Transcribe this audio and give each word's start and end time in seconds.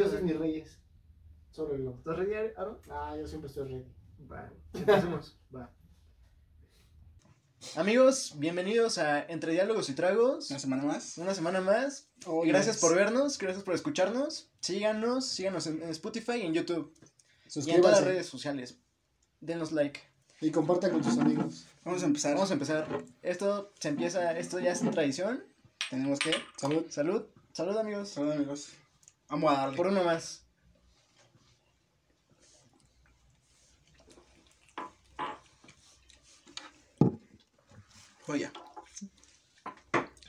yo 0.00 0.08
soy 0.08 0.22
mis 0.22 0.38
reyes. 0.38 0.78
Solo 1.50 1.74
el 1.74 1.86
¿Estás 1.88 2.16
ready, 2.16 2.32
Aaron? 2.56 2.78
Ah, 2.88 3.14
yo 3.18 3.26
siempre 3.26 3.48
estoy 3.48 3.68
ready. 3.68 3.84
Va, 4.30 4.50
empecemos. 4.72 5.36
Va. 5.54 5.70
Amigos, 7.76 8.34
bienvenidos 8.38 8.96
a 8.96 9.26
Entre 9.26 9.52
Diálogos 9.52 9.90
y 9.90 9.94
Tragos. 9.94 10.48
Una 10.48 10.58
semana 10.58 10.84
más. 10.84 11.18
Una 11.18 11.34
semana 11.34 11.60
más. 11.60 12.08
Oh, 12.24 12.40
gracias 12.46 12.76
yes. 12.76 12.80
por 12.80 12.96
vernos, 12.96 13.36
gracias 13.36 13.62
por 13.62 13.74
escucharnos. 13.74 14.50
Síganos, 14.60 15.26
síganos 15.26 15.66
en, 15.66 15.82
en 15.82 15.90
Spotify 15.90 16.36
y 16.36 16.46
en 16.46 16.54
YouTube. 16.54 16.90
Y 16.94 17.02
en 17.02 17.02
todas 17.02 17.20
las 17.44 17.52
Suscríbanse 17.52 18.04
redes 18.04 18.26
sociales. 18.26 18.78
Denos 19.40 19.72
like. 19.72 20.00
y 20.40 20.50
compartan 20.50 20.92
con 20.92 21.04
sus 21.04 21.18
amigos. 21.18 21.66
Vamos 21.84 22.02
a 22.02 22.06
empezar. 22.06 22.34
Vamos 22.36 22.50
a 22.50 22.54
empezar. 22.54 22.86
Esto 23.20 23.70
se 23.78 23.88
empieza, 23.88 24.38
esto 24.38 24.60
ya 24.60 24.72
es 24.72 24.80
tradición. 24.80 25.44
Tenemos 25.90 26.18
que. 26.18 26.32
Salud. 26.56 26.86
Salud, 26.88 27.26
salud 27.52 27.76
amigos. 27.76 28.08
Salud, 28.08 28.32
amigos. 28.32 28.70
Vamos 29.30 29.52
a 29.52 29.56
darle. 29.58 29.76
Por 29.76 29.86
uno 29.86 30.04
más. 30.04 30.44
Joya. 38.26 38.52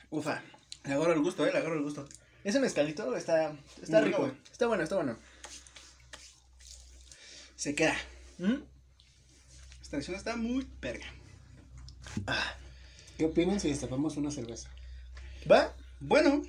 Ufa. 0.09 0.41
Le 0.83 0.93
agarro 0.93 1.13
el 1.13 1.21
gusto, 1.21 1.45
eh. 1.45 1.51
Le 1.51 1.59
agarro 1.59 1.75
el 1.75 1.83
gusto. 1.83 2.07
Ese 2.43 2.59
mezcalito 2.59 3.15
está, 3.15 3.55
está 3.81 3.99
Muy 3.99 4.07
rico. 4.09 4.19
bueno. 4.21 4.37
Está 4.51 4.67
bueno, 4.67 4.83
está 4.83 4.95
bueno. 4.95 5.17
Se 7.55 7.75
queda. 7.75 7.95
¿Mm? 8.39 8.55
Esta 9.81 9.97
edición 9.97 10.17
está 10.17 10.35
muy 10.35 10.67
verga. 10.81 11.05
¿Qué 13.17 13.25
opinan 13.25 13.59
si 13.59 13.69
destapamos 13.69 14.17
una 14.17 14.31
cerveza? 14.31 14.69
¿Va? 15.49 15.75
Bueno, 16.01 16.41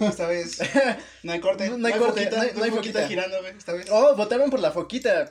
esta 0.00 0.26
vez 0.26 0.58
no 1.22 1.32
hay 1.32 1.40
corte. 1.40 1.70
No- 1.70 1.78
no 1.78 1.86
hay 1.86 1.94
corte, 1.94 2.20
foquita, 2.24 2.36
no 2.36 2.42
hay- 2.42 2.52
no 2.54 2.64
hay 2.64 2.70
foquita 2.70 3.00
foquita. 3.02 3.08
girando, 3.08 3.40
güey. 3.40 3.56
Esta 3.56 3.72
vez. 3.72 3.86
Oh, 3.90 4.16
votaron 4.16 4.50
por 4.50 4.60
la 4.60 4.72
foquita. 4.72 5.30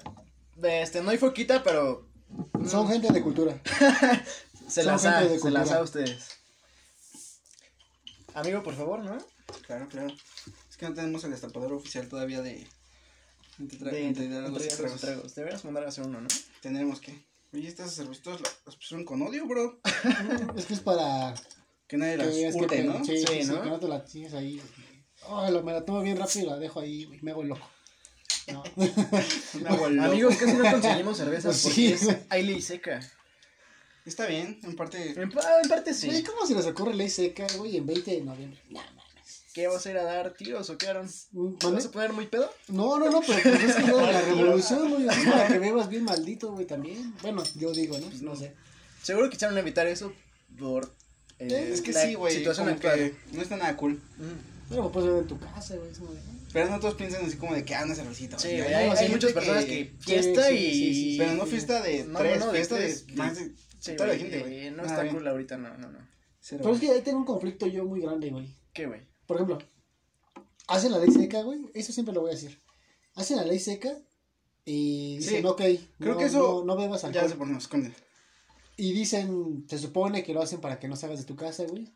Este, 0.63 1.01
no 1.01 1.09
hay 1.11 1.17
foquita, 1.17 1.63
pero 1.63 2.07
Son 2.67 2.87
gente 2.87 3.11
de 3.11 3.21
cultura. 3.21 3.61
se 4.67 4.83
Son 4.83 4.93
las 4.93 5.03
da, 5.03 5.19
gente 5.19 5.33
de 5.33 5.39
se 5.39 5.51
las 5.51 5.69
da 5.69 5.77
a 5.77 5.81
ustedes. 5.83 6.29
Amigo, 8.33 8.63
por 8.63 8.75
favor, 8.75 8.99
¿no? 9.03 9.17
Claro, 9.65 9.87
claro. 9.89 10.13
Es 10.69 10.77
que 10.77 10.87
no 10.87 10.93
tenemos 10.93 11.23
el 11.23 11.31
destapador 11.31 11.73
oficial 11.73 12.07
todavía 12.07 12.41
de. 12.41 12.67
Entre 13.59 13.79
tra- 13.79 13.91
De, 13.91 14.13
diálogos 14.27 14.61
y 14.61 14.69
entre 14.69 14.77
tragos. 14.83 15.01
tragos. 15.01 15.35
Deberías 15.35 15.65
mandar 15.65 15.83
a 15.85 15.87
hacer 15.89 16.05
uno, 16.05 16.21
¿no? 16.21 16.27
Tenemos 16.61 16.99
que. 17.01 17.25
Oye, 17.53 17.67
estas 17.67 17.93
cervecitas 17.95 18.39
la- 18.41 18.49
las 18.65 18.75
pusieron 18.75 19.05
con 19.05 19.21
odio, 19.23 19.45
bro. 19.47 19.79
es 20.55 20.65
que 20.65 20.73
es 20.75 20.79
para 20.81 21.33
Que 21.87 21.97
nadie 21.97 22.17
que 22.17 22.25
las 22.45 22.55
que 22.55 22.67
te- 22.67 22.83
¿no? 22.83 23.03
Sí, 23.05 23.17
Sí, 23.17 23.25
sí, 23.27 23.43
sí, 23.43 23.47
¿no? 23.51 23.61
que 23.61 23.69
no 23.69 23.79
te 23.79 23.87
la 23.87 24.03
tienes 24.03 24.33
ahí. 24.33 24.61
Oh, 25.27 25.49
lo- 25.49 25.63
me 25.63 25.73
la 25.73 25.83
tomo 25.85 26.01
bien 26.01 26.17
rápido 26.17 26.45
y 26.45 26.49
la 26.49 26.57
dejo 26.57 26.79
ahí 26.79 27.03
y 27.03 27.07
me 27.23 27.31
hago 27.31 27.41
el 27.43 27.49
loco. 27.49 27.69
No. 28.51 28.63
Me 28.77 29.69
hago 29.69 29.87
el 29.87 29.95
loco. 29.97 30.07
Amigos, 30.09 30.35
casi 30.37 30.53
no 30.53 30.71
conseguimos 30.71 31.17
cervezas 31.17 31.43
Pues 31.51 31.63
porque 31.63 31.75
sí, 31.75 31.87
es 31.93 32.03
güey. 32.05 32.17
aire 32.29 32.53
y 32.53 32.61
seca. 32.61 32.99
Está 34.05 34.25
bien, 34.25 34.57
en 34.63 34.75
parte. 34.77 35.11
En, 35.11 35.21
en 35.23 35.31
parte 35.69 35.93
sí. 35.93 36.23
¿cómo 36.23 36.45
se 36.45 36.55
les 36.55 36.65
ocurre 36.65 36.93
ley 36.93 37.09
seca, 37.09 37.45
güey, 37.57 37.75
en 37.75 37.85
20 37.85 38.09
de 38.11 38.21
noviembre? 38.21 38.61
No, 38.69 38.79
mames. 38.79 39.43
¿Qué 39.53 39.67
vas 39.67 39.85
a 39.85 39.91
ir 39.91 39.97
a 39.97 40.03
dar 40.03 40.33
tiros 40.33 40.69
o 40.69 40.77
qué, 40.77 40.87
Aaron? 40.87 41.09
¿Te 41.59 41.67
vas 41.67 41.85
a 41.87 41.91
poner 41.91 42.13
muy 42.13 42.27
pedo? 42.27 42.49
No, 42.69 42.97
no, 42.99 43.09
no, 43.09 43.19
pero 43.19 43.39
pues 43.43 43.63
es 43.63 43.75
que 43.75 43.87
lo 43.87 43.97
de 43.97 44.13
la 44.13 44.21
revolución, 44.27 44.89
güey, 44.93 45.09
es 45.09 45.25
para 45.29 45.47
que 45.49 45.59
bebas 45.59 45.89
bien 45.89 46.03
maldito, 46.05 46.53
güey, 46.53 46.65
también. 46.65 47.13
Bueno, 47.21 47.43
yo 47.55 47.73
digo, 47.73 47.97
¿no? 47.97 48.07
Pues 48.07 48.21
no 48.21 48.33
sé. 48.37 48.53
Seguro 49.03 49.29
quisieron 49.29 49.57
evitar 49.57 49.87
eso 49.87 50.13
por 50.57 50.95
eh, 51.39 51.69
Es 51.73 51.81
que 51.81 51.91
la 51.93 52.01
sí, 52.03 52.13
güey. 52.15 52.35
situación 52.35 52.69
actual. 52.69 52.95
que 52.97 53.15
no 53.33 53.41
está 53.41 53.57
nada 53.57 53.75
cool. 53.77 53.93
Mm. 53.93 54.69
Pero 54.69 54.81
pues 54.83 54.91
puedes 54.93 55.07
beber 55.09 55.21
en 55.23 55.27
tu 55.29 55.39
casa, 55.39 55.75
güey, 55.77 55.91
Pero 56.51 56.69
no 56.69 56.79
todos 56.79 56.95
piensan 56.95 57.25
así 57.25 57.37
como 57.37 57.53
de 57.53 57.63
que 57.63 57.73
ah, 57.75 57.83
una 57.85 57.95
cervecita. 57.95 58.37
Sí, 58.37 58.49
güey. 58.57 58.73
Hay- 58.73 59.09
muchas 59.09 59.31
personas 59.31 59.65
que 59.65 59.93
fiesta 59.99 60.47
sí, 60.49 60.55
y... 60.55 60.73
sí, 60.73 60.93
sí, 60.93 61.15
Pero 61.19 61.33
no 61.35 61.45
fiesta 61.45 61.81
de 61.81 62.03
No, 62.05 62.19
tres, 62.19 62.39
no, 62.39 62.45
no, 62.47 62.51
fiesta 62.51 62.75
de, 62.75 62.81
tres, 62.81 63.07
de- 63.07 63.13
más 63.13 63.35
de. 63.37 63.51
Sí, 63.79 63.95
toda 63.95 64.09
la 64.09 64.17
gente, 64.17 64.39
güey. 64.39 64.67
eh, 64.67 64.71
No 64.71 64.77
Nada 64.77 64.89
está 64.89 65.03
bien. 65.03 65.15
cool 65.15 65.27
ahorita, 65.27 65.57
no, 65.57 65.77
no, 65.77 65.89
no. 65.91 65.99
Cero. 66.39 66.61
Pero 66.63 66.75
es 66.75 66.81
que 66.81 66.89
ahí 66.91 67.01
tengo 67.01 67.19
un 67.19 67.25
conflicto 67.25 67.67
yo 67.67 67.85
muy 67.85 68.01
grande, 68.01 68.29
güey. 68.29 68.55
¿Qué, 68.73 68.85
güey? 68.87 69.01
Por 69.25 69.37
ejemplo, 69.37 69.59
hacen 70.67 70.91
la 70.91 70.99
ley 70.99 71.11
seca, 71.11 71.41
güey, 71.43 71.59
eso 71.73 71.91
siempre 71.93 72.13
lo 72.13 72.21
voy 72.21 72.31
a 72.31 72.33
decir. 72.33 72.59
Hacen 73.15 73.37
la 73.37 73.43
ley 73.45 73.59
seca 73.59 73.89
y 74.65 75.17
dicen, 75.17 75.41
Sí, 75.41 75.47
ok, 75.47 75.57
creo 75.99 76.13
no, 76.13 76.17
que 76.17 76.25
eso 76.25 76.63
no, 76.65 76.75
no 76.75 76.81
bebas 76.81 77.01
Ya 77.03 77.07
alcohol. 77.07 77.29
se 77.29 77.35
ponemos, 77.35 77.63
esconde. 77.63 77.93
Y 78.77 78.93
dicen, 78.93 79.65
se 79.67 79.79
supone 79.79 80.23
que 80.23 80.33
lo 80.33 80.41
hacen 80.41 80.61
para 80.61 80.79
que 80.79 80.87
no 80.87 80.95
salgas 80.95 81.19
de 81.19 81.25
tu 81.25 81.35
casa, 81.35 81.65
güey. 81.65 81.87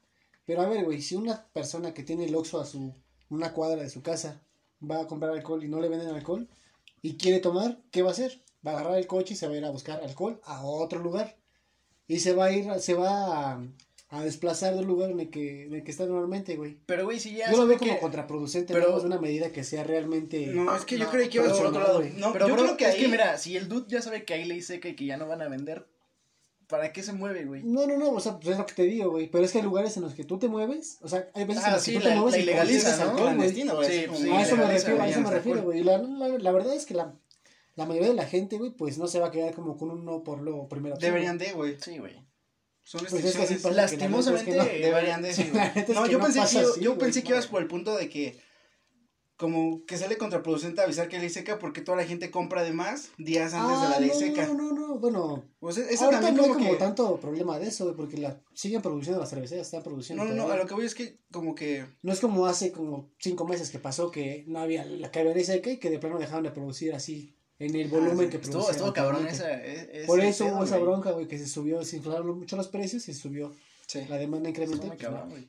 Pero 0.46 0.62
a 0.64 0.68
ver, 0.68 0.84
güey, 0.84 1.02
si 1.02 1.16
una 1.16 1.46
persona 1.54 1.94
que 1.94 2.04
tiene 2.04 2.26
el 2.26 2.36
Oxxo 2.36 2.60
a 2.60 2.66
su, 2.66 2.94
una 3.30 3.54
cuadra 3.54 3.84
de 3.84 3.90
su 3.90 4.02
casa 4.02 4.42
va 4.84 5.02
a 5.02 5.08
comprar 5.08 5.32
alcohol 5.32 5.64
y 5.64 5.68
no 5.70 5.80
le 5.80 5.88
venden 5.90 6.10
alcohol 6.10 6.48
y 7.04 7.16
quiere 7.18 7.40
tomar, 7.40 7.78
¿qué 7.92 8.02
va 8.02 8.10
a 8.10 8.14
hacer? 8.14 8.42
Va 8.66 8.72
a 8.72 8.80
agarrar 8.80 8.98
el 8.98 9.08
coche 9.08 9.36
y 9.36 9.38
se 9.38 9.48
va 9.48 9.54
a 9.54 9.58
ir 9.58 9.66
a 9.66 9.70
buscar 9.70 10.02
alcohol 10.04 10.42
a 10.44 10.64
otro 10.66 11.00
lugar. 11.00 11.38
Y 12.08 12.20
se 12.20 12.34
va 12.34 12.46
a 12.46 12.52
ir, 12.52 12.68
se 12.80 12.96
va 12.96 13.52
a, 13.54 13.64
a 14.10 14.24
desplazar 14.24 14.76
del 14.76 14.86
lugar 14.86 15.12
en 15.12 15.20
el 15.20 15.30
que, 15.30 15.66
en 15.68 15.76
el 15.76 15.84
que 15.84 15.92
está 15.92 16.06
normalmente, 16.08 16.56
güey. 16.58 16.78
Pero, 16.88 17.06
güey, 17.06 17.20
si 17.20 17.36
ya... 17.36 17.52
Yo 17.52 17.58
lo 17.58 17.68
veo 17.68 17.78
como 17.78 17.94
que- 17.94 18.00
contraproducente, 18.00 18.74
pero- 18.74 18.98
es 18.98 19.04
una 19.04 19.20
medida 19.20 19.52
que 19.52 19.64
sea 19.64 19.84
realmente... 19.84 20.48
No, 20.48 20.76
es 20.76 20.84
que 20.86 20.98
yo 20.98 21.06
No, 21.06 21.12
creí 21.12 21.30
que 21.30 21.38
iba 21.38 21.48
por 21.56 21.68
otro 21.68 21.80
lado. 21.80 22.00
güey. 22.00 22.14
No, 22.14 22.34
pero, 22.34 22.48
yo 22.48 22.56
bro, 22.56 22.64
creo 22.66 22.78
que 22.78 22.86
es 22.90 22.96
que 22.96 23.06
ahí- 23.06 23.12
mira, 23.12 23.38
si 23.38 23.56
el 23.56 23.70
dude 23.70 23.86
ya 23.88 24.02
sabe 24.02 24.26
que 24.26 24.34
hay 24.34 24.46
ley 24.46 24.62
seca 24.64 24.90
y 24.90 24.96
que 24.96 25.06
ya 25.06 25.16
no 25.18 25.28
van 25.28 25.42
a 25.44 25.48
vender, 25.48 25.88
¿para 26.72 26.92
qué 26.92 27.04
se 27.04 27.14
mueve, 27.14 27.46
güey? 27.46 27.62
No, 27.64 27.86
no, 27.86 27.98
no, 27.98 28.10
o 28.10 28.20
sea, 28.20 28.38
pues 28.40 28.48
es 28.54 28.58
lo 28.58 28.66
que 28.66 28.74
te 28.74 28.84
digo, 28.84 29.12
güey. 29.12 29.30
Pero 29.30 29.44
es 29.46 29.52
que 29.52 29.60
hay 29.60 29.64
lugares 29.64 29.96
en 29.98 30.02
los 30.04 30.16
que 30.16 30.24
tú 30.24 30.40
te 30.40 30.48
mueves, 30.48 30.98
o 31.02 31.08
sea, 31.08 31.30
hay 31.36 31.46
veces 31.46 31.64
en 31.64 31.70
Ah, 31.70 31.74
los 31.76 31.84
que 31.86 31.94
tú 31.94 32.00
te 32.00 32.16
mueves 32.16 32.32
la 32.34 32.40
y 32.40 32.42
ilegaliza, 32.44 32.88
consumes 32.90 32.98
¿no? 32.98 33.12
alcohol, 33.12 33.24
güey. 33.24 33.36
Clandestino, 33.36 33.76
güey. 33.76 33.88
Sí, 33.88 34.06
sí, 34.18 34.24
de- 34.24 34.32
a 34.34 34.42
eso 34.42 34.56
me 34.58 34.66
refiero, 34.66 35.02
a 35.04 35.08
eso 35.08 35.22
me 35.22 35.30
refiero, 35.30 35.62
güey. 35.64 35.84
La, 35.84 35.98
la, 36.00 36.28
la 36.30 36.52
verdad 36.52 36.74
es 36.74 36.86
que 36.88 36.94
la, 36.96 37.14
la 37.76 37.86
mayoría 37.86 38.10
de 38.10 38.16
la 38.16 38.26
gente, 38.26 38.58
güey, 38.58 38.72
pues 38.72 38.98
no 38.98 39.06
se 39.06 39.20
va 39.20 39.28
a 39.28 39.32
quedar 39.32 39.54
como 39.54 39.78
con 39.78 39.92
un 39.92 40.04
no 40.06 40.24
por 40.24 40.42
lo 40.42 40.68
primero. 40.68 40.96
Deberían 40.98 41.38
de, 41.38 41.52
güey. 41.54 41.78
Sí, 41.80 42.00
güey. 42.00 42.26
Son 42.84 43.02
Pues 43.08 43.24
es 43.24 43.36
que. 43.62 43.70
Lastimosamente, 43.72 44.52
que 44.52 44.58
que 44.58 44.80
Deberían 44.88 45.22
de. 45.22 45.34
Sí, 45.34 45.44
es 45.76 45.90
No, 45.90 46.04
que 46.06 46.12
yo 46.12 46.18
no 46.18 46.24
pensé 46.26 46.40
que, 46.40 46.46
así, 46.46 46.82
yo 46.82 46.92
güey. 46.96 46.98
pensé 47.00 47.22
que 47.24 47.30
ibas 47.30 47.48
por 47.48 47.62
el 47.62 47.68
punto 47.68 47.96
de 47.96 48.10
que 48.10 48.40
como 49.42 49.84
que 49.88 49.98
sale 49.98 50.18
contraproducente 50.20 50.82
avisar 50.82 51.10
que 51.10 51.16
hay 51.16 51.22
ley 51.24 51.32
seca 51.32 51.58
porque 51.58 51.82
toda 51.82 51.98
la 51.98 52.06
gente 52.06 52.30
compra 52.30 52.62
de 52.62 52.72
más 52.74 53.10
días 53.18 53.54
antes 53.56 53.80
de 53.82 53.86
Ah, 53.88 53.90
la 53.90 54.00
ley 54.00 54.10
no, 54.10 54.16
seca. 54.16 54.46
No, 54.46 54.54
no, 54.54 54.72
no, 54.74 55.00
bueno. 55.00 55.44
O 55.60 55.72
sea, 55.72 55.84
eso 55.90 56.06
ahorita 56.06 56.22
también 56.22 56.36
no 56.38 56.44
hay 56.44 56.50
como 56.50 56.60
como 56.66 56.72
que... 56.74 56.78
tanto 56.78 57.18
problema 57.20 57.58
de 57.58 57.68
eso, 57.68 57.94
porque 57.98 58.18
la, 58.18 58.40
siguen 58.54 58.84
produciendo 58.84 59.20
las 59.20 59.32
cerveceras, 59.32 59.66
están 59.66 59.82
produciendo. 59.82 60.24
No, 60.24 60.30
no, 60.34 60.46
no, 60.48 60.52
a 60.54 60.58
lo 60.58 60.68
que 60.68 60.76
voy 60.76 60.86
es 60.86 60.94
que 60.94 61.18
como 61.32 61.56
que... 61.56 61.84
No 62.04 62.14
es 62.14 62.20
como 62.20 62.46
hace 62.46 62.72
como 62.72 63.10
cinco 63.18 63.46
meses 63.48 63.72
que 63.72 63.80
pasó 63.80 64.12
que 64.12 64.44
no 64.48 64.60
había 64.60 64.86
la 64.86 65.10
que 65.10 65.20
había 65.20 65.34
ley 65.34 65.44
seca 65.44 65.72
y 65.72 65.78
que 65.78 65.90
de 65.90 65.98
plano 65.98 66.20
dejaron 66.20 66.44
de 66.44 66.52
producir 66.52 66.94
así 66.94 67.36
en 67.58 67.76
el 67.76 67.88
volumen 67.90 68.26
sí. 68.26 68.30
que 68.30 68.38
Estuvo, 68.38 68.52
producían. 68.66 68.76
estuvo 68.76 68.94
cabrón 68.94 69.26
anteriormente. 69.28 69.82
esa... 69.92 70.02
e- 70.04 70.06
Por 70.06 70.20
eso 70.20 70.46
hubo 70.46 70.64
esa 70.64 70.78
bronca, 70.78 71.12
güey, 71.12 71.28
que 71.28 71.40
se 71.40 71.48
subió, 71.48 71.84
se 71.84 71.98
inflaron 71.98 72.38
mucho 72.38 72.56
los 72.58 72.68
precios 72.68 73.08
y 73.10 73.14
subió 73.16 73.52
Sí, 73.88 74.06
la 74.08 74.18
demanda 74.18 74.50
incrementó 74.50 74.76
Estuvo 74.86 74.96
pues, 74.96 75.02
cabrón, 75.02 75.30
no. 75.32 75.46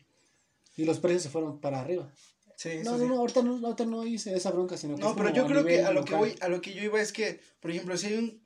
y 0.78 0.84
los 0.86 0.98
precios 0.98 1.22
se 1.24 1.28
fueron 1.28 1.60
para 1.60 1.80
arriba. 1.80 2.10
Sí, 2.56 2.80
No, 2.84 2.96
sí. 2.98 3.04
no, 3.04 3.08
no, 3.10 3.18
ahorita 3.20 3.42
no, 3.42 3.56
ahorita 3.64 3.84
no 3.86 4.06
hice 4.06 4.34
esa 4.36 4.50
bronca, 4.50 4.76
sino 4.76 4.94
que 4.96 5.00
No, 5.02 5.14
pero 5.16 5.30
yo 5.30 5.46
creo 5.46 5.64
que 5.64 5.82
a 5.82 5.92
lo 5.92 6.04
que 6.04 6.14
voy, 6.14 6.34
a 6.40 6.48
lo 6.48 6.60
que 6.60 6.72
yo 6.74 6.82
iba 6.82 7.00
es 7.00 7.12
que, 7.12 7.40
por 7.60 7.70
ejemplo, 7.70 7.96
si 7.96 8.06
hay 8.08 8.14
un 8.14 8.42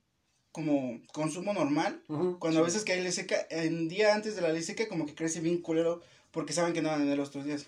como 0.52 1.00
consumo 1.12 1.52
normal, 1.52 2.02
cuando 2.38 2.60
a 2.60 2.62
sí. 2.62 2.66
veces 2.66 2.84
que 2.84 2.92
hay 2.92 3.02
ley 3.02 3.12
seca, 3.12 3.36
en 3.50 3.88
día 3.88 4.14
antes 4.14 4.36
de 4.36 4.42
la 4.42 4.48
ley 4.48 4.62
seca 4.62 4.88
como 4.88 5.04
que 5.04 5.14
crece 5.14 5.40
bien 5.40 5.60
culero 5.60 6.00
porque 6.30 6.54
saben 6.54 6.72
que 6.72 6.80
no 6.80 6.88
van 6.88 6.96
a 6.96 6.98
vender 7.00 7.18
los 7.18 7.28
otros 7.28 7.44
días. 7.44 7.66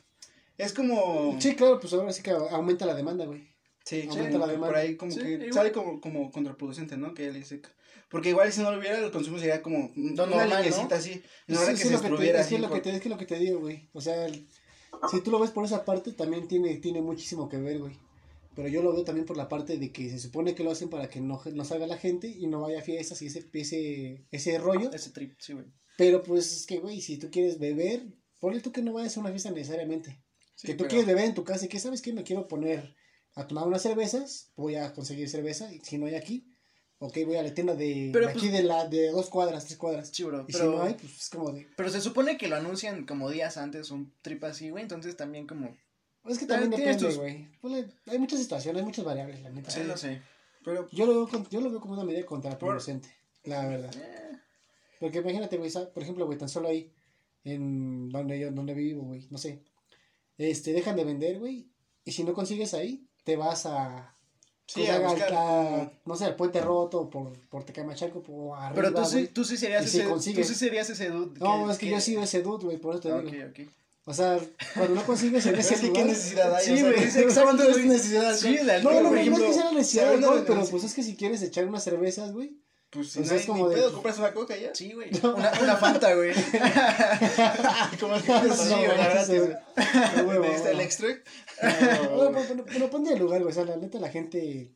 Es 0.57 0.73
como... 0.73 1.37
Sí, 1.41 1.55
claro, 1.55 1.79
pues 1.81 1.93
ahora 1.93 2.13
sí 2.13 2.23
que 2.23 2.31
aumenta 2.31 2.87
la 2.87 2.95
demanda, 2.95 3.27
güey. 3.27 3.47
Sí, 3.85 4.07
Aumenta 4.09 4.39
la 4.39 4.47
demanda. 4.47 4.67
por 4.69 4.77
ahí 4.77 4.97
como 4.97 5.13
Sí, 5.13 5.21
que 5.21 5.31
igual. 5.35 5.53
sale 5.53 5.73
como, 5.73 6.01
como 6.01 6.31
contraproducente, 6.33 6.97
¿no? 6.97 7.15
Que 7.15 7.31
le 7.31 7.45
seca. 7.45 7.71
Porque 8.11 8.31
igual 8.31 8.51
si 8.53 8.61
no 8.63 8.71
lo 8.73 8.79
hubiera, 8.79 8.99
el 8.99 9.11
consumo 9.11 9.39
sería 9.39 9.63
como 9.63 9.91
Lo 9.95 10.25
una 10.25 10.27
normal, 10.47 10.67
¿no? 10.71 10.89
así. 10.95 11.23
No 11.47 11.57
Sí, 11.59 11.63
era 11.65 11.77
sí, 11.77 11.83
que 11.83 11.89
se 11.89 11.91
lo 11.91 11.99
que 12.01 12.05
te, 12.05 12.09
destruyera 12.11 12.41
es, 12.41 12.47
que 12.49 12.55
así. 12.57 12.63
lo 12.63 12.71
que 12.71 12.81
te, 12.81 12.91
es 12.97 13.01
que 13.03 13.09
lo 13.11 13.19
que 13.19 13.27
te 13.27 13.39
digo, 13.39 13.61
güey. 13.61 13.89
O 13.93 14.01
sea, 14.01 14.27
el- 14.27 14.47
si 15.11 15.21
tú 15.21 15.31
lo 15.31 15.39
ves 15.39 15.51
por 15.51 15.65
esa 15.65 15.85
parte, 15.85 16.13
también 16.13 16.49
tiene, 16.49 16.77
tiene 16.77 17.01
muchísimo 17.01 17.49
que 17.49 17.57
ver, 17.59 17.79
güey. 17.79 17.97
Pero 18.55 18.69
yo 18.69 18.83
lo 18.83 18.93
veo 18.93 19.05
también 19.05 19.25
por 19.27 19.37
la 19.37 19.49
parte 19.49 19.79
de 19.79 19.93
que 19.93 20.11
se 20.11 20.19
supone 20.19 20.55
que 20.55 20.65
lo 20.65 20.73
hacen 20.73 20.89
para 20.91 21.09
que 21.09 21.21
no, 21.21 21.41
no 21.55 21.65
salga 21.65 21.87
la 21.87 21.97
gente 21.97 22.27
y 22.29 22.49
no 22.49 22.63
vaya 22.63 22.81
a 22.81 22.83
fiestas 22.83 23.23
y 23.23 23.27
ese, 23.27 23.49
ese, 23.53 24.27
ese 24.33 24.59
rollo. 24.59 24.91
Ese 24.93 25.11
trip, 25.11 25.39
sí, 25.39 25.53
güey. 25.53 25.67
Pero 25.97 26.23
pues 26.23 26.53
es 26.53 26.67
que, 26.67 26.79
güey, 26.81 27.01
si 27.01 27.19
tú 27.19 27.31
quieres 27.31 27.59
beber, 27.59 28.03
ponle 28.41 28.61
tú 28.61 28.73
que 28.73 28.83
no 28.83 28.93
vayas 28.95 29.17
a 29.17 29.21
una 29.21 29.31
fiesta 29.31 29.51
necesariamente. 29.53 30.21
Sí, 30.57 30.67
que 30.67 30.75
tú 30.75 30.79
pero- 30.79 30.89
quieres 30.89 31.07
beber 31.07 31.25
en 31.27 31.35
tu 31.35 31.45
casa 31.45 31.67
y 31.67 31.69
que 31.69 31.79
sabes 31.79 32.03
que 32.03 32.13
me 32.13 32.25
quiero 32.25 32.49
poner 32.49 32.97
a 33.35 33.47
tomar 33.47 33.67
unas 33.69 33.83
cervezas, 33.83 34.51
voy 34.57 34.75
a 34.75 34.93
conseguir 34.93 35.29
cerveza 35.29 35.73
y 35.73 35.79
si 35.81 35.97
no 35.99 36.07
hay 36.07 36.17
aquí, 36.17 36.51
ok, 36.99 37.17
voy 37.27 37.37
a 37.37 37.43
la 37.43 37.55
tienda 37.55 37.75
de, 37.75 38.11
Pero, 38.13 38.27
de 38.27 38.33
aquí 38.33 38.41
pues- 38.49 38.53
de 38.53 38.63
la 38.63 38.87
de 38.89 39.11
dos 39.11 39.29
cuadras, 39.29 39.65
tres 39.67 39.79
cuadras. 39.79 40.09
Sí, 40.13 40.25
bro. 40.25 40.45
Y 40.49 40.53
Pero, 40.53 40.65
si 40.71 40.77
no 40.77 40.83
hay, 40.83 40.95
pues 40.95 41.17
es 41.17 41.31
como 41.31 41.53
de... 41.53 41.67
pero 41.77 41.91
se 41.91 42.01
supone 42.01 42.37
que 42.39 42.49
lo 42.49 42.57
anuncian 42.57 43.07
como 43.07 43.31
días 43.31 43.57
antes, 43.57 43.91
un 43.91 44.13
trip 44.23 44.43
así, 44.45 44.71
güey. 44.71 44.83
Entonces 44.83 45.17
también 45.17 45.47
como... 45.47 45.77
Es 46.27 46.39
que 46.39 46.47
También 46.47 46.71
depende, 46.71 47.15
güey. 47.15 47.49
Hay 48.07 48.19
muchas 48.19 48.41
situaciones, 48.41 48.81
hay 48.81 48.85
muchas 48.87 49.05
variables, 49.05 49.41
la 49.43 49.51
neta. 49.51 49.71
Sí, 49.71 49.81
no 49.87 49.97
sé. 49.97 50.21
Pero, 50.65 50.89
Yo 50.91 51.07
lo, 51.07 51.15
veo, 51.15 51.29
con- 51.29 51.49
yo 51.49 51.61
lo 51.61 51.71
veo 51.71 51.81
como 51.81 51.95
una 51.95 52.05
medida 52.05 52.27
contraproducente, 52.27 53.09
la 53.45 53.67
verdad. 53.67 53.95
Eh, 53.97 54.39
Porque 55.01 55.19
imagínate, 55.19 55.57
güey, 55.57 55.71
por 55.73 56.03
ejemplo, 56.03 56.27
güey, 56.27 56.37
tan 56.37 56.49
solo 56.49 56.69
ahí, 56.69 56.93
en 57.45 58.11
donde 58.11 58.39
yo, 58.39 58.51
donde 58.51 58.75
vivo, 58.75 59.05
güey, 59.05 59.27
no 59.31 59.39
sé. 59.39 59.63
Este, 60.37 60.73
dejan 60.73 60.97
de 60.97 61.05
vender, 61.05 61.39
güey, 61.39 61.71
y 62.05 62.13
si 62.13 62.25
no 62.25 62.35
consigues 62.35 62.75
ahí, 62.75 63.09
te 63.25 63.37
vas 63.37 63.65
a. 63.65 64.18
Sí, 64.71 64.81
pues, 64.81 64.91
a 64.91 64.97
al- 64.97 65.03
buscar. 65.03 65.33
a- 65.35 65.91
no 66.05 66.15
sé, 66.17 66.25
al 66.27 66.37
puente 66.37 66.61
roto, 66.61 67.09
por, 67.09 67.33
por 67.49 67.65
Tecamachaco, 67.65 68.23
por 68.23 68.59
arriba. 68.59 68.73
Pero 68.75 68.93
tú 68.95 69.05
sí, 69.07 69.13
güey. 69.15 69.27
tú 69.29 69.45
sí 69.45 69.57
serías 69.57 69.89
se 69.91 70.01
ese, 70.01 70.09
consigue. 70.09 70.43
tú 70.43 70.47
sí 70.49 70.55
serías 70.55 70.91
ese 70.91 71.09
dude. 71.09 71.41
No, 71.41 71.71
es 71.71 71.79
que, 71.79 71.89
yo 71.89 71.97
he 71.97 72.01
sido 72.03 72.23
ese 72.23 72.43
dude, 72.43 72.65
güey, 72.67 72.77
por 72.77 72.95
eso 72.95 73.01
te 73.01 73.13
Ok, 73.13 73.25
digo. 73.25 73.47
ok. 73.49 73.61
O 74.05 74.13
sea, 74.15 74.39
cuando 74.75 74.95
no 74.95 75.05
consigues 75.05 75.45
en 75.47 75.55
ese 75.59 75.75
Es 75.75 75.81
que 75.81 75.87
qué 75.87 76.01
lugar. 76.01 76.07
necesidad 76.07 76.55
hay. 76.55 76.65
Sí, 76.67 76.73
o 76.73 76.77
sea, 76.77 76.85
güey, 76.85 76.95
¿qué- 76.97 77.05
es 77.05 77.17
exacto, 77.17 77.43
¿Cuánto 77.45 77.63
es 77.65 77.73
güey. 77.77 77.89
necesidad? 77.89 78.37
Sí, 78.37 78.57
el 78.57 78.71
alcohol, 78.71 78.95
No, 78.95 79.01
no, 79.01 79.11
no, 79.11 79.15
no 79.15 79.37
es 79.37 79.43
que 79.43 79.53
sea 79.55 79.65
la 79.65 79.73
necesidad 79.73 80.09
de 80.11 80.15
alcohol, 80.17 80.45
pero 80.47 80.65
pues 80.67 80.85
es 80.85 80.95
que 80.95 81.03
si 81.03 81.17
quieres 81.17 81.41
echar 81.43 81.65
unas 81.67 81.83
cervezas, 81.85 82.33
güey. 82.33 82.53
Pues 82.91 83.11
si 83.11 83.19
O 83.19 83.23
no 83.23 83.29
sea, 83.29 83.37
es 83.37 83.45
como 83.47 83.69
de- 83.69 83.77
pedo, 83.77 83.93
compras 83.93 84.19
una 84.19 84.33
coca 84.33 84.57
ya. 84.57 84.75
Sí, 84.75 84.93
güey. 84.93 85.11
Una, 85.23 85.53
una 85.63 85.77
Fanta, 85.77 86.15
güey. 86.15 86.33
Como 88.01 88.15
el 88.17 88.23
que 88.23 88.33
No, 88.33 88.41
te 88.43 88.51
sí, 88.57 88.71
no, 88.71 88.81
¿verdad? 88.81 89.27
no, 89.29 89.35
Gratis. 89.35 90.17
no, 90.17 90.23
huevo, 90.25 90.45
¿Te 90.45 90.51
diste 90.53 90.71
el 90.71 90.77
huevo. 90.77 90.83
Bueno, 92.15 92.39
pero, 92.49 92.65
pero, 92.65 92.91
ponte 92.91 93.13
en 93.13 93.19
lugar, 93.19 93.41
güey. 93.43 93.51
O 93.51 93.55
sea, 93.55 93.65
la 93.65 93.77
neta, 93.77 93.99
la 93.99 94.09
gente, 94.11 94.73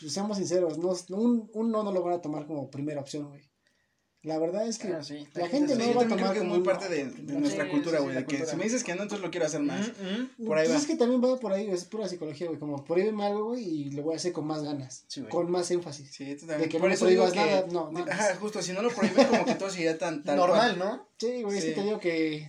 pues 0.00 0.12
seamos 0.12 0.36
sinceros, 0.38 0.78
no, 0.78 0.94
un, 1.16 1.50
un 1.54 1.70
no 1.70 1.82
no 1.82 1.92
lo 1.92 2.02
van 2.02 2.14
a 2.14 2.20
tomar 2.22 2.46
como 2.46 2.70
primera 2.70 3.00
opción, 3.00 3.28
güey. 3.28 3.42
La 4.22 4.38
verdad 4.38 4.66
es 4.66 4.78
que 4.78 4.88
Ah, 4.88 5.02
sí. 5.02 5.28
la 5.34 5.48
gente 5.48 5.74
Sí, 5.76 5.82
no 5.82 5.94
va 5.96 6.02
a 6.04 6.08
también 6.08 6.08
creo 6.08 6.16
tomar 6.18 6.32
que 6.32 6.38
es 6.38 6.42
como 6.44 6.54
muy 6.54 6.64
parte 6.64 6.88
de, 6.88 7.04
de 7.10 7.32
no, 7.34 7.40
nuestra 7.40 7.64
sí, 7.66 7.70
cultura, 7.70 7.98
sí, 7.98 8.04
güey. 8.04 8.14
la 8.14 8.20
de 8.22 8.26
que 8.26 8.36
cultura. 8.36 8.50
si 8.52 8.56
me 8.56 8.64
dices 8.64 8.82
que 8.82 8.94
no, 8.94 9.02
entonces 9.02 9.22
lo 9.22 9.30
quiero 9.30 9.44
hacer 9.46 9.60
más. 9.60 9.88
Mm, 9.88 10.42
mm. 10.42 10.46
por 10.46 10.56
ahí 10.56 10.64
pues 10.64 10.76
va. 10.76 10.80
es 10.80 10.86
que 10.86 10.96
también 10.96 11.22
va 11.22 11.38
por 11.38 11.52
ahí, 11.52 11.68
es 11.68 11.84
pura 11.84 12.08
psicología, 12.08 12.46
güey. 12.46 12.58
Como 12.58 12.82
prohíbeme 12.86 13.22
algo, 13.26 13.44
güey, 13.50 13.62
y 13.62 13.90
lo 13.90 14.02
voy 14.02 14.14
a 14.14 14.16
hacer 14.16 14.32
con 14.32 14.46
más 14.46 14.62
ganas, 14.62 15.04
Sí, 15.08 15.20
con 15.24 15.50
más 15.50 15.70
énfasis. 15.70 16.10
Sí, 16.10 16.24
tú 16.36 16.46
De 16.46 16.52
también. 16.52 16.70
que 16.70 16.78
Por 16.78 16.88
no 16.88 16.94
eso 16.94 17.04
digo 17.06 17.30
que. 17.30 17.36
nada, 17.36 17.66
no, 17.70 17.90
no. 17.92 17.98
Ajá, 18.10 18.34
justo, 18.36 18.62
si 18.62 18.72
no 18.72 18.80
lo 18.80 18.88
prohíbes, 18.88 19.26
como 19.26 19.44
que 19.44 19.56
todo 19.56 19.68
sería 19.68 19.98
tan. 19.98 20.24
tan 20.24 20.36
Normal, 20.36 20.78
¿no? 20.78 21.06
Sí, 21.18 21.42
güey, 21.42 21.58
es 21.58 21.64
que 21.64 21.70
Sí. 21.70 21.76
te 21.76 21.82
digo 21.84 22.00
que, 22.00 22.48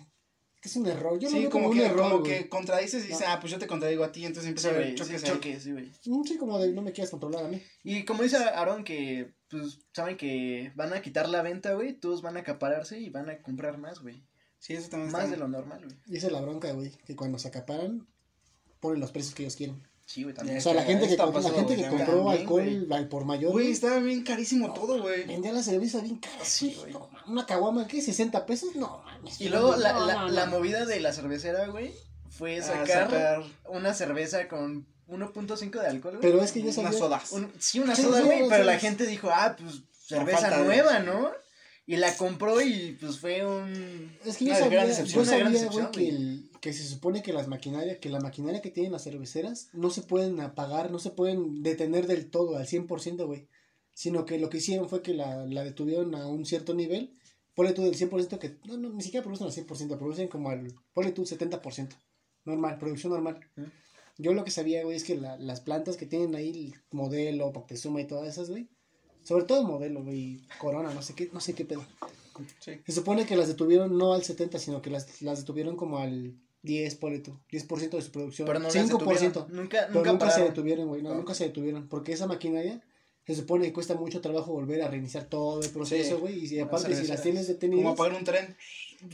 que 0.65 0.69
es 0.69 0.75
un 0.77 0.87
error. 0.87 1.19
Yo 1.19 1.29
lo 1.29 1.35
Sí, 1.35 1.41
veo 1.43 1.49
como, 1.51 1.65
como, 1.65 1.73
un 1.73 1.77
que, 1.79 1.85
error, 1.85 2.01
como 2.09 2.19
güey. 2.21 2.31
que 2.43 2.49
contradices 2.49 3.05
y 3.05 3.09
dices, 3.09 3.23
ah, 3.27 3.37
pues 3.39 3.51
yo 3.51 3.59
te 3.59 3.67
contradigo 3.67 4.03
a 4.03 4.11
ti, 4.11 4.25
entonces 4.25 4.43
Sí, 4.45 4.49
empieza 4.49 4.69
a 4.69 4.71
haber 4.71 4.95
choques 4.95 5.21
sí, 5.21 5.27
ahí. 5.27 5.33
choque, 5.33 5.59
sí, 5.59 5.71
güey. 5.71 5.91
Mm, 6.05 6.23
Sí, 6.23 6.37
como 6.37 6.57
de 6.57 6.71
no 6.73 6.81
me 6.81 6.91
quieras 6.91 7.11
controlar 7.11 7.45
a 7.45 7.47
mí. 7.47 7.61
Y 7.83 8.03
como 8.03 8.23
dice 8.23 8.37
Aaron 8.37 8.83
que, 8.83 9.35
pues, 9.49 9.79
saben 9.93 10.17
que 10.17 10.71
van 10.75 10.91
a 10.93 11.01
quitar 11.03 11.29
la 11.29 11.43
venta, 11.43 11.73
güey, 11.73 11.93
todos 11.93 12.21
van 12.23 12.35
a 12.37 12.39
acapararse 12.39 12.99
y 12.99 13.09
van 13.11 13.29
a 13.29 13.41
comprar 13.43 13.77
más, 13.77 13.99
güey. 14.01 14.25
Sí, 14.57 14.73
eso 14.73 14.89
también 14.89 15.11
Más 15.11 15.25
está. 15.25 15.35
de 15.35 15.37
lo 15.39 15.47
normal, 15.47 15.81
güey. 15.85 15.95
Y 16.07 16.17
esa 16.17 16.27
es 16.27 16.33
la 16.33 16.41
bronca, 16.41 16.71
güey, 16.71 16.91
que 17.05 17.15
cuando 17.15 17.37
se 17.37 17.49
acaparan, 17.49 18.07
ponen 18.79 18.99
los 18.99 19.11
precios 19.11 19.35
que 19.35 19.43
ellos 19.43 19.55
quieren. 19.55 19.87
Sí, 20.05 20.21
güey, 20.23 20.33
O 20.33 20.37
también. 20.37 20.61
sea, 20.61 20.73
la 20.75 20.83
gente 20.83 21.05
que, 21.07 21.13
está 21.13 21.25
comp- 21.25 21.41
la 21.41 21.49
gente 21.49 21.75
que 21.75 21.87
compró 21.87 22.29
alcohol 22.29 22.87
al 22.91 23.07
por 23.07 23.25
mayor, 23.25 23.51
Güey, 23.51 23.71
estaba 23.71 23.97
bien 23.99 24.23
carísimo 24.23 24.71
todo, 24.73 25.01
güey. 25.01 25.23
vendía 25.25 25.51
la 25.51 25.63
cerveza 25.63 25.99
bien 26.01 26.17
cara. 26.17 26.45
Sí, 26.45 26.75
güey. 26.79 26.93
no, 26.93 27.09
una 27.27 27.45
caguama, 27.45 27.87
¿qué? 27.87 27.97
¿60 27.97 28.45
pesos? 28.45 28.75
No, 28.75 29.01
mames. 29.03 29.41
Y 29.41 29.49
luego 29.49 29.71
No, 29.71 29.77
la, 29.77 30.27
la, 30.29 30.45
movida 30.45 30.85
de 30.85 30.99
la 30.99 31.11
cervecera, 31.11 31.67
güey, 31.67 31.91
fue 32.29 32.61
sacar, 32.61 32.87
sacar 33.09 33.43
una 33.67 33.93
cerveza 33.95 34.47
con 34.47 34.85
1.5 35.07 35.81
de 35.81 35.87
alcohol, 35.87 36.17
güey. 36.17 36.21
Pero 36.21 36.43
es 36.43 36.51
que 36.51 36.59
yo 36.59 36.65
unas 36.65 36.75
sabía... 36.75 36.99
sodas. 36.99 37.31
Un- 37.31 37.51
sí, 37.57 37.79
una 37.79 37.95
soda, 37.95 38.21
güey, 38.21 38.47
pero 38.47 38.63
la 38.63 38.77
gente 38.77 39.07
dijo, 39.07 39.29
ah, 39.33 39.55
pues, 39.59 39.81
cerveza 40.07 40.39
falta 40.41 40.59
nueva, 40.63 40.99
¿no? 40.99 41.31
Y 41.87 41.97
la 41.97 42.15
compró 42.15 42.61
y, 42.61 42.97
pues, 42.99 43.19
fue 43.19 43.45
un... 43.45 44.17
Es 44.25 44.37
que 44.37 44.45
yo 44.45 44.51
Una 44.51 44.59
sabía, 44.59 44.83
gran 44.85 45.05
yo 45.05 45.25
sabía, 45.25 45.67
güey, 45.69 45.91
que, 45.91 46.09
el- 46.09 46.49
que 46.65 46.73
se 46.73 46.83
supone 46.83 47.21
que 47.21 47.31
las 47.31 47.47
maquinarias, 47.47 47.99
que 47.99 48.09
la 48.09 48.19
maquinaria 48.19 48.59
que 48.59 48.71
tienen 48.71 48.91
las 48.91 49.03
cerveceras 49.03 49.69
no 49.71 49.91
se 49.91 50.01
pueden 50.01 50.39
apagar, 50.39 50.89
no 50.89 50.97
se 50.97 51.11
pueden 51.11 51.61
detener 51.61 52.07
del 52.07 52.31
todo, 52.31 52.57
al 52.57 52.65
100%, 52.65 53.23
güey. 53.27 53.47
Sino 53.93 54.25
que 54.25 54.39
lo 54.39 54.49
que 54.49 54.57
hicieron 54.57 54.89
fue 54.89 55.03
que 55.03 55.13
la, 55.13 55.45
la 55.45 55.63
detuvieron 55.63 56.15
a 56.15 56.25
un 56.25 56.43
cierto 56.43 56.73
nivel. 56.73 57.13
Ponle 57.53 57.73
tú 57.73 57.83
del 57.83 57.93
100% 57.95 58.39
que, 58.39 58.57
no, 58.65 58.77
no, 58.77 58.89
ni 58.89 59.03
siquiera 59.03 59.23
producen 59.23 59.45
al 59.45 59.53
100%, 59.53 59.99
producen 59.99 60.27
como 60.27 60.49
al, 60.49 60.73
ponle 60.95 61.11
tú 61.11 61.21
70%. 61.21 61.89
Normal, 62.45 62.79
producción 62.79 63.13
normal. 63.13 63.39
Yo 64.17 64.33
lo 64.33 64.43
que 64.43 64.49
sabía, 64.49 64.83
güey, 64.83 64.97
es 64.97 65.03
que 65.03 65.15
la- 65.15 65.37
las 65.37 65.61
plantas 65.61 65.97
que 65.97 66.07
tienen 66.07 66.33
ahí, 66.33 66.49
el 66.49 66.75
modelo, 66.89 67.53
Poctezuma 67.53 68.01
y 68.01 68.07
todas 68.07 68.27
esas, 68.27 68.49
güey. 68.49 68.67
Sobre 69.21 69.43
todo 69.45 69.63
modelo, 69.63 70.03
güey, 70.03 70.41
Corona, 70.59 70.91
no 70.95 71.03
sé 71.03 71.13
qué, 71.13 71.29
no 71.31 71.39
sé 71.41 71.53
qué 71.53 71.63
pedo. 71.63 71.85
Sí. 72.59 72.71
Se 72.87 72.91
supone 72.91 73.27
que 73.27 73.37
las 73.37 73.47
detuvieron 73.49 73.97
no 73.97 74.13
al 74.13 74.23
70, 74.23 74.57
sino 74.59 74.81
que 74.81 74.89
las, 74.89 75.21
las 75.21 75.39
detuvieron 75.39 75.75
como 75.77 75.99
al 75.99 76.35
10, 76.65 76.95
ponle 76.95 77.19
tú. 77.19 77.39
10% 77.51 77.89
de 77.91 78.01
su 78.01 78.11
producción. 78.11 78.45
Pero 78.47 78.59
no 78.59 78.65
las 78.65 78.75
5%. 78.75 78.87
detuvieron. 78.87 79.45
Nunca, 79.55 79.77
Pero 79.87 79.93
nunca, 79.93 80.11
nunca, 80.11 80.31
se 80.31 80.41
detuvieron, 80.43 80.87
güey. 80.87 81.01
No, 81.01 81.09
No. 81.09 81.15
nunca 81.15 81.33
se 81.33 81.45
detuvieron. 81.45 81.87
Porque 81.87 82.11
esa 82.13 82.27
maquinaria 82.27 82.81
se 83.25 83.33
supone 83.35 83.65
que 83.65 83.73
cuesta 83.73 83.95
mucho 83.95 84.21
trabajo 84.21 84.51
volver 84.51 84.81
a 84.83 84.87
reiniciar 84.87 85.25
todo 85.25 85.61
el 85.61 85.69
proceso, 85.69 86.15
Sí. 86.15 86.21
güey. 86.21 86.43
Y 86.43 86.47
si 86.47 86.57
Las 86.57 86.67
aparte, 86.67 86.87
si 86.89 86.93
cerveceras. 86.93 87.09
las 87.17 87.21
tienes 87.23 87.41
Como 87.47 87.53
detenidas, 87.53 87.93
apagar 87.93 88.17
un 88.19 88.23
tren. 88.23 88.57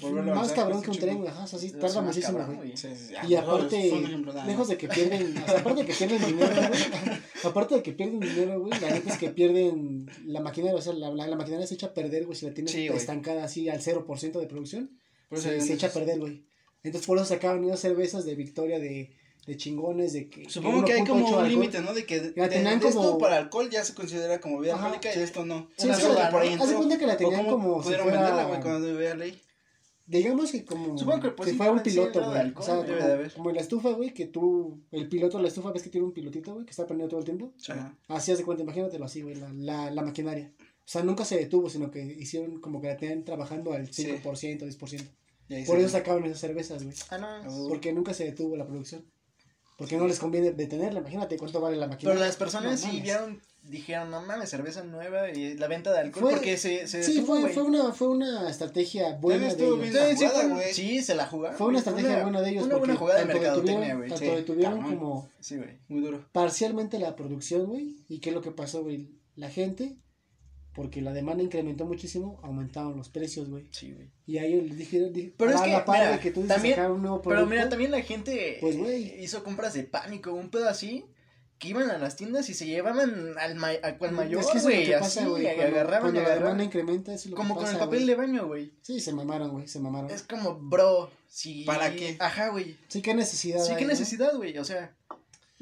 volverlo 0.01 0.35
más 0.35 0.51
cabrón 0.51 0.79
pues, 0.79 0.83
que 0.85 0.91
un 0.91 0.97
tren, 0.97 1.17
güey. 1.19 1.29
Ajá, 1.29 1.43
o 1.43 1.47
sea, 1.47 1.59
sí, 1.59 1.71
tarda 1.71 2.01
muchísimo, 2.01 2.45
güey. 2.45 2.75
Sí, 2.75 2.87
sí, 2.89 3.05
sí. 3.07 3.13
Y 3.29 3.35
aparte, 3.35 3.87
ejemplo 3.87 4.33
nada 4.33 4.45
lejos 4.47 4.67
de 4.67 4.77
que 4.77 4.87
pierden, 4.89 5.37
o 5.37 5.45
sea, 5.45 5.59
aparte 5.59 5.81
de 5.81 5.85
que 5.87 5.93
pierden 5.93 6.25
dinero, 6.25 6.55
güey, 6.67 6.81
aparte 7.45 7.75
de 7.75 7.83
que 7.83 7.91
pierden 7.93 8.19
dinero, 8.19 8.59
güey, 8.59 8.79
la 8.81 8.89
neta 8.91 9.11
es 9.13 9.17
que 9.17 9.29
pierden 9.29 10.09
la 10.25 10.41
maquinaria, 10.41 10.77
o 10.77 10.81
sea, 10.81 10.93
la, 10.93 11.09
la, 11.11 11.27
la 11.27 11.35
maquinaria 11.37 11.65
se 11.65 11.75
echa 11.75 11.87
a 11.87 11.93
perder, 11.93 12.25
güey, 12.25 12.37
si 12.37 12.45
la 12.45 12.53
tienes 12.53 12.71
Sí, 12.73 12.87
estancada 12.87 13.43
así 13.45 13.69
al 13.69 13.79
0% 13.81 14.39
de 14.39 14.47
producción, 14.47 14.91
se, 15.33 15.73
echa 15.73 15.87
a 15.87 15.91
perder, 15.91 16.19
güey. 16.19 16.43
Entonces 16.83 17.05
por 17.07 17.17
eso 17.17 17.25
sacaban 17.25 17.63
unas 17.63 17.79
cervezas 17.79 18.25
de 18.25 18.35
victoria 18.35 18.79
de, 18.79 19.11
de 19.45 19.57
chingones, 19.57 20.13
de 20.13 20.29
que... 20.29 20.49
Supongo 20.49 20.83
que 20.85 20.93
hay 20.93 21.01
1.8 21.01 21.07
como 21.07 21.37
un 21.39 21.47
límite, 21.49 21.81
¿no? 21.81 21.93
De 21.93 22.05
que 22.05 22.19
de, 22.19 22.47
tenían 22.47 22.79
de 22.79 22.87
esto 22.87 22.99
como- 23.01 23.17
para 23.17 23.37
alcohol 23.37 23.69
ya 23.69 23.83
se 23.83 23.93
considera 23.93 24.39
como 24.39 24.57
bebida 24.57 24.73
Ajá, 24.75 24.85
alcohólica 24.85 25.09
y 25.09 25.13
sí. 25.13 25.19
de 25.19 25.25
esto 25.25 25.45
no. 25.45 25.67
Sí, 25.77 25.87
sí, 25.93 26.01
por 26.31 26.41
ahí 26.41 26.49
de 26.57 26.73
cuenta 26.75 26.97
que 26.97 27.05
la 27.07 27.13
¿O 27.13 27.17
tenían 27.17 27.45
como 27.47 27.77
si 27.77 27.83
pudieron 27.83 28.05
fuera- 28.07 28.19
venderla, 28.21 28.45
güey, 28.45 28.61
cuando 28.61 28.93
vea 28.95 29.15
ley? 29.15 29.41
Digamos 30.07 30.51
que 30.51 30.65
como 30.65 30.97
Supongo 30.97 31.21
que, 31.21 31.29
pues, 31.31 31.49
si 31.51 31.55
fuera 31.55 31.71
un 31.71 31.81
piloto, 31.83 32.19
güey. 32.25 32.37
alcohol, 32.39 32.63
o 32.63 32.65
sea, 32.65 32.75
debe 32.83 32.87
como, 32.97 33.07
de 33.07 33.13
haber. 33.13 33.33
como 33.33 33.49
en 33.49 33.55
la 33.55 33.61
estufa, 33.61 33.89
güey, 33.91 34.13
que 34.13 34.25
tú, 34.25 34.81
el 34.91 35.07
piloto 35.07 35.37
de 35.37 35.43
la 35.43 35.47
estufa, 35.49 35.71
ves 35.71 35.83
que 35.83 35.89
tiene 35.89 36.05
un 36.07 36.11
pilotito, 36.13 36.53
güey, 36.53 36.65
que 36.65 36.71
está 36.71 36.85
prendido 36.85 37.07
todo 37.07 37.19
el 37.19 37.25
tiempo. 37.25 37.53
Ajá. 37.69 37.95
Así 38.09 38.31
haz 38.31 38.39
de 38.39 38.43
cuenta, 38.43 38.63
imagínatelo 38.63 39.05
así, 39.05 39.21
güey, 39.21 39.35
la, 39.35 39.49
la, 39.53 39.89
la 39.91 40.01
maquinaria. 40.01 40.51
O 40.59 40.83
sea, 40.91 41.03
nunca 41.03 41.23
se 41.23 41.37
detuvo, 41.37 41.69
sino 41.69 41.89
que 41.91 42.01
hicieron 42.03 42.59
como 42.59 42.81
que 42.81 42.87
la 42.87 42.97
tenían 42.97 43.23
trabajando 43.23 43.71
al 43.71 43.93
Sí. 43.93 44.03
5%, 44.05 44.65
10%. 44.65 45.03
Por 45.65 45.79
eso 45.79 45.89
sacaban 45.89 46.23
esas 46.25 46.39
cervezas, 46.39 46.83
güey. 46.83 46.95
Ah, 47.09 47.17
no. 47.17 47.41
Oh. 47.47 47.67
Porque 47.69 47.91
nunca 47.93 48.13
se 48.13 48.25
detuvo 48.25 48.55
la 48.55 48.65
producción. 48.67 49.05
Porque 49.77 49.97
no 49.97 50.07
les 50.07 50.19
conviene 50.19 50.51
detenerla, 50.51 50.99
imagínate 50.99 51.37
cuánto 51.37 51.59
vale 51.59 51.75
la 51.75 51.85
Pero 51.87 51.93
maquinaria. 51.95 52.21
las 52.25 52.35
personas 52.35 52.83
No 52.85 52.91
sí 52.91 53.01
vieron, 53.01 53.41
dijeron, 53.63 54.11
no 54.11 54.21
mames, 54.21 54.47
cerveza 54.51 54.83
nueva 54.83 55.31
y 55.31 55.55
la 55.57 55.67
venta 55.67 55.91
de 55.91 55.97
alcohol, 56.01 56.21
Fue- 56.25 56.31
porque 56.33 56.55
se, 56.57 56.87
se 56.87 57.03
Sí, 57.03 57.15
detuvo, 57.15 57.39
fue, 57.39 57.49
fue, 57.49 57.63
una, 57.63 57.91
fue 57.91 58.09
una 58.09 58.47
estrategia 58.47 59.17
buena 59.17 59.51
de 59.51 59.53
ellos. 59.65 59.79
Sí, 60.19 60.25
jugada, 60.27 60.49
fue- 60.55 60.73
sí, 60.73 61.01
se 61.01 61.15
la 61.15 61.25
jugaron. 61.25 61.57
Fue 61.57 61.67
una 61.67 61.79
estrategia 61.79 62.21
buena 62.21 62.41
de 62.41 62.49
ellos. 62.51 62.65
Una 62.65 62.75
buena 62.75 62.93
porque 62.93 62.99
jugada 62.99 63.19
de 63.21 63.25
mercadotecnia, 63.33 63.95
güey. 63.95 64.09
Tanto 64.09 64.23
Sí, 64.23 64.29
detuvieron 64.31 64.81
como 64.83 65.29
Sí, 65.39 65.57
güey. 65.57 65.79
Muy 65.87 66.01
duro. 66.01 66.27
parcialmente 66.31 66.99
la 66.99 67.15
producción, 67.15 67.65
güey. 67.65 67.95
¿Y 68.07 68.19
qué 68.19 68.29
es 68.29 68.35
lo 68.35 68.41
que 68.43 68.51
pasó, 68.51 68.83
güey? 68.83 69.09
La 69.35 69.49
gente, 69.49 69.97
porque 70.73 71.01
la 71.01 71.11
demanda 71.13 71.43
incrementó 71.43 71.85
muchísimo, 71.85 72.39
aumentaron 72.43 72.95
los 72.97 73.09
precios, 73.09 73.49
güey. 73.49 73.67
Sí, 73.71 73.91
güey. 73.93 74.09
Y 74.25 74.37
a 74.37 74.45
ellos 74.45 74.63
les 74.63 74.77
dijeron, 74.77 75.11
dije, 75.11 75.33
Pero 75.37 75.51
es 75.51 75.57
a 75.59 75.63
que, 75.65 75.71
la 75.71 75.85
mira, 75.87 76.11
de 76.11 76.19
que 76.19 76.31
tú 76.31 76.41
dices 76.41 76.55
también- 76.55 76.75
sacar 76.75 76.91
un 76.91 77.01
nuevo 77.01 77.21
Pero 77.21 77.29
producto. 77.35 77.49
mira, 77.49 77.69
también 77.69 77.91
la 77.91 78.01
gente 78.01 78.57
Pues, 78.61 78.77
güey. 78.77 79.21
hizo 79.23 79.43
compras 79.43 79.73
de 79.73 79.83
pánico, 79.83 80.31
un 80.33 80.49
pedo 80.49 80.69
así, 80.69 81.05
que 81.59 81.67
iban 81.67 81.91
a 81.91 81.97
las 81.99 82.15
tiendas 82.15 82.49
y 82.49 82.53
se 82.55 82.65
llevaban 82.65 83.35
al, 83.37 83.55
ma 83.55 83.69
al 83.83 83.97
cual 83.99 84.13
mayor, 84.13 84.41
es 84.41 84.47
que 84.47 84.57
es 84.57 84.63
lo 84.63 84.69
güey, 84.71 84.85
que 84.85 84.95
así, 84.95 85.19
pasa, 85.19 85.27
güey. 85.29 85.43
y 85.43 85.45
Cuando, 85.45 85.63
agarraban 85.63 86.01
cuando 86.01 86.19
la 86.21 86.25
demanda 86.29 86.45
agarraban. 86.45 86.65
incrementa, 86.65 87.13
eso 87.13 87.25
es 87.25 87.31
lo 87.31 87.37
Como 87.37 87.49
que 87.49 87.55
con 87.55 87.63
pasa, 87.65 87.73
el 87.73 87.79
papel 87.79 87.99
güey. 87.99 88.07
de 88.07 88.15
baño, 88.15 88.47
güey. 88.47 88.71
Sí, 88.81 88.99
se 88.99 89.13
mamaron, 89.13 89.51
güey, 89.51 89.67
se 89.67 89.79
mamaron. 89.79 90.09
Es 90.09 90.23
como, 90.23 90.55
bro, 90.55 91.11
si... 91.27 91.63
¿Para 91.65 91.91
qué? 91.95 92.15
Ajá, 92.19 92.47
güey. 92.49 92.77
Sí, 92.87 93.01
qué 93.03 93.13
necesidad 93.13 93.63
Sí, 93.63 93.73
hay, 93.73 93.77
qué 93.77 93.83
¿no? 93.83 93.89
necesidad, 93.91 94.35
güey, 94.35 94.57
o 94.57 94.63
sea... 94.63 94.95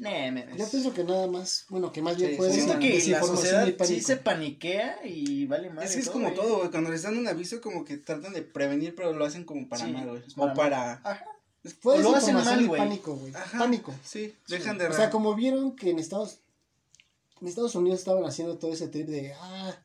Nah, 0.00 0.30
mames. 0.30 0.56
Yo 0.56 0.68
pienso 0.70 0.94
que 0.94 1.04
nada 1.04 1.26
más, 1.26 1.66
bueno, 1.68 1.92
que 1.92 2.00
más 2.00 2.16
bien 2.16 2.30
Sí, 2.30 2.36
fue 2.36 2.48
sí, 2.50 2.60
Siento 2.62 2.78
que 2.78 3.10
la 3.10 3.22
sociedad 3.22 3.68
sí 3.84 4.00
se 4.00 4.16
paniquea 4.16 5.00
y 5.04 5.44
vale 5.46 5.68
más. 5.68 5.84
Es 5.84 5.94
que 5.94 6.00
es 6.00 6.10
como 6.10 6.32
todo, 6.32 6.58
güey. 6.58 6.70
Cuando 6.70 6.90
les 6.90 7.02
dan 7.02 7.18
un 7.18 7.28
aviso, 7.28 7.60
como 7.60 7.84
que 7.84 7.98
tratan 7.98 8.32
de 8.32 8.40
prevenir, 8.40 8.94
pero 8.94 9.12
lo 9.12 9.24
hacen 9.26 9.44
como 9.44 9.68
para 9.68 9.84
Sí, 9.84 9.92
mal, 9.92 10.08
güey. 10.08 10.22
O 10.36 10.54
para. 10.54 10.94
Ajá. 11.04 11.26
O 11.82 11.98
lo 11.98 12.16
hacen 12.16 12.34
mal, 12.34 12.66
güey. 12.66 12.80
pánico, 12.80 13.14
güey. 13.14 13.34
Ajá. 13.34 13.58
Pánico. 13.58 13.94
Sí, 14.02 14.34
dejan 14.48 14.78
de. 14.78 14.86
O 14.86 14.92
sea, 14.94 15.10
como 15.10 15.34
vieron 15.34 15.76
que 15.76 15.90
en 15.90 15.98
Estados, 15.98 16.40
en 17.42 17.48
Estados 17.48 17.74
Unidos 17.74 17.98
estaban 17.98 18.24
haciendo 18.24 18.56
todo 18.56 18.72
ese 18.72 18.88
trip 18.88 19.06
de, 19.06 19.34
ah, 19.34 19.76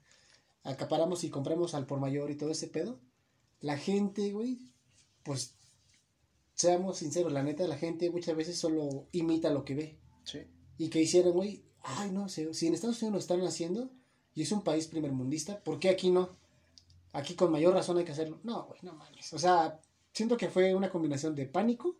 acaparamos 0.64 1.26
y 1.26 1.30
compramos 1.30 1.76
al 1.76 1.86
por 1.86 2.00
mayor 2.00 2.32
y 2.32 2.36
todo 2.36 2.52
ese 2.52 2.68
pedo, 2.68 3.02
la 3.60 3.78
gente, 3.78 4.32
güey, 4.32 4.60
pues, 5.24 5.56
seamos 6.54 7.00
sinceros, 7.00 7.34
la 7.34 7.44
neta, 7.44 7.68
la 7.68 7.78
gente 7.78 8.10
muchas 8.10 8.38
veces 8.38 8.58
solo 8.58 9.08
imita 9.12 9.50
lo 9.50 9.66
que 9.66 9.76
ve. 9.76 10.05
Sí. 10.26 10.40
Y 10.78 10.90
que 10.90 11.02
hicieron, 11.02 11.32
güey, 11.34 11.64
ay, 11.84 12.12
no 12.12 12.28
sé, 12.28 12.54
si 12.54 12.68
en 12.68 12.74
Estados 12.74 13.02
Unidos 13.02 13.14
lo 13.14 13.20
están 13.20 13.42
haciendo 13.48 13.90
y 14.34 14.42
es 14.42 14.52
un 14.52 14.64
país 14.64 14.88
primermundista, 14.88 15.64
¿por 15.64 15.80
qué 15.80 15.90
aquí 15.90 16.10
no? 16.12 16.36
Aquí 17.14 17.36
con 17.36 17.52
mayor 17.52 17.74
razón 17.74 17.98
hay 17.98 18.04
que 18.04 18.12
hacerlo. 18.12 18.40
No, 18.44 18.66
güey, 18.66 18.80
no 18.84 18.94
mames. 18.94 19.32
O 19.32 19.40
sea, 19.40 19.80
siento 20.12 20.36
que 20.36 20.50
fue 20.50 20.76
una 20.76 20.90
combinación 20.90 21.34
de 21.34 21.46
pánico 21.46 21.96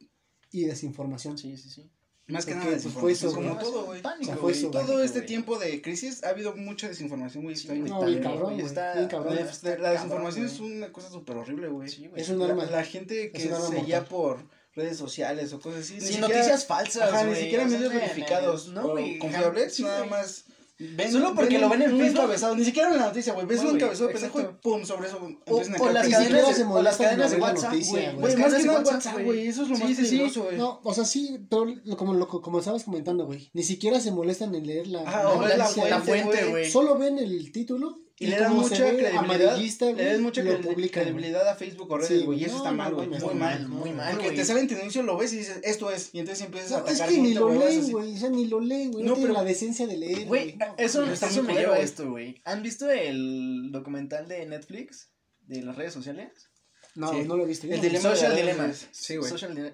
y 0.52 0.66
desinformación. 0.66 1.38
Sí, 1.38 1.56
sí, 1.58 1.70
sí. 1.70 1.90
Más 2.28 2.44
que 2.46 2.56
nada, 2.56 2.66
pues, 2.72 2.88
fue 2.88 3.16
como 3.32 3.56
todo, 3.60 3.86
güey. 3.86 4.02
Pánico, 4.02 4.24
O 4.24 4.26
sea, 4.34 4.38
fue 4.38 4.52
eso, 4.52 4.72
Todo 4.72 4.82
pánico, 4.82 5.00
este 5.04 5.22
tiempo 5.22 5.60
de 5.60 5.80
crisis 5.82 6.24
ha 6.24 6.30
habido 6.30 6.56
mucha 6.56 6.88
desinformación, 6.90 7.44
güey. 7.44 7.56
Sí, 7.56 7.68
No, 7.68 7.86
está 7.86 8.06
bien 8.08 8.24
cabrón, 8.24 8.54
güey, 8.56 8.66
está- 8.66 9.08
cabrón. 9.08 9.36
La, 9.36 9.42
está 9.42 9.70
la 9.70 9.76
cabrón, 9.76 9.92
desinformación 9.94 10.46
es 10.48 10.60
una 10.60 10.92
cosa 10.92 11.10
súper 11.12 11.38
horrible, 11.38 11.68
güey. 11.68 11.88
Sí. 11.88 12.10
Es 12.16 12.28
un 12.30 12.40
La, 12.40 12.46
arma. 12.48 12.66
la 12.66 12.84
gente 12.84 13.32
que 13.32 13.40
se 13.40 13.48
guía 13.48 14.00
mortal. 14.02 14.06
por, 14.08 14.40
redes 14.76 14.98
sociales 14.98 15.54
o 15.54 15.60
cosas 15.60 15.82
así. 15.82 15.94
Ni 15.96 16.00
Sin 16.02 16.10
siquiera- 16.18 16.28
noticias 16.36 16.66
falsas, 16.66 17.04
Ajá, 17.14 17.24
ni 17.24 17.36
siquiera 17.36 17.68
sea, 17.68 17.78
medios 17.78 17.94
verificados 17.94 18.68
na- 18.70 18.86
o 18.86 18.92
güey, 18.92 19.18
confiables, 19.20 19.74
sí, 19.76 19.84
nada 19.84 20.06
más. 20.06 20.44
Ven, 20.78 21.10
Solo 21.10 21.34
porque 21.34 21.58
lo 21.58 21.70
ven 21.70 21.84
en 21.84 21.94
un 21.94 22.02
encabezado, 22.04 22.54
ni 22.54 22.66
siquiera 22.66 22.90
ven 22.90 22.98
la 23.00 23.06
noticia, 23.06 23.32
güey. 23.32 23.46
Ves 23.48 23.64
No, 23.64 23.70
un 23.70 23.76
encabezado 23.78 24.10
pendejo 24.12 24.42
y 24.42 24.44
pum, 24.62 24.84
sobre 24.84 25.08
eso 25.08 25.18
O, 25.48 25.56
o 25.56 25.60
las 25.60 25.70
Ni 25.70 25.78
cosas. 25.78 26.06
siquiera 26.06 26.42
cadenas, 26.42 26.60
o 26.70 26.82
las 26.82 27.00
en 27.00 27.06
cadenas 27.06 27.32
de 27.32 27.38
WhatsApp, 27.38 27.72
noticia, 27.72 27.94
güey. 28.12 28.36
más 28.36 28.36
que 28.36 28.42
nada 28.66 28.82
WhatsApp, 28.84 29.22
güey. 29.24 29.48
Eso 29.48 29.64
es 29.64 29.70
lo 29.70 29.76
Sí, 29.78 29.82
más 29.84 29.90
sí, 29.92 29.96
sí. 29.96 30.02
peligroso, 30.04 30.44
güey. 30.44 30.58
No, 30.58 30.82
o 30.84 30.94
sea, 30.94 31.06
sí, 31.06 31.40
pero 31.50 31.66
lo- 31.86 31.96
como, 31.96 32.14
lo, 32.14 32.28
como 32.28 32.60
estabas 32.60 32.84
comentando, 32.84 33.26
güey, 33.26 33.50
ni 33.54 33.64
siquiera 33.64 34.02
se 34.02 34.12
molestan 34.12 34.54
en 34.54 34.68
leer 34.68 34.88
la, 34.88 35.04
la 35.04 36.02
fuente, 36.02 36.46
güey. 36.50 36.70
Solo 36.70 36.98
ven 36.98 37.20
el 37.20 37.54
título 37.54 38.02
Y 38.18 38.28
le 38.28 38.38
dan 38.40 38.54
mucha 38.56 38.78
credibilidad. 38.78 39.58
Le 39.58 40.06
dan 40.06 40.22
mucha 40.24 40.42
credibilidad 40.42 41.48
a 41.50 41.56
Facebook 41.56 41.92
o 41.92 41.98
redes, 41.98 42.08
Sí, 42.08 42.26
y 42.34 42.44
eso 42.46 42.54
no, 42.54 42.58
está 42.60 42.72
mal, 42.72 42.94
güey. 42.94 43.10
Muy 43.10 43.20
muy 43.20 43.34
mal. 43.34 43.60
mal, 43.60 43.68
muy 43.68 43.92
mal, 43.92 44.14
Porque 44.16 44.32
te 44.32 44.46
sale 44.46 44.62
en 44.62 44.68
tendencia, 44.70 45.04
lo 45.04 45.18
ves 45.18 45.34
y 45.34 45.38
dices, 45.38 45.60
esto 45.64 45.92
es. 45.92 46.12
Y 46.14 46.20
entonces 46.20 46.46
empiezas 46.46 46.72
a 46.72 46.80
No, 46.80 46.86
es 46.88 46.92
atacar 46.94 47.10
que 47.10 47.18
ni 47.22 47.28
gente, 47.34 47.40
lo 47.42 47.50
leen, 47.50 47.92
güey, 47.92 48.16
o 48.16 48.18
sea, 48.18 48.30
ni 48.30 48.46
lo 48.48 48.60
leen, 48.62 48.92
güey, 48.92 49.04
no, 49.06 49.16
pero- 49.16 49.34
la 49.34 49.44
decencia 49.44 49.86
de 49.86 49.98
leer, 49.98 50.26
Güey, 50.28 50.58
eso, 50.78 51.04
eso 51.04 51.44
me 51.44 51.54
lleva 51.56 51.76
a 51.76 51.80
esto, 51.80 52.10
güey. 52.10 52.42
¿Han 52.46 52.64
visto 52.64 52.90
el 52.90 53.70
documental 53.72 54.28
de 54.30 54.46
Netflix? 54.46 55.10
De 55.42 55.62
las 55.62 55.76
redes 55.76 55.94
sociales. 55.94 56.50
No, 56.96 57.12
Sí. 57.12 57.24
no 57.28 57.36
lo 57.36 57.44
he 57.44 57.48
visto. 57.48 57.68
El 57.68 57.82
dilema 57.82 58.10
Social 58.16 58.36
Dilemma. 58.36 58.72
Sí, 58.92 59.18
güey. 59.18 59.30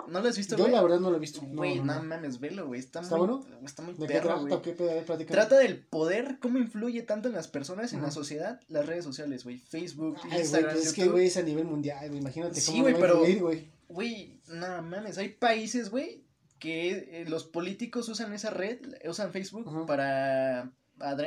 ¿No 0.07 0.21
lo 0.21 0.27
has 0.27 0.37
visto. 0.37 0.57
Yo 0.57 0.67
la 0.67 0.81
verdad 0.81 0.99
no 0.99 1.11
lo 1.11 1.17
he 1.17 1.19
visto. 1.19 1.41
No, 1.43 1.57
Güey, 1.57 1.75
no, 1.77 1.85
no, 1.85 1.95
no. 1.95 2.03
mames, 2.03 2.39
velo, 2.39 2.65
güey. 2.65 2.79
Está, 2.79 3.01
¿Está 3.01 3.15
muy, 3.15 3.27
bueno? 3.27 3.45
Está 3.63 3.83
muy 3.83 3.93
¿De 3.93 4.07
qué 4.07 5.25
trata? 5.25 5.57
del 5.59 5.85
poder, 5.85 6.39
cómo 6.39 6.57
influye 6.57 7.03
tanto 7.03 7.27
en 7.29 7.35
las 7.35 7.47
personas, 7.47 7.93
en 7.93 8.01
la 8.01 8.09
sociedad, 8.11 8.59
las 8.69 8.87
redes 8.87 9.05
sociales, 9.05 9.43
güey. 9.43 9.59
Facebook, 9.59 10.17
Ay, 10.31 10.39
Instagram, 10.41 10.73
pues 10.73 10.87
es 10.87 10.93
que, 10.93 11.07
güey, 11.07 11.27
es 11.27 11.37
a 11.37 11.43
nivel 11.43 11.65
mundial, 11.65 12.07
güey, 12.07 12.19
imagínate 12.19 12.59
Sí, 12.59 12.71
cómo 12.71 12.83
güey, 12.83 12.93
va 12.93 12.97
a 12.99 13.01
pero- 13.01 13.15
influir, 13.19 13.41
güey. 13.41 13.71
Güey, 13.87 14.41
no 14.47 14.81
mames, 14.81 15.17
hay 15.19 15.29
países, 15.29 15.89
güey, 15.91 16.23
que 16.59 17.21
eh, 17.21 17.25
los 17.27 17.43
políticos 17.43 18.09
usan 18.09 18.33
esa 18.33 18.49
red, 18.49 18.79
usan 19.07 19.31
Facebook 19.31 19.85
para 19.85 20.71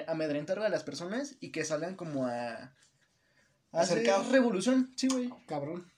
amedrentar 0.08 0.58
a 0.60 0.68
las 0.68 0.82
personas 0.82 1.36
y 1.40 1.50
que 1.52 1.64
salgan 1.64 1.94
como 1.96 2.26
a 2.26 2.72
hacer 3.74 3.98
Acercados. 3.98 4.30
revolución, 4.32 4.92
sí, 4.96 5.08
güey. 5.08 5.30
Cabrón. 5.46 5.90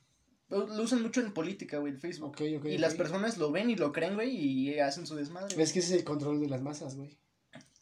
Lo 0.48 0.64
usan 0.82 1.02
mucho 1.02 1.20
en 1.20 1.32
política, 1.34 1.78
güey, 1.78 1.92
el 1.92 1.98
Facebook. 1.98 2.28
Ok, 2.28 2.42
ok. 2.58 2.66
y 2.66 2.78
las 2.78 2.94
personas 2.94 3.36
lo 3.36 3.50
ven 3.50 3.68
y 3.68 3.74
lo 3.76 3.92
creen, 3.92 4.14
güey, 4.14 4.30
y 4.36 4.78
hacen 4.78 5.06
su 5.06 5.16
desmadre. 5.16 5.60
Es 5.60 5.72
que 5.72 5.80
ese 5.80 5.94
es 5.94 5.98
el 6.00 6.04
control 6.04 6.40
de 6.40 6.48
las 6.48 6.62
masas, 6.62 6.94
güey. 6.96 7.18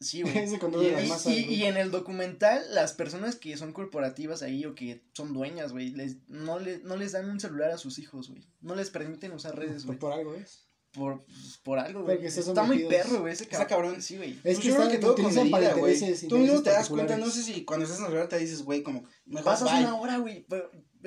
Sí, 0.00 0.22
güey. 0.22 0.36
Ese 0.38 0.58
control 0.58 0.82
Y, 0.84 0.86
de 0.86 0.92
las 0.92 1.08
masas, 1.08 1.32
y- 1.32 1.44
güey. 1.44 1.54
y 1.54 1.64
en 1.64 1.76
el 1.76 1.90
documental, 1.90 2.62
las 2.74 2.92
personas 2.92 3.36
que 3.36 3.56
son 3.56 3.72
corporativas 3.72 4.42
ahí 4.42 4.64
o 4.64 4.74
que 4.74 5.02
son 5.12 5.32
dueñas, 5.32 5.72
güey, 5.72 5.90
les, 5.90 6.16
no, 6.28 6.58
le- 6.58 6.78
no 6.78 6.96
les 6.96 7.12
dan 7.12 7.28
un 7.30 7.38
celular 7.40 7.70
a 7.70 7.78
sus 7.78 7.98
hijos, 7.98 8.28
güey. 8.30 8.46
No 8.60 8.74
les 8.74 8.90
permiten 8.90 9.32
usar 9.32 9.56
redes, 9.56 9.84
güey. 9.86 9.98
por 9.98 10.12
algo 10.12 10.34
es. 10.34 10.66
Por, 10.94 11.24
por 11.64 11.78
algo, 11.78 12.04
güey. 12.04 12.24
Está 12.24 12.62
muy 12.62 12.84
perro, 12.84 13.20
güey, 13.20 13.32
ese 13.32 13.44
Está 13.44 13.66
cabrón. 13.66 14.00
Sí, 14.00 14.16
güey. 14.16 14.38
Es 14.44 14.58
que 14.58 14.68
yo 14.68 14.74
creo 14.74 14.86
están- 14.86 14.90
que 14.92 14.98
todo 14.98 15.14
con 15.16 15.34
medida, 15.34 15.74
güey. 15.74 15.94
intereses- 15.94 16.28
Tú 16.28 16.38
mismo 16.38 16.62
te 16.62 16.70
das 16.70 16.88
cuenta, 16.88 17.16
no 17.16 17.30
sé 17.30 17.42
si 17.42 17.64
cuando 17.64 17.84
estás 17.84 17.98
en 18.00 18.06
celular 18.06 18.28
te 18.28 18.38
dices, 18.38 18.62
güey, 18.62 18.82
como, 18.82 19.04
mejor 19.26 19.44
Pasas 19.44 19.70
bye. 19.72 19.80
una 19.84 19.96
hora, 19.96 20.18
güey. 20.18 20.46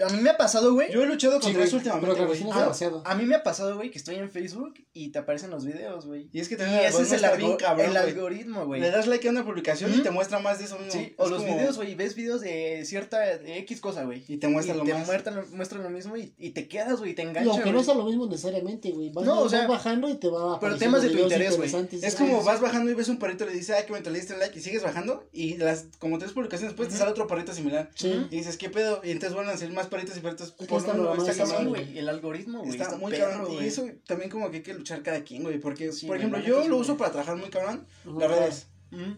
A 0.05 0.09
mí 0.09 0.21
me 0.21 0.29
ha 0.29 0.37
pasado, 0.37 0.73
güey. 0.73 0.91
Yo 0.91 1.03
he 1.03 1.05
luchado 1.07 1.35
Sí, 1.35 1.41
contra 1.47 1.59
güey, 1.59 1.67
eso 1.67 1.77
últimamente, 1.77 2.15
pero 2.17 2.35
sí 2.35 2.45
Ah, 2.51 2.59
demasiado. 2.61 3.01
A 3.05 3.15
mí 3.15 3.25
me 3.25 3.35
ha 3.35 3.43
pasado, 3.43 3.75
güey, 3.75 3.89
que 3.91 3.97
estoy 3.97 4.15
en 4.15 4.29
Facebook 4.29 4.73
y 4.93 5.09
te 5.09 5.19
aparecen 5.19 5.49
los 5.49 5.65
videos, 5.65 6.05
güey. 6.05 6.29
Y 6.31 6.39
es 6.39 6.47
que 6.49 6.55
Y 6.55 6.57
también 6.57 6.81
ese 6.85 7.01
es 7.01 7.11
el, 7.11 7.25
algo- 7.25 7.57
cabrón, 7.57 7.89
el 7.91 7.97
algoritmo, 7.97 8.65
güey. 8.65 8.81
Le 8.81 8.91
das 8.91 9.07
like 9.07 9.27
a 9.27 9.31
una 9.31 9.45
publicación 9.45 9.91
y 9.91 9.95
Ujú. 9.95 10.03
te 10.03 10.11
muestra 10.11 10.39
más 10.39 10.59
de 10.59 10.65
eso 10.65 10.77
mismo. 10.77 10.91
Sí, 10.93 11.13
o 11.17 11.25
Es 11.25 11.29
los 11.31 11.41
como- 11.43 11.55
videos, 11.55 11.75
güey, 11.77 11.95
ves 11.95 12.15
videos 12.15 12.41
de 12.41 12.83
cierta 12.85 13.19
de 13.19 13.57
X 13.59 13.81
cosa, 13.81 14.03
güey. 14.03 14.23
Y 14.27 14.37
te 14.37 14.47
muestra 14.47 14.75
y 14.75 14.77
lo 14.77 14.83
te 14.83 14.93
más. 14.93 15.07
muestran, 15.07 15.45
muestran 15.51 15.83
lo 15.83 15.89
mismo 15.89 16.15
y, 16.17 16.33
y 16.37 16.51
te 16.51 16.67
quedas, 16.67 16.99
güey, 16.99 17.13
te 17.15 17.21
engancha, 17.23 17.57
No, 17.57 17.63
que 17.63 17.71
no 17.71 17.79
es 17.79 17.89
a 17.89 17.93
lo 17.95 18.05
mismo 18.05 18.27
necesariamente, 18.27 18.91
güey. 18.91 19.09
Vas, 19.11 19.25
No, 19.25 19.39
o 19.39 19.41
vas 19.43 19.51
sea, 19.51 19.67
bajando 19.67 20.09
y 20.09 20.15
te 20.17 20.27
va 20.29 20.59
pero 20.59 20.77
temas 20.77 21.01
de 21.01 21.09
tu 21.09 21.17
interés, 21.19 21.57
güey. 21.57 21.69
Es 21.69 22.15
Ah, 22.15 22.17
como 22.17 22.39
sí. 22.41 22.45
vas 22.45 22.61
bajando 22.61 22.91
y 22.91 22.93
ves 22.93 23.09
un 23.09 23.17
perrito 23.19 23.43
y 23.45 23.47
le 23.47 23.53
dices, 23.53 23.75
ah, 23.79 23.85
que 23.85 23.93
me 23.93 24.01
te 24.01 24.09
le 24.11 24.19
diste 24.19 24.37
like 24.37 24.57
y 24.57 24.61
sigues 24.61 24.83
bajando 24.83 25.27
y 25.31 25.57
las 25.57 25.85
como 25.99 26.17
tres 26.19 26.31
publicaciones 26.33 26.71
después 26.73 26.89
te 26.89 26.95
sale 26.95 27.11
otro 27.11 27.27
perrito 27.27 27.53
similar. 27.53 27.89
Sí. 27.95 28.27
Y 28.29 28.37
dices, 28.37 28.57
¿qué 28.57 28.69
pedo? 28.69 29.01
Y 29.03 29.11
entonces 29.11 29.33
vuelven 29.33 29.53
a 29.53 29.57
salir 29.57 29.73
más 29.73 29.86
perritos 29.87 30.17
y 30.17 30.19
perritos. 30.21 30.51
que 30.51 30.65
por 30.65 30.79
está 30.79 30.93
está 31.31 31.45
cabrón, 31.45 31.69
güey, 31.69 31.97
el 31.97 32.09
algoritmo, 32.09 32.59
güey, 32.59 32.71
Está, 32.71 32.83
está, 32.85 32.97
muy 32.97 33.11
perro, 33.11 33.31
cabrón. 33.31 33.63
Y 33.63 33.67
eso 33.67 33.85
también 34.05 34.29
como 34.29 34.49
que 34.51 34.57
hay 34.57 34.63
que 34.63 34.73
luchar 34.73 35.01
cada 35.03 35.23
quien, 35.23 35.43
güey. 35.43 35.59
Porque, 35.59 35.91
Sí, 35.91 36.05
por 36.07 36.17
ejemplo, 36.17 36.39
yo 36.39 36.67
lo 36.67 36.77
uso 36.77 36.97
para 36.97 37.11
trabajar 37.11 37.35
muy 37.37 37.49
cabrón, 37.49 37.85
las 38.05 38.29
redes. 38.29 38.67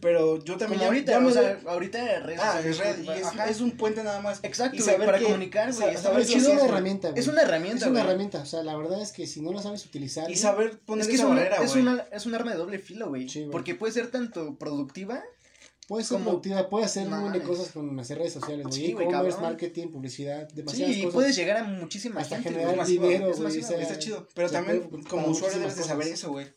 Pero 0.02 0.44
yo 0.44 0.58
también 0.58 0.82
ya- 0.82 0.88
ahorita, 0.88 1.12
ya 1.12 1.20
me 1.20 1.28
o 1.28 1.32
sea, 1.32 1.54
doy- 1.58 1.68
ahorita 1.68 2.20
redes 2.22 2.40
Ah, 2.42 2.60
es 2.60 2.78
red, 2.80 3.02
y 3.02 3.06
güey, 3.06 3.20
es, 3.22 3.28
es 3.50 3.62
un 3.62 3.72
puente 3.78 4.04
nada 4.04 4.20
más. 4.20 4.40
Exacto, 4.42 4.76
y 4.78 4.80
saber 4.80 5.06
para 5.06 5.20
que- 5.20 5.26
comunicar, 5.26 5.72
güey, 5.72 5.90
Es 5.94 6.00
es 6.00 6.06
una 6.48 6.56
es- 6.56 6.64
herramienta. 6.64 7.14
Es 7.16 7.28
una 7.28 7.42
herramienta, 7.44 7.86
Es 7.86 7.92
una 7.92 8.02
herramienta, 8.02 8.42
o 8.42 8.46
sea, 8.48 8.64
la 8.64 8.76
verdad 8.76 9.00
es 9.00 9.12
que 9.12 9.28
si 9.28 9.42
no 9.42 9.54
la 9.54 9.62
sabes 9.62 9.86
utilizar. 9.86 10.30
Y 10.32 10.36
saber 10.38 10.80
poner 10.80 11.04
Es 11.04 11.08
que 11.08 11.14
es, 11.14 11.20
esa 11.20 11.30
barrera, 11.30 11.58
es, 11.64 11.70
güey. 11.74 11.84
una, 11.84 12.04
es 12.12 12.26
un 12.26 12.34
arma 12.34 12.50
de 12.52 12.58
doble 12.58 12.80
filo, 12.80 13.10
güey. 13.10 13.30
Sí, 13.30 13.42
güey. 13.42 13.52
porque 13.52 13.76
puede 13.76 13.94
ser 13.94 14.10
tanto 14.10 14.56
productiva. 14.58 15.22
Puede 15.90 16.04
ser 16.06 16.20
productiva, 16.22 16.70
puede 16.70 16.86
hacer 16.86 17.08
No 17.10 17.16
un 17.18 17.24
montón 17.24 17.34
de 17.34 17.40
mames. 17.46 17.58
cosas 17.58 17.74
con 17.74 17.98
las 17.98 18.10
redes 18.10 18.32
sociales, 18.34 18.68
güey. 18.68 18.80
Sí, 18.80 18.92
E-commerce, 18.92 19.42
marketing, 19.42 19.88
publicidad, 19.90 20.48
Sí, 20.48 20.56
demasiadas 20.56 20.96
y 20.96 21.02
cosas. 21.02 21.14
puedes 21.16 21.36
llegar 21.36 21.58
a 21.58 21.64
muchísima 21.64 22.22
hasta 22.22 22.36
gente. 22.36 22.50
generar 22.52 22.68
güey. 22.68 22.78
masiva, 22.80 23.08
dinero, 23.08 23.32
es 23.32 23.40
güey. 23.42 23.62
sea, 23.64 23.82
Está 23.82 24.00
chido. 24.00 24.28
Pero 24.36 24.50
también, 24.52 24.88
como 25.10 25.28
usuario, 25.28 25.60
debes 25.60 25.76
de 25.76 25.84
saber 25.84 26.08
eso, 26.08 26.30
güey. 26.30 26.48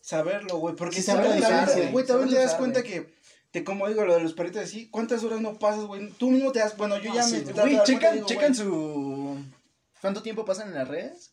Saberlo, 0.00 0.58
güey. 0.58 0.74
Porque 0.76 0.96
Sí, 0.96 1.02
saber 1.02 1.30
la 1.30 1.40
sabes 1.40 1.66
diferencia, 1.66 1.92
güey, 1.92 2.04
también 2.04 2.30
te 2.30 2.36
das 2.36 2.54
cuenta 2.56 2.82
que, 2.82 3.14
te, 3.52 3.62
como 3.64 3.86
digo, 3.88 4.04
lo 4.04 4.14
de 4.14 4.20
los 4.22 4.32
perritos 4.34 4.62
así, 4.64 4.88
¿cuántas 4.90 5.22
horas 5.24 5.40
no 5.40 5.58
pasas, 5.58 5.84
güey? 5.84 6.10
Tú 6.18 6.30
mismo 6.30 6.50
te 6.52 6.58
das, 6.58 6.76
bueno, 6.76 6.98
yo 7.00 7.12
Ah, 7.12 7.14
ya 7.14 7.22
sí, 7.22 7.44
me 7.46 7.52
güey. 7.52 7.78
checan, 7.84 8.24
checan 8.26 8.54
su... 8.56 9.38
¿Cuánto 10.00 10.20
tiempo 10.22 10.44
pasan 10.44 10.68
en 10.68 10.74
las 10.74 10.88
redes? 10.88 11.30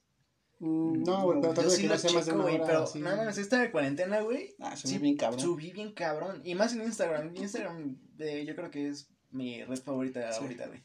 Mm, 0.64 1.04
No, 1.04 1.24
güey, 1.24 1.42
pero 1.42 1.54
de 1.64 1.70
sí 1.72 1.84
lo 1.84 1.90
más 1.90 2.04
de 2.04 2.10
checo, 2.10 2.42
güey, 2.44 2.56
hora. 2.56 2.66
pero 2.66 2.90
no 2.94 3.16
mames, 3.18 3.38
esta 3.40 3.72
cuarentena, 3.72 4.22
güey, 4.22 4.54
Ah, 4.60 4.76
sí, 4.76 4.94
ve 4.94 5.00
bien 5.00 5.18
cabrón. 5.18 5.40
subí 5.40 5.72
bien 5.72 5.92
cabrón. 5.92 6.42
Y 6.46 6.54
más 6.54 6.74
en 6.74 6.84
Instagram. 6.84 7.36
Instagram, 7.36 7.98
eh, 8.20 8.46
yo 8.48 8.56
creo 8.56 8.70
que 8.70 8.88
es 8.90 9.08
mi 9.32 9.64
red 9.64 9.82
favorita 9.82 10.32
Sí. 10.32 10.40
ahorita, 10.44 10.68
güey. 10.68 10.80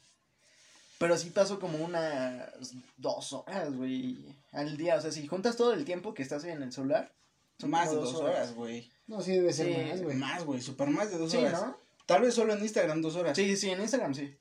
Pero 0.99 1.19
sí 1.19 1.29
paso 1.29 1.61
como 1.61 1.77
unas 1.85 2.73
dos 2.97 3.35
horas, 3.35 3.75
güey, 3.77 4.17
al 4.53 4.79
día. 4.79 4.97
O 4.97 5.01
sea, 5.03 5.11
si 5.13 5.27
juntas 5.27 5.57
todo 5.57 5.75
el 5.75 5.85
tiempo 5.85 6.15
que 6.15 6.23
estás 6.23 6.43
en 6.45 6.63
el 6.63 6.73
celular, 6.73 7.13
son 7.59 7.69
Más 7.71 7.91
de 7.91 7.97
como 7.97 8.09
dos 8.11 8.21
horas, 8.23 8.55
güey. 8.55 8.91
No, 9.07 9.21
sí 9.21 9.33
debe 9.33 9.53
ser 9.53 9.89
más, 9.89 10.03
güey. 10.03 10.17
Más, 10.17 10.45
güey, 10.45 10.61
super 10.63 10.89
más 10.89 11.11
de 11.11 11.19
dos 11.19 11.35
horas. 11.35 11.53
¿no? 11.53 11.77
Tal 12.07 12.23
vez 12.23 12.33
solo 12.35 12.55
en 12.55 12.63
Instagram 12.63 13.03
dos 13.03 13.15
horas. 13.17 13.37
Sí, 13.37 13.57
sí, 13.57 13.69
en 13.69 13.83
Instagram 13.83 14.15
sí. 14.15 14.35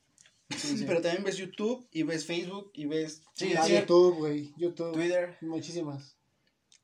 Sí, 0.50 0.78
sí. 0.78 0.84
Pero 0.88 1.02
también 1.02 1.24
ves 1.24 1.38
YouTube 1.38 1.88
y 1.92 2.04
ves 2.04 2.26
Facebook 2.26 2.72
y 2.74 2.86
ves... 2.86 3.22
Sí, 3.34 3.54
Ah. 3.58 3.68
YouTube, 3.68 4.18
güey. 4.18 4.54
YouTube. 4.58 4.92
Twitter. 4.94 5.38
Muchísimas. 5.42 6.16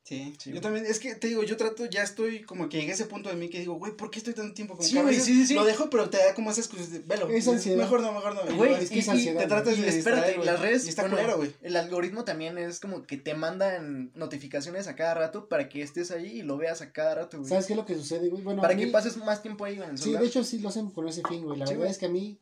Sí, 0.03 0.33
Sí, 0.39 0.49
yo 0.49 0.53
güey. 0.53 0.61
también, 0.61 0.85
es 0.87 0.99
que 0.99 1.13
te 1.15 1.27
digo, 1.27 1.43
yo 1.43 1.55
trato, 1.57 1.85
ya 1.85 2.01
estoy 2.01 2.41
como 2.41 2.67
que 2.67 2.81
a 2.81 2.83
ese 2.91 3.05
punto 3.05 3.29
de 3.29 3.35
mí 3.35 3.49
que 3.49 3.59
digo, 3.59 3.75
güey, 3.75 3.95
¿por 3.95 4.09
qué 4.09 4.17
estoy 4.17 4.33
tanto 4.33 4.53
tiempo? 4.55 4.75
Como 4.75 4.85
Sí, 4.85 4.99
güey, 4.99 5.15
sí, 5.15 5.33
sí, 5.35 5.45
sí. 5.47 5.53
Lo 5.53 5.63
dejo, 5.63 5.89
pero 5.91 6.09
te 6.09 6.17
da 6.17 6.33
como 6.33 6.49
esas 6.49 6.65
excusas 6.65 6.91
de, 6.91 6.99
velo. 6.99 7.29
Es 7.29 7.47
ansiedad. 7.47 7.77
Mejor 7.77 8.01
no, 8.01 8.11
mejor 8.11 8.33
no. 8.33 8.55
Güey, 8.57 8.73
es 8.73 8.89
que 8.89 8.99
es 8.99 9.07
ansiedad. 9.07 9.39
te 9.39 9.47
tratas 9.47 9.79
de 9.79 9.87
espérate, 9.87 10.33
güey. 10.33 10.45
las 10.45 10.59
redes, 10.59 10.85
Y 10.87 10.89
está 10.89 11.03
bueno, 11.03 11.17
culero, 11.17 11.37
güey. 11.37 11.53
El 11.61 11.75
algoritmo 11.77 12.25
también 12.25 12.57
es 12.57 12.79
como 12.79 13.03
que 13.03 13.17
te 13.17 13.35
mandan 13.35 14.11
notificaciones 14.15 14.87
a 14.87 14.95
cada 14.95 15.13
rato 15.13 15.47
para 15.47 15.69
que 15.69 15.83
estés 15.83 16.09
ahí 16.11 16.39
y 16.39 16.41
lo 16.41 16.57
veas 16.57 16.81
a 16.81 16.91
cada 16.91 17.13
rato, 17.15 17.37
güey. 17.37 17.47
¿Sabes 17.49 17.67
qué 17.67 17.73
es 17.73 17.77
lo 17.77 17.85
que 17.85 17.95
sucede, 17.95 18.27
güey? 18.27 18.41
Bueno, 18.43 18.61
Para 18.63 18.75
que 18.75 18.87
pases 18.87 19.15
más 19.17 19.41
tiempo 19.43 19.63
ahí 19.65 19.75
en 19.75 19.83
el 19.83 19.97
Sí, 19.99 20.11
de 20.13 20.25
hecho 20.25 20.43
sí 20.43 20.59
lo 20.59 20.69
hacen 20.69 20.89
con 20.89 21.07
ese 21.07 21.21
fin, 21.29 21.43
güey. 21.43 21.59
La 21.59 21.67
Sí, 21.67 21.73
verdad 21.73 21.83
güey. 21.83 21.91
es 21.91 21.97
que 21.99 22.07
a 22.07 22.09
mí, 22.09 22.39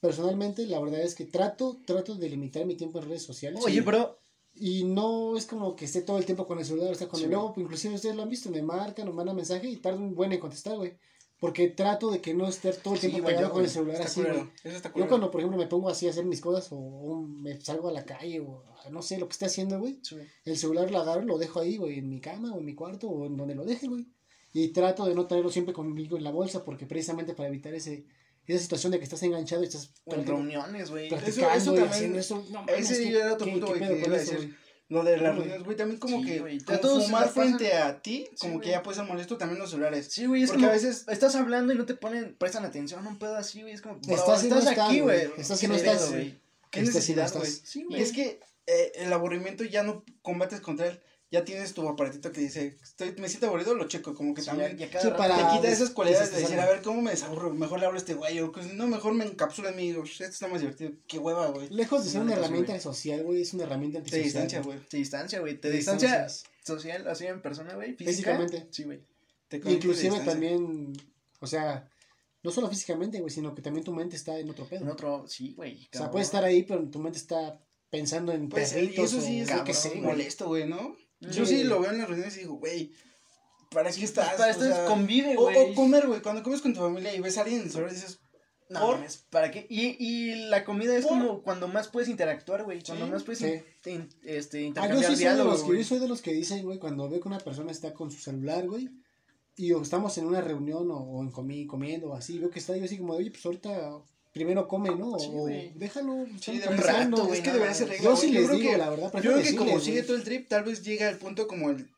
personalmente, 0.00 0.66
la 0.66 0.80
verdad 0.80 1.00
es 1.00 1.14
que 1.14 1.24
trato, 1.24 1.80
trato 1.84 2.14
de 2.14 2.28
limitar 2.28 2.64
mi 2.66 2.76
tiempo 2.76 2.98
en 2.98 3.06
redes 3.06 3.22
sociales. 3.22 3.62
Oye, 3.64 3.80
bro, 3.80 4.18
Y 4.54 4.84
no 4.84 5.36
es 5.36 5.46
como 5.46 5.76
que 5.76 5.84
esté 5.84 6.02
todo 6.02 6.18
el 6.18 6.24
tiempo 6.24 6.46
con 6.46 6.58
el 6.58 6.64
celular. 6.64 6.92
O 6.92 6.94
sea, 6.94 7.08
cuando 7.08 7.26
Sí, 7.26 7.32
luego, 7.32 7.54
inclusive 7.56 7.94
ustedes 7.94 8.16
lo 8.16 8.22
han 8.22 8.28
visto, 8.28 8.50
me 8.50 8.62
marcan 8.62 9.08
o 9.08 9.12
mandan 9.12 9.36
mensaje 9.36 9.68
y 9.68 9.76
tardo 9.76 10.00
un 10.00 10.14
buen 10.14 10.32
en 10.32 10.40
contestar, 10.40 10.76
güey. 10.76 10.96
Porque 11.40 11.68
trato 11.68 12.10
de 12.10 12.20
que 12.20 12.34
no 12.34 12.48
esté 12.48 12.72
todo 12.72 12.94
el 12.94 13.00
tiempo 13.00 13.24
pegado 13.24 13.52
con 13.52 13.62
el 13.62 13.70
celular 13.70 14.02
así, 14.02 14.22
güey. 14.22 14.50
Yo 14.96 15.06
cuando, 15.06 15.30
por 15.30 15.40
ejemplo, 15.40 15.56
me 15.56 15.68
pongo 15.68 15.88
así 15.88 16.08
a 16.08 16.10
hacer 16.10 16.24
mis 16.24 16.40
cosas 16.40 16.72
o, 16.72 16.76
o 16.76 17.22
me 17.22 17.60
salgo 17.60 17.88
a 17.88 17.92
la 17.92 18.04
calle 18.04 18.40
o 18.40 18.64
no 18.90 19.02
sé, 19.02 19.18
lo 19.18 19.28
que 19.28 19.32
esté 19.32 19.46
haciendo, 19.46 19.78
güey. 19.78 20.00
Sí. 20.02 20.16
El 20.44 20.56
celular 20.56 20.90
lo 20.90 20.98
agarro 20.98 21.22
lo 21.22 21.38
dejo 21.38 21.60
ahí, 21.60 21.76
güey, 21.76 21.98
en 21.98 22.08
mi 22.08 22.20
cama 22.20 22.52
o 22.52 22.58
en 22.58 22.64
mi 22.64 22.74
cuarto 22.74 23.08
o 23.08 23.26
en 23.26 23.36
donde 23.36 23.54
lo 23.54 23.64
deje, 23.64 23.86
güey. 23.86 24.06
Y 24.52 24.68
trato 24.68 25.04
de 25.04 25.14
no 25.14 25.26
tenerlo 25.26 25.50
siempre 25.50 25.74
conmigo 25.74 26.16
en 26.16 26.24
la 26.24 26.32
bolsa 26.32 26.64
porque 26.64 26.86
precisamente 26.86 27.34
para 27.34 27.48
evitar 27.48 27.74
ese 27.74 28.06
esa 28.54 28.62
situación 28.62 28.92
de 28.92 28.98
que 28.98 29.04
estás 29.04 29.22
enganchado 29.22 29.62
y 29.62 29.66
estás 29.66 29.90
en 30.06 30.26
reuniones, 30.26 30.90
güey. 30.90 31.08
practicando 31.08 31.54
eso 31.54 31.72
y 31.72 31.76
también- 31.76 31.88
haciendo 31.92 32.18
eso. 32.18 32.44
No, 32.50 32.64
ese 32.68 33.02
¿qué- 33.02 33.12
ya 33.12 33.18
era 33.20 33.32
otro 33.34 33.50
punto, 33.50 33.66
güey, 33.68 33.80
que 33.80 33.86
con 33.88 33.98
iba 33.98 34.16
a 34.16 34.20
eso, 34.20 34.32
decir. 34.32 34.56
Lo 34.90 35.04
de 35.04 35.18
las 35.18 35.34
reuniones, 35.36 35.64
güey, 35.64 35.76
también 35.76 36.00
como 36.00 36.20
Sí, 36.20 36.24
que 36.24 36.60
se 36.60 36.78
fumar 36.78 37.28
frente 37.28 37.74
a 37.74 38.00
ti, 38.00 38.26
como 38.40 38.58
que 38.58 38.70
ya 38.70 38.82
puede 38.82 38.96
ser 38.96 39.04
molesto 39.06 39.36
también 39.36 39.58
los 39.60 39.70
celulares. 39.70 40.08
Sí, 40.10 40.24
güey, 40.24 40.42
es 40.44 40.48
Porque 40.48 40.62
como 40.62 40.70
a 40.70 40.74
veces- 40.74 41.04
estás 41.08 41.34
hablando 41.34 41.74
y 41.74 41.76
no 41.76 41.84
te 41.84 41.92
ponen, 41.94 42.34
prestan 42.38 42.64
atención, 42.64 43.06
un 43.06 43.18
pedo 43.18 43.36
así, 43.36 43.60
güey, 43.60 43.74
es 43.74 43.82
como, 43.82 43.96
bro, 44.00 44.14
Estás 44.14 44.44
no 44.44 44.56
estás 44.56 44.72
estás, 44.72 44.88
aquí, 44.88 45.00
güey. 45.00 45.28
Estás 45.36 45.58
y 45.58 45.60
¿Qué 45.60 45.68
no 45.68 45.74
estás. 45.74 46.10
güey? 46.10 46.38
¿Qué 46.70 46.80
no 46.80 46.86
necesidad, 46.86 47.26
estás. 47.26 47.40
güey? 47.42 47.52
Sí, 47.52 47.86
Y 47.90 47.96
es 48.00 48.12
que 48.12 48.40
eh, 48.66 48.92
el 48.94 49.12
aburrimiento 49.12 49.62
ya 49.64 49.82
no 49.82 50.04
combates 50.22 50.60
contra 50.62 50.86
él. 50.88 51.00
Ya 51.30 51.44
tienes 51.44 51.74
tu 51.74 51.86
aparatito 51.86 52.32
que 52.32 52.40
dice, 52.40 52.78
estoy, 52.82 53.14
me 53.18 53.28
siento 53.28 53.48
aburrido, 53.48 53.74
lo 53.74 53.86
checo, 53.86 54.14
como 54.14 54.32
que 54.32 54.40
Sí, 54.40 54.46
también 54.46 54.72
a 54.82 55.00
Sí, 55.00 55.08
para- 55.16 55.36
te 55.36 55.56
quita 55.56 55.70
esas 55.70 55.90
cualidades 55.90 56.32
de 56.32 56.40
decir, 56.40 56.58
a 56.58 56.66
ver, 56.66 56.80
¿cómo 56.80 57.02
me 57.02 57.10
desaburro? 57.10 57.52
Mejor 57.52 57.80
le 57.80 57.86
hablo 57.86 57.98
a 57.98 58.00
este 58.00 58.14
güey, 58.14 58.40
o 58.40 58.50
pues, 58.50 58.72
no, 58.72 58.86
mejor 58.86 59.12
me 59.12 59.26
encapsulo 59.26 59.68
en 59.68 59.76
mí, 59.76 59.88
digo, 59.88 60.04
esto 60.04 60.24
está 60.24 60.48
más 60.48 60.60
divertido, 60.60 60.92
qué 61.06 61.18
hueva, 61.18 61.48
güey. 61.48 61.68
Lejos 61.68 62.04
de 62.04 62.10
ser 62.10 62.22
una 62.22 62.32
herramienta 62.32 62.72
güey. 62.72 62.80
social, 62.80 63.22
güey, 63.24 63.42
es 63.42 63.52
una 63.52 63.64
herramienta 63.64 63.98
antisocial. 63.98 64.24
distancia, 64.24 64.62
güey. 64.62 64.78
Te 64.88 64.96
distancia, 64.96 65.40
güey. 65.40 65.54
Te 65.60 65.68
Te 65.70 65.76
distancia 65.76 66.26
social, 66.64 67.06
así 67.08 67.26
en 67.26 67.42
persona, 67.42 67.74
güey. 67.74 67.94
Física. 67.94 68.10
Físicamente. 68.10 68.66
Sí, 68.70 68.84
güey. 68.84 69.02
Te 69.48 69.56
Inclusive 69.56 70.20
también, 70.20 70.92
o 71.40 71.46
sea, 71.46 71.88
no 72.42 72.50
solo 72.50 72.68
físicamente, 72.68 73.18
güey, 73.20 73.30
sino 73.30 73.54
que 73.54 73.62
también 73.62 73.84
tu 73.84 73.92
mente 73.92 74.16
está 74.16 74.38
en 74.38 74.48
otro 74.48 74.66
pedo. 74.66 74.82
En 74.82 74.88
otro, 74.88 75.26
sí, 75.26 75.54
güey. 75.54 75.88
O 75.92 75.96
sea, 75.98 76.10
puedes 76.10 76.28
estar 76.28 76.44
ahí, 76.44 76.62
pero 76.62 76.88
tu 76.88 76.98
mente 76.98 77.18
está 77.18 77.60
pensando 77.90 78.32
en 78.32 78.48
Pues, 78.48 78.72
perritos 78.72 79.12
eso 79.12 79.20
sí 79.20 79.40
o 79.40 79.42
es 79.42 79.48
cabrón, 79.48 79.66
qué 79.66 79.74
sé, 79.74 79.94
molesto, 79.96 80.46
güey, 80.46 80.66
¿no? 80.66 80.96
Yo 81.20 81.44
sí 81.46 81.64
lo 81.64 81.80
veo 81.80 81.90
en 81.90 81.98
las 81.98 82.08
reuniones 82.08 82.36
y 82.36 82.40
digo, 82.40 82.54
güey, 82.54 82.92
¿para 83.70 83.90
qué 83.90 84.04
estás? 84.04 84.34
Para 84.34 84.46
O 84.48 84.50
esto 84.50 84.64
sea, 84.64 84.84
es 84.84 84.88
convive, 84.90 85.36
o, 85.36 85.42
güey. 85.42 85.72
o 85.72 85.74
comer, 85.74 86.06
güey, 86.06 86.20
cuando 86.22 86.42
comes 86.42 86.60
con 86.60 86.74
tu 86.74 86.80
familia 86.80 87.14
y 87.14 87.20
ves 87.20 87.38
a 87.38 87.42
alguien 87.42 87.68
celular 87.70 87.92
dices, 87.92 88.20
No, 88.70 88.80
¿Por? 88.80 88.96
mames, 88.96 89.16
¿para 89.30 89.50
qué? 89.50 89.66
Y, 89.68 89.96
y 89.98 90.34
la 90.48 90.64
comida 90.64 90.94
es 90.96 91.04
¿Por? 91.06 91.18
como 91.18 91.42
cuando 91.42 91.68
más 91.68 91.88
puedes 91.88 92.08
interactuar, 92.08 92.64
güey. 92.64 92.82
Cuando 92.82 93.06
Sí, 93.06 93.10
más 93.12 93.22
puedes 93.24 93.38
sí. 93.40 93.90
in- 93.90 94.08
este, 94.24 94.58
Ah, 94.58 94.60
yo 94.62 94.66
intercambiar 94.68 94.98
sí 95.00 95.06
soy 95.06 95.14
de 95.16 95.20
diálogo, 95.22 95.50
los 95.50 95.60
que, 95.60 95.66
güey. 95.66 95.78
yo 95.78 95.84
soy 95.84 95.98
de 96.00 96.08
los 96.08 96.22
que 96.22 96.32
dicen, 96.32 96.62
güey, 96.64 96.78
cuando 96.78 97.08
veo 97.08 97.20
que 97.20 97.28
una 97.28 97.38
persona 97.38 97.72
está 97.72 97.92
con 97.94 98.10
su 98.10 98.18
celular, 98.20 98.66
güey, 98.68 98.90
y 99.56 99.72
o 99.72 99.82
estamos 99.82 100.16
en 100.18 100.26
una 100.26 100.40
reunión 100.40 100.88
o, 100.90 100.98
o 100.98 101.22
en 101.22 101.30
comi 101.32 101.66
comiendo 101.66 102.10
o 102.10 102.14
así, 102.14 102.38
veo 102.38 102.50
que 102.50 102.58
está 102.60 102.76
yo 102.76 102.84
así 102.84 102.96
como, 102.98 103.14
oye, 103.14 103.30
pues 103.30 103.44
ahorita 103.44 104.02
primero 104.32 104.68
come, 104.68 104.90
¿no? 104.94 105.18
Sí, 105.18 105.30
o 105.32 105.46
déjalo. 105.74 106.26
Sí, 106.40 106.58
debería 106.58 106.84
rato, 106.84 107.24
güey, 107.26 107.38
es 107.38 107.44
que 107.44 107.52
debería 107.52 107.74
ser 107.74 107.88
regla. 107.88 108.04
Yo 108.04 108.16
sí 108.16 108.26
güey. 108.28 108.38
les 108.38 108.46
creo 108.46 108.58
digo, 108.58 108.70
que- 108.72 108.78
la 108.78 108.90
verdad, 108.90 109.12
Yo 109.14 109.32
creo 109.32 109.42
que 109.42 109.56
como 109.56 109.80
sigue 109.80 110.02
todo 110.02 110.16
el 110.16 110.24
trip, 110.24 110.48
tal 110.48 110.64
vez 110.64 110.82
llega 110.82 111.08
al 111.08 111.16
punto 111.18 111.46
como 111.48 111.70
el. 111.70 111.88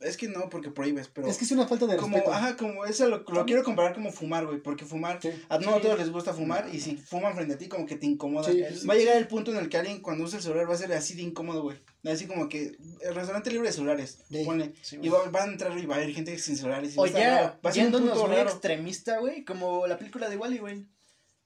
Es 0.00 0.16
que 0.16 0.26
no, 0.26 0.48
porque 0.50 0.68
prohíbes, 0.68 1.06
pero. 1.06 1.28
Es 1.28 1.38
que 1.38 1.44
es 1.44 1.52
una 1.52 1.68
falta 1.68 1.86
de 1.86 1.96
como, 1.96 2.16
respeto. 2.16 2.34
ajá, 2.34 2.56
como 2.56 2.84
eso 2.86 3.08
lo, 3.08 3.18
lo 3.18 3.46
quiero 3.46 3.62
comparar 3.62 3.94
como 3.94 4.10
fumar, 4.10 4.44
güey, 4.46 4.58
porque 4.60 4.84
fumar, 4.84 5.20
Sí. 5.22 5.30
a 5.48 5.58
no 5.58 5.76
a 5.76 5.80
todos 5.80 5.96
les 5.96 6.10
gusta 6.10 6.34
fumar, 6.34 6.68
y 6.72 6.80
si 6.80 6.96
fuman 6.96 7.36
frente 7.36 7.54
a 7.54 7.58
ti, 7.58 7.68
como 7.68 7.86
que 7.86 7.94
te 7.94 8.06
incomoda. 8.06 8.50
Va 8.50 8.94
a 8.94 8.96
llegar 8.96 9.16
el 9.16 9.28
punto 9.28 9.52
en 9.52 9.58
el 9.58 9.68
que 9.68 9.76
alguien 9.76 10.00
cuando 10.00 10.24
usa 10.24 10.38
el 10.38 10.42
celular 10.42 10.68
va 10.68 10.74
a 10.74 10.78
ser 10.78 10.92
así 10.92 11.14
de 11.14 11.22
incómodo, 11.22 11.62
güey. 11.62 11.76
Así 12.04 12.26
como 12.26 12.48
que 12.48 12.76
el 13.02 13.14
restaurante 13.14 13.52
libre 13.52 13.68
de 13.68 13.74
celulares, 13.74 14.18
Sí. 14.28 14.42
ponle, 14.44 14.72
Sí, 14.82 14.98
y 15.00 15.08
va, 15.08 15.22
van 15.30 15.50
a 15.50 15.52
entrar 15.52 15.78
y 15.78 15.86
va 15.86 15.94
a 15.94 15.98
haber 15.98 16.12
gente 16.12 16.36
sin 16.40 16.56
celulares. 16.56 16.94
y 16.94 16.96
va 16.96 17.02
O 17.02 17.04
a 17.04 17.06
estar 17.06 17.22
ya, 17.22 17.40
raro. 17.42 17.56
va 17.64 17.70
a 17.70 17.72
ser 17.72 17.86
un 17.86 17.92
punto 17.92 18.26
muy 18.26 18.34
raro. 18.36 18.50
extremista, 18.50 19.18
güey, 19.20 19.44
como 19.44 19.86
la 19.86 19.98
película 19.98 20.28
de 20.28 20.36
Wally, 20.36 20.58
güey. 20.58 20.84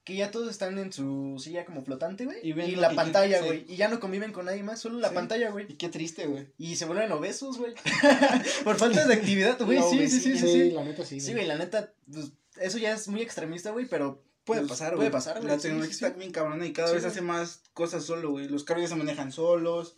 Que 0.07 0.15
ya 0.15 0.31
todos 0.31 0.49
están 0.49 0.77
en 0.79 0.93
su 0.93 1.35
silla 1.37 1.65
como 1.65 1.83
flotante, 1.83 2.23
güey. 2.23 2.37
Y 2.41 2.53
la 2.77 2.91
pantalla, 2.95 3.41
güey. 3.41 3.65
Y 3.67 3.75
ya 3.75 3.89
no 3.89 3.99
conviven 3.99 4.31
con 4.31 4.45
nadie 4.45 4.63
más, 4.63 4.79
solo 4.79 4.99
la 4.99 5.09
Sí. 5.09 5.15
pantalla, 5.15 5.49
güey. 5.51 5.65
Y 5.67 5.73
qué 5.75 5.89
triste, 5.89 6.27
güey. 6.27 6.47
Y 6.57 6.77
se 6.77 6.85
vuelven 6.85 7.11
obesos, 7.11 7.57
güey. 7.57 7.73
Por 8.63 8.77
falta 8.77 9.05
de 9.05 9.13
actividad, 9.13 9.59
güey. 9.65 9.81
Sí, 9.89 10.07
sí, 10.07 10.21
sí, 10.21 10.37
sí, 10.37 10.47
Sí, 10.47 10.71
la 10.71 10.85
neta 10.85 11.03
sí. 11.03 11.19
Sí, 11.19 11.33
güey, 11.33 11.45
la 11.45 11.57
neta, 11.57 11.91
pues, 12.09 12.27
eso 12.55 12.77
ya 12.77 12.93
es 12.93 13.09
muy 13.09 13.21
extremista, 13.21 13.71
güey, 13.71 13.85
pero 13.85 14.23
Puede 14.45 14.61
pues, 14.61 14.69
pasar, 14.71 14.91
güey. 14.95 14.99
Puede 14.99 15.11
pasar, 15.11 15.41
güey. 15.41 15.49
La 15.53 15.57
tecnología 15.61 15.91
está 15.91 16.09
bien 16.11 16.31
cabrona 16.31 16.65
y 16.65 16.71
cada 16.71 16.87
Sí, 16.87 16.95
vez 16.95 17.03
hace 17.03 17.19
más 17.19 17.63
cosas 17.73 18.05
solo, 18.05 18.31
güey. 18.31 18.47
Los 18.47 18.63
carros 18.63 18.83
ya 18.83 18.87
se 18.87 18.95
manejan 18.95 19.33
solos. 19.33 19.97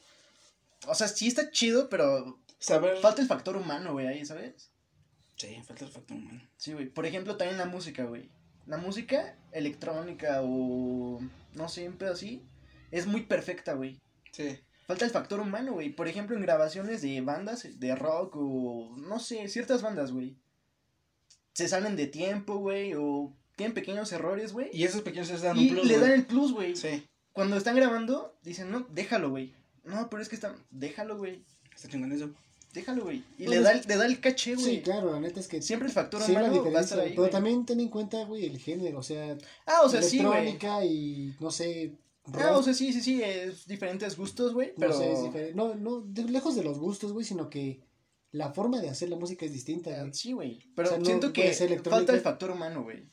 O 0.88 0.96
sea, 0.96 1.08
sí 1.08 1.28
está 1.28 1.52
chido, 1.52 1.88
pero 1.88 2.40
Saber. 2.58 2.98
falta 2.98 3.22
el 3.22 3.28
factor 3.28 3.56
humano, 3.58 3.94
güey, 3.94 4.08
ahí, 4.08 4.26
¿sabes? 4.26 4.72
Sí, 5.36 5.56
falta 5.68 5.86
el 5.86 5.92
factor 5.92 6.18
humano. 6.18 6.42
Sí, 6.58 6.74
güey. 6.74 6.88
Por 6.90 7.06
ejemplo, 7.06 7.38
también 7.38 7.60
la 7.60 7.66
música, 7.66 8.06
güey. 8.06 8.32
La 8.70 8.78
música 8.78 9.36
electrónica 9.52 10.42
o 10.44 11.20
no 11.56 11.68
sé, 11.70 11.90
pedo 11.90 12.14
así, 12.14 12.44
es 12.92 13.08
muy 13.08 13.22
perfecta, 13.22 13.74
güey. 13.74 14.00
Sí. 14.32 14.60
Falta 14.86 15.06
el 15.06 15.12
factor 15.12 15.40
humano, 15.40 15.74
güey. 15.74 15.90
Por 15.90 16.08
ejemplo, 16.08 16.36
en 16.36 16.44
grabaciones 16.44 17.02
de 17.02 17.20
bandas 17.22 17.68
de 17.80 17.96
rock 17.96 18.36
o 18.38 18.96
no 18.98 19.20
sé, 19.20 19.48
ciertas 19.50 19.82
bandas, 19.82 20.12
güey. 20.12 20.36
Se 21.54 21.68
salen 21.68 21.96
de 21.96 22.06
tiempo, 22.06 22.58
güey, 22.58 22.94
o 22.96 23.34
tienen 23.56 23.74
pequeños 23.74 24.12
errores, 24.12 24.54
güey. 24.54 24.70
Y 24.72 24.84
esos 24.84 25.02
pequeños 25.02 25.30
les 25.32 25.42
dan 25.42 25.58
Y 25.58 25.70
un 25.70 25.76
plus. 25.76 25.88
le 25.88 25.98
dan 26.00 26.12
el 26.12 26.26
plus, 26.28 26.54
güey. 26.54 26.76
Sí, 26.76 27.08
Cuando 27.34 27.58
están 27.58 27.76
grabando, 27.76 28.38
dicen, 28.44 28.72
no, 28.72 28.82
déjalo, 28.92 29.32
güey. 29.32 29.54
No, 29.84 30.10
pero 30.12 30.22
es 30.22 30.30
que 30.30 30.36
están, 30.36 30.56
déjalo, 30.70 31.18
güey. 31.18 31.44
está 31.76 31.88
chingón 31.90 32.12
eso. 32.12 32.32
Déjalo, 32.74 33.04
güey. 33.04 33.24
Y 33.38 33.46
Pues 33.46 33.58
le 33.58 33.62
da, 33.64 33.74
le 33.74 33.98
da 33.98 34.06
el 34.06 34.20
caché, 34.20 34.54
güey. 34.56 34.66
Sí, 34.76 34.82
claro, 34.82 35.12
la 35.12 35.20
neta 35.20 35.40
es 35.40 35.48
que 35.48 35.62
Siempre 35.62 35.88
el 35.88 35.94
factor 35.94 36.22
sí, 36.22 36.32
humano 36.32 36.72
va 36.72 36.80
a 36.80 36.84
estar 36.84 37.00
ahí, 37.00 37.14
pero 37.16 37.30
también 37.30 37.66
ten 37.66 37.80
en 37.80 37.90
cuenta, 37.90 38.24
güey, 38.26 38.46
el 38.46 38.60
género, 38.60 39.00
o 39.00 39.04
sea, 39.04 39.38
Ah, 39.66 39.82
o 39.84 39.90
sea, 39.90 40.02
sí, 40.04 40.18
güey. 40.24 40.42
electrónica 40.48 40.86
y 40.86 41.36
no 41.40 41.50
sé. 41.52 41.96
Ah, 42.34 42.56
o 42.58 42.62
sea, 42.62 42.76
sí, 42.76 42.94
sí, 42.94 43.02
sí, 43.02 43.24
es 43.24 43.66
diferentes 43.66 44.16
gustos, 44.16 44.54
güey, 44.54 44.68
no 44.70 44.74
pero... 44.78 44.94
sé, 44.98 45.12
es 45.12 45.24
diferente. 45.24 45.56
No, 45.56 45.74
no, 45.74 46.02
de- 46.02 46.26
lejos 46.26 46.56
de 46.56 46.64
los 46.64 46.78
gustos, 46.78 47.12
güey, 47.12 47.26
sino 47.26 47.50
que 47.50 47.82
la 48.32 48.54
forma 48.54 48.80
de 48.80 48.90
hacer 48.90 49.10
la 49.10 49.16
música 49.16 49.46
es 49.48 49.52
distinta, 49.54 49.90
güey. 50.00 50.14
Sí, 50.14 50.34
güey, 50.34 50.60
pero 50.76 50.90
O 50.90 50.92
sea, 50.92 51.00
no 51.00 51.06
siento 51.06 51.34
que 51.34 51.52
falta 51.84 52.14
el 52.14 52.22
factor 52.22 52.52
humano, 52.52 52.84
güey. 52.84 53.04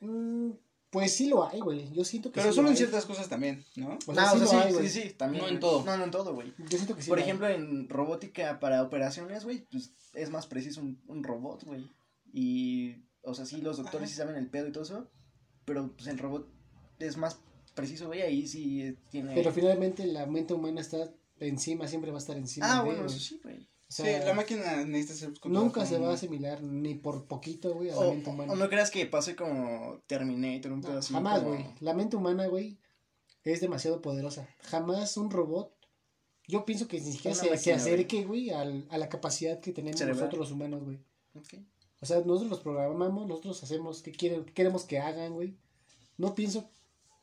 Mm, 0.00 0.52
pues 0.92 1.16
sí 1.16 1.28
lo 1.28 1.48
hay, 1.48 1.58
güey. 1.58 1.90
Yo 1.94 2.04
siento 2.04 2.30
que 2.30 2.34
Pero 2.34 2.50
sí 2.50 2.56
solo 2.56 2.66
lo 2.66 2.68
en 2.68 2.72
hay. 2.74 2.76
ciertas 2.76 3.06
cosas 3.06 3.26
también, 3.26 3.64
¿no? 3.76 3.98
O 4.06 4.14
sea, 4.14 4.26
no, 4.26 4.36
sí 4.36 4.42
o 4.42 4.46
sea, 4.46 4.70
sí, 4.70 4.88
sí, 4.88 4.88
sí, 4.88 5.10
también. 5.14 5.42
No 5.42 5.48
en 5.48 5.54
güey. 5.54 5.60
todo. 5.60 5.84
No, 5.86 5.96
no 5.96 6.04
en 6.04 6.10
todo, 6.10 6.34
güey. 6.34 6.52
Yo 6.58 6.76
siento 6.76 6.94
que 6.94 7.02
sí. 7.02 7.08
Por 7.08 7.16
lo 7.16 7.24
hay. 7.24 7.28
ejemplo, 7.30 7.48
en 7.48 7.88
robótica 7.88 8.60
para 8.60 8.82
operaciones, 8.82 9.44
güey, 9.44 9.66
pues 9.70 9.94
es 10.12 10.28
más 10.28 10.46
preciso 10.46 10.82
un, 10.82 11.02
un 11.08 11.24
robot, 11.24 11.64
güey. 11.64 11.90
Y, 12.34 12.96
o 13.22 13.32
sea, 13.32 13.46
sí, 13.46 13.62
los 13.62 13.78
doctores 13.78 14.02
Ajá. 14.02 14.10
sí 14.10 14.16
saben 14.16 14.36
el 14.36 14.50
pedo 14.50 14.68
y 14.68 14.72
todo 14.72 14.84
eso, 14.84 15.10
pero 15.64 15.90
pues 15.96 16.08
el 16.08 16.18
robot 16.18 16.46
es 16.98 17.16
más 17.16 17.38
preciso, 17.74 18.08
güey, 18.08 18.20
ahí 18.20 18.46
sí 18.46 18.82
eh, 18.82 18.96
tiene... 19.10 19.34
Pero 19.34 19.50
finalmente 19.50 20.04
la 20.06 20.26
mente 20.26 20.52
humana 20.52 20.82
está 20.82 21.10
encima, 21.40 21.88
siempre 21.88 22.10
va 22.10 22.18
a 22.18 22.20
estar 22.20 22.36
encima. 22.36 22.66
ah, 22.70 22.82
de, 22.82 22.84
bueno, 22.84 23.06
eso 23.06 23.18
sí, 23.18 23.40
güey. 23.42 23.66
O 23.92 23.94
sea, 23.94 24.20
sí, 24.20 24.26
la 24.26 24.32
máquina 24.32 24.84
necesita 24.86 25.14
ser. 25.14 25.50
nunca 25.50 25.84
se 25.84 25.98
va 25.98 26.10
a 26.10 26.14
asimilar 26.14 26.62
ni 26.62 26.94
por 26.94 27.26
poquito, 27.26 27.74
güey, 27.74 27.90
a 27.90 27.94
la 27.94 28.00
O, 28.00 28.10
mente 28.14 28.30
humana. 28.30 28.52
o 28.52 28.56
no 28.56 28.68
creas 28.70 28.90
que 28.90 29.04
pase 29.04 29.36
como 29.36 30.00
Terminator, 30.06 30.72
un 30.72 30.80
No, 30.80 30.92
así. 30.96 31.12
jamás, 31.12 31.40
como- 31.40 31.50
güey. 31.56 31.66
La 31.80 31.92
mente 31.92 32.16
humana, 32.16 32.46
güey, 32.46 32.78
es 33.44 33.60
demasiado 33.60 34.00
poderosa. 34.00 34.48
Jamás 34.62 35.18
un 35.18 35.30
robot. 35.30 35.74
Yo 36.48 36.64
pienso 36.64 36.88
que 36.88 37.00
ni 37.02 37.12
siquiera 37.12 37.34
se, 37.34 37.44
se 37.44 37.50
máquina, 37.50 37.76
acerque, 37.76 38.24
güey, 38.24 38.48
a 38.50 38.64
la 38.64 39.08
capacidad 39.10 39.60
que 39.60 39.72
tenemos 39.72 39.98
Cerebral. 39.98 40.20
nosotros 40.24 40.40
los 40.40 40.52
humanos, 40.52 40.84
güey. 40.84 40.98
O 42.00 42.06
sea, 42.06 42.16
nosotros 42.20 42.48
los 42.50 42.60
programamos, 42.60 43.26
nosotros 43.28 43.62
hacemos 43.62 44.00
qué 44.00 44.10
quieren, 44.12 44.44
qué 44.46 44.54
queremos 44.54 44.84
que 44.84 44.98
hagan, 45.00 45.34
güey. 45.34 45.58
No 46.16 46.34
pienso, 46.34 46.70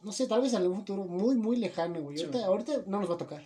no 0.02 0.12
sé, 0.12 0.28
tal 0.28 0.42
vez 0.42 0.54
en 0.54 0.68
un 0.68 0.76
futuro 0.76 1.04
muy, 1.06 1.36
muy 1.36 1.58
lejano, 1.58 2.00
güey. 2.02 2.20
Ahorita, 2.20 2.46
ahorita 2.46 2.74
no 2.86 3.00
nos 3.00 3.10
va 3.10 3.16
a 3.16 3.18
tocar. 3.18 3.44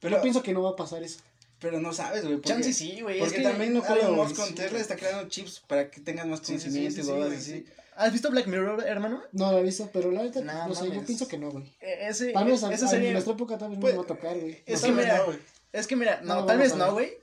Pero, 0.00 0.16
Yo 0.16 0.22
pienso 0.22 0.42
que 0.42 0.52
no 0.54 0.62
va 0.62 0.70
a 0.70 0.76
pasar 0.76 1.02
eso. 1.02 1.20
Pero 1.62 1.80
no 1.80 1.92
sabes, 1.94 2.22
güey. 2.24 2.34
porque- 2.36 2.48
Chance 2.50 2.72
sí, 2.74 3.00
güey. 3.00 3.16
es 3.18 3.22
Porque 3.24 3.36
que 3.38 3.42
también 3.44 3.72
no 3.72 3.82
creo, 3.82 3.96
Elon 3.96 4.16
Musk 4.16 4.36
con 4.36 4.48
sí, 4.48 4.54
Tesla 4.54 4.78
está 4.80 4.96
creando 4.96 5.28
chips 5.28 5.60
para 5.66 5.90
que 5.90 6.00
tengas 6.00 6.26
más 6.26 6.40
Sí, 6.40 6.58
sí, 6.58 6.58
sí, 6.58 6.64
conocimiento 6.64 6.94
sí, 6.96 7.00
y 7.00 7.04
sí, 7.04 7.10
cosas 7.10 7.32
así. 7.32 7.50
sí. 7.52 7.66
¿Has 7.94 8.12
visto 8.12 8.30
Black 8.30 8.46
Mirror, 8.46 8.84
hermano? 8.86 9.22
No 9.32 9.52
lo 9.52 9.58
he 9.58 9.62
visto, 9.62 9.88
pero 9.92 10.10
la 10.10 10.22
verdad, 10.22 10.42
No, 10.42 10.68
no, 10.68 10.74
sé, 10.74 10.90
yo 10.90 11.04
pienso 11.04 11.28
que 11.28 11.38
no, 11.38 11.50
güey. 11.50 11.64
E- 11.80 12.08
Ese, 12.08 12.32
Tal 12.32 12.44
vez 12.46 12.62
a, 12.64 12.72
esa 12.72 12.86
a 12.86 12.88
serie... 12.88 13.12
nuestra 13.12 13.34
época 13.34 13.56
tal 13.58 13.70
vez 13.70 13.78
Pues, 13.80 13.94
no 13.94 14.00
nos 14.02 14.10
va 14.10 14.14
a 14.14 14.16
tocar, 14.18 14.38
güey. 14.38 14.62
es 14.66 14.80
No, 14.80 14.86
que 14.88 14.92
mira, 14.94 15.18
no, 15.26 15.32
Es 15.72 15.86
que 15.86 15.96
mira, 15.96 16.20
no, 16.22 16.34
No, 16.40 16.46
tal 16.46 16.58
vez 16.58 16.74
no, 16.74 16.92
güey. 16.92 17.21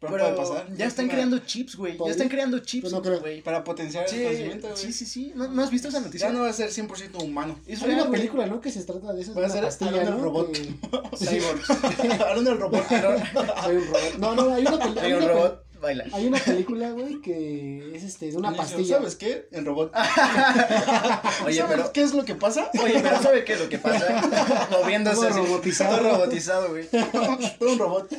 Pero, 0.00 0.12
Pero 0.12 0.24
puede 0.36 0.36
pasar. 0.48 0.76
ya 0.76 0.84
Es 0.84 0.92
están 0.92 1.08
creando 1.08 1.38
chips, 1.40 1.74
güey. 1.74 1.98
Ya 1.98 2.10
están 2.12 2.28
creando 2.28 2.60
chips, 2.60 2.82
Pues 2.82 2.92
no 2.92 3.02
creo. 3.02 3.18
güey. 3.20 3.42
Para 3.42 3.64
potenciar 3.64 4.06
el 4.08 4.22
conocimiento, 4.22 4.68
güey. 4.68 4.78
sí, 4.80 4.92
sí, 4.92 5.04
sí. 5.06 5.32
¿No, 5.34 5.48
no 5.48 5.62
has 5.64 5.70
visto 5.72 5.88
esa 5.88 5.98
noticia? 6.00 6.28
Ya 6.28 6.32
no 6.32 6.42
va 6.42 6.50
a 6.50 6.52
ser 6.52 6.70
100% 6.70 7.20
humano. 7.22 7.58
Es 7.66 7.82
Hay 7.82 7.88
real, 7.88 8.02
una 8.02 8.10
película, 8.12 8.46
¿no? 8.46 8.60
Que 8.60 8.70
se 8.70 8.84
trata 8.84 9.12
de 9.12 9.22
eso. 9.22 9.34
Va 9.34 9.46
a 9.46 9.50
ser 9.50 9.64
pastilla, 9.64 10.04
¿no? 10.04 10.18
robot. 10.18 10.56
Cyborg. 11.18 11.60
El 12.38 12.58
robot. 12.58 12.84
Soy 12.88 13.76
un 13.76 13.86
robot. 13.86 14.14
No, 14.18 14.34
no, 14.36 14.54
hay 14.54 14.62
una, 14.66 14.78
peli- 14.78 14.98
hay 15.00 15.12
un 15.14 15.28
robot, 15.28 15.64
baila. 15.80 16.04
hay 16.12 16.26
una 16.26 16.38
película, 16.38 16.90
güey, 16.90 17.20
que 17.20 17.92
es 17.94 18.02
este, 18.02 18.30
de 18.30 18.36
una 18.36 18.54
pastilla. 18.54 18.96
¿Sabes 18.98 19.16
qué? 19.16 19.48
El 19.52 19.64
robot. 19.64 19.92
Oye, 21.44 21.56
¿Sabes 21.58 21.76
pero... 21.76 21.92
qué 21.92 22.02
es 22.02 22.14
lo 22.14 22.24
que 22.24 22.34
pasa? 22.34 22.70
Oye, 22.82 23.00
pero 23.02 23.22
¿sabe 23.22 23.44
qué 23.44 23.52
es 23.54 23.60
lo 23.60 23.68
que 23.68 23.78
pasa? 23.78 24.68
Moviéndose 24.70 25.16
Todo 25.16 25.28
así. 25.28 25.38
robotizado. 25.38 25.98
Todo 25.98 26.10
robotizado, 26.16 26.68
güey. 26.70 26.86
Todo 27.58 27.72
un 27.72 27.78
robot. 27.78 28.10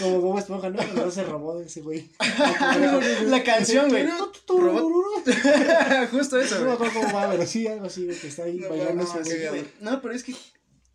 Como 0.00 0.20
Bob 0.20 0.38
Esponja, 0.38 0.70
¿no? 0.70 0.82
No 0.94 1.10
se 1.10 1.22
robó 1.24 1.60
ese 1.60 1.80
güey. 1.82 2.08
La 3.26 3.42
canción, 3.44 3.88
güey. 3.90 4.06
Justo 6.10 6.40
eso, 6.40 6.54
No 6.56 6.60
me 6.60 6.64
güey. 6.66 6.74
acuerdo 6.74 7.00
cómo 7.00 7.12
va, 7.14 7.30
pero 7.30 7.46
sí, 7.46 7.66
algo 7.66 7.86
así, 7.86 8.04
güey, 8.04 8.18
que 8.18 8.28
está 8.28 8.44
ahí 8.44 8.56
No, 8.58 8.68
bailando 8.68 9.04
no, 9.04 9.20
ese 9.20 9.24
sí, 9.24 9.30
güey. 9.36 9.48
güey. 9.48 9.60
Güey, 9.62 9.72
No, 9.80 10.00
pero 10.02 10.14
es 10.14 10.24
que 10.24 10.34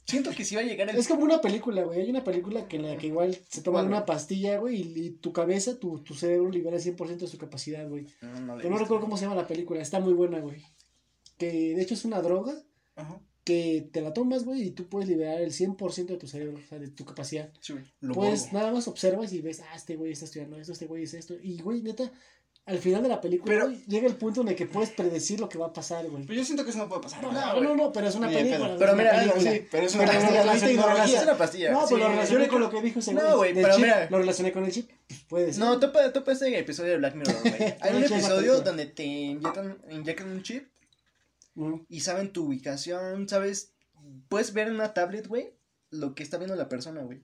siento 0.10 0.32
que 0.32 0.43
sí 0.43 0.56
va 0.56 0.62
a 0.62 0.65
llegar 0.65 0.89
el... 0.89 0.98
Es 0.98 1.08
como 1.08 1.24
una 1.24 1.39
película, 1.41 1.84
güey. 1.84 2.02
Hay 2.02 2.10
una 2.10 2.24
película 2.24 2.67
que 2.67 2.78
en 2.78 2.84
la 2.84 2.98
que 2.98 3.08
igual 3.08 3.38
se 3.50 3.62
toma 3.62 3.80
¿Cuál, 3.80 3.88
una 3.88 4.06
pastilla, 4.06 4.58
güey, 4.58 4.82
y, 4.82 5.06
y 5.06 5.10
tu 5.12 5.32
cabeza, 5.32 5.80
tu, 5.80 6.00
tu 6.00 6.13
cerebro 6.13 6.50
libera 6.50 6.78
el 6.78 6.84
100% 6.84 7.17
de 7.17 7.28
su 7.28 7.38
capacidad, 7.38 7.88
güey. 7.88 8.08
No, 8.22 8.39
no, 8.41 8.58
Pero 8.58 8.69
no 8.69 8.78
recuerdo 8.78 9.02
cómo 9.02 9.17
se 9.17 9.26
llama 9.26 9.36
la 9.36 9.48
película. 9.48 9.82
Está 9.82 10.00
muy 10.00 10.13
buena, 10.13 10.39
güey. 10.39 10.63
Que 11.38 11.76
de 11.76 11.82
hecho 11.82 11.93
es 11.93 12.04
una 12.06 12.22
droga 12.22 12.54
Ajá. 12.95 13.22
que 13.43 13.89
te 13.93 14.02
la 14.02 14.13
tomas, 14.13 14.43
güey, 14.43 14.63
y 14.63 14.72
tú 14.72 14.89
puedes 14.89 15.08
liberar 15.08 15.41
el 15.41 15.52
100% 15.52 16.06
de 16.08 16.17
tu 16.17 16.28
cerebro, 16.28 16.58
o 16.58 16.67
sea, 16.67 16.80
de 16.80 16.89
tu 16.89 17.06
capacidad. 17.06 17.54
Sí, 17.62 17.74
güey. 17.74 17.86
Lo 18.02 18.13
Pues 18.13 18.52
nada 18.52 18.72
más 18.72 18.88
observas 18.88 19.32
y 19.32 19.41
ves, 19.41 19.62
ah, 19.62 19.76
este 19.76 19.95
güey 19.95 20.12
está 20.12 20.26
estudiando 20.26 20.58
esto, 20.58 20.74
este 20.74 20.88
güey 20.88 21.04
es 21.04 21.13
esto. 21.13 21.36
Y, 21.41 21.62
güey, 21.62 21.82
neta, 21.82 22.12
al 22.70 22.80
final 22.80 23.04
de 23.04 23.10
la 23.10 23.20
película 23.20 23.52
Pero- 23.52 23.66
güey, 23.66 23.84
llega 23.88 24.08
el 24.08 24.16
punto 24.16 24.42
en 24.42 24.50
el 24.50 24.56
que 24.56 24.66
puedes 24.66 24.92
predecir 24.92 25.40
lo 25.40 25.50
que 25.50 25.58
va 25.58 25.68
a 25.68 25.74
pasar, 25.74 26.08
güey. 26.10 26.24
Pero 26.26 26.40
yo 26.40 26.46
siento 26.46 26.64
que 26.64 26.70
eso 26.70 26.80
no 26.80 26.88
puede 26.88 27.02
pasar. 27.02 27.22
No, 27.24 27.32
no, 27.32 27.62
no, 27.62 27.76
no, 27.76 27.92
pero 27.92 28.08
es 28.08 28.16
una 28.16 28.28
película. 28.30 28.76
Pero 28.78 28.96
mira, 28.96 29.12
película. 29.16 29.52
sí, 29.52 29.68
pero 29.72 29.86
es 29.88 29.96
una 29.96 30.06
Pero 30.06 30.20
pastilla, 30.20 30.32
lo 30.32 30.38
es 30.40 30.44
una 30.44 30.54
relacioné- 30.54 30.76
tecnología. 30.76 31.18
Es 31.18 31.24
una 31.24 31.38
pastilla. 31.38 31.72
No, 31.72 31.82
sí. 31.82 31.86
pues 31.90 32.02
lo 32.04 32.10
relacioné 32.10 32.48
con 32.48 32.62
lo 32.62 32.70
que 32.70 32.82
dijo 32.82 33.00
ese 33.00 33.14
güey. 33.14 33.26
No, 33.26 33.38
güey, 33.38 33.54
pero 33.54 33.70
chip, 33.74 33.82
mira. 33.84 34.08
Lo 34.10 34.18
relacioné 34.20 34.52
con 34.52 34.66
el 34.66 34.72
chip. 34.72 34.90
Pues 35.08 35.20
puede 35.28 35.54
ser. 35.54 35.64
No, 35.64 35.80
topa, 35.80 36.14
topa 36.14 36.32
este 36.32 36.58
episodio 36.60 36.92
de 36.92 36.98
Black 36.98 37.16
Mirror, 37.16 37.36
güey. 37.42 37.54
Hay 37.82 37.96
un 37.96 38.04
episodio 38.04 38.62
donde 38.62 38.86
te 38.86 39.04
inyectan, 39.04 39.78
inyectan 39.90 40.30
un 40.30 40.44
chip 40.44 40.68
y 41.90 42.00
saben 42.00 42.32
tu 42.32 42.46
ubicación, 42.46 43.28
¿sabes? 43.28 43.74
Puedes 44.30 44.54
ver 44.54 44.68
en 44.68 44.76
una 44.76 44.94
tablet, 44.94 45.28
güey, 45.28 45.54
lo 45.92 46.16
que 46.16 46.24
está 46.24 46.38
viendo 46.38 46.56
la 46.56 46.70
persona, 46.70 47.02
güey. 47.02 47.22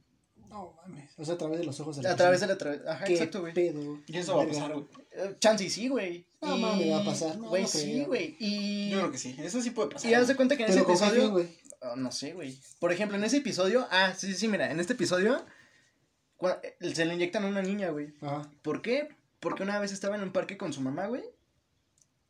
No 0.56 0.74
mames. 0.78 1.12
O 1.18 1.26
sea, 1.26 1.36
a 1.36 1.38
través 1.38 1.60
de 1.60 1.65
los 1.65 1.78
ojos 1.82 1.98
de 1.98 2.04
la 2.04 2.12
A 2.12 2.15
través 2.15 2.39
de 2.39 2.48
la... 2.48 2.58
tra- 2.58 2.82
Ajá, 2.88 3.04
¿Qué 3.06 3.13
exacto, 3.13 3.41
güey. 3.41 3.54
pedo? 3.54 4.00
Y 4.08 4.18
eso 4.18 4.38
va 4.38 4.44
a 4.44 4.48
pasar, 4.48 4.72
güey. 4.74 4.86
Eh, 5.12 5.36
Chance 5.39 5.65
y 5.65 5.70
sí, 5.70 5.88
güey. 5.89 6.26
No 6.41 6.56
Y- 6.58 6.62
mames, 6.62 6.91
va 6.94 7.02
a 7.02 7.06
pasar. 7.06 7.38
No, 7.38 7.50
Güey, 7.50 7.63
no 7.63 7.68
sí, 7.68 7.91
creo. 7.94 8.06
güey. 8.08 8.38
Y... 8.39 8.89
Yo 8.91 9.00
creo 9.00 9.12
que 9.12 9.18
sí. 9.18 9.36
Eso 9.38 9.62
sí 9.62 9.72
puede 9.72 9.89
pasar. 9.89 10.10
Y 10.10 10.13
haz 10.13 10.28
de 10.30 10.36
cuenta 10.38 10.56
que 10.56 10.63
en 10.63 10.70
ese 10.70 10.80
Pero 10.80 10.86
con 10.88 10.98
qué 10.98 11.04
episodio... 11.06 11.22
fin, 11.24 11.32
güey. 11.34 11.58
Oh, 11.82 11.96
no 11.98 12.12
sé, 12.12 12.34
güey. 12.34 12.58
Por 12.80 12.91
ejemplo, 12.94 13.18
en 13.18 13.24
ese 13.26 13.38
episodio... 13.38 13.86
Ah, 13.91 14.13
sí, 14.18 14.28
sí, 14.28 14.34
sí, 14.36 14.48
mira. 14.48 14.72
En 14.72 14.80
este 14.80 14.94
episodio... 14.94 15.46
cua- 16.38 16.60
eh, 16.63 16.94
Se 16.96 17.04
le 17.06 17.13
inyectan 17.15 17.44
a 17.44 17.48
una 17.48 17.62
niña, 17.62 17.89
güey. 17.89 18.13
Ajá. 18.22 18.50
¿Por 18.62 18.82
qué? 18.82 19.10
Porque 19.41 19.63
una 19.63 19.78
vez 19.80 19.91
estaba 19.91 20.15
en 20.15 20.24
un 20.24 20.32
parque 20.32 20.58
con 20.58 20.72
su 20.72 20.80
mamá, 20.82 21.08
güey. 21.08 21.24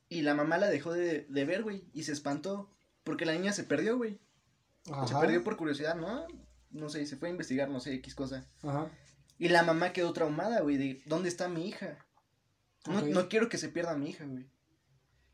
Y 0.09 0.21
la 0.23 0.33
mamá 0.33 0.57
la 0.57 0.69
dejó 0.69 0.91
de, 0.93 1.25
de 1.29 1.45
ver, 1.45 1.61
güey. 1.63 1.83
Y 1.93 2.03
se 2.03 2.11
espantó. 2.11 2.71
Porque 3.03 3.25
la 3.25 3.33
niña 3.33 3.53
se 3.53 3.63
perdió, 3.63 3.97
güey. 3.97 4.19
Se 4.85 4.93
Ajá. 4.93 5.19
perdió 5.21 5.43
por 5.43 5.57
curiosidad, 5.57 5.95
¿no? 5.95 6.25
No 6.75 6.89
sé, 6.89 7.05
se 7.05 7.15
fue 7.15 7.29
a 7.29 7.31
investigar, 7.31 7.69
no 7.69 7.79
sé, 7.79 7.93
X 7.95 8.13
cosa. 8.15 8.45
Ajá. 8.61 8.91
Y 9.37 9.49
la 9.49 9.63
mamá 9.63 9.93
quedó 9.93 10.13
traumada, 10.13 10.61
güey, 10.61 10.77
de 10.77 11.01
¿dónde 11.05 11.29
está 11.29 11.47
mi 11.47 11.67
hija? 11.67 11.97
No, 12.87 13.01
no 13.01 13.29
quiero 13.29 13.49
que 13.49 13.57
se 13.57 13.69
pierda 13.69 13.97
mi 13.97 14.09
hija, 14.09 14.25
güey. 14.25 14.45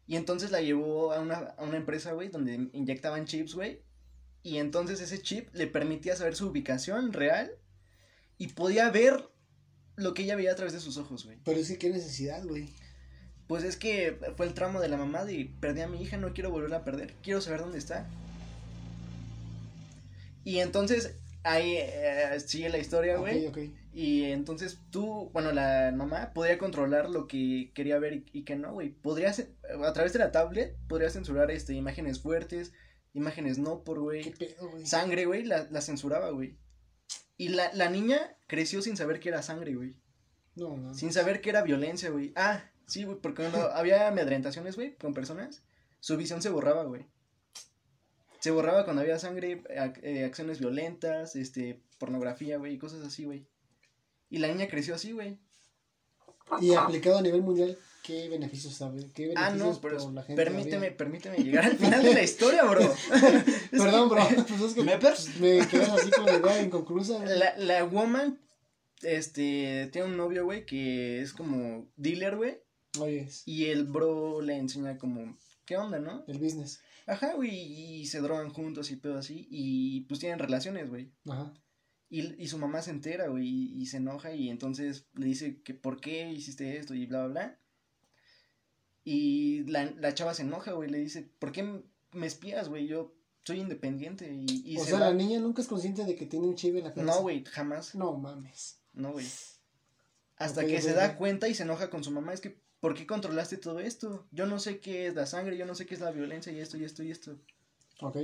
Y 0.08 0.16
entonces 0.16 0.52
la 0.52 0.62
llevó 0.62 1.14
a 1.14 1.20
una, 1.20 1.36
a 1.36 1.64
una 1.64 1.78
empresa, 1.78 2.14
güey, 2.14 2.30
donde 2.30 2.70
inyectaban 2.74 3.26
chips, 3.26 3.56
güey. 3.56 3.82
Y 4.44 4.58
entonces 4.58 5.02
ese 5.02 5.22
chip 5.22 5.54
le 5.54 5.68
permitía 5.68 6.16
saber 6.16 6.36
su 6.36 6.48
ubicación 6.48 7.14
real. 7.14 7.52
Y 8.38 8.48
podía 8.48 8.90
ver 8.90 9.30
lo 9.96 10.14
que 10.14 10.24
ella 10.24 10.36
veía 10.36 10.52
a 10.52 10.56
través 10.56 10.74
de 10.74 10.80
sus 10.80 10.98
ojos, 10.98 11.26
güey. 11.26 11.38
Pero 11.44 11.64
sí, 11.64 11.78
qué 11.78 11.90
necesidad, 11.90 12.44
güey. 12.44 12.70
Pues 13.48 13.64
es 13.64 13.78
que 13.78 14.18
fue 14.38 14.48
el 14.48 14.54
tramo 14.54 14.80
de 14.80 14.88
la 14.88 14.98
mamá 14.98 15.26
de 15.26 15.54
perdí 15.60 15.82
a 15.82 15.88
mi 15.88 16.02
hija, 16.02 16.18
no 16.18 16.34
quiero 16.34 16.50
volverla 16.50 16.78
a 16.78 16.84
perder, 16.84 17.14
quiero 17.22 17.42
saber 17.42 17.60
dónde 17.60 17.78
está. 17.78 18.10
Y 20.44 20.60
entonces 20.60 21.21
ahí 21.44 21.76
eh, 21.78 22.40
sigue 22.46 22.70
la 22.70 22.78
historia, 22.78 23.18
güey. 23.18 23.48
Ok, 23.48 23.58
ok. 23.58 23.64
Y 23.94 24.24
entonces 24.26 24.80
tú, 24.90 25.30
bueno, 25.34 25.52
la 25.52 25.92
mamá 25.96 26.32
podría 26.34 26.58
controlar 26.58 27.10
lo 27.10 27.28
que 27.28 27.72
quería 27.74 28.00
ver 28.00 28.14
y, 28.14 28.26
y 28.32 28.44
que 28.44 28.56
no, 28.56 28.74
güey. 28.74 28.90
Podría, 28.90 29.34
ce- 29.34 29.54
a 29.84 29.94
través 29.94 30.14
de 30.14 30.20
la 30.20 30.32
tablet, 30.32 30.78
podría 30.88 31.10
censurar 31.10 31.52
este, 31.52 31.74
imágenes 31.74 32.22
fuertes, 32.22 32.72
imágenes 33.14 33.58
no 33.58 33.84
por, 33.84 33.98
Qué 33.98 34.02
güey. 34.02 34.32
pedo, 34.32 34.70
güey. 34.70 34.86
Sangre, 34.86 35.26
güey, 35.26 35.44
la, 35.44 35.68
la 35.70 35.82
censuraba, 35.82 36.30
güey. 36.30 36.58
Y 37.38 37.50
la, 37.50 37.74
la 37.74 37.90
niña 37.90 38.38
creció 38.48 38.82
sin 38.82 38.96
saber 38.96 39.20
que 39.20 39.30
era 39.30 39.42
sangre, 39.42 39.74
güey. 39.76 39.96
No, 40.56 40.78
no. 40.78 40.94
Sin 40.94 41.12
saber 41.12 41.42
que 41.42 41.50
era 41.50 41.62
violencia, 41.64 42.10
güey. 42.12 42.32
Ah, 42.36 42.64
sí, 42.86 43.04
güey, 43.04 43.18
porque 43.20 43.42
cuando 43.44 43.72
había 43.74 44.08
amedrentaciones, 44.08 44.76
güey, 44.76 44.96
con 44.96 45.14
personas, 45.14 45.64
su 46.00 46.16
visión 46.18 46.42
se 46.42 46.50
borraba, 46.50 46.84
güey. 46.84 47.08
Se 48.42 48.52
borraba 48.52 48.84
cuando 48.84 49.02
había 49.02 49.18
sangre, 49.20 49.64
ac- 49.64 50.00
eh, 50.04 50.26
acciones 50.26 50.60
violentas, 50.60 51.36
este, 51.36 51.80
pornografía, 52.00 52.58
güey, 52.58 52.78
cosas 52.78 53.02
así, 53.06 53.24
güey. 53.24 53.46
Y 54.30 54.40
la 54.40 54.48
niña 54.50 54.68
creció 54.68 54.96
así, 54.96 55.12
güey. 55.14 55.38
Y 56.60 56.74
aplicado 56.74 57.20
a 57.20 57.22
nivel 57.22 57.42
mundial, 57.44 57.78
¿qué 58.04 58.28
beneficios 58.28 58.74
sabe? 58.74 59.10
¿Qué 59.14 59.32
Ah, 59.36 59.50
beneficios 59.52 59.76
no, 59.76 59.82
pero 59.82 59.98
por 60.00 60.14
la 60.14 60.24
gente 60.24 60.44
permíteme, 60.44 60.76
habría? 60.88 60.98
permíteme 60.98 61.38
llegar 61.38 61.66
al 61.66 61.78
final 61.78 62.04
de 62.04 62.14
la 62.14 62.24
historia, 62.24 62.64
bro. 62.66 62.82
Perdón, 63.72 64.10
bro. 64.10 64.28
Pues 64.48 64.62
es 64.62 64.74
que 64.74 64.84
¿Mepers? 64.84 65.40
me 65.40 65.66
quedas 65.68 65.90
así 65.90 66.10
con 66.12 66.26
la 66.26 66.36
idea 66.38 66.62
inconclusa, 66.62 67.18
güey. 67.20 67.38
La, 67.38 67.56
la 67.58 67.84
woman, 67.86 68.40
este, 69.02 69.88
tiene 69.94 70.08
un 70.10 70.18
novio, 70.18 70.44
güey, 70.46 70.66
que 70.66 71.22
es 71.22 71.32
como 71.34 71.88
dealer, 71.96 72.36
güey. 72.36 72.58
Oye, 73.00 73.30
Y 73.46 73.66
el 73.66 73.86
bro 73.86 74.42
le 74.42 74.58
enseña 74.58 74.98
como, 74.98 75.38
¿qué 75.66 75.78
onda, 75.78 76.00
no? 76.00 76.26
el 76.28 76.38
business. 76.40 76.82
Ajá, 77.12 77.34
güey, 77.34 77.52
y 78.02 78.06
se 78.06 78.22
drogan 78.22 78.50
juntos 78.52 78.90
y 78.92 78.96
pedo 78.96 79.18
así, 79.18 79.46
y 79.52 80.02
pues 80.02 80.20
tienen 80.22 80.40
relaciones, 80.40 80.90
güey. 80.90 81.12
Ajá. 81.30 81.54
Y, 82.10 82.42
y 82.42 82.48
su 82.48 82.58
mamá 82.58 82.82
se 82.82 82.92
entera, 82.92 83.28
güey, 83.28 83.46
y, 83.48 83.82
y 83.82 83.86
se 83.88 83.98
enoja 83.98 84.34
y 84.34 84.50
entonces 84.50 85.06
le 85.14 85.26
dice 85.26 85.62
que 85.62 85.74
por 85.74 86.00
qué 86.00 86.32
hiciste 86.32 86.78
esto 86.78 86.94
y 86.94 87.06
bla, 87.06 87.26
bla, 87.26 87.28
bla. 87.34 87.60
Y 89.04 89.64
la, 89.66 89.86
la 89.98 90.14
chava 90.14 90.34
se 90.34 90.44
enoja, 90.44 90.74
güey, 90.74 90.90
le 90.90 91.00
dice, 91.00 91.28
¿por 91.40 91.52
qué 91.52 91.82
me 92.12 92.28
espías, 92.28 92.70
güey? 92.70 92.88
Yo 92.88 93.14
soy 93.44 93.60
independiente 93.60 94.32
y, 94.32 94.62
y 94.66 94.78
o 94.78 94.84
se 94.84 94.92
sea, 94.92 95.00
va. 95.00 95.06
la 95.08 95.14
niña 95.14 95.40
nunca 95.40 95.62
es 95.62 95.68
consciente 95.68 96.06
de 96.06 96.16
que 96.16 96.26
tiene 96.28 96.48
un 96.48 96.56
chip 96.56 96.76
en 96.76 96.84
la 96.84 96.94
cabeza. 96.94 97.14
No, 97.16 97.22
güey, 97.22 97.44
jamás, 97.46 97.96
No 97.96 98.14
mames. 98.18 98.80
no, 98.94 99.14
güey. 99.14 99.26
Hasta 100.38 100.66
que 100.66 100.82
se 100.82 100.94
da 100.94 101.18
cuenta 101.18 101.48
y 101.50 101.54
se 101.56 101.64
enoja 101.64 101.90
con 101.90 102.04
su 102.04 102.12
mamá, 102.12 102.34
es 102.34 102.42
que, 102.42 102.60
¿por 102.82 102.94
qué 102.96 103.08
controlaste 103.08 103.56
todo 103.58 103.80
esto? 103.80 104.28
Yo 104.32 104.46
no 104.46 104.60
sé 104.60 104.80
qué 104.80 105.08
es 105.08 105.16
la 105.16 105.26
sangre, 105.26 105.56
yo 105.58 105.66
no 105.66 105.74
sé 105.76 105.86
qué 105.86 105.96
es 105.96 106.02
la 106.02 106.12
violencia 106.12 106.52
y 106.52 106.60
esto 106.60 106.76
y 106.78 106.84
esto 106.84 107.02
y 107.04 107.12
esto. 107.12 107.38
Ok. 108.02 108.18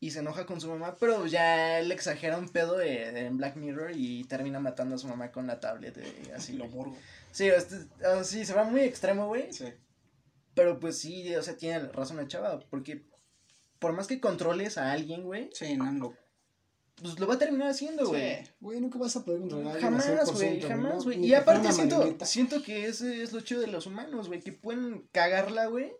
y 0.00 0.10
se 0.10 0.18
enoja 0.18 0.44
con 0.44 0.60
su 0.60 0.68
mamá, 0.68 0.96
pero 1.00 1.26
ya 1.26 1.80
le 1.80 1.94
exagera 1.94 2.36
un 2.36 2.50
pedo 2.50 2.76
de, 2.76 3.10
de- 3.12 3.26
en 3.26 3.38
Black 3.38 3.56
Mirror 3.56 3.92
y 3.94 4.24
termina 4.24 4.60
matando 4.60 4.96
a 4.96 4.98
su 4.98 5.08
mamá 5.08 5.32
con 5.32 5.46
la 5.46 5.60
tablet, 5.60 5.96
y 6.26 6.30
así. 6.32 6.52
Lo 6.52 6.68
borgo. 6.68 6.94
Sí, 7.32 7.46
este, 7.46 7.76
ah, 8.04 8.22
sí, 8.22 8.44
se 8.44 8.52
va 8.52 8.64
muy 8.64 8.82
extremo, 8.82 9.28
güey, 9.28 9.50
Sí. 9.50 9.64
pero 10.54 10.78
pues 10.78 10.98
sí, 10.98 11.34
o 11.36 11.42
sea, 11.42 11.56
tiene 11.56 11.78
razón 11.88 12.18
la 12.18 12.28
chava, 12.28 12.60
porque 12.68 13.02
por 13.78 13.94
más 13.94 14.06
que 14.06 14.20
controles 14.20 14.76
a 14.76 14.92
alguien, 14.92 15.22
güey, 15.22 15.48
Sí, 15.54 15.74
no, 15.76 15.90
lo. 15.92 16.14
Pues 17.00 17.18
lo 17.18 17.26
va 17.26 17.34
a 17.34 17.38
terminar 17.38 17.68
haciendo, 17.70 18.06
güey. 18.08 18.44
Sí. 18.44 18.50
Güey, 18.60 18.80
nunca 18.80 18.98
vas 18.98 19.16
a 19.16 19.24
poder 19.24 19.40
controlar 19.40 19.80
Jamás, 19.80 20.06
100%, 20.06 20.32
güey, 20.34 20.60
jamás, 20.62 21.04
güey. 21.04 21.24
Y 21.24 21.28
que 21.30 21.36
aparte 21.36 21.72
siento, 21.72 22.16
siento 22.24 22.62
que 22.62 22.86
ese 22.86 23.22
es 23.22 23.32
lo 23.32 23.40
chido 23.40 23.60
de 23.60 23.66
los 23.66 23.86
humanos, 23.86 24.28
güey, 24.28 24.40
que 24.40 24.52
pueden 24.52 25.08
cagarla, 25.12 25.66
güey, 25.66 25.92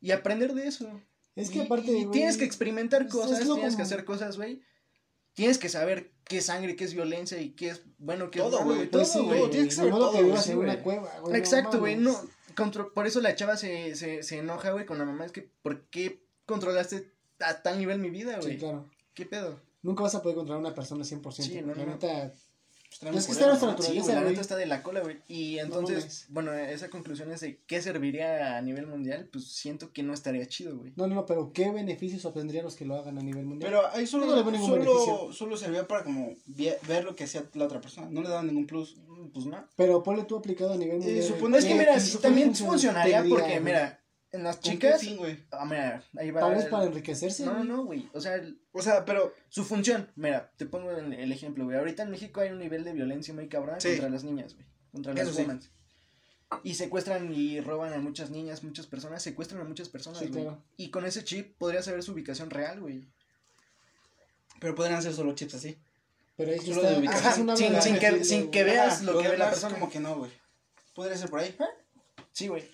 y 0.00 0.10
aprender 0.12 0.54
de 0.54 0.66
eso. 0.66 1.00
Es 1.36 1.50
que 1.50 1.58
Y- 1.58 1.62
aparte, 1.62 1.90
y 1.90 2.04
güey, 2.04 2.10
tienes 2.10 2.36
que 2.36 2.44
experimentar 2.44 3.08
cosas, 3.08 3.38
tienes 3.40 3.48
que 3.54 3.70
como- 3.72 3.82
hacer 3.82 4.04
cosas, 4.04 4.36
güey. 4.36 4.62
Tienes 5.34 5.58
que 5.58 5.68
saber 5.68 6.12
qué 6.24 6.38
es 6.38 6.46
sangre, 6.46 6.76
qué 6.76 6.84
es 6.84 6.94
violencia 6.94 7.40
y 7.40 7.50
qué 7.50 7.70
es 7.70 7.82
bueno, 7.98 8.30
qué 8.30 8.38
es 8.38 8.44
Todo, 8.44 8.64
güey, 8.64 8.88
Pues 8.88 8.90
todo, 8.90 9.04
sí, 9.04 9.18
güey. 9.18 9.38
todo, 9.40 9.50
tienes 9.50 9.68
que 9.70 9.74
saber 9.74 9.90
todo, 9.92 10.12
que 10.12 10.22
vivas 10.22 10.44
sí, 10.44 10.52
en 10.52 10.58
una 10.58 10.72
güey. 10.74 10.82
cueva, 10.84 11.18
güey. 11.20 11.32
no 11.32 11.38
Exacto, 11.38 11.80
güey, 11.80 11.96
no. 11.96 12.16
contro- 12.54 12.92
por 12.94 13.06
eso 13.08 13.20
la 13.20 13.34
chava 13.34 13.56
se, 13.56 13.96
se, 13.96 14.22
se 14.22 14.38
enoja, 14.38 14.70
güey, 14.70 14.86
con 14.86 14.96
la 14.96 15.04
mamá. 15.04 15.24
Es 15.26 15.32
que, 15.32 15.42
¿por 15.62 15.82
qué 15.88 16.22
controlaste 16.46 17.10
a 17.40 17.62
tal 17.62 17.78
nivel 17.78 17.98
mi 17.98 18.10
vida, 18.10 18.38
güey? 18.38 18.52
Sí, 18.52 18.58
claro. 18.58 18.88
¿Qué 19.12 19.26
pedo? 19.26 19.60
Nunca 19.84 20.02
vas 20.02 20.14
a 20.16 20.22
poder 20.22 20.34
controlar 20.36 20.58
a 20.64 20.66
una 20.66 20.74
persona 20.74 21.04
100%. 21.04 21.30
Sí, 21.42 21.60
no, 21.60 21.74
la 21.74 21.84
no. 21.84 21.92
neta, 21.92 22.32
Pues 23.00 23.16
Es 23.16 23.26
que 23.26 23.32
está 23.32 23.46
nuestra 23.48 23.68
naturaleza. 23.70 24.06
Sí, 24.06 24.12
la 24.12 24.20
neta 24.22 24.40
está 24.40 24.54
de 24.56 24.66
la 24.66 24.82
cola, 24.84 25.00
güey. 25.00 25.18
Y 25.28 25.58
entonces, 25.58 26.26
bueno, 26.28 26.52
esa 26.54 26.88
conclusión 26.90 27.30
es 27.32 27.40
de 27.40 27.58
qué 27.66 27.82
serviría 27.82 28.56
a 28.56 28.62
nivel 28.62 28.86
mundial, 28.86 29.28
pues 29.32 29.46
siento 29.48 29.92
que 29.92 30.04
no 30.04 30.14
estaría 30.14 30.46
chido, 30.46 30.78
güey. 30.78 30.92
no, 30.96 31.08
no, 31.08 31.16
no, 31.16 31.26
pero 31.26 31.52
¿qué 31.52 31.70
beneficios 31.72 32.24
obtendrían 32.24 32.64
los 32.64 32.76
que 32.76 32.84
lo 32.84 32.94
hagan 32.94 33.18
a 33.18 33.22
nivel 33.22 33.44
mundial? 33.46 33.70
Pero 33.72 33.86
ahí 33.92 34.06
solo, 34.06 34.26
no 34.26 34.36
le 34.36 34.44
ningún 34.52 34.68
solo, 34.70 34.84
beneficio. 34.84 35.32
solo 35.32 35.56
servía 35.56 35.88
para 35.88 36.04
como 36.04 36.34
ver 36.86 37.04
lo 37.04 37.16
que 37.16 37.24
hacía 37.24 37.44
la 37.54 37.64
otra 37.64 37.80
persona. 37.80 38.08
No 38.10 38.22
le 38.22 38.28
daban 38.28 38.46
ningún 38.46 38.66
plus. 38.66 38.96
Pues 39.32 39.46
no. 39.46 39.66
Pero 39.74 40.02
ponle 40.04 40.22
tú 40.22 40.36
aplicado 40.36 40.72
a 40.74 40.76
nivel 40.76 41.02
Eh, 41.02 41.04
mundial. 41.04 41.24
supone- 41.26 41.58
Es 41.58 41.64
que 41.64 41.72
¿qué- 41.72 41.78
mira, 41.78 41.94
qué 41.96 42.18
también 42.18 42.54
funcionaría 42.54 43.24
porque, 43.28 43.42
güey? 43.58 43.60
mira, 43.60 44.03
en 44.34 44.42
las 44.44 44.56
¿Con 44.56 44.64
qué 44.64 44.70
chicas. 44.88 45.00
fin, 45.00 45.16
güey? 45.16 45.44
Ah, 45.50 45.64
mira, 45.64 46.02
ahí 46.18 46.30
va. 46.30 46.40
Tal 46.40 46.54
vez 46.54 46.64
el- 46.64 46.70
para 46.70 46.84
enriquecerse. 46.84 47.44
No, 47.46 47.64
no, 47.64 47.84
güey. 47.84 48.08
O 48.12 48.20
sea, 48.20 48.34
el- 48.34 48.60
O 48.72 48.82
sea, 48.82 49.04
pero 49.04 49.32
su 49.48 49.64
función, 49.64 50.10
mira, 50.16 50.52
te 50.56 50.66
pongo 50.66 50.90
el, 50.90 51.12
el 51.12 51.32
ejemplo, 51.32 51.64
güey. 51.64 51.76
Ahorita 51.78 52.02
en 52.02 52.10
México 52.10 52.40
hay 52.40 52.50
un 52.50 52.58
nivel 52.58 52.84
de 52.84 52.92
violencia 52.92 53.32
muy 53.32 53.48
cabrón 53.48 53.80
Sí. 53.80 53.88
contra 53.90 54.08
las 54.10 54.24
niñas, 54.24 54.54
güey. 54.54 54.66
Contra 54.92 55.12
Eso 55.12 55.24
las 55.24 55.34
sí. 55.36 55.42
women. 55.42 55.60
Y 56.62 56.74
secuestran 56.74 57.34
y 57.34 57.60
roban 57.60 57.92
a 57.94 57.98
muchas 57.98 58.30
niñas, 58.30 58.62
muchas 58.62 58.86
personas, 58.86 59.22
secuestran 59.22 59.60
a 59.62 59.64
muchas 59.64 59.88
personas, 59.88 60.18
Sí, 60.20 60.26
güey. 60.28 60.42
claro. 60.42 60.62
Y 60.76 60.90
con 60.90 61.04
ese 61.04 61.24
chip 61.24 61.56
podría 61.58 61.82
saber 61.82 62.02
su 62.02 62.12
ubicación 62.12 62.50
real, 62.50 62.80
güey. 62.80 63.08
pero 64.60 64.74
podrían 64.74 64.98
hacer 64.98 65.12
solo 65.12 65.34
chips 65.34 65.54
así. 65.54 65.78
Pero 66.36 66.52
ahí 66.52 66.58
Solo 66.58 66.76
está. 66.82 66.90
de 66.90 66.98
ubicación. 66.98 67.42
una 67.42 67.56
sin, 67.82 67.98
que, 67.98 68.24
sin 68.24 68.50
veas 68.50 68.94
Ajá, 68.94 69.04
lo 69.04 69.18
que 69.20 69.28
ve 69.28 69.36
la 69.38 69.50
persona. 69.50 69.74
Como 69.78 69.90
que 69.90 70.00
no, 70.00 70.16
güey. 70.16 70.30
Podría 70.94 71.16
ser 71.16 71.28
por 71.30 71.40
ahí. 71.40 71.54
Sí, 72.32 72.48
güey. 72.48 72.64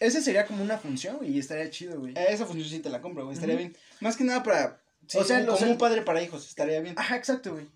Esa 0.00 0.20
sería 0.20 0.46
como 0.46 0.62
una 0.62 0.78
función, 0.78 1.16
güey, 1.16 1.30
y 1.30 1.38
estaría 1.38 1.68
chido, 1.70 1.98
güey. 1.98 2.12
Eh, 2.16 2.26
esa 2.28 2.46
función 2.46 2.68
sí 2.68 2.78
te 2.78 2.88
la 2.88 3.00
compro, 3.00 3.24
güey, 3.24 3.34
estaría 3.34 3.56
uh 3.56 3.58
-huh. 3.58 3.62
bien. 3.62 3.76
Más 4.00 4.16
que 4.16 4.24
nada 4.24 4.42
para... 4.42 4.80
Sí, 5.06 5.18
o 5.18 5.24
sea, 5.24 5.44
como, 5.44 5.58
un 5.58 5.78
padre 5.78 6.02
para 6.02 6.22
hijos, 6.22 6.46
estaría 6.46 6.80
bien. 6.80 6.94
Ajá, 6.98 7.16
exacto, 7.16 7.52
güey. 7.52 7.66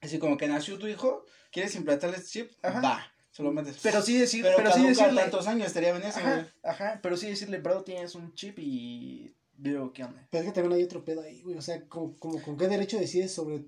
Así 0.00 0.18
como 0.18 0.36
que 0.36 0.46
nació 0.46 0.78
tu 0.78 0.86
hijo, 0.86 1.24
quieres 1.50 1.74
implantarle 1.74 2.18
este 2.18 2.28
chip, 2.28 2.52
ajá. 2.62 2.80
va, 2.80 3.12
se 3.32 3.42
lo 3.42 3.50
metes. 3.50 3.78
Pero 3.82 4.02
sí 4.02 4.18
decir, 4.18 4.44
pero, 4.44 4.58
pero 4.58 4.72
sí 4.72 4.86
decirle. 4.86 5.22
tantos 5.22 5.46
años 5.46 5.66
estaría 5.66 5.92
bien 5.92 6.06
eso, 6.06 6.18
ajá, 6.20 6.34
güey. 6.34 6.46
Ajá, 6.62 7.00
pero 7.02 7.16
sí 7.16 7.26
decirle, 7.28 7.58
bro, 7.58 7.82
tienes 7.82 8.14
un 8.14 8.34
chip 8.34 8.58
y... 8.58 9.32
Pero, 9.60 9.92
¿qué 9.92 10.04
onda? 10.04 10.24
Pero 10.30 10.44
es 10.44 10.50
que 10.50 10.54
también 10.54 10.78
hay 10.78 10.84
otro 10.84 11.04
pedo 11.04 11.22
ahí, 11.22 11.42
güey, 11.42 11.56
o 11.56 11.62
sea, 11.62 11.82
como, 11.88 12.16
como 12.18 12.40
con 12.42 12.56
qué 12.56 12.68
derecho 12.68 12.98
decides 12.98 13.32
sobre 13.32 13.64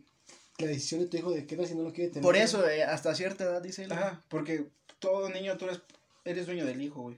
la 0.58 0.66
decisión 0.66 1.00
de 1.00 1.06
tu 1.06 1.16
hijo 1.16 1.32
de 1.32 1.46
qué 1.46 1.56
tal 1.56 1.66
si 1.66 1.74
no 1.74 1.82
lo 1.82 1.92
quiere 1.92 2.10
tener. 2.10 2.22
Por 2.22 2.36
eso, 2.36 2.68
eh, 2.68 2.84
hasta 2.84 3.14
cierta 3.14 3.44
edad, 3.44 3.62
dice 3.62 3.84
él. 3.84 3.92
Ajá, 3.92 4.22
porque 4.28 4.66
todo 4.98 5.28
niño 5.30 5.56
tú 5.56 5.64
eres, 5.64 5.80
eres 6.24 6.46
dueño 6.46 6.64
del 6.64 6.80
hijo, 6.80 7.02
güey. 7.02 7.16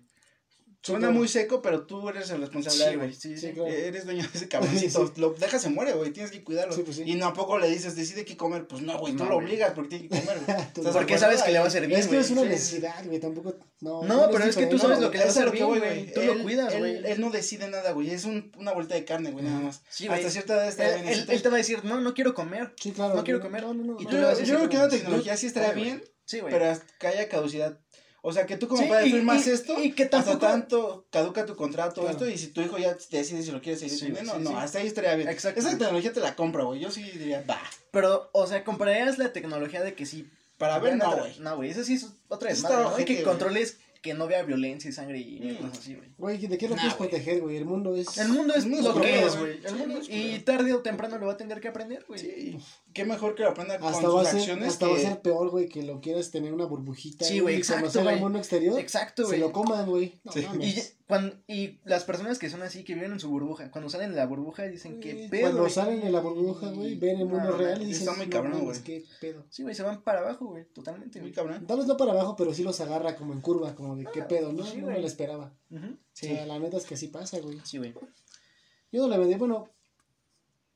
Suena 0.82 1.10
muy 1.10 1.28
seco, 1.28 1.62
pero 1.62 1.86
tú 1.86 2.08
eres 2.08 2.28
el 2.30 2.40
responsable, 2.40 2.96
güey. 2.96 3.12
Sí, 3.12 3.36
sí, 3.36 3.38
sí, 3.38 3.52
claro. 3.52 3.70
Eres 3.70 4.04
dueño 4.04 4.22
de 4.22 4.36
ese 4.36 4.48
cabroncito. 4.48 5.12
Lo 5.16 5.30
dejas, 5.34 5.62
se 5.62 5.70
muere, 5.70 5.92
güey. 5.92 6.10
Tienes 6.10 6.32
que 6.32 6.42
cuidarlo. 6.42 6.74
Pues 6.84 6.98
y 6.98 7.14
no 7.14 7.26
a 7.26 7.32
poco 7.32 7.56
le 7.58 7.68
dices, 7.68 7.94
decide 7.94 8.24
qué 8.24 8.36
comer. 8.36 8.66
Pues 8.66 8.82
no, 8.82 8.98
güey. 8.98 9.12
No, 9.12 9.22
tú 9.22 9.30
lo 9.30 9.36
obligas 9.36 9.72
porque 9.74 9.90
tiene 9.90 10.08
que 10.08 10.20
comer, 10.20 10.40
güey. 10.44 10.92
porque 10.92 11.18
sabes 11.18 11.44
que 11.44 11.52
le 11.52 11.60
va 11.60 11.66
a 11.66 11.70
servir, 11.70 11.96
Es 11.96 12.12
es 12.12 12.30
una 12.30 12.44
necesidad, 12.44 13.04
güey. 13.04 13.20
Tampoco. 13.20 13.54
No, 13.80 14.02
no 14.02 14.28
pero 14.30 14.44
es 14.44 14.56
que 14.56 14.66
tú 14.66 14.76
sabes 14.76 14.98
lo 14.98 15.12
que 15.12 15.18
le 15.18 15.24
va 15.24 15.30
a 15.30 15.34
servir, 15.34 15.64
güey. 15.64 16.12
Tú 16.12 16.22
lo 16.22 16.42
cuidas, 16.42 16.76
güey. 16.76 17.06
Él 17.06 17.20
no 17.20 17.30
decide 17.30 17.68
nada, 17.68 17.92
güey. 17.92 18.10
Es 18.10 18.24
una 18.24 18.72
vuelta 18.72 18.96
de 18.96 19.04
carne, 19.04 19.30
güey, 19.30 19.44
nada 19.44 19.60
más. 19.60 19.82
Sí, 19.88 20.08
Hasta 20.08 20.30
cierta 20.30 20.54
edad 20.54 20.68
está 20.68 20.96
bien. 20.96 21.24
Él 21.28 21.42
te 21.42 21.48
va 21.48 21.54
a 21.54 21.58
decir, 21.58 21.84
no, 21.84 22.00
no 22.00 22.12
quiero 22.12 22.34
comer. 22.34 22.74
Sí, 22.80 22.90
claro. 22.90 23.14
No 23.14 23.22
quiero 23.22 23.40
comer. 23.40 23.62
no 23.62 23.72
no 23.72 23.84
no 23.84 24.00
Yo 24.00 24.08
creo 24.08 24.68
que 24.68 24.76
una 24.76 24.88
tecnología 24.88 25.36
sí 25.36 25.46
estaría 25.46 25.72
bien. 25.72 26.02
Sí, 26.24 26.40
güey. 26.40 26.52
Pero 26.52 26.80
que 26.98 27.06
haya 27.06 27.28
caducidad. 27.28 27.78
O 28.24 28.32
sea, 28.32 28.46
que 28.46 28.56
tú 28.56 28.68
como 28.68 28.82
sí, 28.82 28.88
padre 28.88 29.10
firmas 29.10 29.46
esto, 29.48 29.82
y 29.82 29.92
que 29.92 30.06
tampoco... 30.06 30.34
hasta 30.34 30.48
tanto 30.48 31.06
caduca 31.10 31.44
tu 31.44 31.56
contrato, 31.56 32.08
esto, 32.08 32.28
y 32.28 32.38
si 32.38 32.46
tu 32.48 32.60
hijo 32.60 32.78
ya 32.78 32.96
te 32.96 33.16
decide 33.16 33.42
si 33.42 33.50
lo 33.50 33.60
quieres 33.60 33.80
seguir 33.80 33.98
sí, 33.98 34.06
teniendo, 34.06 34.38
no, 34.38 34.56
hasta 34.58 34.78
ahí 34.78 34.86
estaría 34.86 35.16
bien. 35.16 35.28
Exacto. 35.28 35.58
Esa 35.58 35.70
tecnología 35.70 36.12
te 36.12 36.20
la 36.20 36.36
compra, 36.36 36.62
güey, 36.62 36.78
yo 36.78 36.90
sí 36.92 37.02
diría, 37.02 37.44
va. 37.50 37.60
Pero, 37.90 38.30
o 38.32 38.46
sea, 38.46 38.62
comprarías 38.62 39.18
la 39.18 39.32
tecnología 39.32 39.82
de 39.82 39.94
que 39.94 40.06
sí. 40.06 40.30
Para 40.56 40.78
ver, 40.78 40.96
no, 40.96 41.16
güey. 41.16 41.38
No, 41.40 41.56
güey, 41.56 41.70
eso 41.70 41.82
sí 41.82 41.94
es 41.94 42.06
otra 42.28 42.50
vez, 42.50 42.62
madre, 42.62 43.04
que 43.04 43.22
controles 43.24 43.78
que 44.02 44.14
no 44.14 44.26
vea 44.26 44.42
violencia 44.42 44.90
y 44.90 44.92
sangre 44.92 45.18
y 45.20 45.40
mm. 45.40 45.56
cosas 45.58 45.78
así, 45.78 45.94
güey. 45.94 46.10
Güey, 46.18 46.46
¿de 46.48 46.58
qué 46.58 46.68
lo 46.68 46.74
quieres 46.74 46.94
proteger, 46.94 47.40
güey? 47.40 47.56
El 47.56 47.64
mundo 47.64 47.94
es. 47.94 48.18
El 48.18 48.28
mundo 48.30 48.52
es, 48.54 48.66
lo 48.66 49.00
que 49.00 49.24
es, 49.24 49.38
güey. 49.38 49.60
Y 50.08 50.40
tarde 50.40 50.74
o 50.74 50.80
temprano 50.80 51.18
lo 51.18 51.26
va 51.26 51.34
a 51.34 51.36
tener 51.36 51.60
que 51.60 51.68
aprender, 51.68 52.04
güey. 52.08 52.18
Sí. 52.18 52.58
Qué 52.92 53.04
mejor 53.04 53.36
que 53.36 53.44
lo 53.44 53.50
aprenda 53.50 53.74
hasta 53.74 54.02
con 54.02 54.20
sus 54.20 54.28
ser, 54.28 54.40
acciones. 54.40 54.68
Hasta 54.68 54.88
va 54.88 54.96
a 54.96 55.00
ser 55.00 55.22
peor, 55.22 55.50
güey, 55.50 55.68
que 55.68 55.82
lo 55.84 56.00
quieras 56.00 56.32
tener 56.32 56.52
una 56.52 56.64
burbujita. 56.64 57.24
Sí, 57.24 57.38
güey, 57.38 57.56
exacto. 57.56 57.86
Y 57.86 57.92
conocer 57.92 58.08
al 58.08 58.20
mundo 58.20 58.38
exterior. 58.38 58.78
Exacto, 58.80 59.22
güey. 59.22 59.38
Se 59.38 59.40
lo 59.40 59.52
coman, 59.52 59.88
güey. 59.88 60.20
No, 60.24 60.32
sí. 60.32 60.46
Y 61.46 61.80
las 61.84 62.04
personas 62.04 62.38
que 62.38 62.50
son 62.50 62.62
así, 62.62 62.84
que 62.84 62.94
viven 62.94 63.12
en 63.12 63.20
su 63.20 63.28
burbuja, 63.28 63.70
cuando 63.70 63.90
salen 63.90 64.10
de 64.10 64.16
la 64.16 64.26
burbuja 64.26 64.64
dicen, 64.64 65.00
que 65.00 65.28
pedo? 65.30 65.50
Cuando 65.50 65.68
salen 65.68 66.00
de 66.00 66.10
la 66.10 66.20
burbuja, 66.20 66.70
güey, 66.70 66.96
ven 66.96 67.20
el 67.20 67.26
mundo 67.26 67.56
real 67.56 67.82
y 67.82 67.86
dicen, 67.86 68.08
está 68.08 68.16
muy 68.16 68.28
cabrón, 68.28 68.64
güey. 68.64 69.04
Pedo? 69.20 69.44
Sí, 69.50 69.62
güey, 69.62 69.74
se 69.74 69.82
van 69.82 70.02
para 70.02 70.20
abajo, 70.20 70.46
güey, 70.46 70.64
totalmente, 70.72 71.20
muy 71.20 71.32
cabrón. 71.32 71.66
Tal 71.66 71.78
vez 71.78 71.86
no 71.86 71.96
para 71.96 72.12
abajo, 72.12 72.36
pero 72.36 72.54
sí 72.54 72.62
los 72.62 72.80
agarra 72.80 73.16
como 73.16 73.32
en 73.32 73.40
curva, 73.40 73.74
como 73.74 73.96
de, 73.96 74.06
ah, 74.06 74.10
¿qué 74.12 74.22
pedo? 74.22 74.52
Pues 74.52 74.54
no, 74.54 74.64
sí, 74.64 74.78
no 74.78 74.88
me 74.88 75.00
lo 75.00 75.06
esperaba. 75.06 75.52
Sí. 76.12 76.26
O 76.26 76.34
sea, 76.34 76.46
la 76.46 76.58
neta 76.58 76.76
es 76.76 76.84
que 76.84 76.94
así 76.94 77.08
pasa, 77.08 77.40
güey. 77.40 77.60
Sí, 77.64 77.78
güey. 77.78 77.94
Yo 78.90 79.02
no 79.02 79.08
la 79.08 79.18
vendí, 79.18 79.34
bueno, 79.34 79.68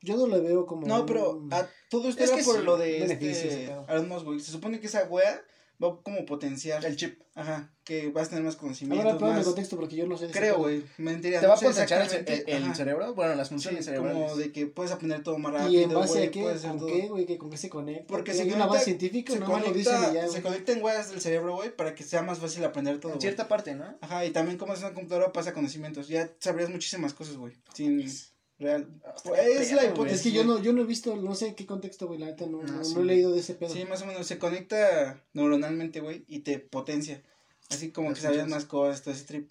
yo 0.00 0.16
no 0.16 0.26
la 0.26 0.38
veo 0.38 0.66
como. 0.66 0.86
No, 0.86 1.04
pero 1.06 1.46
a 1.50 1.68
todo 1.90 2.08
esto 2.08 2.22
es 2.22 2.30
era 2.30 2.38
que 2.38 2.44
por 2.44 2.62
lo 2.62 2.76
de. 2.76 3.04
Este, 3.04 3.72
Aaron 3.88 4.08
Mosby. 4.08 4.40
Se 4.40 4.52
supone 4.52 4.80
que 4.80 4.86
esa 4.86 5.04
wea 5.04 5.42
va 5.82 6.00
como 6.02 6.24
potenciar 6.26 6.84
el 6.84 6.96
chip. 6.96 7.20
Ajá, 7.34 7.70
que 7.84 8.08
vas 8.08 8.28
a 8.28 8.30
tener 8.30 8.44
más 8.44 8.56
conocimiento. 8.56 9.06
Ahora, 9.06 9.18
más... 9.18 9.38
el 9.40 9.44
contexto 9.44 9.76
porque 9.76 9.94
yo 9.94 10.06
no 10.06 10.16
sé. 10.16 10.28
Creo, 10.28 10.56
güey. 10.58 10.82
Mentira. 10.96 11.38
Te 11.38 11.46
no 11.46 11.52
va 11.52 11.58
a 11.58 11.60
potenciar 11.60 12.08
el, 12.26 12.44
el 12.46 12.74
cerebro, 12.74 13.14
bueno, 13.14 13.34
las 13.34 13.50
funciones 13.50 13.84
sí, 13.84 13.90
cerebrales. 13.90 14.30
Como 14.30 14.36
de 14.36 14.52
que 14.52 14.66
puedes 14.66 14.90
aprender 14.90 15.22
todo 15.22 15.36
más 15.38 15.52
rápido. 15.52 15.70
¿Y 15.70 15.82
en 15.84 15.92
base 15.92 16.14
wey, 16.14 16.26
a 16.26 16.30
qué? 16.30 16.42
¿Con 16.42 16.86
qué, 16.86 17.08
güey? 17.08 17.36
¿Con 17.36 17.50
qué 17.50 17.56
se 17.58 17.68
conecta? 17.68 18.06
Porque 18.06 18.32
si 18.32 18.40
hay 18.40 18.52
una 18.52 18.66
base 18.66 18.84
científica, 18.86 19.34
se 19.34 19.40
no 19.40 19.46
conecta, 19.46 19.70
lo 19.70 19.76
dicen 19.76 20.14
ya, 20.14 20.28
Se 20.28 20.40
conectan 20.40 20.82
weas 20.82 21.10
del 21.10 21.20
cerebro, 21.20 21.56
güey, 21.56 21.76
para 21.76 21.94
que 21.94 22.04
sea 22.04 22.22
más 22.22 22.38
fácil 22.38 22.64
aprender 22.64 22.98
todo. 23.00 23.12
En 23.12 23.20
cierta 23.20 23.48
parte, 23.48 23.74
¿no? 23.74 23.98
Ajá, 24.00 24.24
y 24.24 24.30
también 24.30 24.56
como 24.56 24.72
es 24.72 24.80
una 24.80 24.94
computadora 24.94 25.32
pasa 25.32 25.52
conocimientos. 25.52 26.08
Ya 26.08 26.30
sabrías 26.38 26.70
muchísimas 26.70 27.12
cosas, 27.12 27.36
güey. 27.36 27.52
Sin. 27.74 28.00
Pues, 28.00 28.32
Real. 28.58 28.88
Es 29.36 29.72
la 29.72 29.84
hipótesis. 29.84 30.18
Es 30.18 30.22
que 30.22 30.32
yo 30.32 30.44
no, 30.44 30.62
yo 30.62 30.72
no 30.72 30.82
he 30.82 30.86
visto, 30.86 31.14
no 31.16 31.34
sé 31.34 31.48
en 31.48 31.54
qué 31.54 31.66
contexto, 31.66 32.06
güey. 32.06 32.18
La 32.18 32.26
neta 32.26 32.46
ah, 32.46 32.48
no, 32.48 33.00
he 33.00 33.04
leído 33.04 33.32
de 33.32 33.40
ese 33.40 33.54
pedo. 33.54 33.70
Sí, 33.70 33.84
más 33.84 34.02
o 34.02 34.06
menos. 34.06 34.26
Se 34.26 34.38
conecta 34.38 35.22
neuronalmente, 35.34 36.00
güey, 36.00 36.24
y 36.26 36.40
te 36.40 36.58
potencia. 36.58 37.22
Así 37.68 37.90
como 37.90 38.14
que 38.14 38.20
sabías 38.20 38.48
más 38.48 38.64
cosas, 38.64 39.02
todo 39.02 39.12
ese 39.12 39.24
trip. 39.24 39.50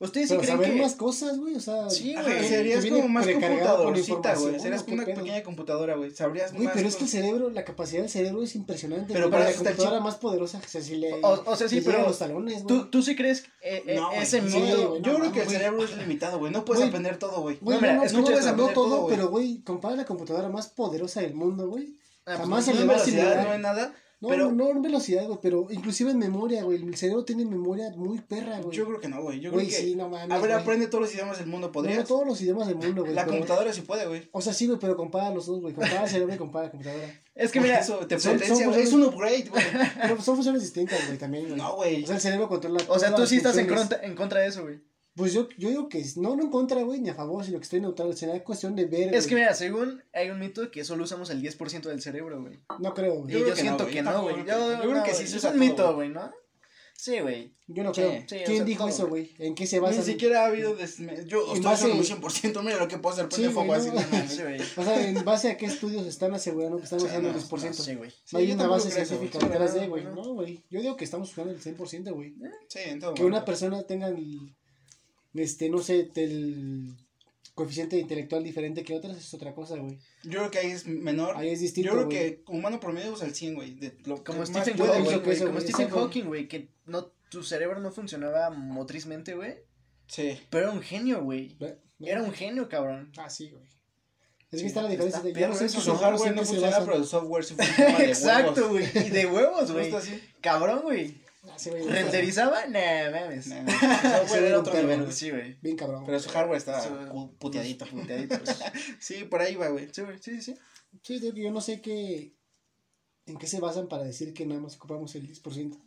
¿Ustedes 0.00 0.30
sí 0.30 0.36
creen 0.38 0.58
que... 0.58 0.72
más 0.80 0.94
cosas, 0.94 1.38
güey, 1.38 1.56
o 1.56 1.60
sea... 1.60 1.90
Sí, 1.90 2.14
güey, 2.14 2.48
serías 2.48 2.86
como 2.86 3.06
más 3.06 3.26
computadorcita, 3.26 4.34
güey, 4.34 4.58
serías 4.58 4.82
como 4.82 4.94
una 4.96 5.04
pequeña 5.04 5.42
computadora, 5.42 5.94
güey, 5.94 6.10
sabrías 6.10 6.52
Uy, 6.52 6.64
más... 6.64 6.72
pero 6.72 6.86
cosas. 6.86 6.88
es 6.88 6.96
que 6.96 7.04
el 7.04 7.10
cerebro, 7.10 7.50
la 7.50 7.66
capacidad 7.66 8.00
del 8.00 8.08
cerebro 8.10 8.42
es 8.42 8.54
impresionante, 8.54 9.12
Pero 9.12 9.30
para 9.30 9.44
la 9.44 9.52
computadora 9.52 10.00
más 10.00 10.16
poderosa, 10.16 10.58
o 10.64 10.66
sea, 10.66 10.80
si 10.80 10.96
le... 10.96 11.22
O, 11.22 11.42
o 11.44 11.54
sea, 11.54 11.68
sí, 11.68 11.82
pero... 11.82 12.00
Los 12.02 12.18
talones, 12.18 12.66
¿tú, 12.66 12.86
¿Tú 12.86 13.02
sí 13.02 13.14
crees 13.14 13.44
eh, 13.60 13.82
eh, 13.86 13.96
no, 13.96 14.10
ese 14.12 14.40
miedo? 14.40 14.96
Sí, 14.96 15.02
yo 15.02 15.12
no, 15.12 15.18
creo 15.18 15.32
que 15.32 15.42
el 15.42 15.48
cerebro 15.48 15.84
es 15.84 15.94
limitado, 15.98 16.38
güey, 16.38 16.50
no 16.50 16.64
puedes 16.64 16.88
aprender 16.88 17.18
todo, 17.18 17.42
güey. 17.42 17.58
No, 17.60 17.78
mira, 17.78 17.92
no, 17.92 18.00
puedes 18.00 18.56
no 18.56 18.68
todo, 18.68 19.06
pero, 19.06 19.28
güey, 19.28 19.60
compara 19.64 19.96
la 19.96 20.06
computadora 20.06 20.48
más 20.48 20.68
poderosa 20.68 21.20
del 21.20 21.34
mundo, 21.34 21.68
güey. 21.68 21.94
Ah, 22.24 22.36
pues 22.36 22.38
Jamás 22.38 22.64
se 22.64 22.72
le 22.74 22.84
va 22.86 23.54
a 23.54 23.58
nada 23.58 23.94
no, 24.20 24.28
pero, 24.28 24.52
no, 24.52 24.68
en 24.68 24.82
velocidad, 24.82 25.26
güey, 25.26 25.38
pero 25.40 25.66
inclusive 25.70 26.10
en 26.10 26.18
memoria, 26.18 26.62
güey. 26.62 26.76
El 26.82 26.94
cerebro 26.94 27.24
tiene 27.24 27.46
memoria 27.46 27.90
muy 27.96 28.18
perra, 28.18 28.60
güey. 28.60 28.76
Yo 28.76 28.84
creo 28.86 29.00
que 29.00 29.08
no, 29.08 29.22
güey. 29.22 29.40
Yo 29.40 29.50
creo 29.50 29.64
que. 29.64 29.72
Sí, 29.72 29.94
no 29.96 30.10
mames, 30.10 30.36
a 30.36 30.40
ver, 30.40 30.52
aprende 30.52 30.88
todos 30.88 31.04
los 31.04 31.14
idiomas 31.14 31.38
del 31.38 31.46
mundo, 31.46 31.72
¿podrías? 31.72 32.00
No, 32.00 32.04
todos 32.04 32.26
los 32.26 32.40
idiomas 32.42 32.68
del 32.68 32.76
mundo, 32.76 33.02
güey. 33.02 33.14
La 33.14 33.24
computadora 33.24 33.72
sí 33.72 33.80
puede, 33.80 34.06
güey. 34.06 34.28
O 34.32 34.42
sea, 34.42 34.52
sí, 34.52 34.66
güey, 34.66 34.78
pero 34.78 34.94
compara 34.94 35.30
los 35.30 35.46
dos, 35.46 35.62
güey. 35.62 35.72
Compara 35.72 36.02
el 36.04 36.10
cerebro 36.10 36.34
y 36.34 36.38
compara 36.38 36.66
la 36.66 36.70
computadora. 36.70 37.22
Es 37.34 37.50
que 37.50 37.60
mira, 37.60 37.78
eso 37.78 37.96
te 38.06 38.18
potencia, 38.18 38.68
güey. 38.68 38.82
Es 38.82 38.92
un 38.92 39.04
upgrade, 39.04 39.48
güey. 39.48 39.64
Pero 40.02 40.20
son 40.20 40.34
funciones 40.34 40.60
distintas, 40.60 41.06
güey, 41.06 41.16
también. 41.16 41.56
No, 41.56 41.76
güey. 41.76 42.04
O 42.04 42.06
sea, 42.06 42.16
el 42.16 42.20
cerebro 42.20 42.48
controla. 42.48 42.80
O 42.88 42.98
sea, 42.98 43.14
tú 43.14 43.26
sí 43.26 43.38
estás 43.38 43.56
en 43.56 43.68
contra, 43.68 44.00
en 44.02 44.14
contra 44.14 44.40
de 44.40 44.48
eso, 44.48 44.62
güey. 44.62 44.80
Pues 45.20 45.34
yo, 45.34 45.50
yo 45.58 45.68
digo 45.68 45.88
que 45.90 46.02
no, 46.16 46.34
no 46.34 46.44
en 46.44 46.50
contra, 46.50 46.82
güey, 46.82 46.98
ni 46.98 47.10
a 47.10 47.14
favor, 47.14 47.44
sino 47.44 47.58
que 47.58 47.64
estoy 47.64 47.82
neutral. 47.82 48.16
Será 48.16 48.42
cuestión 48.42 48.74
de 48.74 48.86
ver. 48.86 49.14
Es 49.14 49.26
que 49.26 49.34
mira, 49.34 49.52
según 49.52 50.02
hay 50.14 50.30
un 50.30 50.38
mito 50.38 50.62
de 50.62 50.70
que 50.70 50.82
solo 50.82 51.04
usamos 51.04 51.28
el 51.28 51.42
10% 51.42 51.82
del 51.82 52.00
cerebro, 52.00 52.40
güey. 52.40 52.58
No 52.78 52.94
creo, 52.94 53.16
güey. 53.16 53.36
Y 53.36 53.40
yo, 53.40 53.54
siento 53.54 53.86
que 53.86 54.00
no, 54.00 54.22
güey. 54.22 54.36
Yo, 54.38 54.44
yo, 54.46 54.80
creo 54.80 54.94
no, 54.94 55.02
que 55.02 55.12
sí, 55.12 55.24
eso 55.24 55.36
es 55.36 55.44
un 55.44 55.58
mito, 55.58 55.94
güey, 55.94 56.08
¿no? 56.08 56.32
Sí, 56.96 57.20
güey. 57.20 57.54
Yo 57.66 57.84
no 57.84 57.92
sí, 57.92 58.00
creo. 58.00 58.24
Sí, 58.26 58.36
¿Quién 58.46 58.64
dijo 58.64 58.84
todo, 58.84 58.88
eso, 58.88 59.08
güey? 59.08 59.34
¿En 59.38 59.54
qué 59.54 59.66
se 59.66 59.78
basa? 59.78 59.98
Ni 59.98 60.04
siquiera 60.04 60.42
ha 60.42 60.46
habido. 60.46 60.74
Des... 60.74 60.96
Yo 61.26 61.46
estoy 61.48 61.60
base... 61.60 61.90
un 61.90 62.02
100%, 62.02 62.62
mira 62.62 62.78
lo 62.78 62.88
que 62.88 62.96
puedo 62.96 63.12
hacer, 63.12 63.28
prende 63.28 63.48
sí, 63.48 63.54
fuego 63.54 63.74
así. 63.74 63.90
O 64.76 64.82
sea, 64.82 65.06
¿en 65.06 65.22
base 65.22 65.50
a 65.50 65.58
qué 65.58 65.66
estudios 65.66 66.06
están 66.06 66.32
asegurando 66.32 66.78
que 66.78 66.84
están 66.84 67.02
usando 67.02 67.28
el 67.28 67.36
10%? 67.36 67.72
sí, 67.74 67.94
güey. 67.94 68.10
hay 68.32 68.52
una 68.52 68.68
base 68.68 68.90
científica 68.90 69.38
detrás 69.38 69.74
de, 69.74 69.86
güey. 69.86 70.04
No, 70.04 70.32
güey. 70.32 70.64
Yo 70.70 70.80
digo 70.80 70.96
que 70.96 71.04
estamos 71.04 71.30
usando 71.30 71.52
el 71.52 71.60
100%, 71.60 72.10
güey. 72.14 72.34
Sí, 72.68 72.78
en. 72.86 73.00
Que 73.14 73.24
una 73.24 73.44
persona 73.44 73.82
tenga 73.82 74.08
el 74.08 74.54
este, 75.34 75.68
no 75.68 75.78
sé, 75.78 76.10
el 76.14 76.94
coeficiente 77.54 77.98
intelectual 77.98 78.42
diferente 78.42 78.82
que 78.82 78.94
otras 78.94 79.16
es 79.18 79.34
otra 79.34 79.54
cosa, 79.54 79.76
güey. 79.76 79.98
Yo 80.22 80.38
creo 80.38 80.50
que 80.50 80.58
ahí 80.58 80.70
es 80.70 80.86
menor. 80.86 81.36
Ahí 81.36 81.50
es 81.50 81.60
distinto. 81.60 81.90
Yo 81.90 81.94
creo 81.94 82.06
güey. 82.06 82.18
que 82.18 82.42
humano 82.46 82.80
promedio 82.80 83.12
usa 83.12 83.26
el 83.26 83.34
100, 83.34 83.54
güey. 83.54 83.76
Como 84.24 84.46
Stephen 84.46 84.78
Hawking, 84.78 85.02
güey. 85.02 85.38
Como 85.38 85.60
Stephen, 85.60 85.60
Stephen 85.60 85.90
Hawking, 85.90 86.24
güey, 86.24 86.48
que 86.48 86.70
no, 86.86 87.06
tu 87.30 87.42
cerebro 87.42 87.80
no 87.80 87.90
funcionaba 87.90 88.50
motrizmente, 88.50 89.34
güey. 89.34 89.56
Sí. 90.06 90.38
Pero 90.50 90.68
era 90.68 90.72
un 90.72 90.82
genio, 90.82 91.22
güey. 91.22 91.56
Era 92.00 92.22
un 92.22 92.32
genio, 92.32 92.68
cabrón. 92.68 93.12
Ah, 93.18 93.28
sí, 93.28 93.50
güey. 93.50 93.64
Es 94.50 94.58
sí, 94.58 94.64
que 94.64 94.68
está 94.68 94.82
la 94.82 94.88
diferencia 94.88 95.18
está 95.18 95.28
de 95.28 95.34
pero 95.34 95.48
no 95.48 95.54
es 95.54 95.60
que 95.60 95.80
su 95.80 95.96
hardware 95.96 96.34
no 96.34 96.44
funcionaba, 96.44 96.84
pero 96.84 96.96
el 96.96 97.04
software 97.04 97.44
sí 97.44 97.54
funcionaba 97.54 97.98
de 97.98 98.04
Exacto, 98.08 98.68
güey. 98.70 98.84
Y 98.94 99.10
de 99.10 99.26
huevos, 99.26 99.70
güey. 99.70 99.92
Cabrón, 100.40 100.80
güey. 100.82 101.19
Así, 101.48 101.70
güey. 101.70 101.82
¿Renderizaba? 101.84 102.66
No, 102.66 102.78
mames. 103.12 103.46
No, 103.46 103.62
no. 103.62 103.70
Eso 103.72 104.60
otro. 104.60 105.12
Sí, 105.12 105.30
güey. 105.30 105.58
Bien 105.60 105.76
cabrón. 105.76 106.04
Pero 106.04 106.20
su 106.20 106.28
hardware 106.28 106.58
estaba 106.58 106.82
puteadito. 107.38 107.86
Puteadito. 107.86 108.38
sí, 109.00 109.24
por 109.24 109.40
ahí 109.40 109.56
va, 109.56 109.68
güey. 109.68 109.88
Sí, 109.92 110.02
güey. 110.02 110.18
Sí, 110.20 110.42
sí. 110.42 110.54
Sí, 111.02 111.20
yo, 111.20 111.32
yo 111.32 111.50
no 111.50 111.60
sé 111.60 111.80
qué. 111.80 112.34
¿En 113.26 113.38
qué 113.38 113.46
se 113.46 113.60
basan 113.60 113.88
para 113.88 114.04
decir 114.04 114.34
que 114.34 114.44
nada 114.44 114.60
más 114.60 114.76
ocupamos 114.76 115.14
el 115.14 115.26
10%? 115.26 115.80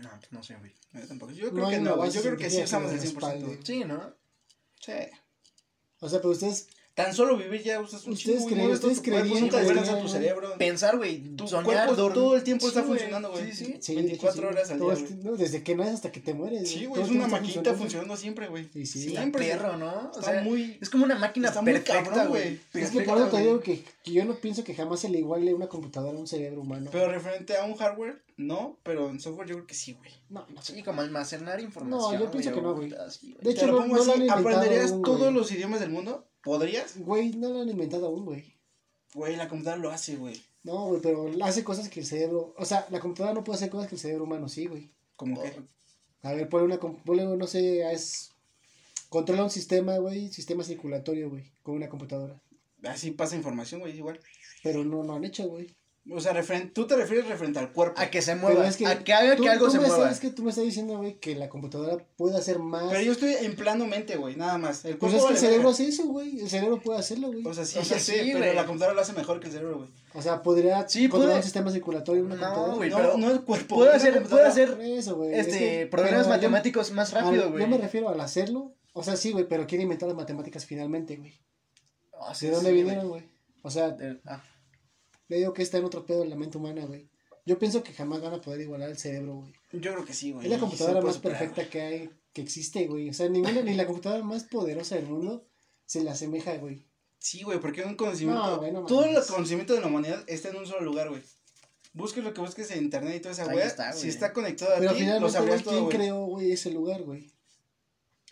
No, 0.00 0.10
pues 0.18 0.32
no 0.32 0.42
sé, 0.42 0.56
güey. 0.56 0.72
Yo 0.92 1.08
tampoco. 1.08 1.32
Yo 1.32 1.50
creo 1.50 1.68
que 1.68 1.80
no. 1.80 2.06
Yo 2.08 2.22
creo 2.22 2.36
que 2.36 2.50
sí 2.50 2.62
usamos 2.62 2.92
el 2.92 3.00
100%. 3.00 3.60
Sí, 3.64 3.84
¿no? 3.84 4.14
Sí. 4.80 4.92
O 6.00 6.08
sea, 6.08 6.20
pero 6.20 6.30
ustedes 6.30 6.68
Tan 6.94 7.14
solo 7.14 7.38
vivir 7.38 7.62
ya 7.62 7.80
usas 7.80 8.04
un 8.06 8.12
Ustedes 8.12 8.40
chingo, 8.40 8.48
creen, 8.50 8.66
güey, 8.66 8.74
ustedes 8.74 8.96
tu 8.98 9.02
creerían, 9.04 9.40
nunca 9.40 9.60
descansa 9.60 9.98
tu 9.98 10.08
cerebro. 10.08 10.58
Pensar, 10.58 10.98
güey, 10.98 11.22
tu 11.36 11.48
Soñar, 11.48 11.86
cuerpo 11.86 12.12
todo 12.12 12.36
el 12.36 12.42
tiempo 12.42 12.68
está 12.68 12.82
funcionando, 12.82 13.30
güey. 13.30 13.50
Sí, 13.50 13.78
sí. 13.80 13.94
24 13.94 14.48
horas 14.48 14.70
al 14.70 14.78
día, 14.78 15.32
desde 15.38 15.62
que 15.62 15.74
naces 15.74 15.94
hasta 15.94 16.12
que 16.12 16.20
te 16.20 16.34
mueres. 16.34 16.68
Sí, 16.68 16.84
güey, 16.84 17.02
es 17.02 17.08
una 17.08 17.28
maquinita 17.28 17.72
funcionando. 17.72 18.14
siempre, 18.16 18.48
güey. 18.48 18.68
Sí, 18.74 18.84
sí. 18.84 19.08
Siempre. 19.08 19.48
perro, 19.48 19.78
¿no? 19.78 20.10
O 20.14 20.22
sea, 20.22 20.42
muy 20.42 20.76
es 20.82 20.90
como 20.90 21.04
una 21.04 21.14
máquina 21.14 21.50
perfecta, 21.50 22.26
güey. 22.26 22.60
Es 22.74 22.90
que 22.90 23.00
por 23.00 23.30
te 23.30 23.40
digo 23.40 23.60
que, 23.60 23.82
que 24.04 24.12
yo 24.12 24.26
no 24.26 24.34
pienso 24.34 24.62
que 24.62 24.74
jamás 24.74 25.00
se 25.00 25.08
le 25.08 25.18
iguale 25.18 25.54
una 25.54 25.68
computadora 25.68 26.18
a 26.18 26.20
un 26.20 26.26
cerebro 26.26 26.60
humano. 26.60 26.90
Pero 26.92 27.10
referente 27.10 27.56
a 27.56 27.64
un 27.64 27.74
hardware, 27.74 28.22
no, 28.36 28.78
pero 28.82 29.08
en 29.08 29.18
software 29.18 29.48
yo 29.48 29.54
creo 29.54 29.66
que 29.66 29.74
sí, 29.74 29.94
güey. 29.94 30.10
no, 30.28 30.46
no. 30.48 30.60
Sí, 30.60 30.82
como 30.82 31.00
almacenar 31.00 31.58
información. 31.60 32.14
No, 32.14 32.20
yo 32.20 32.30
pienso 32.30 32.52
que 32.52 32.60
no, 32.60 32.74
güey. 32.74 32.90
De 32.90 33.50
hecho, 33.50 33.66
lo 33.66 33.78
pongo 33.78 33.96
así, 33.96 34.28
¿aprenderías 34.28 34.94
todos 35.02 35.32
los 35.32 35.50
idiomas 35.52 35.80
del 35.80 35.88
mundo? 35.88 36.28
¿Podrías? 36.42 36.98
Güey, 36.98 37.30
no 37.30 37.50
lo 37.50 37.62
han 37.62 37.68
inventado 37.68 38.06
aún, 38.06 38.24
güey. 38.24 38.54
Güey, 39.14 39.36
la 39.36 39.48
computadora 39.48 39.82
lo 39.82 39.90
hace, 39.90 40.16
güey. 40.16 40.42
No, 40.64 40.86
güey, 40.86 41.00
pero 41.00 41.30
hace 41.44 41.64
cosas 41.64 41.88
que 41.88 42.00
el 42.00 42.06
cerebro. 42.06 42.54
O 42.56 42.64
sea, 42.64 42.86
la 42.90 43.00
computadora 43.00 43.34
no 43.34 43.44
puede 43.44 43.56
hacer 43.56 43.70
cosas 43.70 43.88
que 43.88 43.96
el 43.96 44.00
cerebro 44.00 44.24
humano 44.24 44.48
sí, 44.48 44.66
güey. 44.66 44.90
¿Cómo 45.16 45.42
qué? 45.42 45.52
A 46.22 46.32
ver, 46.32 46.48
ponle 46.48 46.66
una. 46.66 46.78
Ponle, 46.78 47.24
no 47.24 47.46
sé, 47.46 47.92
es. 47.92 48.30
Controla 49.08 49.44
un 49.44 49.50
sistema, 49.50 49.98
güey, 49.98 50.32
sistema 50.32 50.64
circulatorio, 50.64 51.28
güey, 51.28 51.52
con 51.62 51.74
una 51.74 51.88
computadora. 51.88 52.40
Así 52.84 53.10
pasa 53.10 53.36
información, 53.36 53.80
güey, 53.80 53.96
igual. 53.96 54.18
Pero 54.62 54.84
no 54.84 54.98
lo 54.98 55.04
no 55.04 55.16
han 55.16 55.24
hecho, 55.24 55.46
güey. 55.48 55.66
O 56.10 56.20
sea, 56.20 56.32
referen- 56.32 56.72
tú 56.72 56.84
te 56.88 56.96
refieres 56.96 57.28
referente 57.28 57.60
al 57.60 57.70
cuerpo. 57.72 58.00
A 58.00 58.10
que 58.10 58.22
se 58.22 58.34
mueva, 58.34 58.66
es 58.66 58.76
que 58.76 58.86
a 58.88 59.04
que 59.04 59.12
haga 59.12 59.36
tú- 59.36 59.44
que 59.44 59.48
algo 59.50 59.66
tú 59.66 59.70
se 59.70 59.78
me 59.78 59.86
mueva. 59.86 60.10
Es 60.10 60.18
que 60.18 60.30
tú 60.30 60.42
me 60.42 60.50
estás 60.50 60.64
diciendo, 60.64 60.96
güey, 60.98 61.20
que 61.20 61.36
la 61.36 61.48
computadora 61.48 61.96
puede 62.16 62.36
hacer 62.36 62.58
más. 62.58 62.86
Pero 62.90 63.02
yo 63.02 63.12
estoy 63.12 63.34
en 63.34 63.54
plano 63.54 63.86
mente, 63.86 64.16
güey, 64.16 64.34
nada 64.34 64.58
más. 64.58 64.84
El 64.84 64.96
Pues 64.96 65.14
es 65.14 65.24
que 65.24 65.32
el 65.34 65.38
cerebro 65.38 65.68
hace 65.68 65.86
eso, 65.86 66.04
güey. 66.06 66.40
El 66.40 66.50
cerebro 66.50 66.80
puede 66.82 66.98
hacerlo, 66.98 67.28
güey. 67.28 67.46
O 67.46 67.54
sea, 67.54 67.64
sí, 67.64 67.78
O 67.78 67.84
sea, 67.84 68.00
sí, 68.00 68.12
sé, 68.16 68.30
pero 68.32 68.52
la 68.52 68.66
computadora 68.66 68.96
lo 68.96 69.00
hace 69.00 69.12
mejor 69.12 69.38
que 69.38 69.46
el 69.46 69.52
cerebro, 69.52 69.78
güey. 69.78 69.90
O 70.14 70.20
sea, 70.20 70.42
podría 70.42 70.88
Sí, 70.88 71.02
controlar 71.02 71.28
puede- 71.28 71.36
un 71.38 71.42
sistema 71.44 71.70
circulatorio 71.70 72.24
una 72.24 72.34
No, 72.34 72.52
computadora. 72.52 72.88
No, 72.88 72.96
pero 72.96 73.18
no 73.18 73.30
el 73.30 73.40
cuerpo. 73.42 73.76
puede 73.76 73.92
hacer, 73.92 74.22
puede 74.24 74.44
hacer 74.46 74.76
eso, 74.80 75.22
es 75.24 75.46
este, 75.46 75.58
que- 75.58 75.86
problemas 75.86 76.22
pero 76.22 76.24
yo- 76.24 76.34
matemáticos 76.34 76.90
más 76.90 77.12
rápido, 77.12 77.48
güey. 77.50 77.62
Yo 77.62 77.68
me 77.68 77.78
refiero 77.78 78.08
al 78.08 78.20
hacerlo. 78.20 78.74
O 78.92 79.04
sea, 79.04 79.14
sí, 79.16 79.30
güey, 79.30 79.46
pero 79.48 79.68
¿quién 79.68 79.80
inventó 79.80 80.08
las 80.08 80.16
matemáticas 80.16 80.66
finalmente, 80.66 81.16
güey? 81.16 81.32
Ah, 82.20 82.34
sí, 82.34 82.46
¿De 82.46 82.52
dónde 82.56 82.70
sí, 82.70 82.76
vinieron, 82.76 83.08
güey? 83.08 83.22
O 83.62 83.70
sea, 83.70 83.96
le 85.32 85.38
digo 85.38 85.54
que 85.54 85.62
está 85.62 85.78
en 85.78 85.86
otro 85.86 86.04
pedo 86.04 86.22
en 86.24 86.28
la 86.28 86.36
mente 86.36 86.58
humana, 86.58 86.84
güey. 86.84 87.08
Yo 87.46 87.58
pienso 87.58 87.82
que 87.82 87.94
jamás 87.94 88.20
van 88.20 88.34
a 88.34 88.40
poder 88.42 88.60
igualar 88.60 88.90
el 88.90 88.98
cerebro, 88.98 89.36
güey. 89.36 89.52
Yo 89.72 89.92
creo 89.94 90.04
que 90.04 90.12
sí, 90.12 90.30
güey. 90.30 90.44
Es 90.44 90.52
la 90.52 90.58
computadora 90.58 91.00
más 91.00 91.14
superar, 91.14 91.38
perfecta 91.38 91.70
que 91.70 91.80
hay, 91.80 92.10
que 92.34 92.42
existe, 92.42 92.86
güey. 92.86 93.08
O 93.08 93.14
sea, 93.14 93.30
ninguna, 93.30 93.62
ni 93.62 93.72
la 93.72 93.86
computadora 93.86 94.22
más 94.22 94.44
poderosa 94.44 94.96
del 94.96 95.06
mundo 95.06 95.46
se 95.86 96.04
le 96.04 96.10
asemeja, 96.10 96.54
güey. 96.58 96.84
Sí, 97.18 97.44
güey, 97.44 97.58
porque 97.60 97.82
un 97.82 97.94
conocimiento. 97.94 98.44
No, 98.44 98.58
güey, 98.58 98.72
no 98.72 98.84
todo 98.84 99.06
el 99.06 99.16
conocimiento 99.24 99.72
de 99.72 99.80
la 99.80 99.86
humanidad 99.86 100.22
está 100.26 100.50
en 100.50 100.56
un 100.56 100.66
solo 100.66 100.82
lugar, 100.82 101.08
güey. 101.08 101.22
Busques 101.94 102.22
lo 102.22 102.34
que 102.34 102.42
busques 102.42 102.70
en 102.70 102.84
internet 102.84 103.16
y 103.16 103.20
toda 103.20 103.32
esa 103.32 103.44
güey. 103.50 103.64
Si 103.94 104.08
está 104.08 104.34
conectado 104.34 104.74
a 104.74 104.78
Pero 104.80 104.92
ti, 104.92 105.06
lo 105.06 105.30
todo, 105.30 105.62
¿quién 105.62 105.88
creó, 105.88 106.26
güey, 106.26 106.52
ese 106.52 106.70
lugar, 106.70 107.02
güey? 107.04 107.30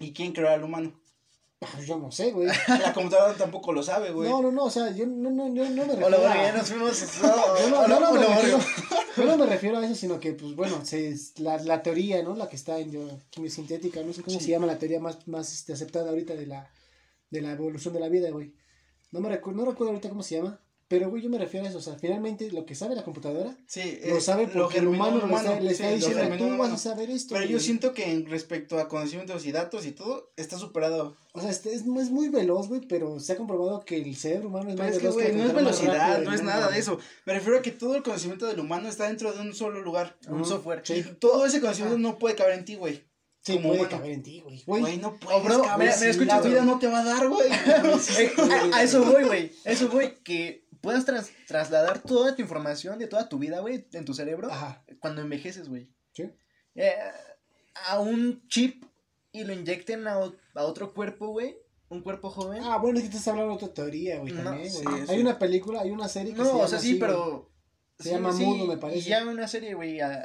¿Y 0.00 0.12
quién 0.12 0.32
creó 0.32 0.50
al 0.50 0.64
humano? 0.64 0.99
Ah, 1.62 1.78
Yo 1.84 1.98
no 1.98 2.10
sé, 2.10 2.32
güey. 2.32 2.48
La 2.68 2.92
computadora 2.94 3.34
tampoco 3.34 3.72
lo 3.72 3.82
sabe, 3.82 4.12
güey. 4.12 4.28
No, 4.30 4.40
no, 4.40 4.50
no, 4.50 4.64
o 4.64 4.70
sea, 4.70 4.90
yo 4.92 5.06
no, 5.06 5.28
no, 5.30 5.52
yo 5.54 5.68
no 5.68 5.84
me 5.84 5.94
refiero 5.94 6.06
Hola, 6.06 6.32
a... 6.32 6.42
Ya 6.44 6.52
nos 6.56 6.68
fuimos. 6.68 7.00
Yo 7.22 7.68
no, 7.70 7.80
Hola, 7.80 7.98
no 8.00 8.12
me 8.12 8.18
refiero, 8.26 8.58
yo 9.16 9.24
no 9.26 9.36
me 9.36 9.46
refiero 9.46 9.78
a 9.78 9.84
eso, 9.84 9.94
sino 9.94 10.18
que, 10.20 10.32
pues, 10.32 10.54
bueno, 10.56 10.82
se, 10.86 11.14
la, 11.36 11.58
la 11.58 11.82
teoría, 11.82 12.22
¿no? 12.22 12.34
La 12.34 12.48
que 12.48 12.56
está 12.56 12.78
en 12.78 12.90
yo, 12.90 13.06
quimiosintética, 13.28 14.02
no 14.02 14.12
sé 14.14 14.22
cómo 14.22 14.38
Sí. 14.38 14.46
se 14.46 14.50
llama 14.52 14.66
la 14.66 14.78
teoría 14.78 15.00
más, 15.00 15.28
más 15.28 15.52
este, 15.52 15.74
aceptada 15.74 16.08
ahorita 16.08 16.34
de 16.34 16.46
la, 16.46 16.70
de 17.28 17.42
la 17.42 17.52
evolución 17.52 17.92
de 17.92 18.00
la 18.00 18.08
vida, 18.08 18.30
güey. 18.30 18.54
No 19.10 19.20
me 19.20 19.28
recuerdo, 19.28 19.60
no 19.62 19.70
recuerdo 19.70 19.90
ahorita 19.90 20.08
cómo 20.08 20.22
se 20.22 20.36
llama, 20.36 20.60
pero, 20.90 21.08
güey, 21.08 21.22
yo 21.22 21.30
me 21.30 21.38
refiero 21.38 21.64
a 21.64 21.68
eso, 21.68 21.78
o 21.78 21.80
sea, 21.80 21.94
finalmente 21.94 22.50
lo 22.50 22.66
que 22.66 22.74
sabe 22.74 22.96
la 22.96 23.04
computadora 23.04 23.56
Sí, 23.68 24.00
lo 24.08 24.20
sabe 24.20 24.48
porque 24.48 24.78
el 24.78 24.82
germinó 24.86 25.06
humano 25.06 25.54
un 25.58 25.64
le 25.64 25.70
está, 25.70 25.84
sí, 25.84 26.00
lo 26.00 26.08
diciendo, 26.08 26.36
tú 26.36 26.42
un 26.44 26.50
vas 26.50 26.56
humano. 26.58 26.74
a 26.74 26.78
saber 26.78 27.10
esto, 27.10 27.34
Pero 27.34 27.44
yo 27.46 27.52
güey". 27.52 27.64
siento 27.64 27.94
que 27.94 28.10
en 28.10 28.26
respecto 28.26 28.76
a 28.78 28.88
conocimientos 28.88 29.46
y 29.46 29.52
datos 29.52 29.86
y 29.86 29.92
todo, 29.92 30.32
está 30.36 30.58
superado. 30.58 31.16
O 31.32 31.40
sea, 31.40 31.48
este 31.50 31.70
es, 31.72 31.82
es 31.82 32.10
muy 32.10 32.28
veloz, 32.28 32.66
güey, 32.66 32.80
pero 32.80 33.20
se 33.20 33.32
ha 33.34 33.36
comprobado 33.36 33.84
que 33.84 33.96
el 34.02 34.16
cerebro 34.16 34.48
humano 34.48 34.68
es 34.70 34.74
Pero 34.74 34.84
más 34.88 34.92
es 34.96 34.98
que, 34.98 35.02
veloz 35.04 35.14
güey, 35.14 35.32
la 35.32 35.38
no 35.38 35.46
es 35.48 35.54
velocidad, 35.54 35.94
rápida 36.10 36.18
no 36.28 36.34
es 36.34 36.42
nada 36.42 36.60
de 36.62 36.66
güey. 36.68 36.80
eso. 36.80 36.98
Me 37.24 37.34
refiero 37.34 37.58
a 37.58 37.62
que 37.62 37.70
todo 37.70 37.94
el 37.94 38.02
conocimiento 38.02 38.46
del 38.46 38.58
humano 38.58 38.88
está 38.88 39.06
dentro 39.06 39.32
de 39.32 39.40
un 39.40 39.54
solo 39.54 39.80
lugar. 39.80 40.16
Un 40.28 40.44
software. 40.44 40.82
Sí. 40.84 41.04
Todo 41.20 41.46
ese 41.46 41.60
conocimiento 41.60 41.98
no 41.98 42.18
puede 42.18 42.34
caber 42.34 42.54
en 42.58 42.64
ti, 42.64 42.74
güey. 42.74 43.08
Sí, 43.42 43.54
como 43.54 43.68
puede 43.68 43.80
humano. 43.82 43.96
caber 43.96 44.10
en 44.12 44.22
ti, 44.22 44.40
güey. 44.40 44.62
Güey, 44.66 44.80
Güey, 44.82 44.96
no 44.98 45.16
puedes, 45.18 45.42
bro, 45.44 45.62
cabrón. 45.62 45.78
mira, 45.78 45.92
Sí, 45.96 46.06
escucha 46.08 46.36
esto. 46.36 46.48
vida 46.50 46.62
no 46.64 46.78
te 46.78 46.88
va 46.88 47.00
a 47.00 47.04
dar, 47.04 47.26
güey. 47.28 47.48
Eh, 48.18 48.32
a, 48.72 48.76
a 48.76 48.82
eso 48.82 49.02
voy, 49.02 49.24
güey. 49.24 49.52
A 49.64 49.70
Eso 49.70 49.88
voy. 49.88 50.12
Que 50.22 50.59
puedas 50.80 51.04
tras- 51.04 51.30
trasladar 51.46 52.00
toda 52.02 52.34
tu 52.34 52.42
información 52.42 52.98
de 52.98 53.06
toda 53.06 53.28
tu 53.28 53.38
vida, 53.38 53.60
güey, 53.60 53.86
en 53.92 54.04
tu 54.04 54.14
cerebro 54.14 54.50
Ajá, 54.50 54.84
cuando 55.00 55.20
envejeces, 55.22 55.68
güey. 55.68 55.90
sí. 56.12 56.30
Eh, 56.74 56.94
a 57.86 57.98
un 58.00 58.46
chip 58.48 58.84
y 59.32 59.44
lo 59.44 59.52
inyecten 59.52 60.06
a, 60.08 60.14
a 60.14 60.62
otro 60.64 60.92
cuerpo, 60.94 61.28
güey. 61.28 61.56
Un 61.88 62.02
cuerpo 62.02 62.30
joven. 62.30 62.62
Ah, 62.64 62.76
bueno, 62.78 62.98
es 62.98 63.04
que 63.04 63.10
te 63.10 63.16
estás 63.16 63.32
hablando 63.32 63.56
de 63.56 63.64
otra 63.64 63.74
teoría, 63.74 64.18
güey, 64.20 64.32
No, 64.32 64.42
también, 64.44 64.70
sí, 64.70 64.84
güey. 64.84 65.06
sí. 65.06 65.12
Hay 65.12 65.20
una 65.20 65.38
película, 65.38 65.80
hay 65.80 65.90
una 65.90 66.08
serie 66.08 66.32
que 66.32 66.38
se 66.38 66.44
no, 66.44 66.50
llama 66.52 66.64
o 66.64 66.68
sea, 66.68 66.78
sí, 66.78 66.90
así, 66.90 66.98
güey. 66.98 67.10
pero. 67.10 67.50
Se 67.98 68.04
sí, 68.04 68.10
llama 68.10 68.32
Mudo, 68.32 68.66
me 68.66 68.76
parece. 68.78 69.00
Y 69.00 69.02
ya 69.10 69.26
una 69.26 69.48
serie, 69.48 69.74
güey, 69.74 70.00
a- 70.00 70.24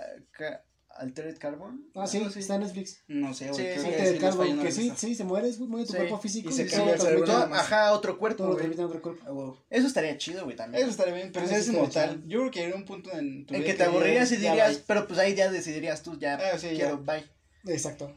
Altered 0.95 1.37
Carbon. 1.37 1.89
Ah, 1.93 2.07
sí, 2.07 2.23
así. 2.25 2.39
está 2.39 2.55
en 2.55 2.61
Netflix. 2.61 3.03
No 3.07 3.33
sé, 3.33 3.49
güey. 3.51 3.77
Sí, 3.77 3.81
sí, 3.81 3.91
sí 4.13 4.19
falla 4.19 4.53
una 4.53 4.63
que 4.63 4.71
sí, 4.71 4.93
sí, 4.95 5.13
se 5.15 5.23
muere, 5.25 5.51
güey, 5.51 5.69
muere 5.69 5.85
tu 5.85 5.91
Sí. 5.91 5.97
cuerpo 5.97 6.19
físico 6.19 6.49
Y 6.49 6.53
se 6.53 6.67
cambia 6.67 6.93
el 6.93 7.01
cerebro. 7.01 7.33
Ajá, 7.33 7.91
otro 7.93 8.17
cuerpo, 8.17 8.45
güey. 8.47 8.71
otro 8.79 9.01
cuerpo. 9.01 9.57
Ah. 9.59 9.65
Eso 9.69 9.87
estaría 9.87 10.17
chido, 10.17 10.45
güey, 10.45 10.55
también. 10.55 10.81
Eso 10.81 10.91
estaría 10.91 11.13
bien, 11.13 11.31
pero 11.33 11.45
es 11.45 11.67
inmortal. 11.67 12.23
Yo 12.27 12.39
creo 12.39 12.51
que 12.51 12.59
llegaría 12.59 12.77
un 12.79 12.85
punto 12.85 13.11
en 13.11 13.45
tu 13.45 13.53
En 13.53 13.61
vida 13.61 13.71
que 13.71 13.77
te 13.77 13.83
aburrirías 13.83 14.31
y 14.31 14.37
dirías, 14.37 14.83
pero 14.87 15.05
pues 15.07 15.19
ahí 15.19 15.35
ya 15.35 15.51
decidirías 15.51 16.01
tú, 16.01 16.17
ya 16.17 16.35
Ah, 16.35 16.57
sí, 16.57 16.69
quiero, 16.69 16.97
bye. 16.99 17.25
Exacto. 17.67 18.15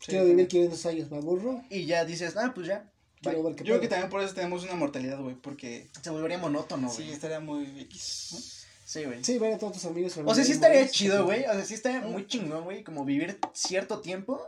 Sí, 0.00 0.10
Quiero 0.10 0.26
vivir 0.26 0.46
500 0.48 0.84
años, 0.86 1.10
me 1.10 1.16
aburro. 1.16 1.62
Y 1.70 1.86
ya 1.86 2.04
dices, 2.04 2.36
ah, 2.36 2.52
pues 2.54 2.66
ya. 2.66 2.90
Yo 3.22 3.54
creo 3.56 3.80
que 3.80 3.88
también 3.88 4.10
por 4.10 4.20
eso 4.20 4.34
tenemos 4.34 4.64
una 4.64 4.74
mortalidad, 4.74 5.18
güey, 5.18 5.34
porque 5.36 5.88
Se 6.02 6.10
volvería 6.10 6.36
monótono, 6.36 6.90
sí, 6.90 7.04
güey. 7.04 7.14
estaría 7.14 7.40
muy 7.40 7.64
X. 7.80 8.63
Sí, 8.84 9.04
güey. 9.04 9.24
Sí, 9.24 9.38
ver 9.38 9.54
a 9.54 9.58
todos 9.58 9.72
tus 9.72 9.84
amigos. 9.86 10.16
O 10.24 10.34
sea, 10.34 10.44
sí 10.44 10.52
estaría 10.52 10.86
chido, 10.88 11.24
güey. 11.24 11.44
O 11.46 11.52
sea, 11.52 11.64
sí 11.64 11.74
estaría 11.74 12.02
muy 12.02 12.26
chingón, 12.26 12.64
güey. 12.64 12.84
Como 12.84 13.04
vivir 13.04 13.38
cierto 13.52 14.00
tiempo. 14.00 14.40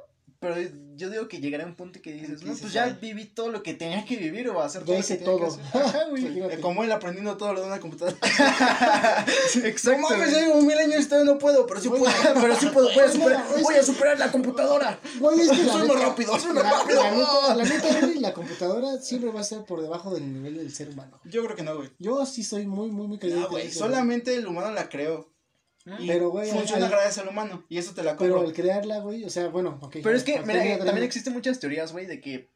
Pero 0.46 0.70
yo 0.94 1.10
digo 1.10 1.26
que 1.26 1.40
llegará 1.40 1.66
un 1.66 1.74
punto 1.74 2.00
que 2.00 2.12
dices, 2.12 2.42
no, 2.42 2.54
pues 2.54 2.72
ya 2.72 2.86
viví 3.00 3.24
todo 3.24 3.50
lo 3.50 3.64
que 3.64 3.74
tenía 3.74 4.04
que 4.04 4.16
vivir 4.16 4.48
o 4.48 4.62
hacer 4.62 4.82
Ya 4.82 4.86
todo 4.86 4.94
lo 4.94 5.00
hice 5.00 5.18
que 5.18 5.24
tenía 5.24 5.40
que 5.40 5.44
todo. 5.46 5.60
hacer. 5.60 5.82
Ajá, 5.82 6.04
güey. 6.08 6.60
Como 6.60 6.84
él 6.84 6.92
aprendiendo 6.92 7.36
todo 7.36 7.52
lo 7.52 7.62
de 7.62 7.66
una 7.66 7.80
computadora. 7.80 8.16
Exacto. 9.64 10.00
no 10.00 10.08
mames, 10.08 10.32
llevo 10.32 10.60
mil 10.62 10.78
años 10.78 11.04
y 11.04 11.08
todavía 11.08 11.32
no 11.32 11.38
puedo, 11.38 11.66
pero 11.66 11.80
sí 11.80 11.88
puedo. 11.88 12.04
Pero 12.40 12.56
sí 12.56 12.66
puedo, 12.66 12.88
voy 12.94 13.04
a 13.04 13.10
superar, 13.10 13.44
voy 13.60 13.74
a 13.74 13.82
superar 13.82 14.18
la 14.18 14.30
computadora. 14.30 15.00
Güey, 15.18 15.40
es 15.40 15.50
que 15.50 15.56
Soy 15.64 15.88
más 15.88 16.00
rápido, 16.00 16.38
soy 16.38 16.52
más 16.52 16.62
rápido. 16.62 17.02
La 17.56 17.64
neta, 17.64 18.06
la 18.20 18.32
computadora 18.32 18.98
siempre 18.98 19.30
va 19.32 19.40
a 19.40 19.42
estar 19.42 19.64
por 19.64 19.82
debajo 19.82 20.14
del 20.14 20.32
nivel 20.32 20.56
del 20.56 20.72
ser 20.72 20.90
humano. 20.90 21.18
Yo 21.24 21.42
creo 21.44 21.56
que 21.56 21.62
no, 21.64 21.76
güey. 21.76 21.90
Yo 21.98 22.24
sí 22.24 22.44
soy 22.44 22.66
muy, 22.66 22.90
muy, 22.90 23.08
muy 23.08 23.18
creyente. 23.18 23.42
No, 23.44 23.50
güey, 23.50 23.70
solamente 23.72 24.34
el 24.34 24.46
humano 24.46 24.70
la 24.70 24.88
creó. 24.88 25.28
Y 26.00 26.06
Pero, 26.08 26.30
güey, 26.30 26.50
funciona 26.50 26.86
al- 26.86 26.90
gracias 26.90 27.18
al 27.18 27.28
humano. 27.28 27.64
Y 27.68 27.78
eso 27.78 27.94
te 27.94 28.02
la 28.02 28.16
Pero 28.16 28.34
compro. 28.34 28.48
al 28.48 28.54
crearla, 28.54 28.98
güey, 28.98 29.24
o 29.24 29.30
sea, 29.30 29.48
bueno, 29.48 29.78
ok. 29.80 29.98
Pero 30.02 30.16
es 30.16 30.24
que, 30.24 30.40
mira, 30.40 30.54
termina, 30.54 30.74
eh, 30.74 30.78
también 30.84 31.04
existen 31.04 31.32
muchas 31.32 31.60
teorías, 31.60 31.92
güey, 31.92 32.06
de 32.06 32.20
que 32.20 32.50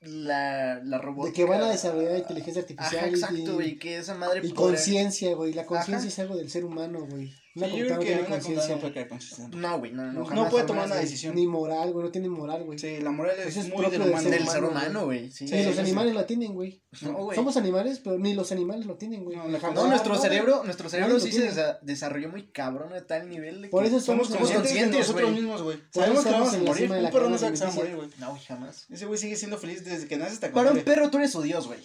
la, 0.00 0.80
la 0.82 0.98
robótica... 0.98 1.30
De 1.30 1.32
que 1.34 1.44
van 1.50 1.62
a 1.62 1.70
desarrollar 1.70 2.16
inteligencia 2.16 2.62
artificial 2.62 2.96
Ajá, 3.04 3.08
y- 3.08 3.14
exacto, 3.14 3.54
güey, 3.54 3.78
que 3.78 3.98
esa 3.98 4.14
madre 4.14 4.40
Y 4.42 4.48
podrá- 4.50 4.54
conciencia, 4.54 5.34
güey. 5.34 5.52
La 5.52 5.66
conciencia 5.66 6.08
es 6.08 6.18
algo 6.18 6.36
del 6.36 6.50
ser 6.50 6.64
humano, 6.64 7.06
güey. 7.06 7.30
Una 7.60 7.68
Sí, 7.70 7.78
yo 7.78 7.86
creo 7.86 7.98
que 8.00 8.14
una 8.26 8.38
computadora 8.38 8.74
no 8.74 8.80
puede 8.80 9.08
conciencia. 9.08 9.48
No, 9.52 9.78
güey, 9.78 9.92
no, 9.92 10.02
no, 10.04 10.12
No, 10.12 10.24
jamás, 10.24 10.44
No 10.44 10.50
puede 10.50 10.64
tomar 10.64 10.86
una 10.86 10.96
decisión. 10.96 11.34
Ni 11.34 11.46
moral, 11.46 11.92
güey. 11.92 12.04
No 12.04 12.10
tiene 12.10 12.28
moral, 12.28 12.64
güey. 12.64 12.78
Sí, 12.78 12.98
la 13.00 13.10
moral 13.10 13.36
es, 13.38 13.46
Eso 13.48 13.60
es 13.60 13.68
muy 13.68 13.78
propio 13.78 13.98
del 13.98 14.08
humano. 14.08 14.22
ser 14.22 14.38
Del 14.38 14.48
ser 14.48 14.64
humano, 14.64 15.04
güey, 15.04 15.30
sí. 15.30 15.46
Sí, 15.46 15.58
sí, 15.58 15.64
los 15.64 15.74
sí. 15.74 15.80
animales 15.80 16.14
lo 16.14 16.24
tienen, 16.24 16.54
güey. 16.54 16.82
No, 17.02 17.12
güey. 17.24 17.36
Somos 17.36 17.56
animales, 17.56 18.00
pero 18.02 18.18
ni 18.18 18.34
los 18.34 18.50
animales 18.52 18.86
lo 18.86 18.96
tienen, 18.96 19.24
güey. 19.24 19.36
No, 19.36 19.48
la 19.48 19.58
No, 19.58 19.86
nuestro 19.86 20.14
no, 20.14 20.20
cerebro, 20.20 20.62
nuestro 20.64 20.88
cerebro 20.88 21.20
sí 21.20 21.32
se 21.32 21.50
desarrolló 21.82 22.28
muy 22.28 22.48
cabrón 22.48 22.92
a 22.92 23.06
tal 23.06 23.28
nivel 23.28 23.62
de 23.62 23.68
que... 23.68 23.70
Por 23.70 23.84
eso 23.84 24.00
Somos 24.00 24.28
somos 24.28 24.50
conscientes 24.50 24.92
de 24.92 24.98
nosotros 24.98 25.32
mismos, 25.32 25.62
güey. 25.62 25.76
Por 25.76 26.02
Sabemos 26.02 26.20
eso 26.20 26.28
que 26.28 26.34
vamos 26.34 26.54
a 26.54 26.58
la 26.58 26.64
morir. 26.64 26.90
la 26.90 26.98
Un 26.98 27.10
perro 27.10 27.30
no 27.30 27.38
sabe 27.38 27.52
que 27.52 27.56
se 27.58 27.64
va 27.64 27.70
a 27.70 27.74
morir, 27.74 27.96
güey. 27.96 28.08
No, 28.18 28.30
güey, 28.30 28.42
jamás. 28.42 28.86
Ese 28.90 29.06
güey 29.06 29.18
sigue 29.18 29.36
siendo 29.36 29.58
feliz 29.58 29.84
desde 29.84 30.06
que 30.06 30.16
nace 30.16 30.32
hasta 30.32 30.52
Para 30.52 30.72
un 30.72 30.80
perro 30.80 31.10
tú 31.10 31.18
eres 31.18 31.32
su 31.32 31.42
dios, 31.42 31.66
güey. 31.66 31.80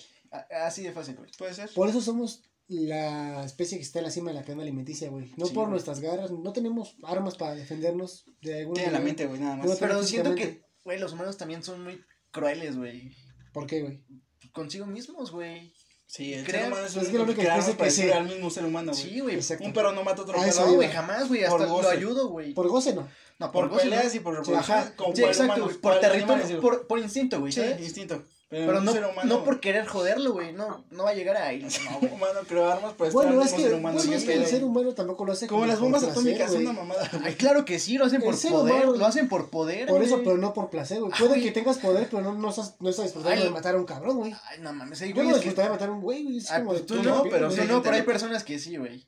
Así 0.66 0.84
de 0.84 0.92
fácil, 0.92 1.16
güey. 1.16 1.30
Puede 1.38 1.54
ser. 1.54 1.70
Por 1.74 1.88
eso 1.90 2.02
somos 2.02 2.44
la 2.68 3.44
especie 3.46 3.78
que 3.78 3.84
está 3.84 4.00
en 4.00 4.06
la 4.06 4.12
cima 4.12 4.32
de 4.32 4.36
la 4.36 4.42
cadena 4.44 4.64
alimenticia, 4.64 5.10
güey. 5.10 5.32
No 5.38 5.46
Sí, 5.46 5.54
por 5.54 5.64
güey. 5.66 5.72
nuestras 5.72 6.00
garras, 6.00 6.32
no 6.32 6.52
tenemos 6.54 6.96
armas 7.04 7.36
para 7.36 7.54
defendernos 7.56 8.26
de 8.42 8.60
alguna 8.60 8.76
Tiene 8.82 8.92
la 8.92 9.00
mente, 9.00 9.26
güey, 9.28 9.40
nada 9.40 9.56
más. 9.58 9.68
No, 9.68 9.76
Pero 9.80 10.04
siento 10.04 10.34
que, 10.36 10.64
güey, 10.84 11.00
los 11.00 11.14
humanos 11.14 11.38
también 11.38 11.64
son 11.64 11.84
muy 11.84 12.02
crueles, 12.32 12.78
güey. 12.78 13.12
¿Por 13.54 13.68
qué, 13.68 13.82
güey? 13.82 14.04
Consigo 14.52 14.86
mismos, 14.86 15.32
güey. 15.32 15.74
Sí, 16.08 16.34
el 16.34 16.46
Crean- 16.46 16.64
ser 16.66 16.72
humano 16.72 16.86
es 16.88 16.94
pues 16.94 17.06
es 17.06 17.12
que 17.12 17.18
la 17.18 17.24
único 17.24 17.42
que 17.42 17.48
para 17.48 17.90
que 17.90 17.92
se- 17.92 18.14
al 18.14 18.26
mismo 18.26 18.50
ser 18.50 18.66
humano, 18.66 18.92
güey. 18.92 19.04
Sí, 19.04 19.20
güey. 19.20 19.40
Un 19.62 19.74
perro 19.74 19.92
no 19.92 20.04
mata 20.04 20.22
a 20.22 20.24
otro 20.26 20.36
perro. 20.40 20.74
güey, 20.74 20.88
jamás, 20.90 21.28
güey. 21.28 21.44
Hasta 21.44 21.58
Por 21.58 21.68
lo 21.68 21.74
goce. 21.74 21.90
ayudo, 21.90 22.30
güey. 22.30 22.54
Por 22.54 22.68
goce 22.70 22.94
no. 22.94 23.08
No, 23.40 23.52
Por 23.52 23.70
goce, 23.70 23.84
peleas 23.84 24.14
¿no? 24.14 24.20
y 24.20 24.20
por 24.24 24.46
Sí, 24.46 24.54
ajá. 24.54 24.94
Como 24.96 25.16
Sí, 25.16 25.22
por 25.22 25.32
exacto. 25.32 25.72
Por 25.82 26.00
territorio, 26.00 26.62
por, 26.62 26.88
por 26.88 27.00
instinto, 27.00 27.40
güey, 27.40 27.52
Sí, 27.52 27.62
instinto. 27.80 28.24
Pero 28.48 28.80
no, 28.80 28.92
ser 28.94 29.04
humano, 29.06 29.24
no 29.38 29.44
por 29.44 29.60
querer 29.60 29.88
joderlo, 29.88 30.34
güey. 30.34 30.54
No, 30.54 30.86
no 30.92 31.04
va 31.04 31.10
a 31.10 31.14
llegar 31.16 31.36
a 31.36 31.48
ahí. 31.48 31.66
No, 31.92 32.00
güey. 32.00 32.14
humano 32.14 32.40
creó 32.48 32.68
armas 32.72 32.94
para 32.94 33.10
estar 33.10 33.26
Bueno, 33.26 33.42
es 33.42 33.52
que, 33.54 33.64
ser 33.64 33.74
humano. 33.74 33.98
bueno, 33.98 34.12
y 34.12 34.14
es 34.14 34.22
es 34.22 34.28
que 34.28 34.34
el 34.36 34.46
ser 34.46 34.64
humano 34.64 34.94
tampoco 34.94 35.26
lo 35.26 35.32
hace 35.34 35.48
Como 35.48 35.66
las 35.66 35.80
bombas 35.80 36.04
placer, 36.04 36.20
atómicas, 36.20 36.52
son 36.52 36.62
güey. 36.64 36.66
una 36.68 36.80
mamada. 36.80 37.10
güey. 37.12 37.24
Ay, 37.26 37.34
claro 37.36 37.66
que 37.66 37.80
sí, 37.80 37.98
lo 37.98 38.06
hacen 38.06 38.22
El 38.22 38.26
por 38.26 38.38
ser 38.38 38.52
poder. 38.52 38.74
humano- 38.86 38.98
Lo 38.98 39.06
hacen 39.08 39.28
por 39.28 39.50
poder, 39.50 39.88
Por 39.88 40.04
eso, 40.04 40.14
güey. 40.16 40.26
pero 40.26 40.38
no 40.38 40.54
por 40.54 40.70
placer, 40.70 41.00
güey. 41.00 41.12
Ah, 41.14 41.18
Puede 41.18 41.30
güey. 41.32 41.44
que 41.44 41.52
tengas 41.52 41.80
poder, 41.80 42.08
pero 42.10 42.22
no, 42.22 42.34
no 42.36 42.50
estás, 42.50 42.76
no 42.80 42.90
estás 42.90 43.06
disfrutando 43.06 43.44
de 43.44 43.50
matar 43.50 43.74
a 43.76 43.78
un 43.80 43.86
cabrón, 43.86 44.18
güey. 44.18 44.34
Ay, 44.50 44.60
no 44.62 44.72
mames, 44.74 45.02
hay 45.02 45.12
Yo 45.14 45.24
no 45.24 45.34
disfrutaría 45.34 45.64
de 45.66 45.70
matar 45.72 45.90
a 45.90 45.92
un 45.94 46.02
güey, 46.02 46.24
güey. 46.24 46.38
Es 46.38 46.52
Ay, 46.52 46.60
como 46.60 46.70
pues 46.72 46.82
de 46.82 46.88
tú 46.88 46.96
tú 46.98 47.04
no, 47.04 47.24
pero 47.24 47.50
no, 47.50 47.82
pero 47.82 47.96
hay 47.96 48.04
personas 48.04 48.44
que 48.44 48.60
sí, 48.60 48.78
güey. 48.78 49.08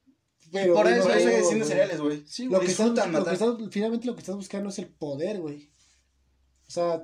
Pero, 0.52 0.74
por 0.74 0.84
güey, 0.86 0.98
eso 0.98 1.08
no, 1.10 1.14
eso 1.14 1.28
hay 1.30 1.34
güey. 1.36 1.98
güey. 2.00 2.24
Sí, 2.28 2.46
Lo 2.46 2.50
güey. 2.52 2.66
que, 2.66 2.72
estás, 2.72 2.92
finalmente 3.70 4.08
lo 4.08 4.16
que 4.16 4.22
estás 4.22 4.36
buscando 4.36 4.70
es 4.70 4.80
el 4.80 4.88
poder, 4.88 5.40
güey. 5.42 5.70
O 6.68 6.72
sea, 6.72 7.04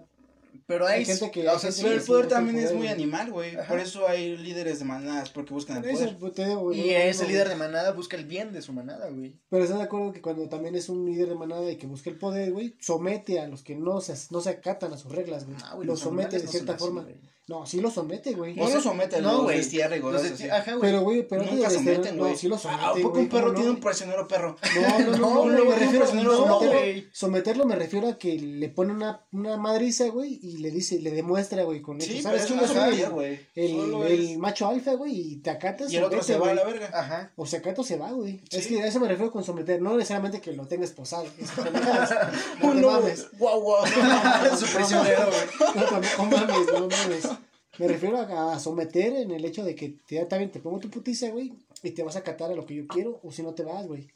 Pero 0.65 0.88
hay, 0.88 0.99
Hay 0.99 1.06
gente 1.06 1.30
que- 1.32 1.41
o 1.41 1.60
sea, 1.60 1.60
gente 1.60 1.73
sí, 1.73 1.82
Pero 1.84 1.95
el 1.95 2.02
poder 2.04 2.28
también 2.28 2.58
es 2.60 2.73
muy 2.73 2.88
animal, 2.88 3.32
güey. 3.32 3.56
Por 3.67 3.80
eso 3.80 4.08
hay 4.08 4.38
líderes 4.38 4.80
de 4.80 4.86
manadas, 4.86 5.30
porque 5.30 5.54
buscan 5.54 5.84
el 5.84 5.91
poder. 5.91 6.17
pues, 6.17 6.34
te 6.34 6.45
digo, 6.45 6.62
güey. 6.62 6.80
Y 6.80 6.88
no, 6.91 6.93
no, 6.93 6.99
ese 6.99 7.24
no, 7.24 7.30
líder 7.30 7.49
de 7.49 7.55
manada 7.55 7.91
busca 7.91 8.16
el 8.18 8.26
bien 8.26 8.53
de 8.53 8.61
su 8.61 8.74
manada, 8.74 9.09
güey. 9.09 9.39
Pero 9.49 9.64
estás 9.64 9.78
de 9.80 9.84
acuerdo 9.86 10.14
que 10.14 10.22
cuando 10.22 10.47
también 10.49 10.76
es 10.76 10.89
un 10.89 11.05
líder 11.05 11.30
de 11.30 11.36
manada 11.36 11.70
y 11.72 11.78
que 11.78 11.88
busca 11.88 12.09
el 12.09 12.18
poder, 12.18 12.51
güey, 12.51 12.76
somete 12.80 13.39
a 13.39 13.47
los 13.47 13.64
que 13.64 13.76
no 13.76 13.99
se, 14.01 14.14
no 14.32 14.41
se 14.41 14.49
acatan 14.51 14.93
a 14.93 14.97
sus 14.97 15.11
reglas, 15.11 15.45
güey. 15.45 15.57
Ah, 15.64 15.76
güey, 15.76 15.88
los 15.88 15.99
somete 15.99 16.38
de 16.38 16.45
no 16.45 16.51
cierta 16.51 16.74
así, 16.74 16.80
forma. 16.84 17.01
güey. 17.03 17.16
No, 17.46 17.66
sí 17.66 17.82
lo 17.82 17.91
somete, 17.91 18.32
güey. 18.36 18.56
No 18.56 18.64
O 18.64 18.68
sea, 18.68 18.78
lo 18.78 18.82
somete, 18.82 19.22
no, 19.22 19.44
güey. 19.44 19.58
destierra 19.58 20.00
cosas 20.00 20.24
de- 20.24 20.30
así. 20.30 20.50
Ajá, 20.50 20.76
güey. 20.76 20.80
Pero, 20.82 21.02
güey, 21.02 21.28
pero 21.28 21.44
Nunca 21.44 21.70
someten, 21.70 22.18
güey. 22.18 22.32
No, 22.32 22.38
sí 22.38 22.48
lo 22.48 22.58
somete, 22.58 22.82
¿A 22.86 22.94
poco 22.94 23.20
un 23.20 23.28
perro 23.28 23.44
¿cómo 23.48 23.54
tiene 23.56 23.70
no? 23.70 23.76
un 23.76 23.80
prisionero 23.82 24.28
perro? 24.30 24.56
No, 24.76 25.00
no, 25.00 25.00
no, 25.00 25.18
no, 25.18 25.18
No, 25.18 25.46
no, 25.52 25.66
me 25.66 25.76
refiero, 25.76 26.06
no, 26.14 26.24
no, 26.24 26.24
no, 26.24 26.38
someterlo, 26.38 26.80
güey. 26.80 27.08
someterlo 27.12 27.66
me 27.66 27.76
refiero 27.76 28.08
a 28.08 28.18
que 28.18 28.39
le 28.39 28.70
pone 28.70 28.94
una, 28.94 29.26
una 29.34 29.58
madriza, 29.58 30.08
güey, 30.08 30.39
y 30.41 30.60
le 30.60 30.72
dice, 30.72 31.00
le 31.02 31.12
demuestra, 31.12 31.64
güey, 31.64 31.82
con 31.82 32.00
Sí, 32.00 32.12
hechos. 32.12 32.24
pero 32.24 32.38
¿Sabes 32.38 32.41
es 32.44 32.48
quién 32.48 32.60
es 33.04 33.10
güey. 33.12 33.39
el, 33.56 34.38
macho 34.39 34.68
alfa, 34.70 34.94
güey, 34.94 35.12
y 35.34 35.36
te 35.41 35.50
acatas? 35.50 35.91
Y 35.91 35.98
el 35.98 36.06
otro 36.06 36.24
se 36.24 36.38
va 36.38 36.50
a 36.52 36.54
la 36.54 36.64
verga. 36.64 36.89
Ajá. 36.94 37.34
O 37.36 37.46
se 37.46 37.58
acata 37.58 37.82
o 37.82 37.84
se 37.84 37.98
va, 37.98 38.10
güey. 38.12 38.41
Es 38.52 38.64
Sí. 38.64 38.76
que 38.76 38.84
a 38.84 38.88
eso 38.88 39.02
me 39.02 39.10
refiero 39.10 39.34
con 39.34 39.44
someter, 39.44 39.82
no 39.82 39.98
necesariamente 39.98 40.39
que 40.39 40.54
lo 40.54 40.66
tenga 40.66 40.86
esposado. 40.86 41.26
Es 41.38 41.52
pendejadas. 41.52 42.10
no 42.64 42.89
mames. 42.89 43.28
Guau, 43.38 43.60
guau. 43.62 43.86
Su 44.58 44.66
prisionero, 44.74 45.26
güey. 45.28 45.76
No, 45.76 45.91
no 45.91 46.26
mames, 46.32 46.68
no 46.74 46.88
mames. 46.88 47.28
Me 47.80 47.88
refiero 47.88 48.17
a, 48.17 48.53
a 48.53 48.59
someter 48.59 49.13
en 49.13 49.32
el 49.32 49.45
hecho 49.45 49.63
de 49.63 49.76
que 49.76 49.97
te, 50.05 50.19
está 50.19 50.38
bien, 50.38 50.51
te 50.51 50.59
pongo 50.59 50.80
tu 50.80 50.89
putiza, 50.89 51.30
güey, 51.30 51.53
y 51.82 51.91
te 51.91 52.03
vas 52.03 52.15
a 52.15 52.19
acatar 52.19 52.51
a 52.51 52.55
lo 52.55 52.65
que 52.65 52.76
yo 52.76 52.88
quiero, 52.88 53.19
o 53.24 53.32
si 53.32 53.41
no 53.41 53.53
te 53.53 53.63
vas, 53.63 53.88
güey. 53.88 54.07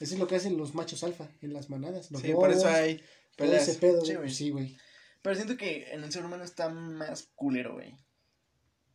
Eso 0.00 0.14
es 0.14 0.20
lo 0.20 0.26
que 0.26 0.36
hacen 0.36 0.56
los 0.56 0.74
machos 0.74 1.02
alfa 1.04 1.28
en 1.42 1.52
las 1.52 1.70
manadas. 1.70 2.10
Los 2.10 2.22
Sí, 2.22 2.32
por 2.32 2.50
eso 2.50 2.68
hay 2.68 3.02
ese 3.36 3.74
pedo, 3.74 4.04
Sí, 4.04 4.50
güey. 4.50 4.68
Sí. 4.68 4.76
Pero 5.22 5.36
siento 5.36 5.56
que 5.56 5.92
en 5.92 6.04
el 6.04 6.12
ser 6.12 6.24
humano 6.24 6.44
está 6.44 6.68
más 6.68 7.28
culero, 7.34 7.74
güey. 7.74 7.94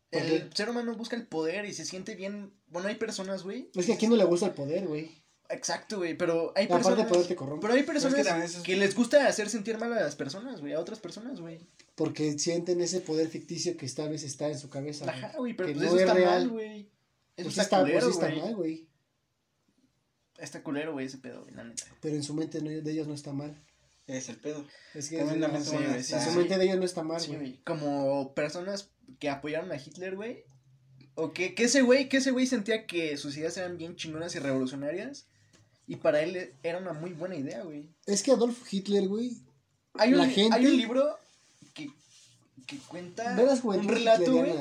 ¿Por 0.09 0.21
El 0.21 0.53
ser 0.53 0.69
humano 0.69 0.95
busca 0.95 1.15
el 1.15 1.27
poder 1.27 1.65
y 1.65 1.73
se 1.73 1.85
siente 1.85 2.15
bien. 2.15 2.53
Bueno, 2.67 2.87
hay 2.87 2.95
personas, 2.95 3.43
güey. 3.43 3.69
Es 3.75 3.85
que 3.85 3.93
a 3.93 3.97
quién 3.97 4.11
no 4.11 4.17
le 4.17 4.23
gusta 4.23 4.47
el 4.47 4.53
poder, 4.53 4.87
güey. 4.87 5.22
Exacto, 5.49 5.97
güey. 5.97 6.17
Pero 6.17 6.51
hay 6.55 6.65
Aparte 6.65 6.83
personas. 6.85 7.07
poder 7.11 7.27
te 7.27 7.35
corrompe. 7.35 7.61
Pero 7.61 7.73
hay 7.75 7.83
Pero 7.83 7.97
es 7.99 8.03
personas 8.05 8.55
que 8.63 8.75
les 8.75 8.95
gusta 8.95 9.27
hacer 9.27 9.49
sentir 9.49 9.77
mal 9.77 9.93
a 9.93 10.01
las 10.01 10.15
personas, 10.15 10.61
güey. 10.61 10.73
A 10.73 10.79
otras 10.79 10.99
personas, 10.99 11.39
güey. 11.41 11.59
Porque 11.95 12.39
sienten 12.39 12.81
ese 12.81 13.01
poder 13.01 13.27
ficticio 13.27 13.77
que 13.77 13.87
tal 13.89 14.09
vez 14.09 14.23
está 14.23 14.47
en 14.49 14.57
su 14.57 14.69
cabeza. 14.69 15.05
güey. 15.05 15.15
Ajá, 15.17 15.37
güey. 15.37 15.53
Pero 15.53 15.67
Que 15.67 15.73
pues 15.75 15.83
no 15.85 15.87
eso 15.89 15.95
es 15.97 16.01
está 16.03 16.13
real. 16.15 16.39
mal, 16.45 16.49
güey. 16.49 16.79
Eso 16.81 16.89
Pues 17.35 17.47
está, 17.49 17.61
está, 17.63 17.79
pues 17.81 17.91
culero, 17.91 18.05
sí 18.07 18.11
está 18.13 18.27
güey. 18.29 18.41
mal, 18.41 18.55
güey. 18.55 18.87
Está 20.39 20.63
culero, 20.63 20.93
güey, 20.93 21.05
ese 21.05 21.17
pedo, 21.19 21.43
güey, 21.43 21.53
la 21.55 21.63
neta. 21.63 21.83
Pero 22.01 22.15
en 22.15 22.23
su 22.23 22.33
mente 22.33 22.61
no- 22.61 22.69
de 22.69 22.91
ellos 22.91 23.07
no 23.07 23.13
está 23.13 23.31
mal. 23.33 23.55
Es 24.07 24.27
el 24.29 24.37
pedo. 24.37 24.65
Es 24.93 25.09
que 25.09 25.17
También 25.19 25.39
la 25.41 25.47
mente 25.47 25.69
sí, 25.69 26.13
en 26.13 26.21
su 26.21 26.31
mente 26.31 26.57
de 26.57 26.65
ellos 26.65 26.77
no 26.77 26.83
está 26.85 27.03
mal, 27.03 27.21
güey. 27.27 27.61
Como 27.63 28.33
personas 28.33 28.89
que 29.19 29.29
apoyaron 29.29 29.71
a 29.71 29.77
Hitler, 29.77 30.15
güey. 30.15 30.43
O 31.15 31.31
que, 31.31 31.53
que 31.55 31.65
ese 31.65 31.83
güey, 31.83 32.09
que 32.09 32.17
ese 32.17 32.31
güey 32.31 32.47
sentía 32.47 32.85
que 32.87 33.15
sus 33.17 33.37
ideas 33.37 33.55
eran 33.57 33.77
bien 33.77 33.95
chingonas 33.95 34.35
y 34.35 34.39
revolucionarias. 34.39 35.27
Y 35.87 35.97
para 35.97 36.21
él 36.21 36.53
era 36.63 36.77
una 36.77 36.93
muy 36.93 37.11
buena 37.13 37.35
idea, 37.35 37.61
güey. 37.63 37.89
Es 38.05 38.23
que 38.23 38.31
Adolf 38.31 38.71
Hitler, 38.71 39.07
güey, 39.07 39.37
Hay 39.95 40.11
un, 40.13 40.19
La 40.19 40.25
li- 40.25 40.33
gente- 40.33 40.55
hay 40.55 40.65
un 40.65 40.77
libro 40.77 41.17
que, 41.73 41.89
que 42.65 42.77
cuenta 42.87 43.35
ve 43.35 43.45
las 43.45 43.63
un 43.63 43.87
relato, 43.87 44.31
güey, 44.31 44.53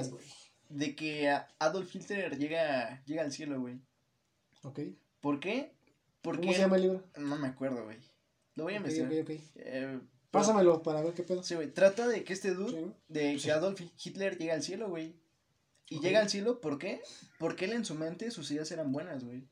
de 0.68 0.95
que 0.97 1.35
Adolf 1.59 1.95
Hitler 1.95 2.37
llega, 2.39 3.03
llega 3.07 3.23
al 3.23 3.33
cielo, 3.33 3.61
güey. 3.61 3.79
Ok. 4.62 4.81
¿Por 5.20 5.39
qué? 5.41 5.73
Porque 6.23 6.41
¿Cómo 6.43 6.53
se 6.53 6.59
llama 6.59 6.77
el 6.77 6.83
libro? 6.83 7.03
no 7.16 7.37
me 7.39 7.49
acuerdo, 7.49 7.85
güey. 7.85 7.99
Lo 8.57 8.64
voy 8.64 8.75
a 8.75 8.77
investigar. 8.79 9.11
ok, 9.12 9.20
ok. 9.23 9.31
Eh, 9.31 9.41
pero- 9.57 10.01
Pásamelo 10.31 10.83
para 10.83 11.03
ver 11.03 11.12
qué 11.14 11.23
pedo. 11.23 11.43
Sí, 11.43 11.55
güey. 11.55 11.70
Trata 11.73 12.09
de 12.09 12.25
que 12.25 12.33
este 12.33 12.55
dude 12.55 12.70
Sí, 12.70 12.77
¿no? 12.87 12.95
de 13.09 13.39
Sí. 13.39 13.45
que 13.47 13.53
Adolf 13.53 13.81
Hitler 14.03 14.39
llega 14.39 14.55
al 14.55 14.62
cielo, 14.62 14.89
güey. 14.89 15.14
Y 15.89 16.01
llega 16.01 16.20
al 16.20 16.31
cielo, 16.31 16.61
¿por 16.61 16.79
qué? 16.79 17.03
Porque 17.39 17.66
él 17.66 17.73
en 17.75 17.85
su 17.85 17.95
mente 17.95 18.31
sus 18.31 18.51
ideas 18.51 18.70
eran 18.73 18.93
buenas, 18.93 19.25
güey. 19.25 19.45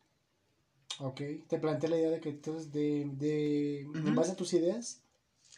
Ok. 1.01 1.21
Te 1.49 1.59
planteé 1.59 1.89
la 1.91 1.99
idea 1.99 2.11
de 2.11 2.21
que 2.21 2.29
entonces, 2.31 2.73
de, 2.73 3.09
de, 3.19 3.81
en 3.81 4.15
base 4.15 4.33
a 4.33 4.37
tus 4.37 4.53
ideas, 4.53 5.01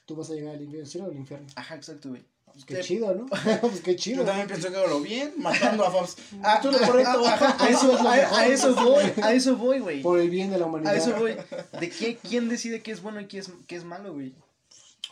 tú 0.07 0.17
vas 0.17 0.31
a 0.31 0.35
llegar 0.35 0.55
al 0.55 0.63
infierno, 0.63 0.89
cielo 0.89 1.07
o 1.07 1.11
al 1.11 1.17
infierno. 1.17 1.47
Ajá, 1.57 1.75
exacto, 1.75 2.11
güey. 2.11 2.23
Pues 2.53 2.65
qué 2.65 2.81
chido, 2.81 3.15
¿no? 3.15 3.27
pues 3.61 3.81
qué 3.81 3.97
chido. 3.97 4.19
Yo 4.19 4.25
también 4.25 4.47
pienso 4.47 4.71
que 4.71 4.77
hago 4.77 4.87
lo 4.89 5.01
bien, 5.01 5.33
matando 5.39 5.85
a 5.85 5.91
Fabs. 5.91 6.17
Ah, 6.43 6.61
Tú 6.61 6.71
lo 6.71 6.79
correcto. 6.79 7.27
ajá, 7.27 7.57
a 7.59 7.69
eso, 7.69 7.79
Eso 7.79 7.97
es 7.97 8.03
lo 8.03 8.09
a, 8.09 8.17
mejor, 8.17 8.39
a 8.39 8.47
eso 8.47 8.75
voy, 8.75 9.05
a 9.23 9.33
eso 9.33 9.57
voy, 9.57 9.79
güey. 9.81 10.03
Por 10.03 10.21
el 10.21 10.31
bien 10.31 10.51
de 10.51 10.59
la 10.59 10.67
humanidad. 10.67 10.95
A 10.95 10.97
eso 10.97 11.15
voy. 11.17 11.37
¿De 11.81 11.91
qué, 11.91 12.17
quién 12.17 12.49
decide 12.49 12.83
qué 12.83 12.93
es 12.93 13.03
bueno 13.03 13.21
y 13.21 13.27
qué 13.27 13.39
es, 13.39 13.51
qué 13.67 13.77
es 13.77 13.85
malo, 13.85 14.13
güey? 14.13 14.35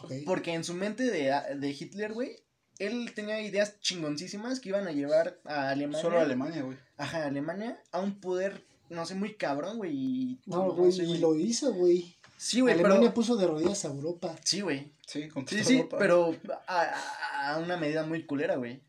Ok. 0.03 0.13
Porque 0.27 0.53
en 0.53 0.65
su 0.65 0.75
mente 0.75 1.05
de, 1.05 1.35
de 1.57 1.71
Hitler, 1.71 2.13
güey, 2.13 2.37
él 2.79 3.13
tenía 3.15 3.41
ideas 3.41 3.81
chingoncísimas 3.81 4.61
que 4.61 4.71
iban 4.71 4.87
a 4.87 4.93
llevar 4.93 5.39
a 5.45 5.69
Alemania. 5.71 6.01
Solo 6.01 6.19
Alemania, 6.21 6.63
güey. 6.63 6.79
Ajá, 6.97 7.27
Alemania 7.27 7.79
a 7.93 8.01
un 8.01 8.21
poder, 8.21 8.65
no 8.91 9.07
sé, 9.07 9.15
muy 9.15 9.35
cabrón, 9.35 9.79
güey. 9.79 9.93
y- 9.97 10.41
No, 10.47 10.73
güey, 10.73 10.93
y 11.01 11.19
lo 11.19 11.35
hizo, 11.35 11.73
güey. 11.73 12.15
Sí, 12.37 12.61
güey, 12.61 12.75
Alemania 12.75 13.01
pero... 13.01 13.15
puso 13.15 13.37
de 13.37 13.47
rodillas 13.47 13.85
a 13.85 13.89
Europa. 13.89 14.35
Sí, 14.45 14.61
güey. 14.61 14.93
Sí, 15.07 15.29
Sí, 15.49 15.65
sí, 15.65 15.77
Europa. 15.77 15.99
pero 15.99 16.37
a, 16.67 16.83
a- 16.83 17.55
a 17.55 17.59
una 17.59 17.77
medida 17.77 18.05
muy 18.05 18.25
culera, 18.27 18.57
güey. 18.57 18.81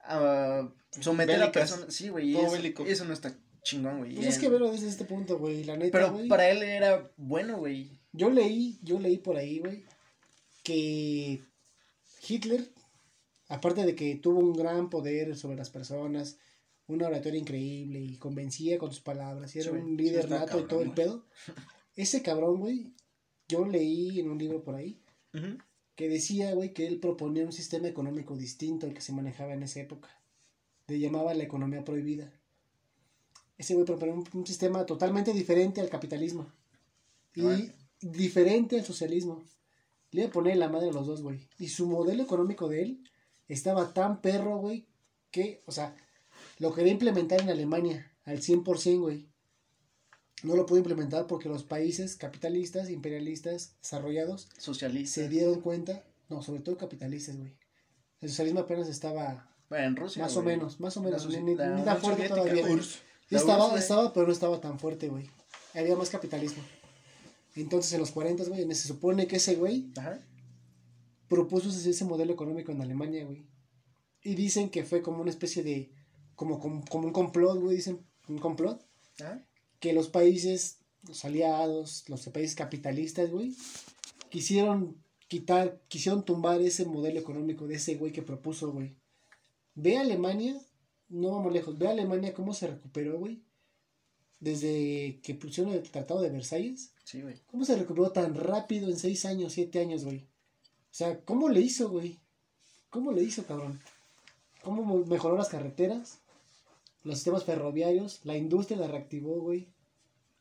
A 0.00 0.68
someter 1.00 1.36
a 1.36 1.38
Bélicas. 1.46 1.70
personas. 1.70 1.94
Sí, 1.94 2.08
güey. 2.08 2.32
Todo 2.32 2.44
Eso, 2.46 2.52
bélico. 2.52 2.84
eso 2.86 3.04
no 3.04 3.12
está 3.12 3.36
chingón, 3.62 3.98
güey. 3.98 4.14
Pues 4.14 4.26
es 4.28 4.38
que 4.38 4.48
verlo 4.48 4.70
desde 4.70 4.88
este 4.88 5.04
punto, 5.04 5.38
güey. 5.38 5.64
La 5.64 5.76
neta, 5.76 5.90
Pero 5.98 6.28
para 6.28 6.48
él 6.48 6.62
era 6.62 7.10
bueno, 7.16 7.58
güey. 7.58 7.90
Yo 8.12 8.30
leí, 8.30 8.78
yo 8.82 8.98
leí 8.98 9.18
por 9.18 9.36
ahí, 9.36 9.58
güey, 9.58 9.84
que 10.62 11.42
Hitler, 12.26 12.70
aparte 13.48 13.84
de 13.84 13.94
que 13.94 14.14
tuvo 14.16 14.40
un 14.40 14.54
gran 14.54 14.88
poder 14.88 15.36
sobre 15.36 15.56
las 15.56 15.68
personas, 15.70 16.38
una 16.88 17.06
oratoria 17.08 17.40
increíble 17.40 18.00
y 18.00 18.16
convencía 18.16 18.78
con 18.78 18.90
sus 18.90 19.00
palabras, 19.00 19.54
y 19.54 19.60
era 19.60 19.70
Sí, 19.70 19.76
un 19.76 19.96
líder 19.96 20.30
nato 20.30 20.60
y 20.60 20.66
todo 20.66 20.82
el 20.82 20.92
pedo. 20.92 21.24
Ese 21.96 22.22
cabrón, 22.22 22.60
güey, 22.60 22.92
yo 23.48 23.64
leí 23.66 24.20
en 24.20 24.30
un 24.30 24.38
libro 24.38 24.62
por 24.62 24.74
ahí 24.74 25.00
que 25.96 26.08
decía, 26.08 26.54
güey, 26.54 26.72
que 26.72 26.86
él 26.86 26.98
proponía 26.98 27.44
un 27.44 27.52
sistema 27.52 27.88
económico 27.88 28.36
distinto 28.36 28.86
al 28.86 28.94
que 28.94 29.00
se 29.00 29.12
manejaba 29.12 29.54
en 29.54 29.62
esa 29.62 29.80
época. 29.80 30.08
Le 30.86 30.98
llamaba 30.98 31.34
la 31.34 31.44
economía 31.44 31.84
prohibida. 31.84 32.32
Ese 33.58 33.74
güey 33.74 33.86
proponía 33.86 34.14
un, 34.14 34.24
un 34.32 34.46
sistema 34.46 34.84
totalmente 34.86 35.32
diferente 35.32 35.80
al 35.80 35.88
capitalismo. 35.88 36.52
Y 37.34 37.70
diferente 38.00 38.78
al 38.78 38.84
socialismo. 38.84 39.42
Le 40.10 40.22
iba 40.22 40.28
a 40.28 40.32
poner 40.32 40.56
la 40.56 40.68
madre 40.68 40.90
a 40.90 40.92
los 40.92 41.06
dos, 41.06 41.22
güey. 41.22 41.48
Y 41.58 41.68
su 41.68 41.86
modelo 41.86 42.22
económico 42.22 42.68
de 42.68 42.82
él 42.82 43.04
estaba 43.48 43.92
tan 43.92 44.20
perro, 44.20 44.58
güey, 44.58 44.86
que, 45.30 45.62
o 45.66 45.72
sea, 45.72 45.94
lo 46.58 46.72
quería 46.74 46.92
implementar 46.92 47.40
en 47.40 47.50
Alemania 47.50 48.12
al 48.24 48.40
100%, 48.40 49.00
güey. 49.00 49.28
No 50.42 50.54
lo 50.54 50.66
pudo 50.66 50.78
implementar 50.78 51.26
porque 51.26 51.48
los 51.48 51.64
países 51.64 52.16
capitalistas, 52.16 52.90
imperialistas, 52.90 53.76
desarrollados, 53.80 54.48
Socialista. 54.58 55.14
se 55.14 55.28
dieron 55.28 55.60
cuenta, 55.60 56.04
no, 56.28 56.42
sobre 56.42 56.60
todo 56.60 56.76
capitalistas, 56.76 57.36
güey. 57.38 57.56
El 58.20 58.28
socialismo 58.28 58.60
apenas 58.60 58.88
estaba 58.88 59.54
Bueno, 59.68 59.86
en 59.86 59.96
Rusia. 59.96 60.22
más 60.22 60.36
o 60.36 60.42
menos, 60.42 60.80
más 60.80 60.96
o 60.96 61.02
menos, 61.02 61.26
ni, 61.42 61.54
la 61.54 61.96
fuerte 61.96 62.28
todavía. 62.28 62.66
URSS. 62.66 62.98
La 63.30 63.38
Estaba, 63.38 63.66
URSS, 63.66 63.80
estaba, 63.82 64.12
pero 64.12 64.26
no 64.26 64.32
estaba 64.32 64.60
tan 64.60 64.78
fuerte, 64.78 65.08
güey. 65.08 65.28
Había 65.74 65.96
más 65.96 66.10
capitalismo. 66.10 66.62
Entonces, 67.54 67.92
en 67.94 68.00
los 68.00 68.10
40, 68.10 68.44
güey, 68.44 68.66
se 68.74 68.88
supone 68.88 69.26
que 69.26 69.36
ese 69.36 69.56
güey 69.56 69.90
Ajá. 69.96 70.20
propuso 71.28 71.70
ese, 71.70 71.90
ese 71.90 72.04
modelo 72.04 72.32
económico 72.32 72.72
en 72.72 72.82
Alemania, 72.82 73.24
güey. 73.24 73.46
Y 74.22 74.34
dicen 74.34 74.68
que 74.70 74.84
fue 74.84 75.02
como 75.02 75.22
una 75.22 75.30
especie 75.30 75.62
de, 75.62 75.90
como, 76.36 76.60
como, 76.60 76.84
como 76.84 77.06
un 77.08 77.12
complot, 77.12 77.58
güey, 77.60 77.76
dicen, 77.76 78.00
un 78.28 78.38
complot, 78.38 78.80
Ajá. 79.20 79.44
que 79.80 79.92
los 79.92 80.08
países, 80.08 80.78
los 81.08 81.24
aliados, 81.24 82.04
los 82.08 82.26
países 82.28 82.54
capitalistas, 82.54 83.30
güey, 83.30 83.54
quisieron 84.30 84.96
quitar, 85.28 85.80
quisieron 85.88 86.24
tumbar 86.24 86.60
ese 86.60 86.84
modelo 86.84 87.18
económico 87.18 87.66
de 87.66 87.76
ese 87.76 87.96
güey 87.96 88.12
que 88.12 88.22
propuso, 88.22 88.70
güey. 88.72 88.94
Ve 89.74 89.96
a 89.96 90.02
Alemania, 90.02 90.58
no 91.08 91.30
vamos 91.32 91.52
lejos, 91.52 91.76
ve 91.78 91.88
a 91.88 91.90
Alemania 91.90 92.32
cómo 92.34 92.54
se 92.54 92.66
recuperó, 92.66 93.18
güey, 93.18 93.42
desde 94.40 95.20
que 95.22 95.34
pusieron 95.34 95.72
el 95.72 95.82
Tratado 95.82 96.20
de 96.20 96.30
Versalles. 96.30 96.92
Sí, 97.04 97.22
güey. 97.22 97.36
¿Cómo 97.46 97.64
se 97.64 97.76
recuperó 97.76 98.10
tan 98.10 98.34
rápido 98.34 98.88
en 98.90 98.98
seis 98.98 99.24
años, 99.24 99.52
siete 99.52 99.78
años, 99.80 100.04
güey? 100.04 100.18
O 100.18 100.94
sea, 100.98 101.20
¿cómo 101.24 101.48
le 101.48 101.60
hizo, 101.60 101.88
güey? 101.90 102.18
¿Cómo 102.90 103.12
le 103.12 103.22
hizo, 103.22 103.44
cabrón? 103.44 103.80
¿Cómo 104.62 104.82
mo- 104.82 105.04
mejoró 105.06 105.36
las 105.36 105.48
carreteras? 105.48 106.18
Los 107.06 107.16
sistemas 107.18 107.44
ferroviarios, 107.44 108.20
la 108.24 108.36
industria 108.36 108.78
la 108.78 108.88
reactivó, 108.88 109.40
güey. 109.40 109.68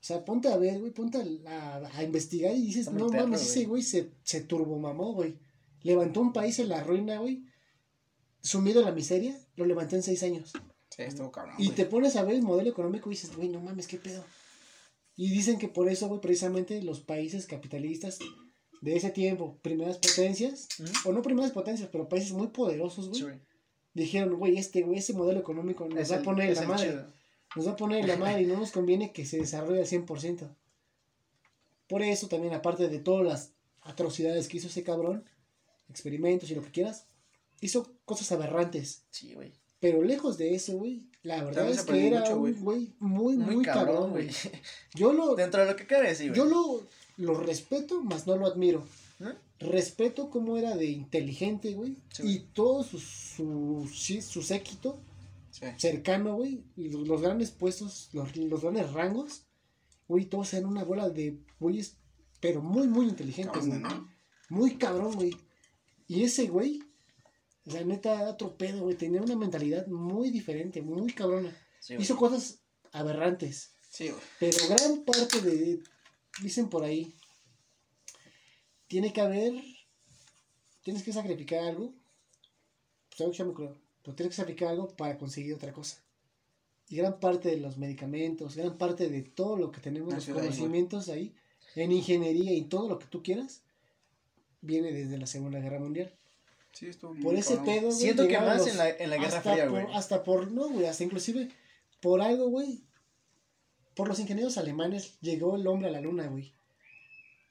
O 0.02 0.08
sea, 0.08 0.24
ponte 0.26 0.48
a 0.50 0.58
ver, 0.58 0.80
güey, 0.80 0.92
ponte 0.92 1.18
a, 1.18 1.76
a- 1.78 1.98
a 1.98 2.04
investigar 2.04 2.56
y 2.56 2.62
dices, 2.66 2.88
Está 2.88 2.92
no 3.00 3.08
mames, 3.10 3.40
güey. 3.42 3.50
ese 3.52 3.66
güey 3.66 3.82
se, 3.84 4.12
se 4.24 4.42
turbomamó, 4.42 5.14
güey. 5.14 5.38
Levantó 5.84 6.22
un 6.22 6.34
país 6.34 6.58
en 6.60 6.70
la 6.70 6.84
ruina, 6.84 7.20
güey. 7.20 7.44
Sumido 8.42 8.80
en 8.82 8.86
la 8.86 8.92
miseria, 8.92 9.40
lo 9.56 9.66
levantó 9.66 9.96
en 9.96 10.04
seis 10.04 10.22
años. 10.24 10.52
Sí, 10.90 11.02
estuvo 11.04 11.32
cabrón. 11.32 11.56
Y 11.58 11.66
güey. 11.66 11.76
te 11.76 11.86
pones 11.86 12.16
a 12.16 12.24
ver 12.24 12.36
el 12.36 12.44
modelo 12.44 12.70
económico 12.70 13.10
y 13.10 13.14
dices, 13.16 13.36
güey, 13.36 13.50
no 13.50 13.60
mames, 13.60 13.88
qué 13.88 13.98
pedo. 13.98 14.24
Y 15.16 15.30
dicen 15.30 15.58
que 15.58 15.68
por 15.68 15.90
eso, 15.90 16.08
güey, 16.08 16.22
precisamente 16.22 16.82
los 16.84 17.00
países 17.02 17.46
capitalistas 17.48 18.20
de 18.82 18.96
ese 18.96 19.10
tiempo, 19.10 19.58
primeras 19.62 19.98
potencias, 19.98 20.68
o 21.06 21.12
no 21.12 21.22
primeras 21.22 21.52
potencias, 21.52 21.90
pero 21.92 22.08
países 22.10 22.34
muy 22.34 22.48
poderosos, 22.48 23.06
Sí, 23.06 23.22
güey, 23.24 23.34
güey. 23.36 23.40
Dijeron, 23.96 24.36
güey, 24.36 24.58
este, 24.58 24.84
güey, 24.84 25.00
ese 25.00 25.14
modelo 25.14 25.40
económico 25.40 25.88
nos 25.88 25.98
Es 26.00 26.12
va 26.12 26.16
a 26.16 26.20
el- 26.20 26.24
poner 26.26 26.46
en 26.46 26.52
es 26.52 26.58
la 26.58 26.64
el 26.64 26.70
madre. 26.70 26.90
chido. 26.92 27.14
Nos 27.56 27.68
va 27.68 27.72
a 27.72 27.76
poner 27.76 28.00
en 28.02 28.08
la 28.08 28.18
madre 28.18 28.42
y 28.44 28.46
no 28.46 28.58
nos 28.58 28.72
conviene 28.72 29.12
que 29.12 29.26
se 29.26 29.38
desarrolle 29.38 29.80
al 29.80 29.88
100%. 29.88 30.48
Por 31.88 32.02
eso 32.02 32.28
también, 32.28 32.54
aparte 32.54 32.88
de 32.90 33.00
todas 33.00 33.26
las 33.26 33.52
atrocidades 33.82 34.48
que 34.48 34.58
hizo 34.58 34.68
ese 34.68 34.84
cabrón, 34.84 35.24
experimentos 35.90 36.50
y 36.52 36.56
lo 36.56 36.64
que 36.64 36.72
quieras, 36.72 37.06
hizo 37.62 37.92
cosas 38.06 38.32
aberrantes. 38.32 39.04
Sí, 39.12 39.34
güey. 39.34 39.54
Pero 39.80 40.02
lejos 40.02 40.38
de 40.38 40.56
eso, 40.56 40.74
güey, 40.78 41.06
la 41.22 41.44
verdad 41.44 41.70
es 41.70 41.84
que 41.84 42.08
era 42.08 42.22
mucho, 42.22 42.38
güey. 42.40 42.54
un 42.54 42.64
güey 42.64 42.94
muy, 43.00 43.38
muy, 43.38 43.56
Muy 43.56 43.66
cabrón, 43.66 44.12
güey. 44.12 44.30
Yo 44.96 45.14
lo, 45.14 45.36
Dentro 45.36 45.62
de 45.62 45.68
lo 45.72 45.76
que 45.76 45.86
cabe, 45.86 46.16
sí, 46.16 46.30
güey. 46.30 46.38
yo 46.38 46.46
lo, 46.46 46.88
lo 47.18 47.40
respeto, 47.40 48.02
más 48.04 48.26
no 48.26 48.36
lo 48.36 48.48
admiro. 48.48 48.84
Respeto 49.60 50.30
cómo 50.30 50.58
era 50.58 50.76
de 50.76 50.86
inteligente, 50.86 51.74
güey. 51.74 51.98
Sí, 52.14 52.24
y 52.26 52.40
todo 52.54 52.84
su, 52.84 53.00
su, 53.00 53.88
su 54.22 54.42
séquito 54.42 55.02
Sí. 55.52 55.66
cercano, 55.78 56.36
güey. 56.36 56.66
y 56.76 56.90
Los, 56.90 57.08
los 57.08 57.22
grandes 57.22 57.52
puestos, 57.52 58.10
los, 58.12 58.36
los 58.36 58.62
grandes 58.62 58.92
rangos, 58.92 59.44
güey, 60.06 60.26
todos 60.26 60.54
eran 60.54 60.70
una 60.70 60.84
bola 60.84 61.10
de 61.10 61.40
güeyes, 61.62 61.96
pero 62.42 62.62
muy, 62.62 62.88
muy 62.90 63.08
inteligentes, 63.08 63.64
Cabrón, 63.64 63.82
güey. 63.82 63.94
¿no? 63.94 64.10
Muy 64.50 64.76
cabrón, 64.76 65.16
güey. 65.16 65.32
Y 66.10 66.24
ese 66.24 66.48
güey, 66.48 66.84
la 67.64 67.84
neta, 67.86 68.30
otro 68.30 68.58
pedo, 68.58 68.82
güey. 68.84 68.98
Tenía 68.98 69.22
una 69.22 69.38
mentalidad 69.38 69.88
muy 69.88 70.30
diferente, 70.30 70.82
muy 70.82 71.14
cabrona. 71.14 71.56
Sí. 71.80 71.96
Hizo 71.98 72.18
cosas 72.18 72.60
aberrantes. 72.92 73.72
Sí, 73.90 74.10
güey. 74.10 74.22
Pero 74.40 74.58
gran 74.68 75.06
parte 75.06 75.40
de, 75.40 75.80
dicen 76.44 76.68
por 76.68 76.84
ahí, 76.84 77.16
tiene 78.88 79.12
que 79.14 79.22
haber, 79.22 79.54
tienes 80.84 81.04
que 81.04 81.14
sacrificar 81.14 81.64
algo, 81.64 81.94
pues 83.10 83.22
algo 83.22 83.34
que 83.34 83.44
me 83.44 83.52
acuerdo, 83.52 83.78
pero 84.04 84.16
tienes 84.16 84.36
que 84.36 84.42
sacrificar 84.42 84.70
algo 84.70 84.88
para 84.90 85.18
conseguir 85.18 85.54
otra 85.54 85.74
cosa. 85.74 85.98
Y 86.88 86.98
gran 86.98 87.20
parte 87.20 87.50
de 87.50 87.58
los 87.58 87.78
medicamentos, 87.78 88.56
gran 88.56 88.78
parte 88.78 89.10
de 89.10 89.24
todo 89.24 89.58
lo 89.58 89.72
que 89.72 89.82
tenemos, 89.82 90.10
los 90.14 90.16
Nació 90.20 90.36
ahí, 90.36 90.40
güey. 90.42 90.50
conocimientos 90.52 91.10
ahí, 91.10 91.34
en 91.76 91.92
ingeniería 91.92 92.54
y 92.54 92.64
todo 92.66 92.88
lo 92.88 93.00
que 93.00 93.08
tú 93.08 93.24
quieras, 93.24 93.62
viene 94.62 94.92
desde 94.92 95.18
la 95.18 95.26
Segunda 95.28 95.60
Guerra 95.60 95.80
Mundial. 95.80 96.14
Sí, 96.74 96.90
Por 97.24 97.36
ese 97.36 97.56
cabrón. 97.56 97.66
pedo, 97.76 97.88
güey, 97.88 98.00
Siento 98.00 98.28
que 98.28 98.38
más 98.38 98.58
los- 98.60 98.68
en 98.68 98.78
la, 98.78 98.90
en 98.90 99.10
la 99.10 99.18
Guerra 99.18 99.42
Fría, 99.42 99.68
por- 99.70 99.84
güey. 99.84 99.96
Hasta 99.96 100.24
por, 100.24 100.52
no, 100.52 100.70
güey, 100.70 100.86
hasta 100.86 101.04
inclusive 101.04 101.50
por 102.02 102.22
algo, 102.22 102.50
güey. 102.50 102.84
Por 103.96 104.10
los 104.10 104.20
ingenieros 104.20 104.58
alemanes 104.58 105.18
llegó 105.22 105.56
el 105.56 105.66
hombre 105.68 105.88
a 105.88 105.92
la 105.92 106.02
luna, 106.02 106.28
güey. 106.28 106.54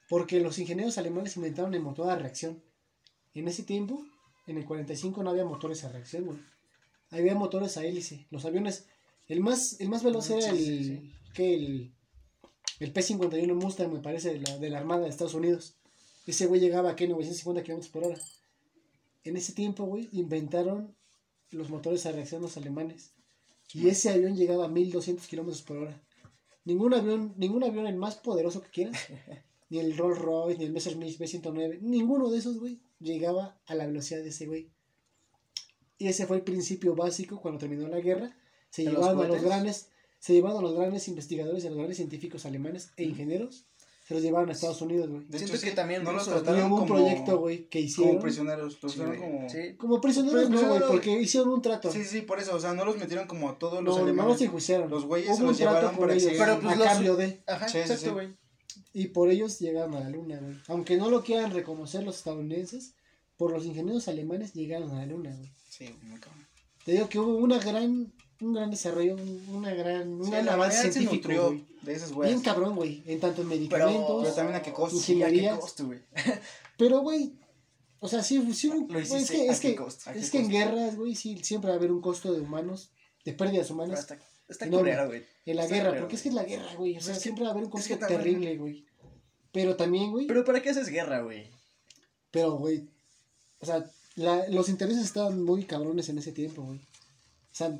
Porque 0.09 0.41
los 0.41 0.59
ingenieros 0.59 0.99
alemanes 0.99 1.37
inventaron 1.37 1.75
el 1.75 1.81
motor 1.81 2.11
a 2.11 2.17
reacción. 2.17 2.63
En 3.35 3.49
ese 3.49 3.63
tiempo, 3.63 4.05
en 4.47 4.59
el 4.59 4.65
45 4.65 5.23
no 5.23 5.31
había 5.31 5.45
motores 5.45 5.85
a 5.85 5.89
reacción, 5.91 6.27
güey. 6.27 6.39
Había 7.11 7.35
motores 7.35 7.77
a 7.77 7.85
hélice. 7.85 8.27
Los 8.31 8.45
aviones, 8.45 8.87
el 9.29 9.41
más, 9.41 9.81
el 9.81 9.89
más 9.89 10.03
veloz 10.03 10.31
era 10.31 10.43
sí, 10.43 10.49
el, 10.49 10.85
sí, 10.85 11.13
que 11.33 11.55
el, 11.55 11.95
el 12.81 12.93
P-51 12.93 13.55
Mustang, 13.55 13.93
me 13.93 14.01
parece, 14.01 14.33
de 14.33 14.41
la, 14.41 14.59
de 14.59 14.71
la 14.71 14.79
Armada 14.79 15.03
de 15.03 15.09
Estados 15.09 15.35
Unidos. 15.35 15.77
Ese 16.27 16.47
güey 16.47 16.61
llegaba 16.61 16.91
a 16.91 16.97
¿qué? 16.97 17.07
950 17.07 17.63
kilómetros 17.63 17.93
por 17.93 18.05
hora. 18.05 18.19
En 19.25 19.37
ese 19.37 19.53
tiempo, 19.53 19.85
güey, 19.85 20.09
inventaron 20.13 20.95
los 21.51 21.71
motores 21.71 22.05
a 22.07 22.13
reacción 22.13 22.43
los 22.43 22.57
alemanes. 22.57 23.13
Y 23.73 23.89
ese 23.89 24.11
avión 24.11 24.37
llegaba 24.37 24.67
a 24.67 24.69
1200 24.69 25.27
kilómetros 25.27 25.63
por 25.63 25.79
hora. 25.79 26.01
Ningún 26.65 26.95
avión, 26.95 27.35
ningún 27.37 27.65
avión 27.65 27.87
el 27.87 27.97
más 27.97 28.17
poderoso 28.17 28.63
que 28.63 28.71
quieras, 28.71 28.99
ni 29.71 29.79
el 29.81 29.97
Rolls 29.97 30.19
Royce, 30.19 30.59
ni 30.59 30.65
el 30.65 30.73
Messerschmitt 30.73 31.19
B109, 31.19 31.81
ninguno 31.81 32.31
de 32.31 32.39
esos, 32.39 32.59
güey, 32.59 32.81
llegaba 33.01 33.59
a 33.67 33.75
la 33.75 33.87
velocidad 33.87 34.23
de 34.23 34.29
ese 34.29 34.47
güey. 34.47 34.71
Y 35.99 36.09
ese 36.09 36.27
fue 36.27 36.37
el 36.37 36.43
principio 36.43 36.95
básico 36.95 37.41
cuando 37.41 37.59
terminó 37.61 37.87
la 37.89 38.01
guerra. 38.01 38.37
Se 38.71 38.83
¿De 38.85 38.91
los 38.93 39.07
a 39.07 39.13
los 39.15 39.43
grandes, 39.43 39.89
se 40.19 40.33
llevaban 40.33 40.59
a 40.59 40.63
los 40.63 40.75
grandes 40.75 41.07
investigadores 41.09 41.63
y 41.63 41.67
a 41.67 41.71
los 41.71 41.77
grandes 41.79 41.97
científicos 41.97 42.45
alemanes 42.45 42.91
e 42.97 43.05
ingenieros, 43.05 43.67
se 44.07 44.13
los 44.15 44.23
llevaban 44.23 44.49
a 44.49 44.53
Estados 44.53 44.83
Unidos, 44.83 45.09
güey. 45.09 45.23
De 45.29 45.39
Siento 45.39 45.55
hecho, 45.55 45.63
que 45.65 45.71
sí, 45.71 45.77
también 45.77 46.03
no 46.05 46.13
los 46.13 46.27
trataron 46.29 46.65
hubo 46.71 46.83
un 46.83 46.87
como, 46.89 46.95
proyecto, 46.97 47.39
güey, 47.39 47.69
que 47.69 47.81
hicieron. 47.81 48.15
como 48.15 48.23
prisioneros. 48.23 48.83
Los 48.83 48.93
Sí, 48.93 48.99
como... 49.01 49.49
Sí. 49.49 49.77
Como 49.79 50.01
prisioneros, 50.01 50.51
no, 50.51 50.69
güey, 50.69 50.81
porque 50.89 51.21
hicieron 51.21 51.49
un 51.51 51.63
trato. 51.63 51.91
Sí, 51.91 52.05
sí, 52.05 52.21
por 52.23 52.39
eso, 52.41 52.55
o 52.57 52.61
sea, 52.61 52.75
no 52.75 52.85
los 52.85 52.99
metieron 52.99 53.27
como 53.27 53.49
a 53.49 53.59
todos 53.59 53.83
los 53.83 53.95
no, 53.95 54.01
no 54.03 54.05
alemanes. 54.09 54.33
los 54.33 54.43
enjuiciaron. 54.43 54.91
Los 54.91 55.07
güeyes 55.07 55.37
se 55.37 55.43
los 55.43 55.57
llevaron 55.57 55.97
para 55.97 56.13
ellos, 56.15 56.33
Pero, 56.37 56.61
pues, 56.61 56.73
a 56.75 56.77
los- 56.77 56.87
cambio 56.89 57.17
de. 57.17 57.43
Ajá, 57.47 57.67
exacto, 57.67 57.97
sí. 57.97 58.11
güey. 58.11 58.37
Y 58.93 59.09
por 59.09 59.31
ellos 59.31 59.59
llegaron 59.59 59.95
a 59.95 60.01
la 60.01 60.09
luna, 60.11 60.39
güey. 60.41 60.55
Aunque 60.69 60.97
no 60.97 61.11
lo 61.11 61.23
quieran 61.23 61.53
reconocer 61.53 62.03
los 62.03 62.17
estadounidenses, 62.19 62.95
por 63.37 63.51
los 63.53 63.65
ingenieros 63.67 64.07
alemanes 64.09 64.53
llegaron 64.55 64.91
a 64.93 64.97
la 65.01 65.07
luna, 65.07 65.35
güey. 65.37 65.51
Sí, 65.69 65.89
muy 66.03 66.21
cabrón. 66.21 66.47
Te 66.85 66.93
digo 66.93 67.09
que 67.09 67.19
hubo 67.19 67.37
una 67.37 67.59
gran, 67.59 68.13
un 68.41 68.53
gran 68.53 68.71
desarrollo, 68.71 69.15
un- 69.15 69.45
una 69.51 69.73
gran, 69.75 70.09
un 70.21 70.31
gran 70.31 70.49
avance 70.49 70.93
científico, 70.93 71.47
güey. 71.49 71.65
de 71.83 71.93
esas 71.95 72.09
Bien 72.11 72.17
güeyes. 72.17 72.43
cabrón, 72.43 72.77
güey. 72.77 73.03
En 73.07 73.19
tanto 73.21 73.43
en 73.43 73.49
medicamentos. 73.49 74.23
Pero 74.23 74.35
también 74.35 74.57
a 74.57 74.63
qué 74.63 74.73
costo. 74.73 74.99
A 74.99 75.31
qué 75.31 75.51
costo, 75.59 75.87
güey. 75.87 76.01
Pero, 76.79 77.01
güey, 77.01 77.33
o 78.01 78.09
sea, 78.09 78.23
sí, 78.23 78.53
sí, 78.53 78.69
güey, 78.89 79.03
es 79.03 79.31
que, 79.31 79.47
es 79.49 79.61
que, 79.61 79.75
costo, 79.75 80.11
a 80.11 80.13
qué 80.13 80.19
es 80.19 80.31
que 80.31 80.39
en 80.39 80.49
guerras, 80.51 80.97
güey, 80.97 81.15
sí, 81.15 81.39
siempre 81.43 81.69
va 81.71 81.75
a 81.75 81.79
haber 81.79 81.91
un 81.91 82.01
costo 82.03 82.33
de 82.33 82.41
humanos, 82.41 82.91
de 83.25 83.33
pérdidas 83.33 83.67
Pero 83.69 83.75
humanas 83.77 84.07
está, 84.49 84.67
No, 84.67 84.79
culero, 84.79 85.07
güey. 85.09 85.25
en 85.47 85.57
la 85.57 85.65
está 85.65 85.75
guerra, 85.77 85.99
porque 86.01 86.17
es 86.17 86.23
que 86.23 86.29
es 86.29 86.35
la 86.35 86.45
guerra, 86.45 86.75
güey, 86.77 86.97
o 86.97 87.01
sea, 87.01 87.13
Es 87.13 87.19
que- 87.19 87.23
siempre 87.23 87.45
va 87.45 87.51
a 87.51 87.53
haber 87.55 87.65
un 87.65 87.79
es 87.79 87.89
que 87.89 87.97
también- 87.97 88.21
terrible, 88.21 88.57
güey. 88.57 88.85
Pero 89.53 89.77
también, 89.77 90.11
güey, 90.11 90.27
Pero 90.27 90.45
¿para 90.45 90.61
qué 90.63 90.71
haces 90.71 90.89
guerra, 90.89 91.21
güey? 91.23 91.49
pero, 92.31 92.53
güey, 92.53 92.89
o 93.61 93.67
sea, 93.67 93.85
la- 94.17 94.49
los 94.49 94.69
intereses 94.69 95.05
estaban 95.05 95.43
muy 95.43 95.65
cabrones 95.65 96.09
en 96.09 96.19
ese 96.19 96.33
tiempo, 96.33 96.63
güey. 96.63 96.79
O 96.79 97.55
sea, 97.57 97.79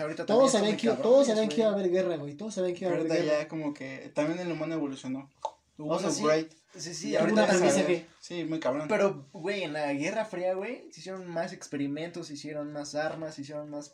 Ahorita 0.00 0.24
todos 0.26 0.52
también 0.52 0.78
sabían, 0.78 0.96
que, 0.96 1.02
todos 1.02 1.26
sabían 1.26 1.48
que 1.48 1.56
iba 1.60 1.70
a 1.70 1.72
haber 1.72 1.90
guerra, 1.90 2.16
güey. 2.18 2.34
Todos 2.34 2.54
sabían 2.54 2.72
que 2.76 2.84
iba 2.84 2.92
a 2.92 2.94
haber 2.94 3.10
ahorita 3.10 3.24
guerra. 3.26 3.42
ya 3.42 3.48
como 3.48 3.74
que 3.74 4.12
también 4.14 4.38
el 4.38 4.52
humano 4.52 4.74
evolucionó. 4.74 5.28
Hubo 5.76 5.90
O 5.92 5.96
un 5.96 6.00
sea, 6.00 6.10
sí, 6.12 6.22
upgrade. 6.22 6.48
Sí, 6.76 6.94
sí, 6.94 7.16
ahorita 7.16 7.46
sabes. 7.48 7.56
aprendizaje. 7.72 8.06
Sí, 8.20 8.44
muy 8.44 8.60
cabrón. 8.60 8.86
Pero, 8.86 9.26
güey, 9.32 9.64
en 9.64 9.72
la 9.72 9.92
Guerra 9.94 10.24
Fría, 10.24 10.54
güey, 10.54 10.84
se 10.92 11.00
hicieron 11.00 11.26
más 11.28 11.52
experimentos, 11.52 12.28
se 12.28 12.34
hicieron 12.34 12.72
más 12.72 12.94
armas, 12.94 13.34
se 13.34 13.42
hicieron 13.42 13.70
más 13.70 13.92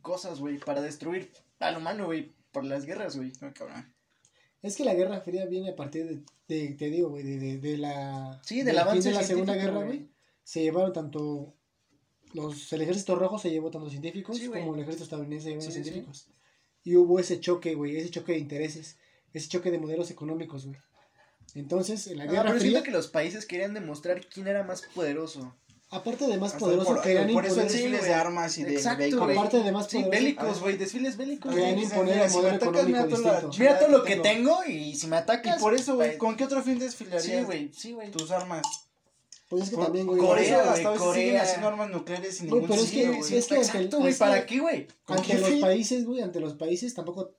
cosas, 0.00 0.40
güey, 0.40 0.58
para 0.58 0.80
destruir 0.82 1.32
al 1.60 1.76
humano, 1.76 2.06
güey, 2.06 2.32
por 2.52 2.64
las 2.64 2.84
guerras, 2.86 3.16
güey. 3.16 3.32
Muy 3.40 3.52
cabrón. 3.52 3.92
Es 4.62 4.76
que 4.76 4.84
la 4.84 4.94
Guerra 4.94 5.20
Fría 5.20 5.46
viene 5.46 5.70
a 5.70 5.76
partir 5.76 6.06
de, 6.06 6.22
de 6.48 6.74
te 6.74 6.90
digo, 6.90 7.10
güey, 7.10 7.22
de, 7.22 7.38
de, 7.38 7.58
de 7.58 7.78
la... 7.78 8.40
Sí, 8.44 8.62
del 8.62 8.78
avance 8.78 9.08
de 9.10 9.14
la 9.14 9.22
Segunda 9.22 9.54
Guerra, 9.54 9.84
güey. 9.84 10.08
Se 10.42 10.62
llevaron 10.62 10.92
tanto... 10.92 11.54
Los, 12.34 12.72
el 12.72 12.82
ejército 12.82 13.14
rojo 13.14 13.38
se 13.38 13.50
llevó 13.50 13.70
tanto 13.70 13.88
científicos 13.88 14.36
Sí, 14.36 14.48
como 14.48 14.74
el 14.74 14.80
ejército 14.80 15.04
estadounidense 15.04 15.44
se 15.44 15.50
llevó 15.50 15.62
sí. 15.62 15.72
científicos. 15.72 16.28
Y 16.84 16.96
hubo 16.96 17.18
ese 17.20 17.40
choque, 17.40 17.74
güey, 17.74 17.96
ese 17.96 18.10
choque 18.10 18.32
de 18.32 18.38
intereses, 18.38 18.98
ese 19.32 19.48
choque 19.48 19.70
de 19.70 19.78
modelos 19.78 20.10
económicos, 20.10 20.66
güey. 20.66 20.78
Entonces, 21.54 22.06
en 22.08 22.18
la 22.18 22.24
Ah, 22.24 22.26
Guerra 22.26 22.42
pero 22.42 22.58
Fría, 22.58 22.70
siento 22.70 22.84
que 22.84 22.90
los 22.90 23.08
países 23.08 23.46
querían 23.46 23.72
demostrar 23.74 24.26
quién 24.26 24.46
era 24.48 24.62
más 24.64 24.82
poderoso. 24.94 25.56
Aparte 25.90 26.26
de 26.26 26.36
más 26.36 26.48
Hasta 26.52 26.58
poderoso, 26.58 26.94
por, 26.94 27.02
querían 27.02 27.32
por 27.32 27.44
eso 27.46 27.54
imponer... 27.54 27.70
Sí, 27.70 27.76
desfiles 27.78 28.00
güey. 28.00 28.10
de 28.10 28.14
armas 28.14 28.58
y 28.58 28.64
de 28.64 28.74
Exacto, 28.74 28.98
vehículos. 28.98 29.24
güey. 29.26 29.38
Aparte 29.38 29.62
de 29.62 29.72
más 29.72 29.86
Sí, 29.86 29.96
poderoso, 29.96 30.10
bélicos, 30.10 30.56
Ah. 30.56 30.60
güey, 30.60 30.76
desfiles 30.76 31.16
bélicos. 31.16 31.54
Querían 31.54 31.72
güey. 31.74 31.84
imponer 31.84 32.18
el 32.22 32.30
si 32.30 32.36
modelo 32.36 32.56
atacas, 32.56 32.68
económico 32.84 33.06
distinto. 33.16 33.50
Mira 33.58 33.78
todo 33.78 33.88
lo 33.88 34.04
que 34.04 34.16
tengo. 34.16 34.64
y 34.64 34.94
si 34.96 35.06
me 35.06 35.16
atacas. 35.16 35.56
Y 35.56 35.60
por 35.60 35.74
eso, 35.74 35.94
güey, 35.96 36.08
güey, 36.08 36.18
¿con 36.18 36.36
qué 36.36 36.44
otro 36.44 36.62
fin 36.62 36.78
desfilarías 36.78 37.22
Sí, 37.24 37.42
güey, 37.44 37.72
sí, 37.72 37.92
güey. 37.92 38.10
tus 38.10 38.30
armas? 38.30 38.62
Pues 39.48 39.62
es 39.64 39.70
que 39.70 39.76
Por- 39.76 39.84
también, 39.86 40.06
güey... 40.06 40.18
por 40.18 40.28
Corea, 40.28 40.44
eso 40.44 40.54
güey, 40.56 40.68
hasta 40.68 40.88
a 40.88 40.92
veces 40.92 41.06
siguen 41.14 41.28
Corea. 41.30 41.42
haciendo 41.42 41.68
armas 41.68 41.90
nucleares 41.90 42.36
sin 42.36 42.48
Güey, 42.50 42.60
ningún 42.60 42.68
pero 42.76 42.82
es 42.84 42.90
que- 42.90 42.96
sentido, 43.02 43.12
es 43.14 43.18
güey. 43.18 43.30
que 43.30 43.36
ante 43.38 43.54
el- 43.54 43.60
Exacto, 43.62 43.96
güey, 43.98 44.10
es 44.10 44.18
que- 44.18 44.24
¿para 44.24 44.46
qué, 44.46 44.58
güey? 44.60 44.86
¿Con 45.04 45.16
ante 45.18 45.38
los 45.38 45.50
países, 45.60 46.04
güey, 46.04 46.20
ante 46.20 46.40
los 46.40 46.52
países 46.54 46.92
tampoco 46.94 47.30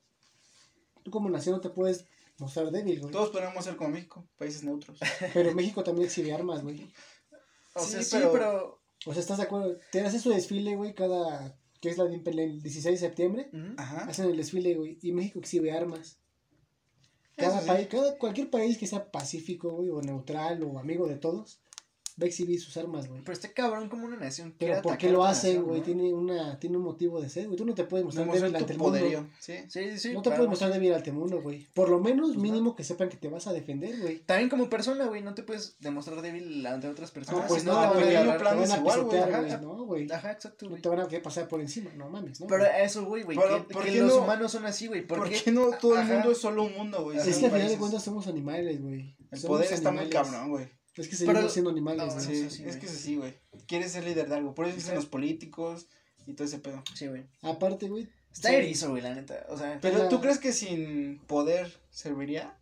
tú 1.03 1.11
como 1.11 1.29
nación 1.29 1.53
no 1.55 1.61
te 1.61 1.69
puedes 1.69 2.05
mostrar 2.39 2.71
débil, 2.71 2.99
güey. 2.99 3.11
Todos 3.11 3.29
podemos 3.29 3.63
ser 3.63 3.75
como 3.75 3.89
México, 3.91 4.25
países 4.39 4.63
neutros. 4.63 4.97
Pero 5.35 5.53
México 5.53 5.83
también 5.83 6.07
exhibe 6.07 6.33
armas, 6.33 6.63
güey. 6.63 6.87
O 7.75 7.79
Sí, 7.83 7.91
sea, 7.91 8.03
sí, 8.03 8.09
pero- 8.13 8.31
pero... 8.31 8.79
O 9.05 9.13
sea, 9.13 9.21
¿estás 9.21 9.37
de 9.37 9.43
acuerdo? 9.43 9.77
Te 9.91 10.01
haces 10.01 10.21
su 10.21 10.29
desfile, 10.31 10.75
güey, 10.75 10.93
cada 10.93 11.55
que 11.81 11.89
es 11.89 11.97
la 11.97 12.03
de- 12.05 12.15
el 12.25 12.61
16 12.61 12.99
de 12.99 13.07
septiembre. 13.07 13.49
Ajá. 13.77 14.03
hacen 14.05 14.25
el 14.29 14.35
desfile, 14.35 14.75
güey, 14.75 14.99
y 15.01 15.13
México 15.13 15.39
exhibe 15.39 15.71
armas. 15.71 16.17
Cada 17.37 17.53
Eso 17.55 17.61
sí. 17.61 17.67
país, 17.67 17.87
cada, 17.87 18.17
cualquier 18.17 18.49
país 18.49 18.77
que 18.77 18.85
sea 18.87 19.09
pacífico, 19.11 19.69
güey, 19.71 19.89
o 19.89 20.01
neutral, 20.01 20.61
o 20.63 20.77
amigo 20.77 21.07
de 21.07 21.15
todos, 21.15 21.61
va 22.19 22.25
a 22.25 22.27
exhibir 22.27 22.59
sus 22.59 22.75
armas, 22.77 23.07
güey. 23.07 23.21
Pero 23.21 23.33
está 23.33 23.51
cabrón 23.53 23.89
como 23.89 24.05
una 24.05 24.17
nación 24.17 24.53
Pero 24.57 24.81
¿por 24.81 24.97
qué 24.97 25.09
lo 25.11 25.23
hacen, 25.25 25.63
güey? 25.63 25.79
¿no? 25.79 25.85
Tiene 25.85 26.13
una, 26.13 26.59
tiene 26.59 26.77
un 26.77 26.83
motivo 26.83 27.21
de 27.21 27.29
ser, 27.29 27.45
güey. 27.45 27.57
Tú 27.57 27.65
no 27.65 27.73
te 27.73 27.83
puedes 27.83 28.05
mostrar 28.05 28.25
Demostrar 28.25 28.51
débil 28.51 28.61
ante 28.61 28.73
el 28.73 28.79
mundo. 28.79 29.29
sí. 29.39 29.53
Sí, 29.67 29.97
sí. 29.99 30.13
No 30.13 30.21
te 30.21 30.29
puedes 30.31 30.47
mostrar 30.49 30.71
débil 30.73 30.93
ante 30.93 31.09
el 31.11 31.15
mundo, 31.15 31.41
güey. 31.41 31.67
Por 31.73 31.89
lo 31.89 31.99
menos, 31.99 32.29
Pues 32.29 32.39
mínimo 32.39 32.75
que 32.75 32.83
sepan 32.83 33.09
que 33.09 33.17
te 33.17 33.29
vas 33.29 33.47
a 33.47 33.53
defender, 33.53 33.99
güey. 33.99 34.19
También 34.19 34.49
como 34.49 34.69
persona, 34.69 35.05
güey, 35.05 35.21
no 35.21 35.33
te 35.33 35.43
puedes 35.43 35.77
demostrar 35.79 36.21
débil 36.21 36.65
ante 36.65 36.87
otras 36.87 37.11
personas. 37.11 37.43
Ah, 37.43 37.47
pues 37.47 37.63
no, 37.63 37.73
no, 37.73 37.79
agarrar, 37.79 38.37
plan 38.37 38.55
te 38.55 38.59
van 38.67 38.71
a 38.71 38.77
igual, 38.77 39.03
güey. 39.03 39.21
No, 39.61 39.85
güey. 39.85 40.11
Ajá, 40.11 40.31
exacto, 40.31 40.65
No 40.65 40.69
güey. 40.71 40.81
te 40.81 40.89
van 40.89 40.99
a 41.01 41.07
querer 41.07 41.21
pasar 41.23 41.47
por 41.47 41.61
encima, 41.61 41.91
no 41.95 42.09
mames, 42.09 42.39
¿no? 42.41 42.47
Pero 42.47 42.63
güey. 42.65 42.71
a 42.75 42.83
eso, 42.83 43.05
güey, 43.05 43.23
güey. 43.23 43.37
Pero, 43.37 43.67
Que, 43.67 43.73
¿por 43.73 43.83
que 43.83 43.91
qué 43.91 43.99
los 44.01 44.15
no- 44.15 44.23
humanos 44.23 44.51
son 44.51 44.65
así, 44.65 44.87
güey. 44.87 45.05
¿Por 45.05 45.29
qué? 45.29 45.51
no 45.51 45.69
todo 45.79 45.97
el 45.99 46.05
mundo 46.07 46.31
es 46.31 46.37
solo 46.37 46.63
un 46.63 46.73
mundo, 46.75 47.03
güey? 47.03 47.17
Es 47.17 47.37
que 47.37 47.45
al 47.45 47.51
final 47.51 47.69
de 47.69 47.77
cuentas 47.77 48.03
somos 48.03 48.27
animales, 48.27 48.81
güey. 48.81 49.15
El 49.31 49.41
poder 49.41 49.71
está 49.71 49.91
muy 49.91 50.09
cabrón, 50.09 50.49
güey. 50.49 50.67
Es 50.95 51.07
que 51.07 51.15
seguimos 51.15 51.39
Pero- 51.39 51.49
siendo 51.49 51.69
animales, 51.71 52.13
no. 52.15 52.19
Sí, 52.21 52.33
es 52.65 52.77
que 52.77 52.85
es 52.85 52.91
así, 52.91 53.15
güey. 53.15 53.33
Quieres 53.67 53.91
ser 53.91 54.03
líder 54.03 54.27
de 54.27 54.35
algo. 54.35 54.53
Por 54.53 54.65
eso 54.65 54.75
dicen 54.75 54.91
Sí. 54.91 54.95
los 54.95 55.05
políticos 55.05 55.87
y 56.27 56.33
todo 56.33 56.45
ese 56.47 56.59
pedo. 56.59 56.83
Sí, 56.93 57.07
güey. 57.07 57.23
Aparte, 57.41 57.87
güey. 57.87 58.09
Está 58.33 58.49
sí, 58.49 58.55
erizo, 58.55 58.89
güey, 58.91 59.01
la 59.01 59.13
neta. 59.15 59.45
O 59.49 59.57
sea, 59.57 59.79
Pero 59.81 59.97
la- 59.99 60.09
¿tú 60.09 60.19
crees 60.21 60.37
que 60.39 60.51
sin 60.53 61.19
poder 61.27 61.79
serviría? 61.89 62.55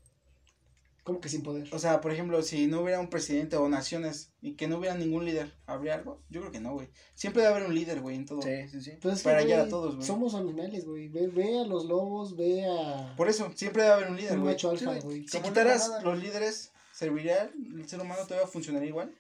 ¿Cómo 1.04 1.22
que 1.22 1.30
sin 1.30 1.42
poder? 1.42 1.74
O 1.74 1.80
sea, 1.80 2.02
por 2.02 2.12
ejemplo, 2.12 2.42
si 2.44 2.68
no 2.68 2.82
hubiera 2.82 3.00
un 3.00 3.10
presidente 3.10 3.56
o 3.56 3.70
naciones 3.70 4.32
y 4.42 4.54
que 4.56 4.68
no 4.68 4.78
hubiera 4.78 4.94
ningún 4.96 5.24
líder, 5.24 5.54
¿habría 5.66 5.96
algo? 5.96 6.20
Yo 6.30 6.42
creo 6.42 6.52
que 6.52 6.60
no, 6.60 6.74
güey. 6.74 6.90
Siempre 7.16 7.44
debe 7.44 7.54
haber 7.56 7.68
un 7.70 7.76
líder, 7.76 8.02
güey, 8.02 8.18
en 8.18 8.26
todo. 8.26 8.42
Sí, 8.42 8.68
sí, 8.70 8.82
sí. 8.82 8.92
Pues 9.02 9.16
es 9.16 9.22
que, 9.24 9.30
Para 9.30 9.42
guiar 9.44 9.62
a 9.62 9.70
todos, 9.70 9.96
güey. 9.96 10.06
Somos 10.06 10.36
animales, 10.36 10.86
güey. 10.86 11.08
Ve, 11.08 11.28
ve 11.28 11.60
a 11.60 11.64
los 11.64 11.86
lobos, 11.86 12.36
ve 12.36 12.66
a 12.66 13.14
Por 13.16 13.30
eso, 13.30 13.50
siempre 13.56 13.84
debe 13.84 13.94
haber 13.96 14.10
un 14.10 14.18
líder, 14.18 14.34
un 14.34 14.42
güey. 14.42 14.54
macho 14.54 14.70
Sí, 14.76 14.84
alfa, 14.86 15.00
güey. 15.00 15.20
güey. 15.22 15.28
Si 15.30 15.40
quitaras 15.40 15.92
los 16.04 16.20
líderes, 16.22 16.72
¿serviría 16.98 17.44
el 17.76 17.88
ser 17.88 18.00
humano 18.02 18.24
todavía 18.26 18.48
funcionaría 18.48 18.90
igual? 18.90 19.14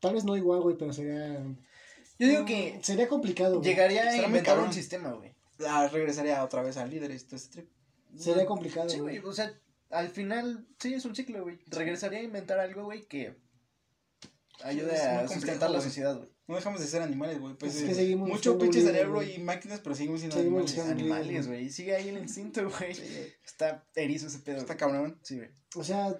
Tal 0.00 0.14
vez 0.14 0.24
no 0.24 0.36
igual, 0.36 0.60
güey, 0.60 0.76
pero 0.76 0.92
sería... 0.92 1.38
Yo 2.18 2.26
digo 2.26 2.44
que 2.44 2.80
Sería 2.82 3.06
complicado, 3.08 3.58
güey. 3.58 3.68
llegaría 3.70 4.02
a 4.10 4.16
inventar 4.16 4.58
un 4.58 4.72
sistema, 4.72 5.12
güey. 5.12 5.34
Ah, 5.66 5.88
regresaría 5.92 6.42
otra 6.44 6.62
vez 6.62 6.76
al 6.76 6.90
líder 6.90 7.10
y 7.12 7.18
todo 7.20 7.36
este 7.36 7.52
trip. 7.62 7.70
Sería 8.16 8.46
complicado, 8.46 8.88
Sí, 8.88 8.98
güey. 8.98 9.18
güey, 9.18 9.30
o 9.30 9.34
sea, 9.34 9.52
al 9.90 10.08
final, 10.08 10.66
sí, 10.80 10.94
es 10.94 11.04
un 11.04 11.14
ciclo, 11.14 11.42
güey. 11.42 11.58
Regresaría 11.68 12.18
a 12.18 12.22
inventar 12.22 12.58
algo, 12.58 12.84
güey, 12.84 13.02
que 13.06 13.36
ayude 14.62 14.96
a 15.00 15.28
sustentar 15.28 15.70
la 15.70 15.78
güey. 15.78 15.88
sociedad, 15.88 16.16
güey. 16.16 16.28
No 16.48 16.56
dejamos 16.56 16.80
de 16.80 16.86
ser 16.86 17.02
animales, 17.02 17.38
güey. 17.38 17.54
Pues, 17.54 17.76
Es 17.76 17.82
que 17.84 17.90
eh, 17.92 17.94
seguimos 17.94 18.28
mucho 18.28 18.58
pinche 18.58 18.80
cerebro 18.80 19.16
güey. 19.16 19.34
y 19.36 19.38
máquinas, 19.38 19.80
pero 19.80 19.94
seguimos 19.94 20.20
siendo 20.20 20.36
Seguimos 20.36 20.62
animales. 20.62 20.72
siendo- 20.72 20.92
Animales, 21.16 21.46
güey. 21.46 21.70
Sigue 21.70 21.94
ahí 21.94 22.08
el 22.08 22.18
instinto, 22.18 22.62
güey. 22.78 22.94
Sí, 22.94 23.02
güey. 23.02 23.32
Está 23.44 23.84
erizo 23.94 24.26
ese 24.28 24.38
pedo. 24.38 24.56
Está 24.58 24.74
güey. 24.74 24.78
cabrón. 24.78 25.18
Sí, 25.22 25.36
güey. 25.36 25.50
O 25.76 25.84
sea, 25.84 26.18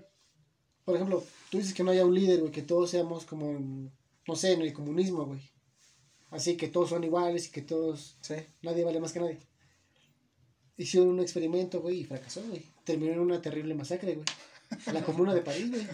por 0.89 0.97
ejemplo, 0.97 1.23
tú 1.51 1.59
dices 1.59 1.75
que 1.75 1.85
no 1.85 1.91
haya 1.91 2.07
un 2.07 2.15
líder, 2.15 2.41
güey, 2.41 2.51
que 2.51 2.63
todos 2.63 2.89
seamos 2.89 3.27
como, 3.27 3.51
en, 3.51 3.93
no 4.27 4.35
sé, 4.35 4.53
en 4.53 4.63
el 4.63 4.73
comunismo, 4.73 5.27
güey. 5.27 5.41
Así 6.31 6.57
que 6.57 6.69
todos 6.69 6.89
son 6.89 7.05
iguales 7.05 7.47
y 7.47 7.51
que 7.51 7.61
todos, 7.61 8.17
Sí. 8.23 8.37
nadie 8.63 8.85
vale 8.85 8.99
más 8.99 9.13
que 9.13 9.21
nadie. 9.21 9.39
Hicieron 10.79 11.11
un 11.11 11.21
experimento, 11.21 11.83
güey, 11.83 12.01
y 12.01 12.05
fracasó, 12.05 12.43
güey. 12.49 12.65
Terminó 12.85 13.13
en 13.13 13.19
una 13.19 13.43
terrible 13.43 13.75
masacre, 13.75 14.15
güey. 14.15 14.25
La 14.95 15.05
comuna 15.05 15.35
de 15.35 15.43
París, 15.43 15.71
güey. 15.71 15.87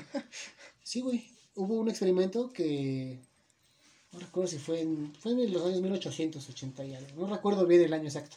Sí, 0.85 1.01
güey. 1.01 1.29
Hubo 1.57 1.75
un 1.75 1.89
experimento 1.89 2.53
que, 2.53 3.19
no 4.13 4.21
recuerdo 4.21 4.49
si 4.49 4.59
fue 4.59 4.81
en, 4.81 5.13
fue 5.17 5.33
en 5.33 5.53
los 5.53 5.65
años 5.67 5.81
1880 5.81 6.85
y 6.85 6.95
algo. 6.95 7.27
No 7.27 7.35
recuerdo 7.35 7.67
bien 7.67 7.83
el 7.83 7.93
año 7.95 8.05
exacto. 8.05 8.37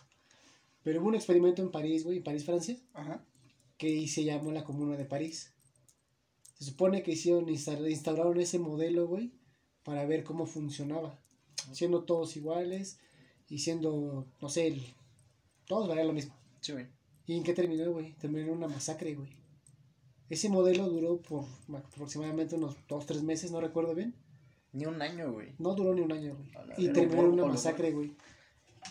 Pero 0.81 1.01
hubo 1.01 1.09
un 1.09 1.15
experimento 1.15 1.61
en 1.61 1.69
París, 1.69 2.03
güey, 2.03 2.17
en 2.17 2.23
París, 2.23 2.45
Francia 2.45 2.75
Ajá. 2.95 3.23
que 3.77 4.07
se 4.07 4.23
llamó 4.23 4.51
la 4.51 4.63
Comuna 4.63 4.97
de 4.97 5.05
París. 5.05 5.51
Se 6.59 6.65
supone 6.65 7.03
que 7.03 7.11
hicieron, 7.11 7.47
insta- 7.49 7.89
instauraron 7.89 8.39
ese 8.39 8.59
modelo, 8.59 9.07
güey, 9.07 9.31
para 9.83 10.05
ver 10.05 10.23
cómo 10.23 10.45
funcionaba. 10.45 11.19
Siendo 11.71 12.03
todos 12.03 12.35
iguales 12.37 12.99
y 13.49 13.59
siendo, 13.59 14.25
no 14.41 14.49
sé, 14.49 14.67
el- 14.67 14.81
todos 15.65 15.87
valían 15.87 16.07
lo 16.07 16.13
mismo. 16.13 16.35
Sí, 16.61 16.71
güey. 16.73 16.87
¿Y 17.25 17.35
en 17.37 17.43
qué 17.43 17.53
terminó, 17.53 17.91
güey? 17.91 18.13
Terminó 18.13 18.43
en 18.47 18.57
una 18.57 18.67
masacre, 18.67 19.13
güey. 19.15 19.29
Ese 20.29 20.49
modelo 20.49 20.89
duró 20.89 21.21
por 21.21 21.45
aproximadamente 21.73 22.55
unos 22.55 22.75
dos, 22.87 23.05
tres 23.05 23.21
meses, 23.23 23.51
no 23.51 23.61
recuerdo 23.61 23.93
bien. 23.95 24.15
Ni 24.73 24.85
un 24.85 25.01
año, 25.01 25.31
güey. 25.31 25.53
No 25.59 25.73
duró 25.75 25.93
ni 25.93 26.01
un 26.01 26.11
año, 26.11 26.35
güey. 26.35 26.49
Y 26.77 26.87
terminó 26.93 27.21
en 27.21 27.27
una 27.33 27.43
masacre, 27.45 27.91
güey. 27.91 28.13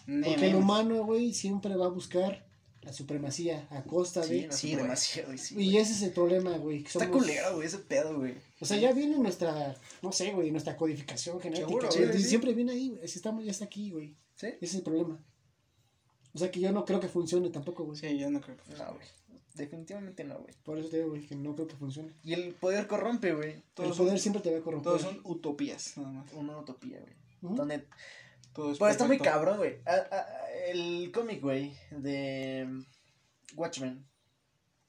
Porque 0.06 0.46
el 0.48 0.54
humano, 0.56 1.04
güey, 1.04 1.32
siempre 1.34 1.74
va 1.76 1.86
a 1.86 1.90
buscar 1.90 2.45
la 2.86 2.92
supremacía 2.92 3.66
a 3.70 3.82
costa 3.82 4.22
Sí, 4.22 4.40
de... 4.42 4.46
la 4.46 4.52
Sí, 4.54 4.70
supremacía, 4.70 5.24
güey. 5.26 5.38
Sí, 5.38 5.54
Y 5.54 5.56
güey. 5.72 5.76
ese 5.78 5.92
es 5.92 6.02
el 6.02 6.12
problema, 6.12 6.56
güey. 6.56 6.82
que 6.82 6.86
Está 6.88 7.00
somos- 7.04 7.18
culero, 7.22 7.54
güey, 7.56 7.66
ese 7.66 7.78
pedo, 7.78 8.16
güey. 8.16 8.34
O 8.60 8.64
sea, 8.64 8.78
ya 8.78 8.92
viene 8.92 9.18
nuestra, 9.18 9.76
no 10.02 10.12
sé, 10.12 10.32
güey, 10.32 10.50
nuestra 10.52 10.76
codificación 10.76 11.40
genética. 11.40 11.66
Seguro, 11.68 11.88
güey. 11.90 12.22
Siempre 12.22 12.54
viene 12.54 12.72
ahí, 12.72 12.90
güey. 12.90 13.06
Si 13.08 13.18
estamos, 13.18 13.44
ya 13.44 13.50
está 13.50 13.64
aquí, 13.66 13.90
güey. 13.90 14.16
¿Sí? 14.36 14.46
Ese 14.46 14.64
es 14.64 14.74
el 14.76 14.82
problema. 14.82 15.22
O 16.32 16.38
sea, 16.38 16.50
que 16.50 16.60
yo 16.60 16.70
no 16.72 16.84
creo 16.84 17.00
que 17.00 17.08
funcione 17.08 17.50
tampoco, 17.50 17.84
güey. 17.84 17.98
Sí, 17.98 18.16
yo 18.18 18.30
no 18.30 18.40
creo 18.40 18.56
que. 18.56 18.72
No, 18.74 18.94
güey. 18.94 19.06
Definitivamente 19.54 20.22
no, 20.22 20.38
güey. 20.38 20.54
Por 20.64 20.78
eso 20.78 20.88
te 20.90 20.98
digo, 20.98 21.08
güey, 21.10 21.26
que 21.26 21.34
no 21.34 21.54
creo 21.54 21.66
que 21.66 21.76
funcione. 21.76 22.12
Y 22.22 22.34
el 22.34 22.52
poder 22.54 22.86
corrompe, 22.86 23.32
güey. 23.32 23.52
el 23.54 23.62
Todos 23.74 23.96
poder 23.96 24.12
son, 24.12 24.18
siempre 24.20 24.42
te 24.42 24.52
va 24.52 24.58
a 24.58 24.60
corromper. 24.60 24.84
todos 24.92 25.02
son 25.02 25.20
utopías, 25.24 25.96
nada 25.96 26.10
más. 26.12 26.32
Una 26.34 26.58
utopía, 26.58 27.00
güey. 27.00 27.14
Donde 27.56 27.86
Todo 28.56 28.72
es 28.72 28.78
Pues 28.78 28.92
está 28.92 29.06
muy 29.06 29.18
cabrón, 29.18 29.58
güey. 29.58 29.76
Ah, 29.84 30.06
ah, 30.10 30.26
El 30.68 31.12
cómic, 31.12 31.42
güey, 31.42 31.76
de 31.90 32.66
Watchmen. 33.54 34.02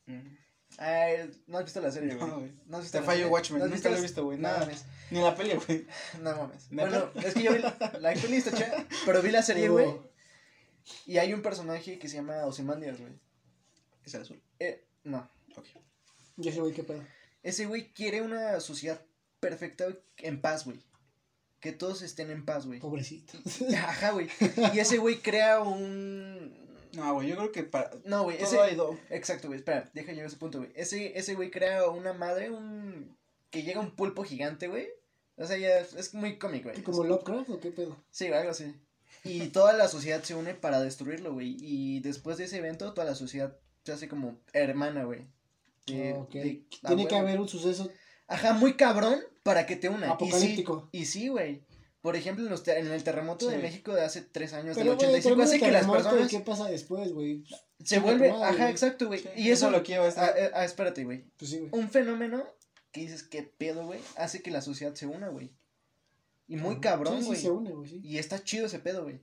Mm. 0.06 0.38
Ah, 0.80 1.08
no 1.48 1.58
has 1.58 1.66
visto 1.66 1.82
la 1.82 1.92
serie, 1.92 2.16
güey. 2.16 2.30
No, 2.30 2.40
güey. 2.40 2.52
No 2.66 2.78
has 2.78 2.84
visto 2.84 2.98
Te 2.98 3.04
fallo 3.04 3.18
serie? 3.18 3.32
Watchmen, 3.34 3.60
¿No 3.60 3.68
nunca 3.68 3.90
lo 3.90 3.98
he 3.98 4.02
visto, 4.02 4.24
güey, 4.24 4.38
No 4.38 4.48
nada. 4.48 4.60
mames, 4.62 4.86
Ni 5.12 5.20
la 5.20 5.36
peli, 5.36 5.56
güey. 5.56 5.86
no 6.22 6.36
mames. 6.38 6.70
Bueno, 6.72 7.12
es 7.16 7.34
que 7.34 7.44
yo 7.44 7.54
vi 7.54 7.60
la, 7.60 7.78
la 8.00 8.14
peli 8.14 8.38
está 8.38 8.52
chida, 8.54 8.88
pero 9.06 9.22
vi 9.22 9.32
la 9.32 9.44
serie, 9.44 9.68
güey. 9.68 9.90
Y 11.06 11.18
hay 11.18 11.34
un 11.34 11.42
personaje 11.42 12.00
que 12.00 12.08
se 12.08 12.16
llama 12.16 12.46
Ozymandias, 12.46 13.02
güey. 13.02 13.12
Es 14.06 14.14
el 14.14 14.22
azul. 14.22 14.42
Eh, 14.60 14.86
no. 15.04 15.30
Ok. 15.58 15.66
Yo 16.38 16.54
sé, 16.54 16.62
güey, 16.62 16.74
qué 16.74 16.84
pedo. 16.84 17.04
Ese 17.44 17.66
güey 17.66 17.92
quiere 17.92 18.22
una 18.22 18.62
sociedad 18.62 19.02
perfecta 19.42 19.84
güey, 19.86 19.98
en 20.20 20.40
paz, 20.40 20.64
güey. 20.64 20.82
Que 21.60 21.72
todos 21.72 22.02
estén 22.04 22.30
en 22.30 22.46
paz, 22.46 22.66
güey. 22.68 22.80
Pobrecito. 22.80 23.34
Ajá, 23.78 24.12
güey. 24.12 24.28
Y 24.74 24.80
ese 24.80 24.98
güey 24.98 25.20
crea 25.22 25.60
un... 25.62 26.56
No, 26.94 27.14
güey, 27.16 27.28
yo 27.30 27.36
creo 27.36 27.52
que 27.52 27.64
para. 27.64 27.92
No, 28.06 28.24
güey. 28.24 28.38
Todo 28.38 28.48
Ese... 28.48 28.60
hay 28.62 28.76
do- 28.76 28.98
Exacto, 29.10 29.48
güey. 29.48 29.60
Espera, 29.60 29.90
deja 29.94 30.12
llegar 30.12 30.26
a 30.26 30.28
ese 30.30 30.38
punto, 30.38 30.60
güey. 30.60 30.72
Ese, 30.76 31.18
ese 31.18 31.36
güey 31.36 31.52
crea 31.52 31.90
una 31.90 32.14
madre, 32.14 32.50
un... 32.50 33.16
Que 33.52 33.64
llega 33.64 33.80
un 33.82 33.92
pulpo 33.92 34.24
gigante, 34.24 34.68
güey. 34.68 34.88
O 35.36 35.46
sea, 35.46 35.58
ya 35.58 35.80
es, 35.80 35.94
es 35.94 36.14
muy 36.14 36.38
cómico, 36.38 36.70
güey. 36.70 36.82
¿Como 36.84 37.04
Lovecraft 37.04 37.50
o 37.50 37.60
qué 37.60 37.72
pedo? 37.72 37.98
Sí, 38.10 38.28
algo 38.28 38.52
así. 38.52 38.74
Y 39.24 39.48
toda 39.48 39.74
la 39.74 39.88
sociedad 39.88 40.24
se 40.24 40.36
une 40.36 40.54
para 40.54 40.82
destruirlo, 40.82 41.34
güey. 41.34 41.58
Y 41.60 42.00
después 42.00 42.38
de 42.38 42.46
ese 42.46 42.58
evento, 42.58 42.94
toda 42.94 43.06
la 43.06 43.16
sociedad 43.16 43.56
se 43.84 43.92
hace 43.92 44.08
como 44.08 44.38
hermana, 44.54 45.04
güey. 45.04 45.22
De- 45.86 46.14
ok. 46.14 46.32
de- 46.32 46.64
ah, 46.84 46.88
Tiene 46.88 47.08
que 47.08 47.16
haber 47.16 47.40
un 47.40 47.48
suceso. 47.48 47.92
Ajá, 48.28 48.54
muy 48.54 48.74
cabrón 48.74 49.22
para 49.48 49.66
que 49.66 49.76
te 49.76 49.90
una. 49.90 50.12
Apocalíptico. 50.12 50.90
Y 50.92 51.06
sí, 51.06 51.28
güey. 51.30 51.64
Por 52.02 52.16
ejemplo, 52.16 52.44
en, 52.46 52.50
los 52.52 52.64
te- 52.64 52.78
en 52.80 52.88
el 52.88 53.04
terremoto 53.04 53.48
de. 53.50 53.58
México 53.58 53.94
de 53.94 54.02
hace 54.02 54.22
tres 54.22 54.54
años, 54.54 54.78
Pero, 54.78 54.92
del 54.92 54.96
güey, 54.98 55.08
85, 55.20 55.36
pero 55.36 55.44
hace 55.44 55.60
que 55.60 55.72
las 55.72 55.82
terremoto, 55.82 56.00
¿y 56.00 56.04
personas 56.04 56.30
¿Qué 56.32 56.40
pasa 56.40 56.66
después, 56.70 57.12
güey? 57.14 57.44
se 57.84 58.00
vuelve... 58.00 58.32
madre, 58.32 58.46
Ajá, 58.56 58.70
exacto, 58.70 59.08
güey. 59.08 59.20
Sí, 59.20 59.30
y 59.36 59.50
eso... 59.50 59.70
lo 59.72 59.84
quiero 59.84 60.04
Ah, 60.04 60.08
estar. 60.08 60.64
espérate, 60.64 61.04
güey. 61.04 61.26
Pues 61.38 61.52
sí, 61.52 61.58
güey. 61.60 61.70
Un 61.74 61.90
fenómeno 61.90 62.46
que 62.92 63.02
dices, 63.02 63.24
¿qué 63.24 63.44
pedo, 63.44 63.86
güey? 63.86 64.00
Hace 64.16 64.42
que 64.42 64.52
la 64.52 64.62
sociedad 64.62 64.94
se 64.96 65.06
una, 65.08 65.30
güey. 65.30 65.54
Y 66.48 66.56
muy 66.56 66.80
cabrón, 66.80 67.24
güey. 67.26 67.38
sí, 67.38 67.44
se 67.46 67.52
une, 67.52 67.72
güey. 67.72 68.00
Y 68.04 68.18
está 68.20 68.42
chido 68.44 68.68
ese 68.68 68.80
pedo, 68.80 69.04
güey. 69.04 69.20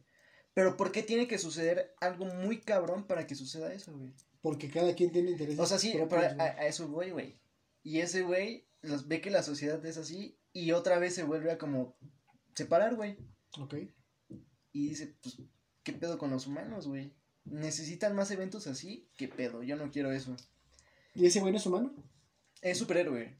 Pero 0.52 0.76
¿por 0.76 0.92
qué 0.92 1.02
tiene 1.02 1.26
que 1.26 1.38
suceder 1.38 1.94
algo 2.00 2.26
muy 2.26 2.60
cabrón 2.60 3.06
para 3.06 3.26
que 3.26 3.34
suceda 3.34 3.72
eso, 3.72 3.92
güey? 3.96 4.12
Porque 4.42 4.68
cada 4.68 4.94
quien 4.94 5.10
tiene 5.10 5.30
intereses. 5.30 5.58
O 5.58 5.66
sea, 5.66 5.78
sí, 5.78 5.94
pero 6.08 6.20
a, 6.22 6.44
a 6.44 6.66
eso 6.66 6.86
voy, 6.88 7.10
güey. 7.10 7.38
Y 7.82 8.00
ese 8.00 8.22
güey 8.22 8.66
los- 8.84 9.08
ve 9.08 9.20
que 9.20 9.30
la 9.30 9.42
sociedad 9.42 9.84
es 9.84 9.96
así 9.96 10.38
y 10.52 10.72
otra 10.72 10.98
vez 10.98 11.14
se 11.14 11.24
vuelve 11.24 11.50
a 11.52 11.58
como 11.58 11.96
separar, 12.54 12.94
güey. 12.94 13.16
Ok. 13.58 13.74
Y 14.72 14.88
dice, 14.88 15.14
pues, 15.22 15.38
¿qué 15.82 15.92
pedo 15.92 16.18
con 16.18 16.30
los 16.30 16.46
humanos, 16.46 16.86
güey? 16.88 17.12
Necesitan 17.44 18.14
más 18.16 18.30
eventos 18.30 18.66
así. 18.66 19.08
¿Qué 19.16 19.28
pedo? 19.28 19.62
Yo 19.62 19.76
no 19.76 19.90
quiero 19.90 20.10
eso. 20.12 20.34
¿Y 21.14 21.26
ese 21.26 21.40
güey 21.40 21.52
no 21.52 21.58
es 21.58 21.66
humano? 21.66 21.94
Es 22.62 22.78
superhéroe. 22.78 23.36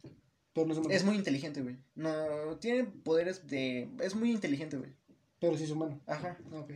Pero 0.52 0.66
no 0.66 0.72
es 0.72 0.78
humano. 0.78 0.94
Es 0.94 1.04
muy 1.04 1.16
inteligente, 1.16 1.62
güey. 1.62 1.76
No, 1.94 2.56
tiene 2.60 2.84
poderes 2.84 3.46
de... 3.48 3.88
Es 4.00 4.14
muy 4.14 4.30
inteligente, 4.30 4.76
güey. 4.76 4.92
Pero 5.40 5.56
sí 5.56 5.64
es 5.64 5.70
humano. 5.70 6.00
Ajá. 6.06 6.38
Ok. 6.52 6.72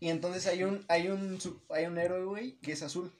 Y 0.00 0.08
entonces 0.08 0.46
hay 0.46 0.64
un, 0.64 0.84
hay 0.88 1.08
un, 1.08 1.38
hay 1.68 1.84
un 1.86 1.98
héroe, 1.98 2.24
güey, 2.24 2.58
que 2.60 2.72
es 2.72 2.82
azul. 2.82 3.12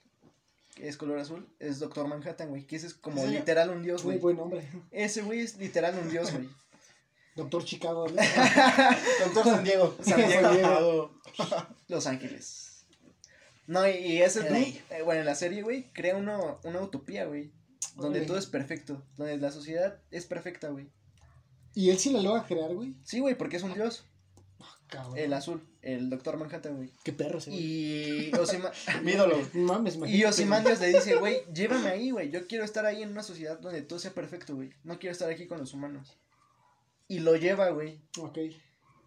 Que 0.74 0.88
es 0.88 0.96
color 0.96 1.18
azul. 1.18 1.48
Es 1.58 1.78
Doctor 1.78 2.06
Manhattan, 2.06 2.48
güey. 2.48 2.66
Que 2.66 2.76
ese 2.76 2.86
es 2.86 2.94
como 2.94 3.22
Sí. 3.22 3.28
literal 3.30 3.70
un 3.70 3.82
dios, 3.82 4.04
Muy 4.04 4.14
güey. 4.18 4.34
buen 4.34 4.36
nombre. 4.36 4.68
Ese 4.90 5.22
güey 5.22 5.40
es 5.40 5.56
literal 5.56 5.98
un 5.98 6.08
dios, 6.10 6.32
güey. 6.32 6.48
Doctor 7.36 7.64
Chicago. 7.64 8.06
¿no? 8.08 8.14
Doctor 9.24 9.44
San 9.44 9.64
Diego. 9.64 9.96
San 10.02 10.26
Diego. 10.26 11.10
Los 11.88 12.06
Ángeles. 12.06 12.84
No, 13.66 13.86
y, 13.88 13.92
y 13.92 14.22
ese 14.22 14.40
eh, 14.90 15.02
bueno, 15.04 15.20
en 15.20 15.26
la 15.26 15.36
serie, 15.36 15.62
güey, 15.62 15.92
crea 15.92 16.16
uno, 16.16 16.58
una 16.64 16.80
utopía, 16.80 17.26
güey. 17.26 17.52
Donde 17.94 18.22
todo 18.22 18.38
es 18.38 18.46
perfecto. 18.46 19.02
Donde 19.16 19.36
la 19.38 19.52
sociedad 19.52 19.98
es 20.10 20.26
perfecta, 20.26 20.68
güey. 20.68 20.88
Y 21.74 21.90
él 21.90 21.98
sí 21.98 22.10
la 22.10 22.20
logra 22.20 22.44
crear, 22.44 22.74
güey. 22.74 22.94
Sí, 23.04 23.20
güey, 23.20 23.36
porque 23.36 23.58
es 23.58 23.62
un 23.62 23.74
dios. 23.74 24.04
Cabrón. 24.90 25.16
El 25.16 25.32
azul. 25.32 25.62
El 25.82 26.10
Doctor 26.10 26.36
Manhattan, 26.36 26.76
güey. 26.76 26.90
Qué 27.04 27.12
perro 27.12 27.38
ese. 27.38 27.50
güey. 27.50 27.62
Y 27.62 28.32
Mames, 29.54 29.98
Y 30.06 30.24
Ozymandias 30.24 30.80
le 30.80 30.88
dice, 30.88 31.16
güey, 31.16 31.42
llévame 31.52 31.88
ahí, 31.88 32.10
güey. 32.10 32.30
Yo 32.30 32.46
quiero 32.46 32.64
estar 32.64 32.84
ahí 32.86 33.02
en 33.02 33.10
una 33.10 33.22
sociedad 33.22 33.58
donde 33.58 33.82
todo 33.82 33.98
sea 33.98 34.12
perfecto, 34.12 34.54
güey. 34.54 34.72
No 34.84 34.98
quiero 34.98 35.12
estar 35.12 35.30
aquí 35.30 35.46
con 35.46 35.58
los 35.58 35.72
humanos. 35.72 36.18
Y 37.08 37.20
lo 37.20 37.36
lleva, 37.36 37.70
güey. 37.70 38.00
Ok. 38.18 38.38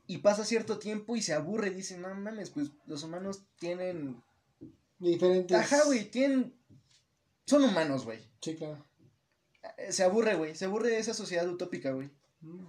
Y 0.07 0.17
pasa 0.19 0.43
cierto 0.45 0.79
tiempo 0.79 1.15
y 1.15 1.21
se 1.21 1.33
aburre. 1.33 1.69
y 1.69 1.75
Dice, 1.75 1.97
no 1.97 2.13
mames, 2.13 2.49
pues 2.49 2.69
los 2.87 3.03
humanos 3.03 3.43
tienen. 3.59 4.21
Diferentes. 4.99 5.57
Ajá, 5.57 5.83
güey, 5.85 6.09
tienen. 6.09 6.53
Son 7.45 7.63
humanos, 7.63 8.05
güey. 8.05 8.19
Sí, 8.41 8.55
claro. 8.55 8.85
Eh, 9.77 9.91
Se 9.91 10.03
aburre, 10.03 10.35
güey. 10.35 10.55
Se 10.55 10.65
aburre 10.65 10.89
de 10.89 10.99
esa 10.99 11.13
sociedad 11.13 11.47
utópica, 11.47 11.91
güey. 11.91 12.09
Mm. 12.41 12.65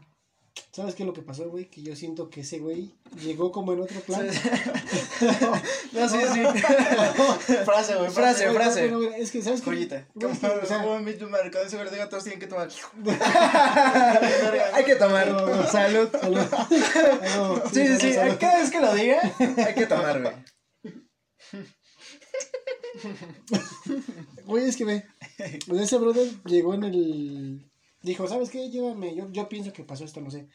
¿Sabes 0.71 0.95
qué 0.95 1.05
es 1.05 1.07
lo 1.07 1.13
que 1.13 1.23
pasó, 1.23 1.49
güey? 1.51 1.67
Que 1.67 1.83
yo 1.83 1.95
siento 1.95 2.31
que 2.31 2.41
ese 2.41 2.59
güey 2.59 2.93
llegó 3.23 3.53
como 3.53 3.73
en 3.73 3.81
otro 3.81 4.01
plan. 4.01 4.27
No, 5.93 6.09
sí, 6.09 6.19
sí. 6.33 6.43
Frase, 7.65 7.95
güey. 7.95 8.11
Frase, 8.11 8.51
frase. 8.51 8.91
no, 8.91 9.03
es 9.03 9.31
que, 9.31 9.43
¿sabes 9.43 9.61
qué? 9.61 9.67
Joyita. 9.67 10.09
Como, 10.13 10.35
como 10.67 10.99
mi 10.99 11.15
mercado 11.15 11.65
ese 11.65 11.77
verga, 11.77 12.09
todos 12.09 12.25
tienen 12.25 12.41
que 12.41 12.49
tomar. 12.49 12.69
Hay 14.75 14.85
que 14.85 14.97
tomar. 14.97 15.29
No. 15.29 15.67
Salud. 15.69 16.09
salud. 16.11 16.41
Sí, 17.73 17.87
sí, 17.87 17.97
sí. 18.01 18.13
salud. 18.13 18.35
Cada 18.41 18.59
vez 18.59 18.71
que 18.71 18.81
lo 18.81 18.95
diga, 18.95 19.21
hay 19.39 19.75
que 19.75 19.87
tomar, 19.87 20.21
güey. 20.21 20.35
Güey, 24.45 24.69
es 24.69 24.77
que 24.77 24.85
ve. 24.85 25.05
pues 25.69 25.83
ese 25.83 25.99
brother 25.99 26.29
llegó 26.45 26.75
en 26.75 26.85
el. 26.85 27.71
Dijo, 28.05 28.29
¿sabes 28.29 28.51
qué? 28.51 28.71
Llévame. 28.71 29.15
Yo, 29.17 29.33
yo 29.33 29.49
pienso 29.49 29.73
que 29.73 29.83
pasó 29.83 30.05
esto, 30.05 30.21
no 30.21 30.31
sé. 30.31 30.47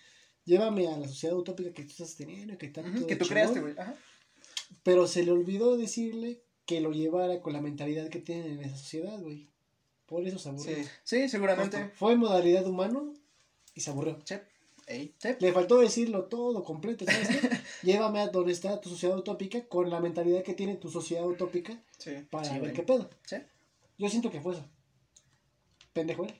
Llévame 0.45 0.87
a 0.87 0.97
la 0.97 1.07
sociedad 1.07 1.35
utópica 1.35 1.73
que 1.73 1.83
tú 1.83 1.89
estás 1.89 2.15
teniendo, 2.15 2.57
que 2.57 2.67
Ujú, 2.67 2.73
todo 2.81 3.07
Que 3.07 3.15
tú 3.15 3.25
chingón". 3.25 3.27
creaste, 3.27 3.59
güey. 3.59 3.75
Pero 4.83 5.07
se 5.07 5.23
le 5.23 5.31
olvidó 5.31 5.75
decirle 5.75 6.41
que 6.65 6.79
lo 6.79 6.91
llevara 6.91 7.41
con 7.41 7.53
la 7.53 7.61
mentalidad 7.61 8.07
que 8.09 8.19
tienen 8.19 8.53
en 8.53 8.61
esa 8.65 8.77
sociedad, 8.77 9.19
güey. 9.19 9.49
Por 10.05 10.25
eso 10.27 10.37
se 10.39 10.49
aburrió. 10.49 10.75
Sí. 10.75 10.83
Sí, 11.03 11.27
seguramente. 11.29 11.89
Fue 11.95 12.13
en 12.13 12.19
modalidad 12.19 12.65
humano 12.67 13.13
y 13.73 13.81
se 13.81 13.89
aburrió. 13.89 14.19
Sí. 14.25 14.35
Ey. 14.87 15.13
Sí. 15.19 15.29
Le 15.39 15.51
faltó 15.53 15.79
decirlo 15.79 16.25
todo 16.25 16.63
completo, 16.63 17.05
¿sabes 17.05 17.27
qué? 17.29 17.49
Llévame 17.83 18.19
a 18.19 18.27
donde 18.27 18.51
está 18.53 18.79
tu 18.81 18.89
sociedad 18.89 19.17
utópica 19.17 19.67
con 19.67 19.89
la 19.89 19.99
mentalidad 19.99 20.43
que 20.43 20.53
tiene 20.53 20.75
tu 20.75 20.89
sociedad 20.89 21.25
utópica 21.27 21.79
Sí. 21.97 22.11
para 22.29 22.57
ver 22.59 22.73
qué 22.73 22.83
pedo. 22.83 23.09
Yo 23.97 24.09
siento 24.09 24.29
que 24.31 24.39
fue 24.41 24.53
eso. 24.53 24.65
Pendejo 25.93 26.25
él. 26.25 26.33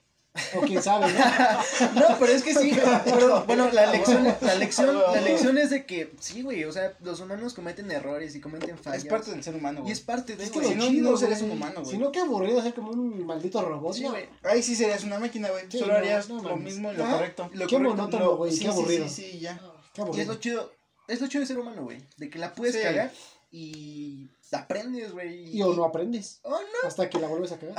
O 0.55 0.61
quién 0.61 0.82
sabe, 0.82 1.11
¿no? 1.11 1.19
No, 1.99 2.19
pero 2.19 2.32
es 2.32 2.43
que 2.43 2.53
sí. 2.53 2.71
Pero, 3.03 3.43
bueno, 3.47 3.69
la 3.71 3.86
lección, 3.91 4.23
la 4.41 4.55
lección, 4.55 4.95
la 4.97 5.21
lección 5.21 5.57
es 5.57 5.69
de 5.71 5.86
que, 5.86 6.13
sí, 6.19 6.43
güey, 6.43 6.63
o 6.65 6.71
sea, 6.71 6.93
los 7.01 7.19
humanos 7.19 7.53
cometen 7.53 7.91
errores 7.91 8.36
y 8.36 8.39
cometen 8.39 8.77
fallas. 8.77 9.03
Es 9.03 9.09
parte 9.09 9.32
del 9.32 9.43
ser 9.43 9.55
humano, 9.55 9.80
Y 9.80 9.82
güey. 9.82 9.93
es 9.93 10.01
parte 10.01 10.36
de, 10.36 10.43
Es 10.43 10.51
que. 10.51 10.63
Si 10.63 10.75
lo 10.75 10.84
no, 10.84 10.88
chido, 10.89 11.11
no 11.11 11.17
serías 11.17 11.41
un 11.41 11.51
humano, 11.51 11.82
güey. 11.82 11.91
Si 11.91 11.97
no, 11.97 12.11
qué 12.11 12.19
aburrido 12.19 12.61
ser 12.61 12.73
como 12.75 12.91
un 12.91 13.25
maldito 13.25 13.61
robot. 13.61 13.93
Sí, 13.95 14.03
güey. 14.03 14.30
Ahí 14.43 14.61
sí 14.61 14.75
serías 14.75 15.03
una 15.03 15.19
máquina, 15.19 15.49
güey. 15.49 15.65
Sí, 15.69 15.80
Solo 15.80 15.93
no, 15.93 15.97
harías 15.99 16.30
no 16.30 16.41
lo 16.41 16.55
mismo 16.57 16.91
y 16.91 16.95
lo 16.95 17.03
Ajá. 17.03 17.13
correcto. 17.17 17.49
Lo 17.53 17.67
Qué 17.67 17.75
correcto, 17.75 17.95
monótono, 17.95 18.25
lo- 18.25 18.38
güey, 18.38 18.51
sí, 18.51 18.59
qué 18.59 18.65
sí, 18.65 18.69
aburrido. 18.71 19.09
Sí, 19.09 19.32
sí, 19.32 19.39
ya. 19.39 19.57
Qué 19.93 20.01
Y 20.01 20.03
es 20.03 20.07
aburrido. 20.07 20.34
lo 20.34 20.39
chido, 20.39 20.71
es 21.07 21.21
lo 21.21 21.27
chido 21.27 21.41
de 21.41 21.47
ser 21.47 21.59
humano, 21.59 21.84
güey. 21.84 21.97
De 22.17 22.30
que 22.30 22.38
la 22.39 22.53
puedes 22.53 22.77
cagar 22.77 23.11
y 23.51 24.30
aprendes, 24.57 25.11
güey. 25.11 25.55
Y 25.55 25.61
o 25.61 25.73
no 25.73 25.83
aprendes. 25.85 26.39
Oh, 26.43 26.51
no. 26.51 26.87
Hasta 26.87 27.09
que 27.09 27.19
la 27.19 27.27
vuelves 27.27 27.51
a 27.51 27.57
cagar. 27.59 27.75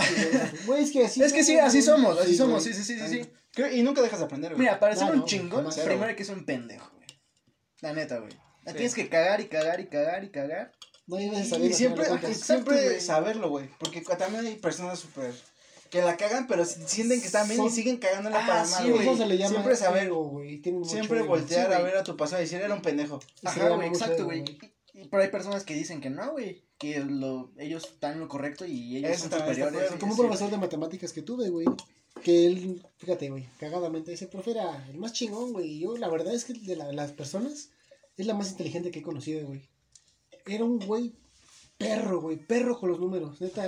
Güey, 0.66 0.84
es 0.84 0.90
que 0.92 1.04
así 1.06 1.22
Es 1.22 1.32
que 1.32 1.42
sí, 1.44 1.58
así 1.58 1.82
somos, 1.82 2.18
así 2.18 2.36
somos, 2.36 2.62
sí, 2.62 2.72
sí, 2.74 2.84
sí, 2.84 2.98
sí, 2.98 3.08
sí. 3.08 3.30
Creo- 3.52 3.72
Y 3.72 3.82
nunca 3.82 4.00
dejas 4.02 4.20
de 4.20 4.26
aprender, 4.26 4.52
güey. 4.52 4.60
Mira, 4.66 4.78
para 4.78 4.94
ser 4.94 5.06
No, 5.08 5.12
un 5.14 5.18
no, 5.20 5.24
chingón, 5.24 5.68
primero 5.74 6.04
hay 6.06 6.16
que 6.16 6.24
ser 6.24 6.36
un 6.36 6.44
pendejo, 6.46 6.90
güey. 6.94 7.08
La 7.80 7.92
neta, 7.92 8.18
güey. 8.18 8.32
La 8.64 8.72
Sí. 8.72 8.76
tienes 8.78 8.94
que 8.94 9.08
cagar 9.08 9.40
y 9.40 9.46
cagar 9.48 9.80
y 9.80 9.86
cagar 9.86 10.22
y 10.24 10.30
cagar. 10.30 10.72
No 11.06 11.16
hay 11.16 11.28
veces 11.30 11.46
Y 11.58 11.72
siempre, 11.72 12.04
de 12.04 12.14
y 12.14 12.18
siempre 12.18 12.30
Exacto, 12.30 12.70
güey. 12.72 13.00
saberlo, 13.00 13.48
güey. 13.48 13.68
Porque 13.80 14.00
también 14.02 14.46
hay 14.46 14.56
personas 14.56 14.98
súper. 15.00 15.32
Que 15.90 16.02
la 16.02 16.16
cagan, 16.16 16.46
pero 16.46 16.64
si- 16.64 16.80
sienten 16.86 17.20
que 17.20 17.26
están 17.26 17.48
bien 17.48 17.64
y 17.64 17.70
siguen 17.70 17.96
cagándola 17.96 18.44
Ah, 18.44 18.46
para 18.46 18.64
sí, 18.64 18.70
mal, 18.74 18.82
Sí, 18.84 18.90
güey. 18.90 19.02
eso 19.08 19.16
se 19.16 19.26
le 19.26 19.36
llama 19.38 19.50
Siempre 19.50 19.74
saber, 19.76 20.12
güey. 20.12 20.62
Siempre 20.84 21.22
voltear 21.22 21.66
Sí, 21.66 21.72
a 21.72 21.80
ver 21.80 21.96
a 21.96 22.04
tu 22.04 22.16
pasado 22.16 22.40
y 22.40 22.44
decir, 22.44 22.60
era 22.60 22.72
un 22.72 22.82
pendejo. 22.82 23.18
Ajá, 23.42 23.70
güey, 23.70 23.88
exacto, 23.88 24.24
güey. 24.26 24.44
Pero 25.08 25.22
hay 25.22 25.28
personas 25.30 25.64
que 25.64 25.74
dicen 25.74 26.00
que 26.00 26.10
no, 26.10 26.32
güey. 26.32 26.62
Que 26.78 27.00
lo, 27.00 27.52
ellos 27.58 27.84
están 27.84 28.14
en 28.14 28.20
lo 28.20 28.28
correcto 28.28 28.64
y 28.66 28.96
ellos 28.96 29.10
Eso 29.10 29.28
son 29.28 29.38
superiores. 29.40 29.90
Como 30.00 30.12
un 30.12 30.18
profesor 30.18 30.50
de 30.50 30.56
matemáticas 30.58 31.12
que 31.12 31.22
tuve, 31.22 31.48
güey. 31.50 31.66
Que 32.22 32.46
él, 32.46 32.82
fíjate, 32.98 33.30
güey, 33.30 33.46
cagadamente, 33.58 34.12
ese 34.12 34.26
profe 34.26 34.50
era 34.52 34.86
el 34.88 34.98
más 34.98 35.12
chingón, 35.12 35.52
güey. 35.52 35.66
Y 35.72 35.80
yo, 35.80 35.96
la 35.96 36.08
verdad 36.08 36.34
es 36.34 36.44
que 36.44 36.54
de 36.54 36.76
la- 36.76 36.92
las 36.92 37.12
personas, 37.12 37.70
es 38.16 38.26
la 38.26 38.34
más 38.34 38.50
inteligente 38.50 38.90
que 38.90 38.98
he 38.98 39.02
conocido, 39.02 39.46
güey. 39.46 39.62
Era 40.46 40.64
un 40.64 40.78
güey 40.80 41.12
perro, 41.78 42.20
güey, 42.20 42.36
perro 42.36 42.78
con 42.78 42.90
los 42.90 42.98
números. 43.00 43.40
Neta, 43.40 43.66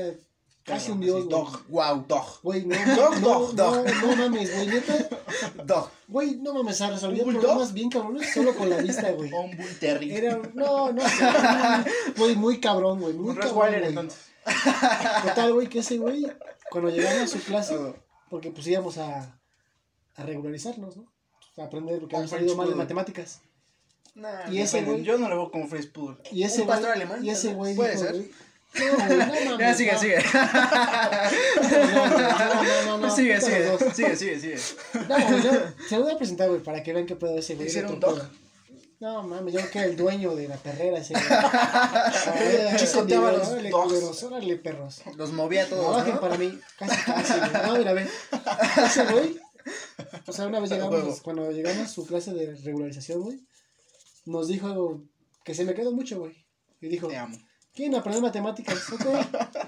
casi 0.65 0.91
un 0.93 1.01
dios, 1.01 1.25
güey. 1.25 1.29
dog. 1.29 1.67
Wow, 1.69 2.05
dog. 2.09 2.41
Güey, 2.43 2.65
no, 2.67 2.77
Dog, 2.97 3.15
no, 3.21 3.21
dog, 3.21 3.55
no, 3.55 3.75
dog. 3.75 3.87
no, 4.03 4.17
mames, 4.17 4.55
güey, 4.55 4.67
neta. 4.69 5.09
Dog. 5.65 5.91
Güey, 6.09 6.37
no 6.37 6.55
mames, 6.55 6.81
¿Un 6.81 7.25
bulldog? 7.25 7.43
problemas 7.43 7.73
bien 7.73 7.91
cabrones 7.91 8.33
solo 8.33 8.55
con 8.55 8.69
la 8.71 8.77
vista, 8.79 9.11
güey. 9.13 9.33
Un 9.33 9.57
Bull 9.57 9.79
Terry. 9.81 10.13
Era, 10.15 10.41
no, 10.55 10.93
no 10.93 11.03
sé, 11.09 11.25
güey, 12.17 12.37
muy 12.37 12.61
cabrón, 12.61 13.01
güey, 13.01 13.15
muy 13.15 13.31
un 13.31 13.37
cabrón, 13.37 13.55
güey. 13.81 13.85
entonces. 13.89 14.19
Total, 15.25 15.53
güey, 15.53 15.69
que 15.69 15.79
ese 15.81 15.99
güey, 15.99 16.27
cuando 16.71 16.91
llegamos 16.91 17.23
a 17.23 17.27
su 17.27 17.41
clase, 17.45 17.77
porque 18.29 18.51
pues 18.51 18.67
íbamos 18.67 18.99
a, 18.99 19.39
a 20.17 20.23
regularizarnos, 20.23 20.97
¿no? 20.97 21.07
A 21.59 21.65
aprender 21.65 22.01
porque 22.01 22.17
habíamos 22.17 22.31
salido 22.31 22.57
mal 22.57 22.71
en 22.71 22.79
matemáticas. 22.79 23.41
Nah, 24.15 24.51
Y 24.51 24.59
ese 24.61 24.85
güey- 24.85 25.03
Yo 25.03 25.17
no 25.19 25.29
lo 25.29 25.37
veo 25.37 25.51
como 25.51 25.67
Poodle. 25.69 26.19
Y 26.31 26.43
ese 26.43 26.63
¿Un 26.63 26.67
güey, 26.67 27.25
y 27.27 27.31
ese 27.31 27.55
güey? 27.55 27.75
Puede 27.75 27.97
ser. 27.97 28.25
No, 28.79 28.97
no 28.97 29.16
mames. 29.16 29.59
Ya, 29.59 29.75
sigue, 29.75 29.99
sigue. 29.99 30.18
No, 31.93 32.07
no, 32.07 32.87
no, 32.87 32.99
no, 32.99 33.14
sigue, 33.14 33.41
sigue, 33.41 33.79
sigue, 33.95 34.16
sigue, 34.16 34.39
sigue. 34.39 34.57
No, 35.09 35.39
yo 35.39 35.51
se 35.89 35.97
lo 35.97 36.05
voy 36.05 36.12
a 36.12 36.16
presentar, 36.18 36.49
güey, 36.49 36.62
para 36.62 36.83
que 36.83 36.93
vean 36.93 37.07
qué 37.07 37.16
pedo 37.16 37.39
ese 37.39 37.55
güey. 37.55 37.68
¿Hicieron 37.68 37.95
un 37.95 38.01
pedo. 38.01 38.31
No, 39.01 39.23
mames, 39.25 39.53
yo 39.53 39.68
que 39.68 39.81
era 39.81 39.89
el 39.89 39.97
dueño 39.97 40.37
de 40.37 40.47
la 40.47 40.57
perrera 40.57 40.99
ese 40.99 41.14
Chicoteaba 42.77 43.33
los 43.33 43.49
culeros, 43.49 44.23
órale, 44.23 44.57
perros. 44.59 45.03
Los 45.16 45.33
movía 45.33 45.68
todos, 45.68 45.97
bajen 45.97 46.14
¿no? 46.14 46.20
para 46.20 46.39
mí, 46.39 46.57
casi, 46.79 47.03
casi, 47.03 47.33
güey. 47.37 47.66
No, 47.66 47.79
mira, 47.79 47.93
ven. 47.95 48.09
Ese 48.77 49.05
güey, 49.07 49.41
o 50.25 50.33
sea, 50.33 50.47
una 50.47 50.61
vez 50.61 50.70
llegamos, 50.70 51.20
cuando 51.20 51.51
llegamos 51.51 51.87
a 51.87 51.89
su 51.89 52.07
clase 52.07 52.33
de 52.33 52.55
regularización, 52.55 53.23
güey, 53.23 53.41
nos 54.25 54.47
dijo 54.47 55.03
que 55.45 55.55
se 55.55 55.64
me 55.64 55.75
quedó 55.75 55.91
mucho, 55.91 56.20
güey. 56.20 56.37
Y 56.81 56.87
dijo, 56.87 57.09
Te 57.09 57.16
amo. 57.16 57.37
¿Quieren 57.75 57.95
aprender 57.95 58.23
matemáticas? 58.23 58.91
Ok, 58.93 59.05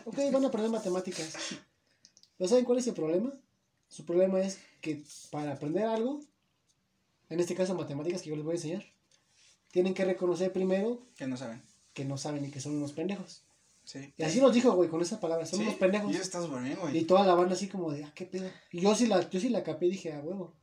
ok, 0.07 0.19
van 0.33 0.45
a 0.45 0.49
aprender 0.49 0.71
matemáticas. 0.71 1.35
¿Pero 2.37 2.49
saben 2.49 2.65
cuál 2.65 2.79
es 2.79 2.87
el 2.87 2.95
problema? 2.95 3.33
Su 3.89 4.05
problema 4.05 4.41
es 4.41 4.59
que 4.81 5.03
para 5.31 5.53
aprender 5.53 5.85
algo, 5.87 6.21
en 7.29 7.41
este 7.41 7.55
caso 7.55 7.75
matemáticas 7.75 8.23
que 8.23 8.31
yo 8.31 8.37
les 8.37 8.45
voy 8.45 8.53
a 8.53 8.57
enseñar, 8.57 8.85
tienen 9.71 9.95
que 9.95 10.05
reconocer 10.05 10.53
primero 10.53 11.03
Que 11.17 11.27
no 11.27 11.37
saben. 11.37 11.63
que 11.93 12.05
no 12.05 12.17
saben 12.19 12.45
y 12.45 12.51
que 12.51 12.61
son 12.61 12.77
unos 12.77 12.93
pendejos. 12.93 13.43
Sí. 13.85 14.13
Y 14.17 14.23
así 14.23 14.41
nos 14.41 14.55
dijo, 14.55 14.73
güey, 14.73 14.89
con 14.89 15.03
esa 15.03 15.21
palabra, 15.21 15.45
son 15.47 15.59
Sí, 15.59 15.65
unos 15.67 15.77
pendejos. 15.77 16.11
Y 16.11 16.15
eso 16.15 16.23
está 16.23 16.41
súper 16.43 16.63
bien, 16.63 16.79
Y 16.79 16.81
güey. 16.81 17.05
toda 17.05 17.27
la 17.27 17.35
banda 17.35 17.55
así 17.55 17.69
como 17.69 17.93
de, 17.93 18.05
ah, 18.05 18.13
qué 18.15 18.25
pedo. 18.25 18.49
Y 18.73 18.81
yo 18.81 18.95
sí 18.95 19.07
la, 19.07 19.29
yo 19.29 19.39
sí 19.41 19.49
la 19.51 19.63
capé 19.63 19.87
y 19.87 19.91
dije, 19.91 20.13
a 20.13 20.21
huevo. 20.21 20.55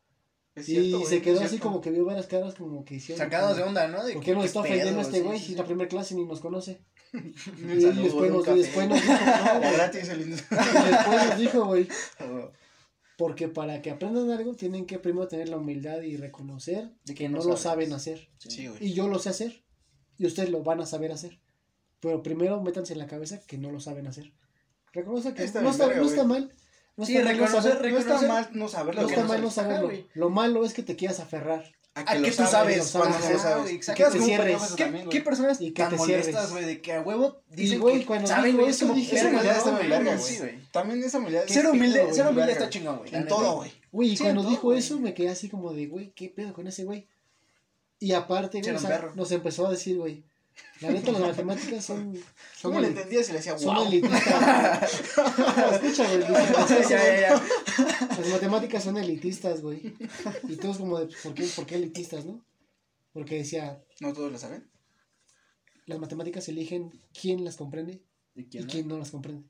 Es 0.55 0.67
y 0.67 0.91
güey, 0.91 1.05
se 1.05 1.21
quedó 1.21 1.39
así 1.41 1.59
como 1.59 1.79
que 1.79 1.91
vio 1.91 2.03
varias 2.03 2.25
caras 2.27 2.55
como 2.55 2.83
que 2.83 2.95
hicieron. 2.95 3.23
Sacados 3.23 3.55
de 3.55 3.63
onda, 3.63 3.87
¿no? 3.87 4.03
De 4.03 4.13
¿Por 4.15 4.23
qué 4.23 4.33
nos 4.33 4.45
está 4.45 4.59
ofendiendo 4.61 4.99
este 4.99 5.21
güey 5.21 5.37
sí, 5.39 5.45
si 5.45 5.51
sí. 5.51 5.57
la 5.57 5.63
primera 5.65 5.87
clase 5.87 6.15
ni 6.15 6.25
nos 6.25 6.41
conoce? 6.41 6.81
Y, 7.57 7.75
después, 7.75 8.31
nos, 8.31 8.45
después 8.45 8.89
dijo, 8.89 9.11
no, 9.11 9.15
La 9.59 9.59
güey. 9.59 9.73
gratis, 9.73 10.09
el 10.09 10.21
Y 10.21 10.25
después 10.29 11.27
nos 11.27 11.37
dijo, 11.37 11.65
güey, 11.65 11.87
porque 13.17 13.47
para 13.49 13.81
que 13.81 13.91
aprendan 13.91 14.31
algo 14.31 14.55
tienen 14.55 14.85
que 14.85 14.97
primero 14.97 15.27
tener 15.27 15.49
la 15.49 15.57
humildad 15.57 16.01
y 16.01 16.17
reconocer 16.17 16.89
De 17.03 17.13
que 17.13 17.29
no, 17.29 17.39
no 17.39 17.43
lo 17.43 17.57
saben 17.57 17.93
hacer. 17.93 18.29
Sí, 18.39 18.67
güey. 18.67 18.83
Y 18.83 18.93
yo 18.93 19.07
lo 19.07 19.19
sé 19.19 19.29
hacer. 19.29 19.63
Y 20.17 20.25
ustedes 20.25 20.49
lo 20.49 20.63
van 20.63 20.81
a 20.81 20.85
saber 20.85 21.11
hacer. 21.11 21.39
Pero 21.99 22.23
primero 22.23 22.61
métanse 22.61 22.93
en 22.93 22.99
la 22.99 23.07
cabeza 23.07 23.39
que 23.45 23.57
no 23.57 23.71
lo 23.71 23.79
saben 23.79 24.07
hacer. 24.07 24.33
Reconoce 24.91 25.33
que 25.33 25.43
Está 25.43 25.61
no, 25.61 25.69
está, 25.69 25.85
verga, 25.87 26.01
no 26.01 26.07
está 26.07 26.23
güey. 26.23 26.41
mal. 26.41 26.51
No 26.97 27.05
Sí, 27.05 27.15
está 27.15 27.29
mal 27.29 27.37
no 27.37 27.45
reconocer, 27.45 27.91
No 27.91 27.97
está 27.99 28.21
mal 28.27 28.49
no 28.53 28.67
saberlo, 28.67 29.01
no 29.03 29.07
está 29.09 29.23
mal 29.23 29.41
no 29.41 29.51
saberlo. 29.51 29.91
Lo 30.13 30.29
malo 30.29 30.65
es 30.65 30.73
que 30.73 30.83
te 30.83 30.95
quieras 30.95 31.19
aferrar. 31.19 31.71
A 31.93 31.99
¿A 31.99 32.21
qué 32.21 32.31
tú 32.31 32.45
sabes 32.45 32.91
cuando 32.91 33.09
cuando 33.09 33.27
no 33.27 33.33
lo 33.33 33.39
sabes? 33.39 33.71
exacto. 33.71 34.03
Que 34.05 34.17
te 34.17 34.23
cierres. 34.23 34.61
¿Qué, 34.77 34.83
también, 34.85 35.09
¿Qué 35.09 35.21
personas 35.21 35.59
Y 35.59 35.71
que 35.71 35.81
tan 35.81 35.91
te 35.91 35.97
molestas, 35.97 36.25
cierres. 36.31 36.51
güey? 36.51 36.65
De 36.65 36.81
que 36.81 36.93
a 36.93 37.01
huevo 37.01 37.41
dicen 37.49 37.81
güey, 37.81 37.99
que 37.99 38.05
cuando 38.05 38.27
saben, 38.27 38.45
dijo 38.45 38.59
güey. 38.59 38.71
Es 38.71 38.79
como, 38.79 38.95
Esa 38.95 39.27
humildad 39.27 39.57
está 39.57 39.71
muy 39.71 40.19
sí, 40.19 40.37
güey. 40.37 40.59
También 40.71 41.03
esa 41.03 41.17
humildad. 41.17 41.43
Ser 41.47 41.67
humilde, 41.67 42.13
ser 42.13 42.27
humilde 42.27 42.51
está 42.53 42.69
chingón, 42.69 42.97
güey. 42.99 43.13
En 43.13 43.27
todo, 43.27 43.55
güey. 43.57 43.73
Güey, 43.91 44.13
y 44.13 44.17
cuando 44.17 44.43
dijo 44.49 44.73
eso 44.73 44.99
me 44.99 45.13
quedé 45.13 45.29
así 45.29 45.49
como 45.49 45.73
de, 45.73 45.87
güey, 45.87 46.11
¿qué 46.11 46.29
pedo 46.29 46.53
con 46.53 46.65
ese 46.67 46.85
güey? 46.85 47.07
Y 47.99 48.13
aparte, 48.13 48.61
güey, 48.61 48.75
nos 49.15 49.31
empezó 49.33 49.67
a 49.67 49.71
decir, 49.71 49.97
güey, 49.97 50.23
la 50.81 50.91
neta 50.91 51.11
las 51.11 51.21
matemáticas 51.21 51.85
son... 51.85 52.15
son 52.55 52.71
¿Cómo 52.71 52.81
le 52.81 52.87
entendías 52.87 53.29
y 53.29 53.31
le 53.33 53.37
decía, 53.37 53.57
Son 53.57 53.75
wow? 53.75 53.85
elitistas. 53.85 55.01
güey. 55.15 55.75
Escucha, 55.75 56.07
güey. 56.07 56.19
dice, 56.79 56.85
Ya, 56.89 57.03
ya, 57.05 57.21
ya. 57.21 57.43
Las 58.17 58.27
matemáticas 58.29 58.83
son 58.83 58.97
elitistas, 58.97 59.61
güey. 59.61 59.93
Y 60.47 60.55
todos 60.55 60.77
como 60.77 60.99
de, 60.99 61.13
¿por 61.23 61.33
qué, 61.33 61.43
¿por 61.55 61.65
qué 61.65 61.75
elitistas, 61.75 62.25
no? 62.25 62.43
Porque 63.13 63.35
decía, 63.35 63.83
No 63.99 64.13
todos 64.13 64.31
lo 64.31 64.37
saben. 64.37 64.69
las 65.85 65.99
matemáticas 65.99 66.47
eligen 66.49 66.91
quién 67.19 67.43
las 67.43 67.57
comprende 67.57 68.01
¿Y 68.35 68.41
y 68.41 68.45
quién 68.45 68.65
no? 68.65 68.71
quién 68.71 68.87
no 68.87 68.97
las 68.97 69.11
comprende. 69.11 69.47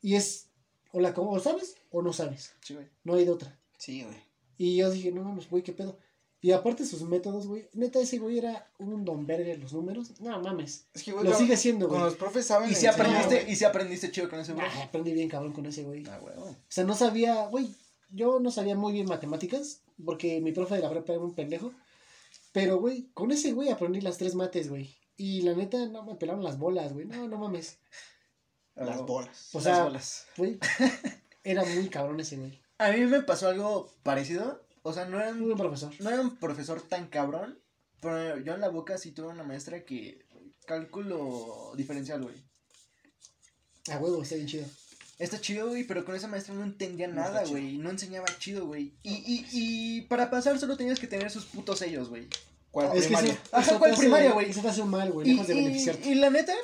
Y 0.00 0.14
es, 0.16 0.48
o 0.92 1.00
la 1.00 1.10
o 1.10 1.38
sabes 1.40 1.76
o 1.90 2.02
no 2.02 2.12
sabes. 2.12 2.54
Sí, 2.62 2.74
güey. 2.74 2.88
No 3.04 3.14
hay 3.14 3.24
de 3.24 3.30
otra. 3.30 3.58
Sí, 3.78 4.02
güey. 4.02 4.16
Y 4.56 4.76
yo 4.76 4.90
dije, 4.90 5.12
no 5.12 5.22
mames, 5.22 5.48
güey, 5.48 5.62
qué 5.62 5.72
pedo. 5.72 5.98
Y 6.40 6.52
aparte 6.52 6.86
sus 6.86 7.02
métodos, 7.02 7.46
güey. 7.48 7.68
Neta, 7.72 7.98
ese 7.98 8.18
güey 8.18 8.38
era 8.38 8.70
un 8.78 9.04
don 9.04 9.26
verga 9.26 9.52
en 9.52 9.60
los 9.60 9.72
números. 9.72 10.20
No 10.20 10.40
mames. 10.40 10.86
Es 10.94 11.02
que, 11.02 11.10
güey, 11.12 11.24
Lo 11.24 11.32
con- 11.32 11.40
sigue 11.40 11.56
siendo, 11.56 11.88
Con 11.88 11.98
güey. 11.98 12.10
los 12.10 12.18
profes 12.18 12.46
saben. 12.46 12.70
¿Y 12.70 12.74
si 12.76 12.86
aprendiste, 12.86 13.40
güey. 13.42 13.52
y 13.52 13.56
si 13.56 13.64
aprendiste 13.64 14.10
chido 14.12 14.28
con 14.30 14.38
ese 14.38 14.52
güey? 14.52 14.64
Ah, 14.64 14.84
aprendí 14.84 15.12
bien 15.12 15.28
cabrón 15.28 15.52
con 15.52 15.66
ese 15.66 15.82
güey. 15.82 16.04
Ah, 16.06 16.18
güey. 16.18 16.34
O 16.36 16.56
sea, 16.68 16.84
no 16.84 16.94
sabía, 16.94 17.46
güey. 17.46 17.74
yo 18.10 18.38
no 18.40 18.50
sabía 18.52 18.76
muy 18.76 18.92
bien 18.92 19.06
matemáticas, 19.06 19.82
porque 20.04 20.40
mi 20.40 20.52
profe 20.52 20.76
de 20.76 20.82
la 20.82 20.90
prepa 20.90 21.12
era 21.14 21.22
un 21.22 21.34
pendejo. 21.34 21.72
Pero, 22.52 22.78
güey, 22.78 23.10
con 23.14 23.32
ese 23.32 23.52
güey 23.52 23.68
aprendí 23.70 24.00
las 24.00 24.16
tres 24.18 24.34
mates, 24.34 24.68
güey. 24.70 24.96
Y 25.16 25.42
la 25.42 25.54
neta, 25.54 25.86
no 25.86 26.04
me 26.04 26.14
pelaron 26.14 26.44
las 26.44 26.58
bolas, 26.58 26.92
güey. 26.92 27.04
No, 27.06 27.26
no 27.26 27.36
mames. 27.38 27.78
Las 28.76 29.02
bolas. 29.04 29.50
O 29.54 29.58
Las 29.58 29.64
sea, 29.64 29.82
bolas. 29.84 30.26
güey, 30.36 30.58
era 31.42 31.64
muy 31.64 31.88
cabrón 31.88 32.20
ese 32.20 32.36
güey. 32.36 32.62
A 32.78 32.92
mí 32.92 33.00
me 33.06 33.22
pasó 33.22 33.48
algo 33.48 33.90
parecido. 34.04 34.62
O 34.88 34.92
sea, 34.92 35.04
no 35.06 35.18
era, 35.20 35.30
un, 35.30 35.56
profesor. 35.56 35.92
no 36.00 36.10
era 36.10 36.20
un 36.20 36.36
profesor 36.36 36.80
tan 36.82 37.08
cabrón. 37.08 37.58
Pero 38.00 38.38
yo 38.38 38.54
en 38.54 38.60
la 38.60 38.68
boca 38.68 38.96
sí 38.98 39.12
tuve 39.12 39.28
una 39.28 39.44
maestra 39.44 39.84
que. 39.84 40.24
Cálculo 40.66 41.72
diferencial, 41.76 42.22
güey. 42.22 42.34
A 43.90 43.98
huevo, 43.98 44.22
está 44.22 44.34
bien 44.36 44.46
chido. 44.46 44.66
Está 45.18 45.40
chido, 45.40 45.68
güey, 45.68 45.84
pero 45.84 46.04
con 46.04 46.14
esa 46.14 46.28
maestra 46.28 46.54
no 46.54 46.62
entendía 46.62 47.08
No 47.08 47.14
nada, 47.16 47.44
güey. 47.46 47.78
No 47.78 47.90
enseñaba 47.90 48.26
chido, 48.38 48.66
güey. 48.66 48.92
Y, 49.02 49.14
y, 49.14 49.46
y 49.50 50.00
para 50.02 50.30
pasar 50.30 50.58
solo 50.58 50.76
tenías 50.76 51.00
que 51.00 51.06
tener 51.06 51.30
sus 51.30 51.44
putos 51.46 51.78
sellos, 51.80 52.08
güey. 52.08 52.28
¿Cuál 52.70 52.88
Es 52.96 53.02
que 53.02 53.06
primaria? 53.08 53.32
eso, 53.32 53.40
Ajá, 53.50 53.70
eso 53.70 53.78
¿cuál 53.78 53.94
primaria, 53.96 54.32
güey? 54.32 54.50
Eso 54.50 54.60
te 54.60 54.68
hace 54.68 54.82
un 54.82 54.90
mal, 54.90 55.10
güey, 55.10 55.26
Y, 55.28 55.32
lejos 55.32 55.46
de 55.48 55.54
y- 55.54 55.64
beneficiarte. 55.64 56.08
y 56.08 56.14
la 56.16 56.30
neta, 56.30 56.54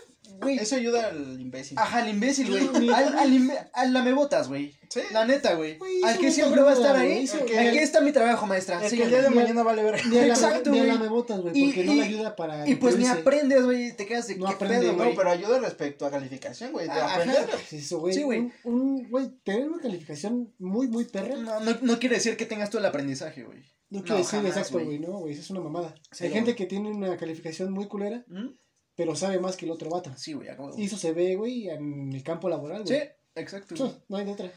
güey. 0.44 0.58
Eso 0.58 0.76
ayuda 0.76 1.08
al 1.08 1.40
imbécil. 1.40 1.76
Ajá, 1.78 1.98
al 1.98 2.08
imbécil, 2.08 2.48
güey. 2.50 2.88
Al, 2.94 3.18
al, 3.18 3.32
imbe- 3.32 3.68
al 3.72 3.92
lamebotas, 3.92 4.46
güey. 4.48 4.72
Sí. 4.88 5.00
La 5.12 5.24
neta, 5.26 5.54
güey. 5.54 5.76
Al 6.04 6.18
que 6.18 6.26
no 6.26 6.32
siempre 6.32 6.62
va 6.62 6.70
a 6.70 6.74
estar 6.74 6.94
ahí. 6.96 7.28
Aquí 7.58 7.78
está 7.78 8.00
mi 8.00 8.12
trabajo, 8.12 8.46
maestra. 8.46 8.78
Que 8.80 8.86
el 9.02 9.10
día 9.10 9.22
de 9.22 9.30
Ni 9.30 9.34
mañana 9.34 9.62
vale 9.64 9.82
ver. 9.82 10.06
Ni 10.06 10.18
Exacto, 10.18 10.70
ni 10.70 10.78
güey. 10.78 10.90
la 10.90 10.98
me 10.98 11.08
botas, 11.08 11.40
güey, 11.40 11.58
Y- 11.58 11.64
porque 11.66 11.84
no 11.84 11.92
y- 11.92 11.96
le 11.96 12.02
ayuda 12.04 12.36
para. 12.36 12.68
Y 12.68 12.76
pues 12.76 12.96
ni 12.96 13.06
aprendes, 13.06 13.64
güey. 13.64 13.96
Te 13.96 14.06
quedas 14.06 14.28
de 14.28 14.36
No 14.36 14.46
qué 14.46 14.52
aprende, 14.54 14.78
pedo, 14.80 14.92
no, 14.92 14.98
güey. 14.98 15.10
No, 15.10 15.16
pero 15.16 15.30
ayuda 15.30 15.58
respecto 15.58 16.06
a 16.06 16.10
calificación, 16.10 16.70
güey. 16.72 16.86
De 16.86 16.92
Ajá. 16.92 17.14
aprender. 17.16 17.48
Eso, 17.72 17.98
güey. 17.98 18.14
Sí, 18.14 18.22
güey. 18.22 18.52
Un, 18.64 19.08
güey, 19.10 19.30
tener 19.42 19.68
una 19.68 19.80
calificación 19.82 20.52
muy, 20.58 20.86
muy 20.88 21.04
perra. 21.06 21.34
No, 21.36 21.58
No, 21.58 21.60
no, 21.60 21.78
no 21.80 21.98
quiere 21.98 22.16
decir 22.16 22.36
que 22.36 22.46
tengas 22.46 22.70
todo 22.70 22.78
el 22.80 22.86
aprendizaje, 22.86 23.42
güey. 23.42 23.62
quiere 23.90 24.08
no, 24.08 24.16
decir 24.16 24.40
jamás, 24.40 24.56
exacto, 24.56 24.78
güey. 24.84 24.98
no, 24.98 25.18
güey. 25.18 25.32
Eso 25.34 25.42
es 25.42 25.50
una 25.50 25.60
mamada. 25.60 25.94
Sí, 26.12 26.24
Hay 26.24 26.30
gente 26.32 26.54
que 26.54 26.66
tiene 26.66 26.90
una 26.90 27.16
calificación 27.16 27.72
muy 27.72 27.86
culera, 27.86 28.24
¿Mm? 28.28 28.48
Pero 28.96 29.14
sabe 29.16 29.38
más 29.38 29.56
que 29.56 29.64
el 29.66 29.72
otro 29.72 29.90
vato. 29.90 30.12
Sí, 30.16 30.32
güey, 30.34 30.48
acabo. 30.48 30.76
Y 30.78 30.84
eso 30.84 30.96
se 30.96 31.12
ve, 31.12 31.36
güey, 31.36 31.68
en 31.68 32.12
el 32.12 32.22
campo 32.22 32.48
laboral, 32.48 32.86
Sí, 32.86 32.94
güey. 32.94 33.10
exacto. 33.34 33.76
Sí, 33.76 33.82
güey. 33.82 33.94
no 34.08 34.16
hay 34.16 34.24
de 34.24 34.32
otra. 34.32 34.52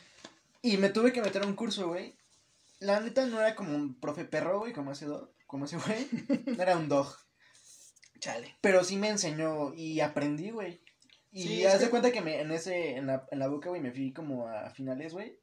Y 0.62 0.78
me 0.78 0.90
tuve 0.90 1.12
que 1.14 1.22
meter 1.22 1.44
a 1.44 1.48
un 1.48 1.56
curso, 1.56 1.88
güey. 1.88 2.16
La 2.80 3.00
neta 3.00 3.26
no 3.26 3.40
era 3.40 3.56
como 3.56 3.76
un 3.76 4.00
profe 4.00 4.26
perro, 4.26 4.60
güey, 4.60 4.74
como 4.74 4.92
ese, 4.92 5.06
do- 5.06 5.32
como 5.48 5.66
ese 5.66 5.78
güey. 5.78 6.08
Era 6.60 6.78
un 6.78 6.88
dog. 6.90 7.08
Chale. 8.20 8.56
Pero 8.62 8.84
sí 8.84 8.98
me 8.98 9.10
enseñó 9.10 9.74
y 9.74 10.00
aprendí, 10.00 10.50
güey. 10.52 10.80
Y 11.32 11.44
Sí, 11.44 11.66
haz 11.66 11.80
de 11.80 11.86
que- 11.86 11.90
cuenta 11.92 12.12
que 12.12 12.22
me, 12.22 12.40
en 12.42 12.52
ese, 12.52 12.96
en 12.98 13.08
la, 13.08 13.28
en 13.32 13.40
la 13.40 13.48
boca, 13.48 13.70
güey, 13.70 13.82
me 13.82 13.92
fui 13.92 14.12
como 14.14 14.48
a 14.48 14.70
finales, 14.72 15.14
güey. 15.14 15.38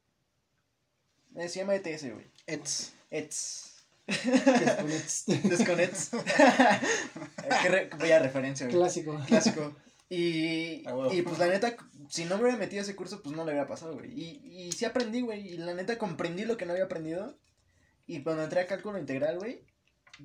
Eh, 1.35 1.47
se 1.49 1.59
llama 1.59 1.75
ETS, 1.75 2.11
güey. 2.13 2.25
Ets. 2.47 2.93
ETS. 3.11 3.74
Desconects. 4.07 5.25
Desconets. 5.43 6.09
Qué 7.61 7.89
Vaya 7.99 8.19
referencia, 8.19 8.67
güey. 8.67 8.77
Clásico. 8.77 9.19
Clásico. 9.27 9.75
Y, 10.09 10.83
y 11.11 11.21
pues 11.23 11.39
la 11.39 11.47
neta, 11.47 11.75
si 12.09 12.25
no 12.25 12.35
me 12.35 12.43
hubiera 12.43 12.57
metido 12.59 12.81
a 12.81 12.83
ese 12.83 12.95
curso, 12.95 13.23
pues 13.23 13.35
no 13.35 13.43
le 13.43 13.51
hubiera 13.51 13.67
pasado, 13.67 13.95
güey. 13.95 14.11
Y, 14.11 14.67
y 14.67 14.71
sí 14.71 14.85
aprendí, 14.85 15.21
güey. 15.21 15.53
Y 15.53 15.57
la 15.57 15.73
neta 15.73 15.97
comprendí 15.97 16.45
lo 16.45 16.57
que 16.57 16.65
no 16.65 16.73
había 16.73 16.85
aprendido. 16.85 17.35
Y 18.05 18.21
cuando 18.21 18.43
entré 18.43 18.61
a 18.61 18.67
cálculo 18.67 18.99
integral, 18.99 19.39
güey, 19.39 19.63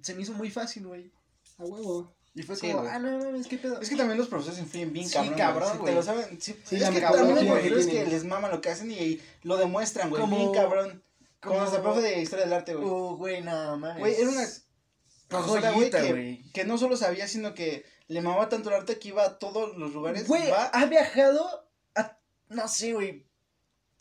se 0.02 0.14
me 0.14 0.22
hizo 0.22 0.34
muy 0.34 0.50
fácil, 0.50 0.86
güey. 0.86 1.10
A 1.58 1.64
huevo. 1.64 2.14
Y 2.34 2.42
fue 2.42 2.54
Sí, 2.56 2.70
como, 2.70 2.86
ah, 2.86 2.98
no 2.98 3.18
mames, 3.18 3.46
qué 3.48 3.56
pedo. 3.56 3.80
Es 3.80 3.88
que 3.88 3.96
también 3.96 4.18
los 4.18 4.28
profesores 4.28 4.60
influyen 4.60 4.92
bien 4.92 5.08
Sí, 5.08 5.14
cabrón. 5.14 5.34
cabrón, 5.36 5.78
Si 5.78 5.84
te 5.84 5.94
lo 5.94 6.02
saben. 6.02 6.40
Sí, 6.40 6.54
Sí, 6.64 6.76
es 6.76 6.84
que 6.84 6.90
metodología 6.90 7.16
también 7.16 7.38
hay 7.38 7.44
que 7.44 7.50
profesores 7.70 7.86
que, 7.86 8.06
les 8.06 8.24
mama 8.24 8.48
lo 8.48 8.60
que 8.60 8.68
hacen 8.68 8.90
y 8.92 9.20
lo 9.42 9.56
demuestran, 9.56 10.10
güey. 10.10 10.20
Como- 10.20 10.36
Bien 10.36 10.52
cabrón. 10.52 11.02
Como, 11.40 11.58
nuestra 11.58 11.82
profe 11.82 12.00
de 12.02 12.20
historia 12.20 12.44
del 12.44 12.54
arte, 12.54 12.74
güey. 12.74 12.86
Uh, 12.88 13.16
güey, 13.16 13.42
no 13.42 13.76
mames. 13.78 13.98
Güey, 13.98 14.14
era 14.14 14.28
una 14.30 14.46
profesora, 15.28 15.70
güey, 15.72 15.90
que, 15.90 16.12
güey. 16.12 16.42
que 16.52 16.64
no 16.64 16.76
solo 16.78 16.96
sabía, 16.96 17.26
sino 17.28 17.54
que 17.54 17.84
le 18.08 18.20
mamaba 18.20 18.48
tanto 18.48 18.68
el 18.68 18.76
arte 18.76 18.98
que 18.98 19.08
iba 19.08 19.24
a 19.24 19.38
todos 19.38 19.76
los 19.76 19.92
lugares. 19.94 20.26
Güey, 20.26 20.50
va 20.50 20.66
ha 20.66 20.84
viajado 20.86 21.68
a, 21.94 22.18
no 22.48 22.68
sé, 22.68 22.92
güey, 22.92 23.26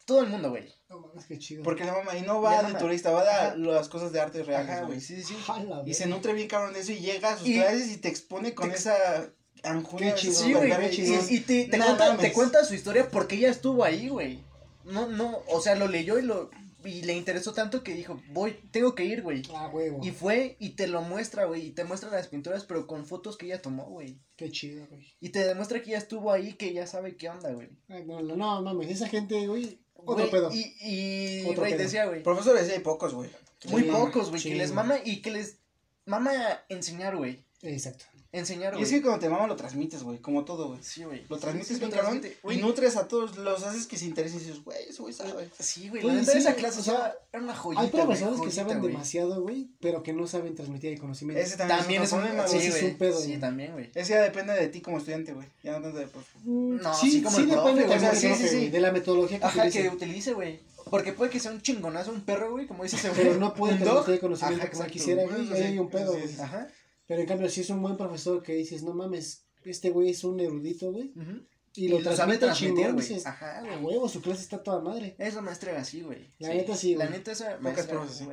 todo 0.05 0.21
el 0.21 0.27
mundo, 0.27 0.49
güey. 0.49 0.73
No 0.89 0.99
mames, 1.01 1.25
qué 1.27 1.37
chido. 1.37 1.63
porque 1.63 1.85
le 1.85 1.91
mama. 1.91 2.17
Y 2.17 2.23
no 2.23 2.41
va 2.41 2.63
de 2.63 2.73
turista, 2.73 3.11
va 3.11 3.23
de 3.23 3.29
Ajá. 3.29 3.55
las 3.55 3.87
cosas 3.89 4.11
de 4.11 4.19
arte 4.19 4.43
reales, 4.43 4.85
güey. 4.87 4.99
sí, 4.99 5.17
sí, 5.17 5.23
sí. 5.23 5.37
Jala, 5.45 5.83
Y 5.85 5.93
se 5.93 6.07
nutre 6.07 6.33
bien 6.33 6.47
cabrón 6.47 6.73
de 6.73 6.79
eso 6.79 6.91
y 6.91 6.97
llega 6.99 7.33
a 7.33 7.37
sus 7.37 7.47
Y- 7.47 7.53
clases 7.55 7.91
y 7.91 7.97
te 7.97 8.07
expone 8.09 8.55
con 8.55 8.69
te- 8.71 8.75
esa 8.77 9.29
chingón, 9.61 10.17
Sí, 10.17 10.53
güey. 10.53 10.71
Qué 10.89 10.95
Y, 11.29 11.35
y 11.35 11.39
te, 11.41 11.65
te 11.65 11.77
No 11.77 11.85
cuenta, 11.85 12.05
mames. 12.07 12.21
te 12.21 12.33
cuenta 12.33 12.65
su 12.65 12.73
historia 12.73 13.07
porque 13.09 13.35
ella 13.35 13.49
estuvo 13.51 13.83
ahí, 13.83 14.09
güey. 14.09 14.43
No, 14.85 15.07
no, 15.07 15.43
o 15.47 15.61
sea, 15.61 15.75
lo 15.75 15.87
leyó 15.87 16.17
y 16.17 16.23
lo 16.23 16.49
y 16.85 17.01
le 17.03 17.13
interesó 17.13 17.53
tanto 17.53 17.83
que 17.83 17.93
dijo, 17.93 18.21
voy, 18.31 18.53
tengo 18.71 18.95
que 18.95 19.05
ir, 19.05 19.21
güey. 19.21 19.43
A 19.55 19.67
huevo. 19.67 19.99
Y 20.03 20.11
fue 20.11 20.55
y 20.59 20.71
te 20.71 20.87
lo 20.87 21.01
muestra, 21.01 21.45
güey. 21.45 21.67
Y 21.67 21.71
te 21.71 21.83
muestra 21.83 22.09
las 22.09 22.27
pinturas, 22.27 22.63
pero 22.65 22.87
con 22.87 23.05
fotos 23.05 23.37
que 23.37 23.45
ella 23.47 23.61
tomó, 23.61 23.85
güey. 23.85 24.17
Qué 24.35 24.49
chido, 24.51 24.85
güey. 24.87 25.13
Y 25.19 25.29
te 25.29 25.45
demuestra 25.45 25.81
que 25.81 25.89
ella 25.89 25.97
estuvo 25.99 26.31
ahí, 26.31 26.53
que 26.53 26.67
ella 26.69 26.87
sabe 26.87 27.15
qué 27.17 27.29
onda, 27.29 27.51
güey. 27.51 27.69
Ay, 27.89 28.05
no, 28.05 28.21
no, 28.21 28.35
no, 28.35 28.61
mames. 28.61 28.89
Esa 28.89 29.07
gente, 29.07 29.47
güey. 29.47 29.79
Otro 29.93 30.15
Güey, 30.15 30.31
pedo. 30.31 30.49
Y, 30.53 30.75
y 30.79 31.41
Otro 31.45 31.61
güey, 31.61 31.73
pedo. 31.73 31.83
decía, 31.83 32.05
güey. 32.05 32.23
Profesores, 32.23 32.67
sí 32.67 32.73
hay 32.73 32.79
pocos, 32.79 33.13
güey. 33.13 33.29
Muy 33.69 33.83
Sí, 33.83 33.89
pocos, 33.89 34.29
güey, 34.29 34.41
sí, 34.41 34.49
que 34.49 34.55
les 34.55 34.71
mama 34.71 34.95
y 35.03 35.21
que 35.21 35.31
les 35.31 35.57
mama 36.05 36.31
enseñar, 36.69 37.17
güey. 37.17 37.43
Exacto. 37.61 38.05
Enseñar, 38.31 38.73
Y 38.73 38.77
güey. 38.77 38.83
es 38.83 38.89
que 38.91 39.01
cuando 39.01 39.19
te 39.19 39.27
mama 39.27 39.47
lo 39.47 39.55
transmites, 39.55 40.03
güey, 40.03 40.19
como 40.19 40.45
todo, 40.45 40.67
güey. 40.67 40.79
Sí, 40.83 41.03
güey. 41.03 41.25
Lo 41.27 41.37
Sí, 41.37 41.41
transmites 41.41 41.67
sí, 41.69 41.79
bien 41.79 41.89
cabrón 41.91 42.21
y 42.51 42.57
nutres 42.57 42.95
a 42.95 43.07
todos, 43.07 43.35
los 43.37 43.63
haces 43.63 43.87
que 43.87 43.97
se 43.97 44.05
interesen 44.05 44.37
y 44.39 44.43
dices, 44.43 44.63
güey, 44.63 44.77
ese 44.87 45.01
güey 45.01 45.13
sabe. 45.15 45.49
Sí, 45.59 45.89
güey, 45.89 46.03
Güey, 46.03 46.13
la 46.13 46.21
neta 46.21 46.33
sí, 46.33 46.37
esa 46.37 46.53
clase, 46.53 46.79
o 46.79 46.83
sea, 46.83 47.15
era 47.33 47.41
una 47.41 47.55
joyita, 47.55 47.81
Hay 47.81 47.89
profesores 47.89 48.33
que 48.35 48.39
joyita, 48.41 48.55
saben 48.55 48.79
güey. 48.81 48.91
demasiado, 48.91 49.41
güey, 49.41 49.69
pero 49.81 50.03
que 50.03 50.13
no 50.13 50.27
saben 50.27 50.53
transmitir 50.53 50.93
el 50.93 50.99
conocimiento. 50.99 51.41
Ese 51.41 51.57
también, 51.57 51.79
También 51.79 52.03
es 52.03 52.11
un, 52.11 52.19
problema, 52.19 52.47
sí, 52.47 52.57
güey. 52.57 52.67
ese 52.67 52.87
es 52.89 52.95
pedo, 52.97 53.19
Sí, 53.19 53.37
también, 53.37 53.71
güey. 53.73 53.89
Ese 53.95 54.13
ya 54.13 54.21
depende 54.21 54.53
de 54.53 54.67
ti 54.67 54.81
como 54.81 54.99
estudiante, 54.99 55.33
güey. 55.33 55.47
Ya 55.63 55.71
no 55.71 55.81
tanto 55.81 55.97
de 55.97 56.05
profe. 56.07 56.37
Mm, 56.43 56.75
No, 56.81 56.93
sí, 56.93 57.09
sí, 57.09 57.21
como 57.23 57.35
sí 57.35 57.45
depende 57.47 57.83
o 57.85 57.99
sea, 57.99 58.11
del 58.11 58.15
sí, 58.19 58.35
sí, 58.35 58.47
sí. 58.47 58.69
de 58.69 58.79
la 58.79 58.91
metodología 58.91 59.39
que 59.39 59.45
Ajá, 59.45 59.57
utilice. 59.61 59.81
que 59.81 59.89
utilice, 59.89 60.33
güey. 60.33 60.59
Porque 60.91 61.13
puede 61.13 61.29
que 61.31 61.39
sea 61.39 61.51
un 61.51 61.61
chingonazo, 61.61 62.11
un 62.11 62.21
perro, 62.21 62.51
güey, 62.51 62.65
como 62.67 62.83
dice 62.83 62.95
ese 62.95 63.09
güey. 63.09 63.21
Pero 63.23 63.35
no 63.39 63.53
puede 63.55 63.77
transmitir 63.77 64.13
el 64.15 64.19
conocimiento 64.19 64.67
como 64.71 64.85
quisiera, 64.85 65.23
güey. 65.23 65.45
Eso 65.45 65.53
hay 65.55 65.71
sí, 65.73 65.79
un 65.79 65.89
pedo, 65.89 66.15
eso 66.15 66.27
sí. 66.27 66.33
güey. 66.35 66.45
Ajá. 66.45 66.67
Pero 67.09 67.21
en 67.21 67.27
cambio, 67.27 67.49
si 67.49 67.61
es 67.61 67.69
un 67.71 67.81
buen 67.81 67.97
profesor 67.97 68.43
que 68.43 68.53
dices, 68.53 68.83
no 68.83 68.93
mames, 68.93 69.43
este 69.65 69.89
güey 69.89 70.11
es 70.11 70.23
un 70.23 70.39
erudito, 70.39 70.91
güey. 70.91 71.11
ujú. 71.15 71.41
Y 71.75 71.87
lo 71.87 71.97
sabe 72.01 72.15
transmite 72.15 72.39
transmitir, 72.39 72.75
chingón, 72.77 72.93
güey. 72.95 73.07
dices, 73.07 73.25
Ajá, 73.25 73.59
a 73.59 73.61
güey. 73.61 73.77
huevo, 73.95 74.09
su 74.09 74.21
clase 74.21 74.41
está 74.41 74.61
toda 74.61 74.79
madre. 74.81 75.15
Esa 75.17 75.41
maestra 75.41 75.71
era 75.71 75.81
así, 75.81 76.01
güey. 76.01 76.31
La 76.39 76.49
neta 76.49 76.75
sí, 76.75 76.95
La 76.95 77.05
güey. 77.05 77.17
neta 77.19 77.31
esa 77.31 77.57
Pocas 77.59 77.87
profes, 77.87 78.21
no 78.21 78.29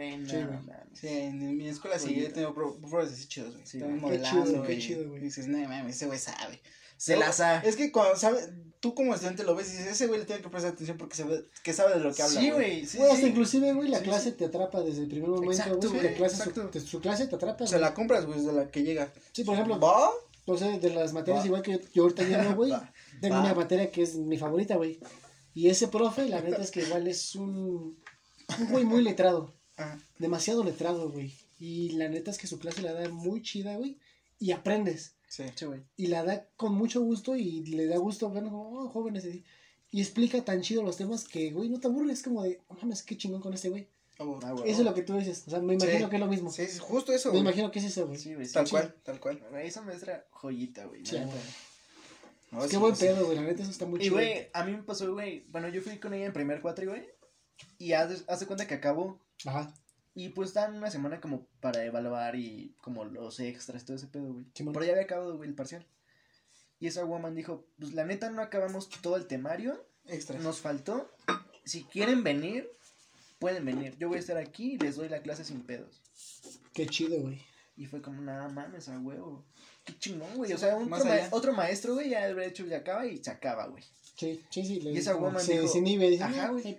Sí, 0.94 1.08
en 1.08 1.56
mi 1.56 1.68
escuela 1.68 1.98
sí, 1.98 2.08
Joyita. 2.08 2.28
he 2.28 2.32
tenido 2.32 2.54
pro- 2.54 2.76
profesores 2.78 3.12
así 3.12 3.28
chidos, 3.28 3.52
güey. 3.54 3.66
Sí. 3.66 3.78
Qué 3.78 4.22
chido, 4.22 4.62
qué 4.62 4.72
y- 4.74 4.78
chido, 4.78 5.08
güey. 5.08 5.20
y 5.20 5.24
dices, 5.24 5.46
no 5.48 5.58
mames, 5.68 5.96
ese 5.96 6.06
güey 6.06 6.18
sabe. 6.18 6.60
Se 6.96 7.14
No, 7.14 7.20
la 7.20 7.32
sa. 7.32 7.58
Es 7.60 7.76
que 7.76 7.92
cuando 7.92 8.16
sabe, 8.16 8.40
tú 8.80 8.94
como 8.94 9.12
estudiante 9.14 9.44
lo 9.44 9.54
ves 9.54 9.68
y 9.68 9.72
dices, 9.76 9.88
ese 9.92 10.06
güey 10.06 10.20
le 10.20 10.26
tiene 10.26 10.42
que 10.42 10.48
prestar 10.48 10.72
atención 10.72 10.96
porque 10.96 11.16
sabe, 11.16 11.44
que 11.62 11.72
sabe 11.72 11.94
de 11.94 12.00
lo 12.00 12.14
que 12.14 12.22
habla. 12.22 12.40
Sí, 12.40 12.50
güey. 12.50 12.86
Sí, 12.86 12.98
Güey, 12.98 13.10
hasta 13.10 13.22
sí. 13.22 13.28
inclusive, 13.30 13.72
güey, 13.74 13.88
la 13.88 13.98
Sí, 13.98 14.04
clase 14.04 14.30
sí. 14.30 14.36
te 14.36 14.44
atrapa 14.46 14.80
desde 14.82 15.02
el 15.02 15.08
primer 15.08 15.28
momento, 15.28 15.52
Exacto, 15.52 15.76
güey. 15.88 15.90
güey, 16.00 16.02
La 16.04 16.16
clase, 16.16 16.36
su, 16.36 16.42
exacto. 16.42 16.68
te- 16.70 16.80
su 16.80 17.00
clase 17.00 17.26
te 17.26 17.36
atrapa, 17.36 17.64
O 17.64 17.66
sea, 17.66 17.78
güey. 17.78 17.88
la 17.90 17.94
compras, 17.94 18.26
güey, 18.26 18.38
desde 18.40 18.52
la 18.52 18.70
que 18.70 18.82
llega. 18.82 19.12
Sí, 19.32 19.44
por 19.44 19.54
ejemplo, 19.54 19.78
¿Va? 19.80 20.10
no 20.46 20.56
sé, 20.56 20.78
de 20.78 20.90
las 20.90 21.12
materias 21.12 21.42
Va. 21.42 21.46
igual 21.46 21.62
que 21.62 21.80
yo 21.92 22.02
ahorita 22.04 22.22
llevo, 22.22 22.54
güey. 22.54 22.70
Va. 22.72 22.92
Tengo 23.20 23.34
Va. 23.36 23.40
una 23.42 23.54
materia 23.54 23.90
que 23.90 24.02
es 24.02 24.14
mi 24.16 24.38
favorita, 24.38 24.76
güey. 24.76 24.98
Y 25.54 25.68
ese 25.68 25.88
profe, 25.88 26.26
la 26.28 26.40
neta 26.40 26.62
es 26.62 26.70
que 26.70 26.80
igual 26.86 27.06
es 27.08 27.34
un, 27.34 27.98
un 28.58 28.68
güey 28.70 28.84
muy 28.84 29.02
letrado. 29.02 29.54
Ajá. 29.76 29.98
Demasiado 30.18 30.62
letrado, 30.64 31.10
güey. 31.10 31.34
Y 31.58 31.90
la 31.92 32.08
neta 32.08 32.30
es 32.30 32.38
que 32.38 32.46
su 32.46 32.58
clase 32.58 32.82
la 32.82 32.92
da 32.92 33.08
muy 33.08 33.42
chida, 33.42 33.76
güey. 33.76 33.98
Y 34.38 34.52
aprendes. 34.52 35.15
Sí. 35.28 35.44
Sí, 35.54 35.64
güey. 35.64 35.82
Y 35.96 36.06
la 36.08 36.22
da 36.24 36.46
con 36.56 36.74
mucho 36.74 37.00
gusto 37.00 37.36
y 37.36 37.64
le 37.66 37.86
da 37.86 37.98
gusto 37.98 38.30
ver 38.30 38.44
como, 38.44 38.70
oh, 38.70 38.88
jóvenes. 38.88 39.26
Y 39.90 40.00
explica 40.00 40.44
tan 40.44 40.62
chido 40.62 40.82
los 40.82 40.96
temas 40.96 41.24
que, 41.26 41.50
güey, 41.52 41.68
no 41.68 41.80
te 41.80 41.86
aburres. 41.88 42.18
Es 42.18 42.24
como 42.24 42.42
de, 42.42 42.60
oh, 42.68 42.74
mames, 42.74 43.02
qué 43.02 43.16
chingón 43.16 43.40
con 43.40 43.54
este 43.54 43.68
güey. 43.68 43.88
Ah. 44.18 44.24
Ah. 44.42 44.54
Eso 44.64 44.78
es 44.80 44.84
lo 44.86 44.94
que 44.94 45.02
tú 45.02 45.14
dices. 45.16 45.44
O 45.46 45.50
sea, 45.50 45.60
me 45.60 45.74
imagino 45.74 46.04
Sí. 46.04 46.10
que 46.10 46.16
es 46.16 46.20
lo 46.20 46.26
mismo. 46.26 46.50
Sí, 46.50 46.62
es 46.62 46.80
justo 46.80 47.12
eso, 47.12 47.28
Me 47.28 47.32
güey. 47.32 47.42
imagino 47.42 47.70
que 47.70 47.78
es 47.80 47.84
eso, 47.86 48.06
güey. 48.06 48.18
Sí, 48.18 48.34
güey. 48.34 48.46
sí, 48.46 48.54
Tal 48.54 48.66
sí. 48.66 48.70
cual, 48.70 48.94
tal 49.02 49.20
cual. 49.20 49.42
Esa 49.62 49.82
maestra 49.82 50.26
joyita, 50.30 50.86
güey. 50.86 51.04
Sí. 51.04 51.16
No, 52.52 52.62
Qué 52.62 52.68
sí, 52.68 52.76
buen 52.76 52.96
sí. 52.96 53.04
pedo, 53.06 53.24
güey. 53.26 53.36
La 53.36 53.42
neta, 53.42 53.62
eso 53.62 53.70
está 53.70 53.86
muy 53.86 53.98
Y, 54.00 54.04
chido. 54.04 54.14
güey, 54.14 54.48
a 54.52 54.64
mí 54.64 54.72
me 54.72 54.82
pasó, 54.84 55.12
güey. 55.12 55.44
Bueno, 55.48 55.68
yo 55.68 55.82
fui 55.82 55.98
con 55.98 56.14
ella 56.14 56.26
en 56.26 56.32
primer 56.32 56.60
cuatro, 56.62 56.88
güey. 56.88 57.04
Y 57.78 57.92
haz 57.92 58.24
de 58.40 58.46
cuenta 58.46 58.66
que 58.66 58.74
acabó. 58.74 59.20
Ajá. 59.44 59.74
Y 60.18 60.30
pues 60.30 60.54
dan 60.54 60.74
una 60.74 60.90
semana 60.90 61.20
como 61.20 61.46
para 61.60 61.84
evaluar 61.84 62.36
y 62.36 62.74
como 62.80 63.04
los 63.04 63.38
extras, 63.38 63.84
todo 63.84 63.96
ese 63.98 64.06
pedo, 64.06 64.32
güey. 64.32 64.46
Pero 64.54 64.82
ya 64.82 64.92
había 64.92 65.02
acabado, 65.04 65.36
güey, 65.36 65.48
el 65.50 65.54
parcial. 65.54 65.86
Y 66.80 66.86
esa 66.86 67.04
woman 67.04 67.34
dijo, 67.34 67.66
pues 67.78 67.92
la 67.92 68.06
neta 68.06 68.30
no 68.30 68.40
acabamos 68.40 68.88
todo 69.02 69.16
el 69.16 69.26
temario, 69.26 69.86
Extra. 70.06 70.38
nos 70.38 70.60
faltó. 70.60 71.10
Si 71.66 71.84
quieren 71.84 72.24
venir, 72.24 72.66
pueden 73.38 73.66
venir. 73.66 73.94
Yo 73.98 74.08
voy 74.08 74.16
a 74.16 74.20
estar 74.20 74.38
aquí 74.38 74.72
y 74.74 74.78
les 74.78 74.96
doy 74.96 75.10
la 75.10 75.20
clase 75.20 75.44
sin 75.44 75.60
pedos. 75.66 76.02
Qué 76.72 76.86
chido, 76.86 77.20
güey. 77.20 77.38
Y 77.76 77.84
fue 77.84 78.00
como, 78.00 78.22
nada 78.22 78.48
mames, 78.48 78.88
a 78.88 78.98
huevo. 78.98 79.44
Qué 79.84 79.98
chingón, 79.98 80.34
güey. 80.34 80.50
O 80.54 80.58
sea, 80.58 80.76
un 80.76 80.90
otro, 80.90 81.04
ma- 81.04 81.12
allá. 81.12 81.28
otro 81.30 81.52
maestro, 81.52 81.92
güey, 81.92 82.08
ya 82.08 82.24
habría 82.24 82.46
hecho, 82.46 82.64
ya 82.64 82.78
acaba 82.78 83.04
y 83.06 83.22
se 83.22 83.30
acaba, 83.30 83.66
güey. 83.66 83.84
Sí, 84.16 84.42
sí, 84.48 84.64
sí. 84.64 84.80
le- 84.80 84.92
Y 84.92 84.96
esa 84.96 85.14
woman 85.14 85.42
se 85.44 85.60
dijo, 85.60 85.72
dice, 86.08 86.22
ajá, 86.24 86.46
"Ah, 86.46 86.50
güey". 86.52 86.74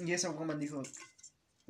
Y 0.00 0.12
esa 0.12 0.30
woman 0.30 0.58
dijo, 0.58 0.82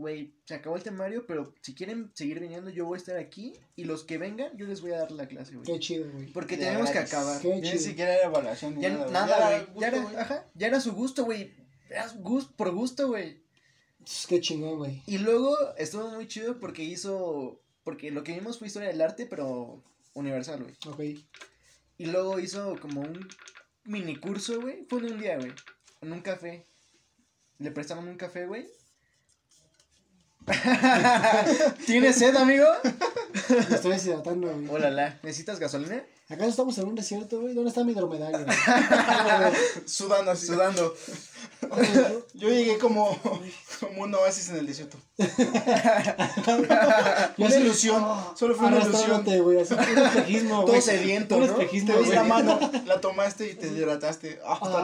güey, 0.00 0.34
se 0.46 0.54
acabó 0.54 0.76
el 0.76 0.82
temario, 0.82 1.26
pero 1.26 1.54
si 1.60 1.74
quieren 1.74 2.10
seguir 2.14 2.40
viniendo, 2.40 2.70
yo 2.70 2.86
voy 2.86 2.96
a 2.96 2.98
estar 2.98 3.16
aquí. 3.16 3.52
Y 3.76 3.84
los 3.84 4.02
que 4.04 4.18
vengan, 4.18 4.56
yo 4.56 4.66
les 4.66 4.80
voy 4.80 4.92
a 4.92 4.98
dar 4.98 5.10
la 5.12 5.28
clase, 5.28 5.54
güey. 5.54 5.66
Qué 5.66 5.78
chido, 5.78 6.10
güey. 6.10 6.26
Porque 6.32 6.56
Ya, 6.56 6.66
tenemos 6.68 6.90
que 6.90 6.98
acabar. 6.98 7.40
Qué 7.40 7.60
Ya 7.60 7.72
ni 7.74 7.78
siquiera 7.78 8.14
era 8.14 8.26
evaluación 8.26 8.80
Ya 8.80 8.88
nada, 8.90 9.02
güey. 9.04 9.12
nada, 9.12 9.38
Ya 9.38 9.46
era 9.46 9.58
Ya, 9.58 9.64
gusto, 9.72 9.84
era, 9.86 10.02
güey. 10.02 10.16
ajá, 10.16 10.46
ya 10.54 10.66
era 10.66 10.80
su 10.80 10.92
gusto, 10.92 11.24
güey. 11.24 11.52
Era 11.88 12.08
gusto, 12.18 12.52
por 12.56 12.70
gusto, 12.74 13.08
güey. 13.08 13.42
Qué 14.28 14.40
chingón, 14.40 14.78
güey. 14.78 15.02
Y 15.06 15.18
luego 15.18 15.54
estuvo 15.76 16.08
muy 16.10 16.26
chido 16.26 16.58
porque 16.58 16.82
hizo. 16.82 17.60
Porque 17.84 18.10
lo 18.10 18.24
que 18.24 18.32
vimos 18.32 18.58
fue 18.58 18.66
historia 18.68 18.88
del 18.88 19.00
arte, 19.02 19.26
pero 19.26 19.82
universal, 20.14 20.62
güey. 20.62 20.74
Ok. 20.86 21.24
Y 21.98 22.06
luego 22.06 22.40
hizo 22.40 22.78
como 22.80 23.02
un 23.02 23.28
mini 23.84 24.16
curso, 24.16 24.60
güey. 24.60 24.86
Fue 24.88 25.00
en 25.00 25.12
un 25.12 25.18
día, 25.20 25.36
güey. 25.36 25.52
En 26.00 26.12
un 26.12 26.20
café. 26.22 26.64
Le 27.58 27.70
prestaron 27.70 28.08
un 28.08 28.16
café, 28.16 28.46
güey. 28.46 28.66
¿Tienes 31.86 32.16
sed, 32.16 32.34
amigo? 32.36 32.66
Me 33.48 33.74
estoy 33.76 33.92
deshidratando, 33.92 34.48
güey. 34.48 34.68
Hola, 34.70 34.90
la. 34.90 35.18
¿Necesitas 35.22 35.58
gasolina? 35.58 36.02
¿Acaso 36.28 36.50
estamos 36.50 36.78
en 36.78 36.86
un 36.86 36.94
desierto, 36.94 37.40
güey? 37.40 37.54
¿Dónde 37.54 37.70
está 37.70 37.82
mi 37.82 37.92
dromedario? 37.92 38.38
Sudando 39.86 40.30
así. 40.30 40.46
Sudando. 40.46 40.94
Oye, 41.70 41.88
yo- 41.92 42.26
Yo 42.34 42.48
llegué 42.48 42.78
como, 42.78 43.18
como 43.80 44.02
un 44.02 44.14
oasis 44.14 44.48
en 44.50 44.56
el 44.58 44.66
desierto. 44.66 44.96
Una 47.36 47.56
ilusión. 47.56 48.04
Solo 48.36 48.54
fue 48.54 48.68
una 48.68 48.78
ilusión. 48.80 49.24
güey. 49.42 49.60
Así, 49.60 49.74
un 49.74 49.80
espejismo, 49.80 50.64
Todo 50.64 50.80
sediento, 50.80 51.34
Un 51.36 51.40
¿no? 51.46 51.52
espejismo, 51.52 51.92
Te 51.94 51.98
di 51.98 52.04
güey. 52.04 52.16
la 52.16 52.22
mano, 52.24 52.60
la 52.86 53.00
tomaste 53.00 53.50
y 53.50 53.54
te 53.54 53.66
hidrataste. 53.68 54.38
Ah, 54.44 54.58
Ah, 54.62 54.66
está 54.66 54.78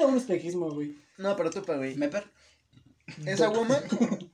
ah, 0.00 0.06
un 0.06 0.16
espejismo, 0.16 0.70
güey. 0.70 0.94
No, 1.18 1.34
pero 1.36 1.50
tú, 1.50 1.62
güey. 1.66 1.96
¿Meper? 1.96 2.24
Esa 3.24 3.50
woman. 3.50 3.82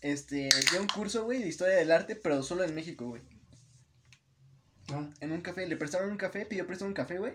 Este, 0.00 0.48
dio 0.70 0.80
un 0.80 0.86
curso, 0.86 1.24
güey, 1.24 1.40
de 1.40 1.48
historia 1.48 1.74
del 1.74 1.90
arte, 1.90 2.14
pero 2.14 2.42
solo 2.44 2.62
en 2.62 2.72
México, 2.72 3.08
güey. 3.08 3.20
Ah, 4.92 5.08
En 5.20 5.32
un 5.32 5.40
café, 5.40 5.66
le 5.66 5.76
prestaron 5.76 6.10
un 6.10 6.16
café, 6.16 6.46
pidió 6.46 6.66
prestado 6.66 6.88
un 6.88 6.94
café, 6.94 7.18
güey. 7.18 7.32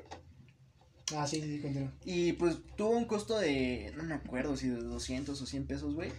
ah, 1.16 1.28
sí, 1.28 1.42
sí, 1.42 1.60
continúa. 1.62 1.92
Y 2.06 2.34
pues 2.34 2.58
tuvo 2.78 2.92
un 2.92 3.06
costo 3.06 3.38
de, 3.38 3.92
no 3.98 4.04
me 4.04 4.14
acuerdo 4.16 4.56
si 4.56 4.70
de 4.70 4.78
200 4.82 5.42
o 5.42 5.46
100 5.46 5.68
pesos, 5.68 5.94
güey. 5.94 6.12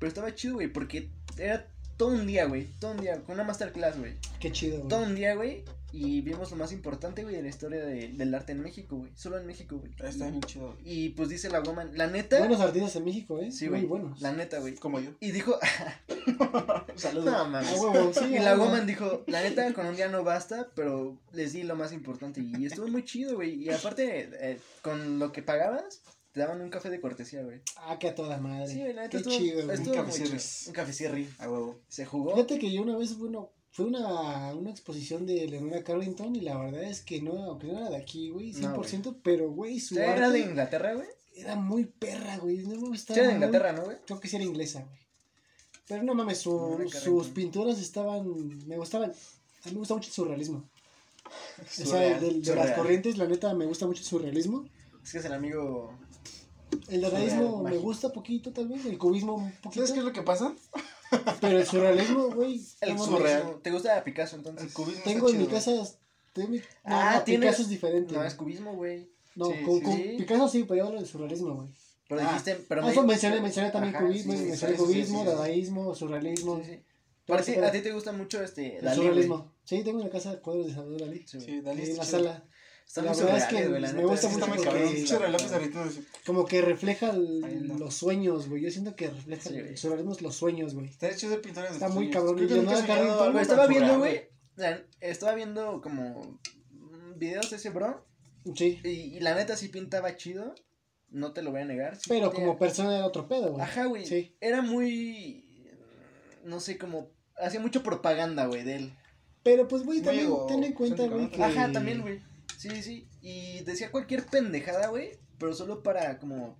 Pero 0.00 0.08
estaba 0.08 0.34
chido, 0.34 0.54
güey, 0.54 0.66
porque 0.66 1.08
era 1.38 1.68
todo 1.96 2.08
un 2.08 2.26
día, 2.26 2.46
güey. 2.46 2.66
Todo 2.80 2.92
un 2.92 3.00
día, 3.00 3.22
con 3.22 3.36
una 3.36 3.44
masterclass, 3.44 3.96
güey. 3.96 4.14
Qué 4.40 4.50
chido, 4.50 4.78
güey. 4.78 4.88
Todo 4.88 5.04
un 5.04 5.14
día, 5.14 5.36
güey. 5.36 5.64
Y 5.92 6.22
vimos 6.22 6.50
lo 6.50 6.56
más 6.56 6.72
importante, 6.72 7.22
güey, 7.22 7.36
de 7.36 7.42
la 7.42 7.48
historia 7.48 7.84
de- 7.84 8.08
del 8.08 8.34
arte 8.34 8.52
en 8.52 8.60
México, 8.62 8.96
güey. 8.96 9.12
Solo 9.14 9.38
en 9.38 9.46
México, 9.46 9.76
güey. 9.78 9.92
Está 10.02 10.28
bien 10.30 10.40
chido. 10.42 10.76
Y 10.84 11.10
pues 11.10 11.28
dice 11.28 11.50
la 11.50 11.60
woman, 11.60 11.90
la 11.96 12.06
neta. 12.06 12.38
Buenos 12.38 12.60
artistas 12.60 12.96
en 12.96 13.04
México, 13.04 13.38
¿eh? 13.40 13.52
sí, 13.52 13.68
Muy 13.68 13.80
güey. 13.80 13.88
buenos. 13.88 14.20
La 14.22 14.32
neta, 14.32 14.58
güey. 14.60 14.74
Como 14.76 15.00
yo. 15.00 15.10
Y 15.20 15.32
dijo, 15.32 15.58
Saludos. 16.96 17.26
no 17.26 17.48
mames. 17.48 17.68
Ah, 17.70 17.80
huevo, 17.80 18.12
sí, 18.14 18.24
Y 18.30 18.36
ah, 18.36 18.42
la 18.42 18.56
woman 18.56 18.86
dijo, 18.86 19.22
la 19.26 19.42
neta, 19.42 19.72
con 19.74 19.86
un 19.86 19.96
día 19.96 20.08
no 20.08 20.24
basta, 20.24 20.70
pero 20.74 21.18
les 21.32 21.52
di 21.52 21.62
lo 21.62 21.76
más 21.76 21.92
importante. 21.92 22.40
Y 22.40 22.66
estuvo 22.66 22.86
muy 22.88 23.04
chido, 23.04 23.34
güey. 23.36 23.54
Y 23.62 23.70
aparte, 23.70 24.30
eh, 24.32 24.58
con 24.82 25.18
lo 25.18 25.32
que 25.32 25.42
pagabas, 25.42 26.02
te 26.32 26.40
daban 26.40 26.60
un 26.62 26.70
café 26.70 26.88
de 26.90 27.00
cortesía, 27.00 27.42
güey. 27.42 27.60
Ah, 27.76 27.98
que 27.98 28.08
a 28.08 28.14
toda 28.14 28.38
madre. 28.38 28.66
Sí, 28.66 28.80
güey, 28.80 28.94
la 28.94 29.02
neta 29.02 29.10
Qué 29.10 29.16
estuvo, 29.18 29.34
chido, 29.36 29.64
güey. 29.66 29.76
Un 29.78 29.84
muy 30.06 30.12
chido. 30.12 30.30
Un. 30.68 31.28
A 31.38 31.50
huevo. 31.50 31.80
Se 31.88 32.06
jugó. 32.06 32.34
Fíjate 32.34 32.58
que 32.58 32.72
yo 32.72 32.82
una 32.82 32.96
vez 32.96 33.12
una, 33.12 33.40
fue 33.72 33.86
una, 33.86 34.54
una 34.54 34.70
exposición 34.70 35.26
de 35.26 35.46
Leonora 35.48 35.82
Carrington 35.82 36.36
y 36.36 36.42
la 36.42 36.56
verdad 36.58 36.84
es 36.84 37.00
que 37.00 37.20
no, 37.22 37.42
aunque 37.44 37.66
no 37.68 37.78
era 37.78 37.90
de 37.90 37.96
aquí, 37.96 38.28
güey, 38.30 38.52
No, 38.52 38.74
100%, 38.76 39.16
pero 39.22 39.50
güey, 39.50 39.80
su 39.80 39.94
¿Sí, 39.96 40.00
arte 40.00 40.16
¿Era 40.18 40.30
de 40.30 40.38
Inglaterra, 40.40 40.94
güey? 40.94 41.08
era 41.34 41.56
muy 41.56 41.86
perra, 41.86 42.36
güey. 42.36 42.58
No 42.58 42.68
me 42.68 42.74
Sí, 42.74 42.86
gustaba. 42.88 43.18
era 43.20 43.28
de 43.28 43.34
Inglaterra, 43.34 43.72
¿no, 43.72 43.84
güey? 43.84 43.96
Creo 44.06 44.20
que 44.20 44.28
sí 44.28 44.36
era 44.36 44.44
inglesa, 44.44 44.80
güey. 44.84 45.00
Pero 45.88 46.02
no 46.04 46.14
mames, 46.14 46.38
su- 46.38 46.78
sus 47.02 47.28
pinturas 47.28 47.78
estaban, 47.80 48.66
me 48.66 48.76
gustaban. 48.76 49.10
A 49.10 49.66
mí 49.68 49.72
me 49.72 49.78
gusta 49.78 49.94
mucho 49.94 50.08
el 50.08 50.12
surrealismo. 50.14 50.68
O 51.62 51.64
sea, 51.66 51.86
Surreal, 51.86 52.20
de, 52.20 52.26
de 52.28 52.34
las 52.34 52.46
surreal. 52.46 52.74
corrientes, 52.76 53.16
la 53.16 53.26
neta, 53.26 53.54
me 53.54 53.64
gusta 53.66 53.86
mucho 53.86 54.00
el 54.00 54.06
surrealismo. 54.06 54.68
Es 55.02 55.12
que 55.12 55.18
es 55.18 55.24
el 55.24 55.32
amigo. 55.32 55.96
El 56.88 57.00
dadaísmo 57.00 57.58
Surreal, 57.58 57.72
me 57.74 57.78
gusta 57.78 58.12
poquito, 58.12 58.52
tal 58.52 58.68
vez. 58.68 58.84
El 58.86 58.98
cubismo 58.98 59.34
un 59.36 59.52
poquito. 59.62 59.86
¿Sabes 59.86 59.92
qué 59.92 59.98
es 60.00 60.04
lo 60.04 60.12
que 60.12 60.22
pasa? 60.22 60.54
Pero 61.40 61.58
el 61.58 61.66
surrealismo, 61.66 62.30
güey. 62.30 62.60
El 62.80 62.98
surreal. 62.98 63.60
¿Te 63.62 63.70
gusta 63.70 64.02
Picasso 64.04 64.36
entonces? 64.36 64.66
El 64.66 64.72
cubismo 64.72 65.02
Tengo 65.04 65.26
está 65.26 65.36
en 65.36 65.42
mi 65.42 65.46
chido, 65.48 65.56
casa. 65.82 65.98
Tengo 66.32 66.48
mi, 66.48 66.58
no, 66.58 66.62
Ah, 66.84 67.14
no, 67.18 67.24
tienes- 67.24 67.46
Picasso 67.48 67.62
es 67.62 67.68
diferente. 67.68 68.14
No, 68.14 68.24
es 68.24 68.34
cubismo, 68.34 68.74
güey. 68.74 69.10
No, 69.34 69.46
Sí, 69.46 69.52
con, 69.64 69.78
sí, 69.78 69.82
con. 69.82 69.96
Picasso 70.18 70.48
sí, 70.48 70.64
pero 70.64 70.76
yo 70.78 70.86
hablo 70.86 70.98
del 71.00 71.08
surrealismo, 71.08 71.54
güey. 71.54 71.68
Pero 72.08 72.20
Ah. 72.20 72.24
dijiste. 72.28 72.64
Pero 72.68 72.80
Ah, 72.82 72.84
me- 72.86 72.92
eso 72.92 73.06
mencioné, 73.06 73.40
mencioné 73.40 73.70
también 73.70 73.94
Ajá, 73.96 74.04
cubismo, 74.06 74.32
sí, 74.32 74.38
sí, 74.38 74.44
mencioné 74.46 74.74
cubismo, 74.76 75.18
sí, 75.22 75.24
sí. 75.24 75.36
dadaísmo, 75.36 75.94
surrealismo. 75.94 76.56
Sí, 76.58 76.64
sí. 76.70 76.76
todo 77.24 77.36
Para 77.36 77.42
ti- 77.44 77.54
a 77.54 77.70
ti 77.70 77.80
te 77.82 77.92
gusta 77.92 78.10
mucho 78.12 78.42
este. 78.42 78.78
El 78.78 78.84
Dalí, 78.84 78.96
surrealismo. 78.96 79.36
güey. 79.38 79.48
Sí, 79.64 79.84
tengo 79.84 79.98
en 80.00 80.06
la 80.06 80.10
casa 80.10 80.40
cuadros 80.40 80.66
de 80.66 80.74
Salvador 80.74 81.00
Dalí. 81.02 81.24
Sí, 81.26 81.60
Dalí 81.60 81.82
en 81.90 81.96
la 81.96 82.04
sala. 82.04 82.44
Están 82.86 83.06
La 83.06 83.12
muy 83.12 83.22
verdad 83.22 83.38
es 83.38 83.44
que 83.46 83.68
güey, 83.68 83.80
me 83.94 84.04
gusta 84.04 84.28
mucho 84.28 84.46
porque-. 84.46 85.04
Como 86.26 86.44
que 86.44 86.60
refleja 86.60 87.10
el- 87.10 87.42
Ay, 87.44 87.60
no. 87.62 87.78
los 87.78 87.94
sueños, 87.94 88.48
güey. 88.48 88.62
Yo 88.62 88.70
siento 88.70 88.94
que 88.94 89.08
refleja 89.08 89.48
Sí, 89.48 89.56
el 89.56 90.04
los 90.20 90.34
sueños, 90.36 90.74
güey. 90.74 90.88
Está 90.88 91.14
chido 91.16 91.32
de 91.32 91.38
pintar 91.38 91.66
en 91.66 91.72
Está 91.72 91.88
muy 91.88 92.10
cabrón. 92.10 92.36
Creo 92.36 92.48
que 92.48 92.54
Y 92.54 92.58
nunca 92.58 92.72
he 92.72 92.82
Leonardo 92.82 92.86
soñado 92.86 93.18
Carrington, 93.18 93.26
algo 93.26 93.32
Güey, 93.32 93.46
tan 93.46 93.50
estaba 93.50 93.66
viendo, 93.66 93.98
güey. 93.98 94.28
Estaba 95.00 95.34
viendo 95.34 95.80
como 95.80 96.38
videos 97.16 97.50
de 97.50 97.56
ese 97.56 97.70
bro. 97.70 98.04
Sí. 98.54 98.80
Y, 98.84 98.88
y 98.88 99.20
la 99.20 99.34
neta 99.34 99.56
sí 99.56 99.68
pintaba 99.68 100.16
chido. 100.16 100.54
No 101.10 101.32
te 101.32 101.42
lo 101.42 101.50
voy 101.50 101.60
a 101.60 101.64
negar. 101.64 101.96
sí 101.96 102.04
Pero 102.08 102.32
como 102.32 102.58
persona 102.58 102.96
era 102.96 103.06
otro 103.06 103.28
pedo, 103.28 103.52
güey. 103.52 103.62
Ajá, 103.62 103.84
güey. 103.84 104.04
Sí. 104.06 104.34
Era 104.40 104.62
muy. 104.62 105.46
No 106.44 106.60
sé, 106.60 106.78
como. 106.78 107.10
Hacía 107.36 107.60
mucho 107.60 107.82
propaganda, 107.82 108.46
güey, 108.46 108.64
de 108.64 108.76
él. 108.76 108.92
Pero 109.42 109.66
pues, 109.66 109.82
güey, 109.82 110.00
también 110.00 110.30
ten 110.46 110.62
en 110.62 110.72
cuenta, 110.72 111.06
güey, 111.06 111.30
que... 111.30 111.42
Ajá, 111.42 111.72
también, 111.72 112.02
güey. 112.02 112.20
Sí, 112.62 112.70
sí, 112.70 112.82
sí. 112.82 113.08
Y 113.20 113.60
decía 113.64 113.90
cualquier 113.90 114.24
pendejada, 114.26 114.86
güey. 114.88 115.18
Pero 115.38 115.52
solo 115.54 115.82
para, 115.82 116.18
como. 116.18 116.56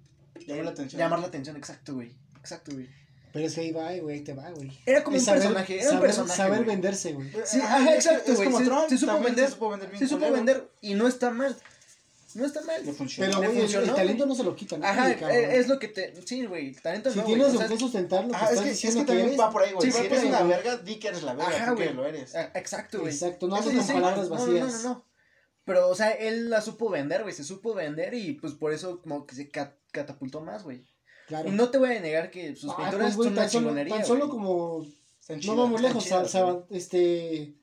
Llamar 0.47 0.65
la 0.65 0.71
atención. 0.73 0.99
Llamar 0.99 1.19
la 1.21 1.27
atención, 1.29 1.57
exacto, 1.57 1.95
güey. 1.95 2.13
Exacto, 2.41 2.73
güey. 2.73 2.89
Pero 3.33 3.47
es 3.47 3.55
que 3.55 3.61
ahí 3.61 3.71
va, 3.73 3.93
güey, 3.97 4.17
ahí 4.17 4.25
te 4.25 4.35
va, 4.35 4.51
güey. 4.51 4.71
Era 4.85 5.05
como 5.05 5.17
Es 5.17 5.23
un 5.23 5.27
saber- 5.27 5.43
personaje. 5.43 5.75
Era 5.77 5.85
un 5.85 5.89
saber- 5.91 6.07
personaje. 6.07 6.37
Saber 6.37 6.59
güey. 6.59 6.69
venderse, 6.69 7.13
güey. 7.13 7.31
Sí, 7.45 7.61
Ajá, 7.61 7.95
exacto, 7.95 8.31
es 8.33 8.37
güey. 8.37 8.47
como 8.49 8.59
Se, 8.59 8.65
Trump, 8.65 8.89
se 8.89 8.99
supo 8.99 9.21
vender. 9.21 9.45
Se 9.47 9.53
supo 9.53 9.71
vender 9.71 9.89
bien 9.91 9.99
Se 10.01 10.09
supo 10.09 10.31
vender. 10.33 10.71
Y 10.81 10.95
no 10.95 11.07
está 11.07 11.31
mal. 11.31 11.57
No 12.35 12.47
está 12.47 12.63
mal. 12.63 12.85
Le. 12.85 12.93
Pero, 12.93 13.37
güey, 13.39 13.59
el, 13.61 13.75
el 13.75 13.95
talento 13.95 14.27
no 14.27 14.35
se 14.35 14.43
lo 14.43 14.57
quitan. 14.57 14.83
Ajá, 14.85 15.15
cabrón. 15.17 15.31
eh, 15.39 15.57
es 15.59 15.69
lo 15.69 15.79
que 15.79 15.89
te. 15.89 16.15
Sí, 16.27 16.45
güey. 16.47 16.73
Talento 16.75 17.11
Si 17.13 17.19
no, 17.19 17.25
tienes 17.25 17.45
güey. 17.47 17.53
de 17.53 17.57
o 17.59 17.61
sea, 17.61 17.69
qué 17.69 17.79
sustentar 17.79 18.25
lo 18.25 18.31
que 18.31 18.37
Ajá, 18.37 18.45
es 18.47 18.51
estás 18.53 18.65
que, 18.65 18.71
es 18.71 18.77
diciendo 18.77 19.01
que 19.01 19.07
también 19.07 19.27
eres, 19.29 19.41
va 19.41 19.51
por 19.51 19.63
ahí, 19.63 19.73
güey. 19.73 19.91
Sí, 19.93 19.99
si 19.99 20.07
eres 20.07 20.25
una 20.25 20.39
güey. 20.39 20.49
verga, 20.51 20.77
di 20.79 20.97
que 20.99 21.09
eres 21.09 21.23
la 21.23 21.35
verga. 21.35 21.57
Ajá, 21.57 21.71
tú 21.71 21.77
que 21.77 21.85
güey. 21.85 21.95
lo 21.95 22.07
eres. 22.07 22.35
Exacto, 22.55 23.01
güey. 23.01 23.13
Exacto, 23.13 23.47
no 23.49 23.57
hables 23.57 23.77
con 23.77 23.87
palabras 23.87 24.29
no, 24.29 24.35
vacías. 24.35 24.73
No, 24.73 24.83
no, 24.83 24.89
no. 24.89 25.12
Pero, 25.65 25.89
o 25.89 25.95
sea, 25.95 26.11
él 26.11 26.51
la 26.51 26.61
supo 26.61 26.91
vender, 26.91 27.23
güey. 27.23 27.35
Se 27.35 27.45
supo 27.45 27.73
vender 27.75 28.15
y 28.15 28.33
pues 28.35 28.55
por 28.55 28.73
eso 28.73 29.01
como 29.01 29.27
que 29.27 29.35
se 29.35 29.49
ca- 29.51 29.77
catapultó 29.93 30.41
más, 30.41 30.65
güey. 30.65 30.85
Claro. 31.29 31.49
Y 31.49 31.53
no 31.53 31.71
te 31.71 31.79
voy 31.79 31.93
a 31.95 32.01
negar 32.01 32.31
que 32.31 32.57
sus 32.57 32.71
Ah, 32.73 32.77
pinturas 32.79 33.15
pues, 33.17 33.27
son 33.29 33.33
una 33.39 33.49
chingonería, 33.49 33.95
tan 33.97 34.05
solo 34.05 34.27
güey. 34.27 34.31
como 34.31 34.87
No 35.47 35.57
vamos 35.57 35.81
lejos, 35.81 36.05
chidas, 36.05 36.35
este 36.71 37.55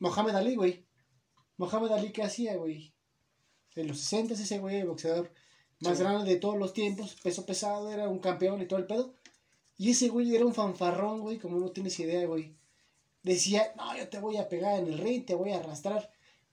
Mohamed 0.00 0.34
Ali, 0.34 0.54
güey. 0.56 0.86
Mohamed 1.58 1.90
Ali, 1.92 2.12
¿qué 2.12 2.22
hacía, 2.22 2.56
güey? 2.56 2.94
En 3.74 3.88
los 3.88 3.98
60 4.00 4.34
ese 4.34 4.58
güey, 4.58 4.76
el 4.80 4.86
boxeador 4.88 5.30
más 5.80 5.98
Sí. 5.98 6.02
grande 6.02 6.30
de 6.32 6.40
todos 6.40 6.56
los 6.58 6.72
tiempos, 6.72 7.16
peso 7.22 7.44
pesado, 7.46 7.92
era 7.92 8.08
un 8.08 8.18
campeón 8.20 8.60
y 8.62 8.66
todo 8.66 8.78
el 8.78 8.86
pedo. 8.86 9.14
Y 9.76 9.90
ese 9.90 10.08
güey 10.08 10.34
era 10.34 10.44
un 10.46 10.54
fanfarrón, 10.54 11.20
güey, 11.20 11.38
como 11.38 11.58
no 11.58 11.70
tienes 11.70 11.98
idea, 12.00 12.26
güey. 12.26 12.56
Decía, 13.22 13.72
no, 13.76 13.96
yo 13.96 14.08
te 14.08 14.18
voy 14.18 14.36
a 14.38 14.48
pegar 14.48 14.78
en 14.78 14.86
el 14.88 14.98
ring, 14.98 15.24
te 15.26 15.34
voy 15.34 15.52
a 15.52 15.58
arrastrar 15.58 16.10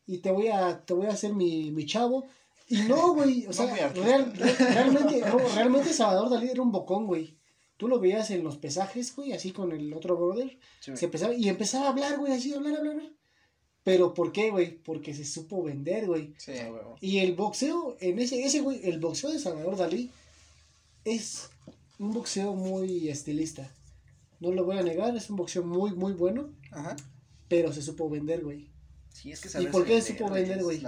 y 0.07 0.19
te 0.19 0.31
voy 0.31 0.47
a, 0.49 0.83
te 0.85 0.93
voy 0.93 1.07
a 1.07 1.11
hacer 1.11 1.33
mi, 1.33 1.71
mi 1.71 1.85
chavo. 1.85 2.25
Y 2.67 2.77
no, 2.83 3.13
güey, 3.15 3.45
o 3.47 3.53
sea, 3.53 3.67
real- 3.93 4.33
realmente, 4.35 5.21
no, 5.21 5.37
realmente 5.55 5.93
Salvador 5.93 6.29
Dalí 6.29 6.49
era 6.49 6.61
un 6.61 6.71
bocón, 6.71 7.05
güey. 7.07 7.37
Tú 7.77 7.87
lo 7.87 7.99
veías 7.99 8.31
en 8.31 8.43
los 8.43 8.57
pesajes, 8.57 9.15
güey, 9.15 9.33
así 9.33 9.51
con 9.51 9.71
el 9.73 9.93
otro 9.93 10.15
brother. 10.15 10.57
Sí, 10.79 10.91
güey. 10.91 10.97
Se 10.97 11.05
empezaba, 11.05 11.33
y 11.33 11.49
empezaba 11.49 11.87
a 11.87 11.89
hablar, 11.89 12.17
güey, 12.17 12.31
así, 12.33 12.53
hablar, 12.53 12.77
hablar, 12.77 12.93
hablar. 12.93 13.11
Pero 13.83 14.13
¿por 14.13 14.31
qué, 14.31 14.49
güey? 14.49 14.77
Porque 14.81 15.13
se 15.13 15.25
supo 15.25 15.61
vender, 15.61 16.07
güey. 16.07 16.33
Sí. 16.37 16.53
Huevo. 16.53 16.95
Y 17.01 17.19
el 17.19 17.35
boxeo, 17.35 17.97
en 17.99 18.17
ese, 18.19 18.43
ese 18.43 18.61
güey, 18.61 18.79
el 18.89 18.99
boxeo 18.99 19.29
de 19.31 19.37
Salvador 19.39 19.75
Dalí 19.77 20.09
es 21.03 21.49
un 21.99 22.11
boxeo 22.13 22.55
muy 22.55 23.09
estilista. 23.09 23.69
No 24.39 24.51
lo 24.51 24.63
voy 24.65 24.77
a 24.77 24.81
negar, 24.83 25.15
es 25.15 25.29
un 25.29 25.35
boxeo 25.35 25.63
muy, 25.63 25.91
muy 25.91 26.13
bueno, 26.13 26.49
Ajá. 26.71 26.95
pero 27.47 27.71
se 27.73 27.81
supo 27.81 28.09
vender, 28.09 28.43
güey. 28.43 28.69
Sí, 29.15 29.31
es 29.31 29.39
que 29.39 29.63
¿Y 29.63 29.67
por 29.67 29.85
qué 29.85 30.01
supo 30.01 30.29
vender, 30.29 30.61
güey? 30.61 30.83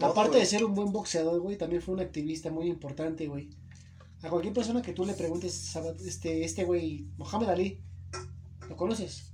Aparte 0.00 0.38
de 0.38 0.44
ser 0.44 0.64
un 0.64 0.74
buen 0.74 0.90
boxeador, 0.90 1.40
güey, 1.40 1.56
también 1.56 1.80
fue 1.80 1.94
un 1.94 2.00
activista 2.00 2.50
muy 2.50 2.66
importante, 2.66 3.28
güey. 3.28 3.50
A 4.20 4.28
cualquier 4.28 4.52
persona 4.52 4.82
que 4.82 4.92
tú 4.92 5.06
le 5.06 5.14
preguntes, 5.14 5.76
este, 6.04 6.44
este 6.44 6.64
güey, 6.64 7.06
Mohamed 7.18 7.50
Ali, 7.50 7.80
¿lo 8.68 8.76
conoces? 8.76 9.30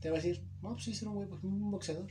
Te 0.00 0.10
va 0.10 0.18
a 0.18 0.20
decir, 0.20 0.44
no, 0.60 0.72
pues 0.72 0.84
sí, 0.84 0.90
es 0.90 1.02
un, 1.02 1.14
güey, 1.14 1.28
un 1.42 1.70
boxeador. 1.70 2.10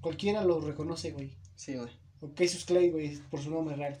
Cualquiera 0.00 0.44
lo 0.44 0.60
reconoce, 0.60 1.10
güey. 1.10 1.36
Sí, 1.56 1.74
güey. 1.74 1.90
O 2.20 2.32
Cassius 2.32 2.64
Clay, 2.64 2.92
güey, 2.92 3.16
por 3.32 3.40
su 3.42 3.50
nombre 3.50 3.74
real. 3.74 3.98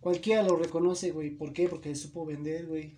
Cualquiera 0.00 0.42
lo 0.42 0.56
reconoce, 0.56 1.10
güey. 1.10 1.32
¿Por 1.32 1.52
qué? 1.52 1.68
Porque 1.68 1.94
supo 1.94 2.24
vender, 2.24 2.66
güey. 2.66 2.96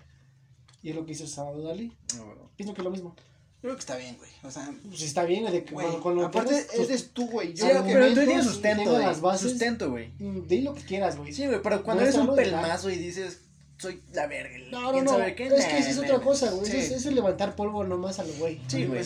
Y 0.81 0.91
es 0.91 0.95
lo 0.95 1.05
que 1.05 1.11
hizo 1.11 1.27
Salvador 1.27 1.65
Dalí. 1.65 1.93
Ah, 2.15 2.23
huevo. 2.23 2.53
Pienso 2.55 2.73
que 2.73 2.83
es 2.83 2.85
lo 2.85 2.91
mismo. 2.93 3.17
Creo 3.63 3.75
que 3.75 3.81
está 3.81 3.97
bien, 3.97 4.17
güey. 4.19 4.31
O 4.43 4.51
sea, 4.51 4.69
Pues 4.89 5.03
está 5.03 5.25
bien, 5.25 5.45
de 5.45 5.65
que 5.65 5.73
güey. 5.73 5.87
cuando, 5.87 6.03
cuando 6.03 6.27
aparte, 6.27 6.63
tus- 6.63 6.75
eres 6.91 7.11
tú, 7.13 7.29
güey. 7.31 7.55
Yo 7.55 7.65
Sí, 7.65 7.71
creo 7.71 7.85
que- 7.85 7.93
pero 7.93 8.09
tú 8.09 8.15
tienes 8.27 8.45
sustento, 8.45 8.91
güey. 8.91 9.03
las 9.05 9.21
bases. 9.21 9.51
Sustento, 9.53 9.91
güey. 9.91 10.11
Mm, 10.19 10.47
Di 10.49 10.61
lo 10.63 10.75
que 10.75 10.83
quieras, 10.83 11.17
güey. 11.17 11.33
Sí, 11.33 11.47
güey, 11.47 11.63
pero 11.63 11.83
cuando 11.85 12.03
eres 12.03 12.17
un 12.17 12.35
pelmazo 12.35 12.91
y 12.91 12.97
dices, 12.97 13.39
soy 13.79 14.03
la 14.13 14.27
verga. 14.27 14.57
No, 14.71 14.81
no, 14.83 14.93
¿quién 14.93 15.05
no. 15.05 15.11
sabe 15.13 15.35
qué? 15.37 15.47
Es 15.47 15.65
que 15.67 15.79
esa 15.79 15.91
es 15.91 15.99
otra 15.99 16.19
cosa, 16.21 16.51
güey. 16.51 16.71
Sí. 16.71 16.77
Eso, 16.77 16.97
es- 16.97 17.07
levantar 17.07 17.55
polvo 17.57 17.85
nomás 17.85 18.19
a 18.19 18.25
lo 18.25 18.33
güey. 18.35 18.61
Sí, 18.67 18.85
güey. 18.85 19.03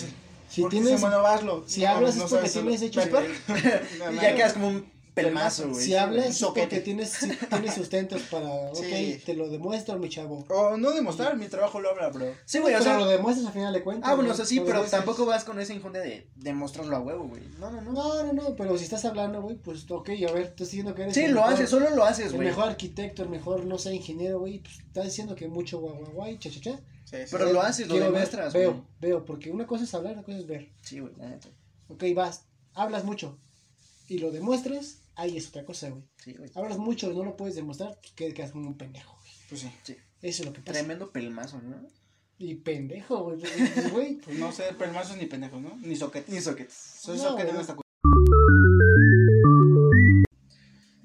Si 0.49 0.67
tienes, 0.69 1.01
si 1.67 1.83
No, 1.83 1.89
hablas 1.91 2.17
no 2.17 2.25
es 2.25 2.31
porque 2.31 2.49
tienes 2.49 2.81
No, 3.99 4.13
Y 4.13 4.17
ya 4.17 4.35
quedas 4.37 4.53
como 4.55 4.69
un 4.69 4.96
pelmazo, 5.25 5.71
güey. 5.71 5.85
si 5.85 5.95
hablas 5.95 6.39
porque 6.41 6.81
tienes, 6.81 7.19
tienes 7.49 7.75
sustentos 7.75 8.23
para, 8.31 8.49
ok, 8.71 8.77
Sí. 8.77 9.21
te 9.25 9.35
lo 9.35 9.49
demuestro, 9.49 9.99
mi 9.99 10.09
chavo. 10.09 10.45
O 10.49 10.77
no 10.77 10.93
demostrar, 10.93 11.37
mi 11.37 11.49
trabajo 11.49 11.81
lo 11.81 11.91
habla, 11.91 12.11
bro. 12.11 12.27
Sí, 12.45 12.59
güey, 12.59 12.75
o 12.75 12.79
pero 12.79 12.91
sea. 12.91 12.99
lo 13.01 13.07
demuestras 13.09 13.47
al 13.47 13.53
final 13.53 13.73
de 13.73 13.83
cuentas. 13.83 14.11
Ah, 14.11 14.15
bueno, 14.15 14.31
o 14.31 14.35
sea, 14.35 14.45
sí, 14.45 14.61
pero 14.61 14.83
tampoco 14.85 15.25
vas 15.27 15.45
con 15.45 15.59
esa 15.59 15.73
injundia 15.73 16.03
de 16.03 16.29
demostrarlo 16.37 16.95
a 16.97 17.01
huevo, 17.01 17.27
güey. 17.29 17.43
No, 17.59 17.71
no, 17.71 17.81
no. 17.81 17.93
No, 17.93 18.23
no, 18.25 18.33
no, 18.33 18.57
pero 18.57 18.77
si 18.79 18.85
estás 18.85 19.05
hablando, 19.07 19.41
güey, 19.43 19.57
pues, 19.57 19.91
ok, 19.91 20.11
a 20.29 20.33
ver, 20.33 20.43
estás 20.49 20.69
diciendo 20.71 20.95
que 20.95 21.03
eres 21.03 21.15
Sí, 21.15 21.23
el 21.25 21.33
lo 21.33 21.41
mejor- 21.41 21.55
haces, 21.55 21.71
solo 21.71 21.91
lo 21.91 22.05
haces, 22.05 22.27
El 22.27 22.37
güey. 22.37 22.49
mejor 22.49 22.69
arquitecto, 22.69 23.23
el 23.23 23.29
mejor, 23.31 23.65
no 23.65 23.79
sé, 23.79 23.95
ingeniero, 23.95 24.39
güey, 24.41 24.59
pues 24.61 24.79
estás 24.81 25.05
diciendo 25.07 25.35
que 25.35 25.49
mucho 25.49 25.81
guay, 25.81 25.95
guay, 25.99 26.13
guay, 26.13 26.39
cha, 26.39 26.51
cha, 26.51 26.61
cha. 26.61 26.77
Sí, 27.05 27.17
sí. 27.19 27.29
Pero 27.31 27.53
lo 27.53 27.63
haces, 27.63 27.89
lo 27.89 27.95
demuestras, 27.95 28.53
güey. 28.53 28.65
Veo, 28.67 28.85
veo, 29.01 29.25
porque 29.25 29.51
una 29.51 29.67
cosa 29.67 29.85
es 29.85 29.95
hablar, 29.95 30.13
otra 30.13 30.25
cosa 30.25 30.39
es 30.39 30.47
ver. 30.47 30.69
Sí, 30.83 30.99
güey. 31.01 31.13
Ok, 31.89 32.05
vas, 32.15 32.43
hablas 32.75 33.05
mucho 33.05 33.39
y 34.09 34.19
lo 34.19 34.31
demuestras, 34.31 34.99
ahí 35.17 35.37
es 35.37 35.49
otra 35.49 35.65
cosa, 35.65 35.89
güey. 35.91 36.03
Sí, 36.23 36.33
güey. 36.35 36.51
Hablas 36.55 36.79
mucho 36.79 37.11
y 37.11 37.17
no 37.17 37.25
lo 37.25 37.37
puedes 37.37 37.55
demostrar, 37.57 37.99
pues 38.01 38.13
que- 38.13 38.33
quedas 38.35 38.53
como 38.53 38.69
un 38.69 38.77
pendejo, 38.79 39.17
güey. 39.21 39.33
Pues 39.49 39.61
sí. 39.63 39.97
Eso 40.23 40.43
es 40.43 40.47
lo 40.47 40.53
que 40.53 40.61
pasa. 40.61 40.73
Tremendo 40.79 41.11
pelmazo, 41.11 41.61
¿no? 41.63 41.77
Y 42.39 42.55
pendejo, 42.57 43.23
güey. 43.25 43.39
pues, 43.41 43.53
pues, 43.75 43.93
güey. 43.93 44.15
Pues 44.17 44.39
no 44.39 44.53
ser 44.53 44.77
pelmazos 44.77 45.17
ni 45.17 45.27
pendejos, 45.27 45.61
¿no? 45.61 45.77
Ni 45.83 45.97
soquetes. 45.97 46.33
Ni 46.35 46.41
sockets. 46.41 46.75
Soy 46.75 47.17
No, 47.19 47.23
soquete 47.25 47.45
güey. 47.45 47.55
en 47.57 47.61
esta 47.61 47.75
cu- 47.77 47.83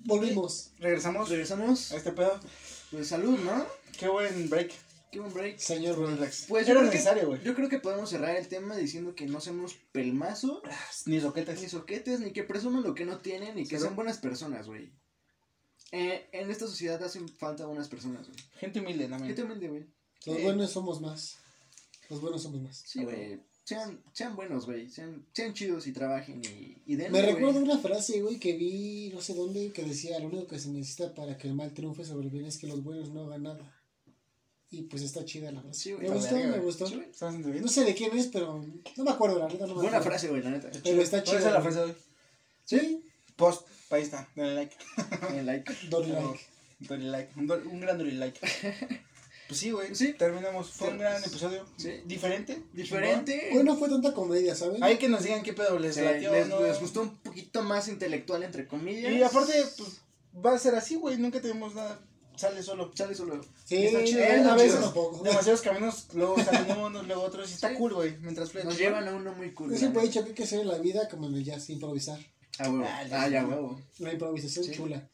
Volvimos. 0.03 0.71
Regresamos 0.79 1.29
Regresamos. 1.29 1.91
a 1.91 1.97
este 1.97 2.11
pedo. 2.11 2.39
Pues 2.91 3.07
salud, 3.07 3.37
¿no? 3.39 3.65
Qué 3.97 4.07
buen 4.09 4.49
break. 4.49 4.71
Break. 5.11 5.57
Señor 5.57 5.99
Relax. 5.99 6.45
Pues 6.47 6.65
yo 6.65 6.73
creo, 6.73 6.85
necesario, 6.85 7.21
que, 7.21 7.27
güey. 7.27 7.43
yo 7.43 7.53
creo 7.55 7.69
que 7.69 7.79
podemos 7.79 8.09
cerrar 8.09 8.35
el 8.37 8.47
tema 8.47 8.75
diciendo 8.77 9.13
que 9.13 9.25
no 9.25 9.41
seamos 9.41 9.75
pelmazos, 9.91 10.61
Ni 11.05 11.19
soquetes. 11.19 11.61
ni 11.61 11.67
soquetes, 11.69 12.19
ni 12.21 12.31
que 12.31 12.43
presuman 12.43 12.83
lo 12.83 12.95
que 12.95 13.05
no 13.05 13.19
tienen, 13.19 13.55
ni 13.55 13.63
que 13.63 13.69
Cero. 13.71 13.81
sean 13.81 13.95
buenas 13.95 14.17
personas, 14.19 14.67
güey. 14.67 14.89
Eh, 15.91 16.29
en 16.31 16.49
esta 16.49 16.67
sociedad 16.67 17.03
hacen 17.03 17.27
falta 17.27 17.65
buenas 17.65 17.89
personas, 17.89 18.27
güey. 18.27 18.39
Gente 18.59 18.79
humilde 18.79 19.07
también. 19.07 19.27
Gente 19.27 19.43
humilde, 19.43 19.67
güey. 19.67 19.85
Los 20.25 20.37
Eh, 20.37 20.43
buenos 20.43 20.71
somos 20.71 21.01
más. 21.01 21.37
Los 22.09 22.21
buenos 22.21 22.41
somos 22.43 22.61
más. 22.61 22.77
Sí, 22.85 23.03
güey. 23.03 23.39
Sean, 23.65 24.01
sean 24.13 24.35
buenos, 24.35 24.65
güey. 24.65 24.89
Sean, 24.89 25.25
sean 25.33 25.53
chidos 25.53 25.87
y 25.87 25.91
trabajen 25.93 26.41
y, 26.43 26.81
y 26.85 26.95
den. 26.95 27.11
Me 27.11 27.21
recuerdo 27.21 27.59
una 27.59 27.77
frase, 27.77 28.21
güey, 28.21 28.39
que 28.39 28.53
vi, 28.57 29.11
no 29.13 29.21
sé 29.21 29.33
dónde, 29.33 29.71
que 29.71 29.83
decía, 29.83 30.19
lo 30.19 30.27
único 30.27 30.47
que 30.47 30.59
se 30.59 30.69
necesita 30.69 31.13
para 31.13 31.37
que 31.37 31.47
el 31.47 31.53
mal 31.53 31.73
triunfe 31.73 32.03
sobre 32.05 32.25
el 32.27 32.31
bien 32.31 32.45
es 32.45 32.57
que 32.57 32.67
los 32.67 32.83
buenos 32.83 33.09
no 33.11 33.25
hagan 33.25 33.43
nada. 33.43 33.77
Y 34.71 34.83
pues 34.83 35.01
está 35.03 35.25
chida 35.25 35.51
la 35.51 35.61
frase. 35.61 35.79
Sí, 35.79 35.91
güey, 35.93 36.07
me 36.07 36.15
gustó, 36.15 36.33
verga, 36.35 36.47
me 36.47 36.53
güey. 36.59 36.65
gustó. 36.65 36.85
Güey. 36.89 37.59
No 37.61 37.67
sé 37.67 37.83
de 37.83 37.93
quién 37.93 38.17
es, 38.17 38.27
pero 38.27 38.65
no 38.97 39.03
me 39.03 39.11
acuerdo, 39.11 39.37
la 39.37 39.47
neta 39.49 39.67
no 39.67 39.75
me 39.75 39.81
Buena 39.81 40.01
frase, 40.01 40.29
güey, 40.29 40.41
la 40.41 40.49
neta. 40.51 40.69
Pero 40.83 41.01
está 41.01 41.21
¿Cuál 41.23 41.37
chida. 41.37 41.37
es 41.39 41.53
la 41.53 41.59
güey. 41.59 41.63
frase 41.73 41.79
hoy? 41.81 41.95
Sí, 42.63 43.03
Post. 43.35 43.67
Ahí 43.89 44.03
está. 44.03 44.27
Dale 44.35 44.55
like. 44.55 44.75
Eh, 45.33 45.43
like. 45.43 45.73
don't 45.89 46.07
like. 46.07 46.39
Dale 46.79 47.03
like. 47.03 47.31
Un, 47.37 47.47
do- 47.47 47.61
un 47.69 47.79
gran 47.81 47.97
dale 47.97 48.13
like. 48.13 48.39
Pues 49.47 49.59
sí, 49.59 49.71
güey. 49.71 49.93
Sí. 49.93 50.13
Terminamos. 50.13 50.69
Fue 50.69 50.87
un 50.87 50.97
gran 50.97 51.21
episodio. 51.21 51.65
Sí. 51.75 51.91
Diferente. 52.05 52.63
Diferente. 52.71 53.49
Hoy 53.53 53.65
no 53.65 53.75
fue 53.75 53.89
tanta 53.89 54.13
comedia, 54.13 54.55
¿sabes? 54.55 54.81
Hay 54.81 54.97
que 54.97 55.09
nos 55.09 55.23
digan 55.23 55.43
qué 55.43 55.51
pedo 55.51 55.77
les 55.77 55.95
Sí, 55.95 56.01
latió. 56.01 56.31
les, 56.31 56.47
¿no? 56.47 56.61
les 56.63 56.79
gustó 56.79 57.01
un 57.01 57.17
poquito 57.17 57.61
más 57.61 57.89
intelectual, 57.89 58.43
entre 58.43 58.65
comillas. 58.65 59.11
Y 59.11 59.21
aparte, 59.21 59.51
pues 59.77 59.99
va 60.45 60.53
a 60.53 60.57
ser 60.57 60.75
así, 60.75 60.95
güey. 60.95 61.17
Nunca 61.17 61.41
tenemos 61.41 61.75
nada. 61.75 61.99
Sale 62.35 62.63
solo. 62.63 62.91
Sale 62.95 63.13
solo. 63.15 63.41
Sí, 63.65 63.85
Está 63.85 64.03
chido, 64.03 64.23
a 64.23 64.27
está 64.35 64.55
veces 64.55 64.79
poco. 64.87 65.23
Demasiados 65.23 65.61
caminos, 65.61 66.07
luego 66.13 66.35
salen 66.43 66.77
unos, 66.77 67.05
luego 67.07 67.21
otros. 67.23 67.49
Y 67.51 67.53
está 67.53 67.69
Sí. 67.69 67.75
cool, 67.75 67.93
güey. 67.93 68.17
Mientras 68.21 68.51
fluye. 68.51 68.65
Nos 68.65 68.77
llevan 68.77 69.07
a 69.07 69.13
uno 69.13 69.33
muy 69.33 69.53
cool. 69.53 69.67
Yo 69.67 69.73
la 69.73 69.79
siempre 69.79 70.01
he 70.03 70.07
dicho 70.07 70.23
que 70.23 70.29
hay 70.29 70.35
que 70.35 70.43
hacer 70.43 70.61
en 70.61 70.67
la 70.67 70.77
vida 70.79 71.07
como 71.09 71.27
en 71.27 71.35
el 71.35 71.43
jazz, 71.43 71.69
improvisar. 71.69 72.19
Ah, 72.59 72.69
huevo. 72.69 72.85
Ah, 72.87 73.03
Ah, 73.11 73.27
ya, 73.29 73.41
sí. 73.41 73.45
huevo. 73.47 73.81
Una 73.99 74.13
improvisación 74.13 74.65
Sí. 74.65 74.71
chula. 74.71 75.07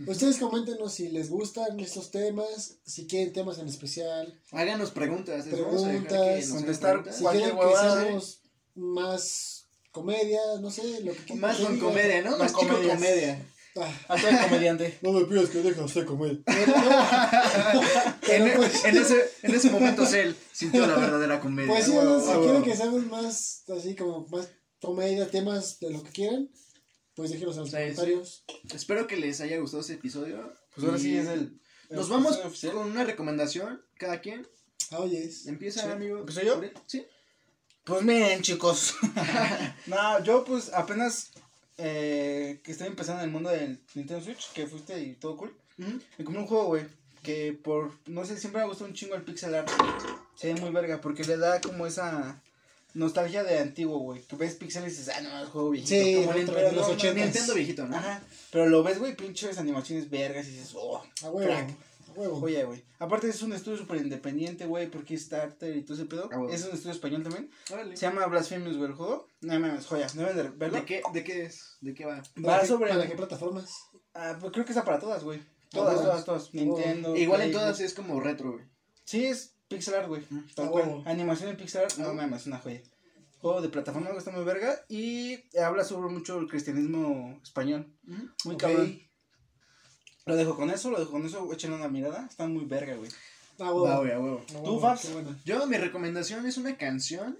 Ustedes 0.06 0.38
coméntenos 0.38 0.94
si 0.94 1.08
les 1.10 1.28
gustan 1.28 1.78
estos 1.78 2.10
temas, 2.10 2.76
si 2.86 3.06
quieren 3.06 3.32
temas 3.34 3.58
en 3.58 3.68
especial, 3.68 4.40
Háganos 4.52 4.90
preguntas. 4.92 5.46
a 5.46 5.50
Preguntas, 5.50 6.46
contestar 6.48 7.04
si 7.12 7.22
Cualquier 7.22 7.50
quieren 7.50 7.58
que 7.60 7.66
huevada, 7.66 8.02
seamos 8.04 8.40
más 8.74 9.66
comedia, 9.90 10.40
no 10.60 10.70
sé, 10.70 11.00
lo 11.02 11.12
que 11.12 11.18
quieran. 11.18 11.40
Más 11.40 11.56
con 11.58 11.78
comedia, 11.78 12.22
¿no? 12.22 12.30
Más 12.32 12.38
Más 12.38 12.52
comedia. 12.52 13.46
Ah, 13.82 13.90
A 14.08 14.16
todo 14.16 14.28
el 14.30 14.38
comediante. 14.38 14.98
no 15.02 15.12
me 15.12 15.24
pidas 15.24 15.48
que 15.48 15.62
deje 15.62 15.80
usted 15.80 16.04
comer. 16.04 16.40
En, 18.28 18.52
pues, 18.56 18.84
en 18.84 18.96
ese, 18.96 19.30
en 19.42 19.54
ese 19.54 19.70
momento 19.70 20.06
Cell 20.06 20.34
sintió 20.52 20.86
la 20.86 20.96
verdadera 20.96 21.40
comedia. 21.40 21.72
pues 21.72 21.84
sí, 21.86 21.90
huevo, 21.92 22.20
si 22.20 22.38
quieren 22.40 22.62
que 22.62 22.76
seamos 22.76 23.04
más, 23.06 23.64
así 23.76 23.96
como 23.96 24.26
más 24.28 24.48
comedia, 24.80 25.28
temas 25.28 25.80
de 25.80 25.90
lo 25.90 26.02
que 26.02 26.10
quieran, 26.10 26.48
pues 27.14 27.30
déjenos 27.30 27.56
en 27.56 27.60
los 27.62 27.70
Sí, 27.70 27.76
comentarios. 27.76 28.44
Espero 28.72 29.06
que 29.06 29.16
les 29.16 29.40
haya 29.40 29.58
gustado 29.58 29.80
este 29.80 29.94
episodio. 29.94 30.52
Pues 30.74 30.86
ahora 30.86 30.98
sí 30.98 31.16
es 31.16 31.26
el. 31.26 31.60
Nos 31.90 32.06
el 32.06 32.12
vamos 32.12 32.38
oficial. 32.44 32.72
con 32.74 32.86
una 32.90 33.04
recomendación, 33.04 33.82
cada 33.98 34.20
quien. 34.20 34.46
Ah, 34.92 34.98
oye, 35.00 35.24
es. 35.24 35.46
Empieza, 35.46 35.82
Sí. 35.82 35.88
amigo. 35.88 36.18
¿Empiezo 36.20 36.42
yo? 36.42 36.60
Sí. 36.86 37.04
Pues 37.84 38.02
miren, 38.02 38.42
chicos. 38.42 38.94
no, 39.86 40.22
yo 40.22 40.44
pues 40.44 40.70
apenas 40.72 41.32
eh, 41.82 42.60
que 42.62 42.72
estoy 42.72 42.88
empezando 42.88 43.22
en 43.22 43.28
el 43.28 43.32
mundo 43.32 43.50
del 43.50 43.78
Nintendo 43.94 44.22
Switch, 44.22 44.52
que 44.52 44.66
fuiste 44.66 45.00
y 45.00 45.14
todo 45.14 45.36
cool. 45.36 45.54
Me 46.18 46.24
compré 46.24 46.42
un 46.42 46.46
juego, 46.46 46.66
güey, 46.66 46.84
que 47.22 47.52
por, 47.54 47.92
no 48.06 48.24
sé, 48.26 48.38
siempre 48.38 48.60
me 48.60 48.68
gustó 48.68 48.84
un 48.84 48.92
chingo 48.92 49.14
el 49.14 49.22
pixel 49.22 49.54
art. 49.54 49.70
Se 50.34 50.52
ve 50.52 50.60
muy 50.60 50.70
verga, 50.70 51.00
porque 51.00 51.24
le 51.24 51.38
da 51.38 51.60
como 51.60 51.86
esa 51.86 52.40
nostalgia 52.92 53.44
de 53.44 53.60
antiguo, 53.60 53.98
güey. 53.98 54.20
Que 54.22 54.36
ves 54.36 54.56
pixeles 54.56 54.92
y 54.92 54.96
dices, 54.98 55.14
ah, 55.16 55.20
no, 55.22 55.42
es 55.42 55.48
juego 55.48 55.70
viejito. 55.70 55.94
Sí, 55.94 56.14
como 56.16 56.34
Nintendo, 56.34 56.60
de 56.60 56.72
los 56.72 56.88
no, 56.88 56.94
ochentas. 56.94 57.24
Nintendo 57.24 57.54
viejito, 57.54 57.86
¿no? 57.86 57.96
Ajá. 57.96 58.22
Pero 58.50 58.66
lo 58.66 58.82
ves, 58.82 58.98
güey, 58.98 59.16
pinches 59.16 59.56
animaciones 59.56 60.10
vergas 60.10 60.46
y 60.48 60.50
dices, 60.50 60.72
oh, 60.74 61.02
A 61.22 61.30
huevo, 61.30 61.46
crack. 61.46 61.70
Huevo. 62.16 62.38
Oye, 62.40 62.64
güey. 62.64 62.84
Aparte 62.98 63.28
es 63.28 63.42
un 63.42 63.52
estudio 63.52 63.78
súper 63.78 63.98
independiente, 64.00 64.66
güey, 64.66 64.90
porque 64.90 65.14
es 65.14 65.22
Starter 65.26 65.76
y 65.76 65.82
todo 65.82 65.94
ese 65.96 66.06
pedo. 66.06 66.28
Ah, 66.32 66.38
huevo. 66.38 66.50
Es 66.52 66.64
un 66.64 66.72
estudio 66.72 66.92
español 66.92 67.22
también. 67.22 67.50
Órale. 67.72 67.96
Se 67.96 68.06
llama 68.06 68.26
Blasphemous, 68.26 68.76
güey, 68.76 68.90
el 68.90 68.96
juego. 68.96 69.26
No 69.40 69.58
mames, 69.60 69.86
joya. 69.86 70.06
Deben 70.14 70.36
de 70.36 70.42
verlo. 70.50 70.78
¿De 70.78 70.84
qué, 70.84 71.02
¿De 71.12 71.24
qué 71.24 71.42
es? 71.44 71.76
¿De 71.80 71.94
qué 71.94 72.04
va? 72.04 72.16
Va 72.16 72.22
¿Para 72.42 72.60
qué- 72.62 72.66
sobre... 72.68 72.90
¿Para 72.90 73.08
qué 73.08 73.14
plataformas? 73.16 73.74
Ah, 74.14 74.36
pues 74.40 74.52
creo 74.52 74.64
que 74.64 74.72
está 74.72 74.84
para 74.84 74.98
todas, 74.98 75.22
güey. 75.24 75.40
Todas, 75.70 75.94
bueno. 75.94 76.08
todas, 76.10 76.24
todas. 76.24 76.54
Nintendo. 76.54 77.14
Igual 77.16 77.42
en 77.42 77.52
todas 77.52 77.78
es 77.80 77.94
como 77.94 78.20
retro, 78.20 78.52
güey. 78.52 78.64
Sí, 79.04 79.24
es 79.26 79.54
pixel 79.68 79.94
art, 79.94 80.08
güey. 80.08 80.22
Tal 80.54 80.66
Ah, 80.66 80.70
cual. 80.70 81.02
Animación 81.06 81.50
en 81.50 81.56
pixel 81.56 81.82
art, 81.84 81.96
no 81.96 82.08
Ah. 82.08 82.12
mames, 82.12 82.40
es 82.42 82.46
una 82.48 82.58
joya. 82.58 82.82
Juego 83.38 83.62
de 83.62 83.68
plataforma 83.70 84.10
que 84.10 84.18
está 84.18 84.30
muy 84.32 84.44
verga 84.44 84.84
y 84.88 85.38
habla 85.58 85.82
sobre 85.84 86.10
mucho 86.12 86.38
el 86.40 86.46
cristianismo 86.48 87.40
español. 87.42 87.86
Muy 88.44 88.54
Ok. 88.56 88.60
cabrón. 88.60 89.00
Lo 90.30 90.36
dejo 90.36 90.54
con 90.54 90.70
eso, 90.70 90.92
lo 90.92 90.98
dejo 91.00 91.10
con 91.10 91.26
eso, 91.26 91.52
échenle 91.52 91.74
una 91.76 91.88
mirada. 91.88 92.24
Está 92.30 92.46
muy 92.46 92.64
verga, 92.64 92.94
güey. 92.94 93.10
A 93.58 93.64
huevo. 93.64 93.82
Va, 93.82 93.98
güey, 93.98 94.12
a 94.12 94.20
huevo. 94.20 94.40
A 94.48 94.52
huevo, 94.58 94.64
¿Tú, 94.64 94.80
Fabs? 94.80 95.12
bueno. 95.12 95.36
Yo, 95.44 95.66
mi 95.66 95.76
recomendación 95.76 96.46
es 96.46 96.56
una 96.56 96.76
canción. 96.76 97.36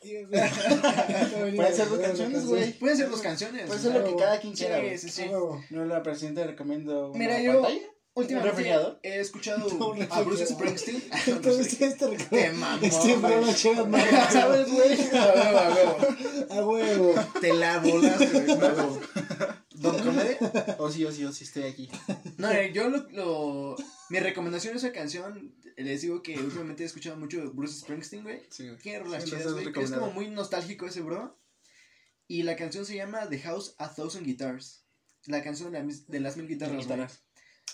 Pueden 0.06 1.74
ser 1.74 1.88
dos 1.88 1.98
canciones, 1.98 2.46
güey. 2.46 2.72
Pueden 2.74 2.96
ser 2.96 3.10
dos 3.10 3.20
canciones. 3.20 3.66
Puede 3.66 3.80
ser 3.80 3.92
lo 3.92 4.04
que 4.04 4.14
cada 4.14 4.38
quien 4.38 4.52
quiera, 4.52 4.78
güey. 4.78 4.96
sí, 4.98 5.08
sí. 5.08 5.24
Yo 5.28 5.84
la 5.84 6.00
presidenta 6.04 6.44
recomiendo 6.46 7.10
Mira, 7.12 7.42
yo-. 7.42 7.66
Últimamente 8.16 8.72
he 9.02 9.20
escuchado 9.20 9.66
a 10.10 10.22
Bruce. 10.22 10.46
Springsteen. 10.46 11.02
Entonces, 11.26 11.78
este 11.82 12.06
una 12.06 13.84
más. 13.84 14.32
¿Sabes, 14.32 14.72
güey? 14.72 14.92
A 15.10 15.34
huevo, 15.34 15.58
a 15.58 15.74
huevo. 15.74 15.96
A 16.50 16.66
huevo. 16.66 17.14
Te 17.42 17.52
la 17.52 17.78
volaste, 17.78 18.26
güey. 18.26 18.52
A 18.52 18.56
huevo. 18.56 19.00
¿Don 19.74 19.98
Comede? 19.98 20.25
O 20.78 20.90
sí, 20.90 21.04
o 21.04 21.12
sí, 21.12 21.24
o 21.24 21.32
sí, 21.32 21.44
estoy 21.44 21.64
aquí. 21.64 21.88
No, 22.38 22.50
eh, 22.50 22.72
yo 22.74 22.88
lo, 22.88 23.08
lo- 23.10 23.76
Mi 24.10 24.18
recomendación 24.20 24.74
de 24.74 24.78
esa 24.78 24.92
canción, 24.92 25.54
les 25.76 26.02
digo 26.02 26.22
que 26.22 26.38
últimamente 26.38 26.82
he 26.82 26.86
escuchado 26.86 27.16
mucho 27.16 27.50
Bruce 27.52 27.80
Springsteen, 27.80 28.22
güey. 28.22 28.42
Sí, 28.50 28.68
güey. 28.68 28.98
Rolas 28.98 29.24
Sí, 29.24 29.30
chidas, 29.30 29.52
güey. 29.52 29.66
Es 29.84 29.90
como 29.90 30.10
muy 30.12 30.28
nostálgico 30.28 30.86
ese 30.86 31.00
bro. 31.00 31.36
Y 32.28 32.42
la 32.42 32.56
canción 32.56 32.84
se 32.84 32.96
llama 32.96 33.28
The 33.28 33.38
House 33.40 33.74
a 33.78 33.94
Thousand 33.94 34.26
Guitars. 34.26 34.82
La 35.26 35.42
canción 35.42 35.72
de, 35.72 35.82
la 35.82 35.94
de 36.08 36.20
las 36.20 36.36
mil 36.36 36.46
guitarras. 36.48 36.78
Guitarras. 36.82 37.20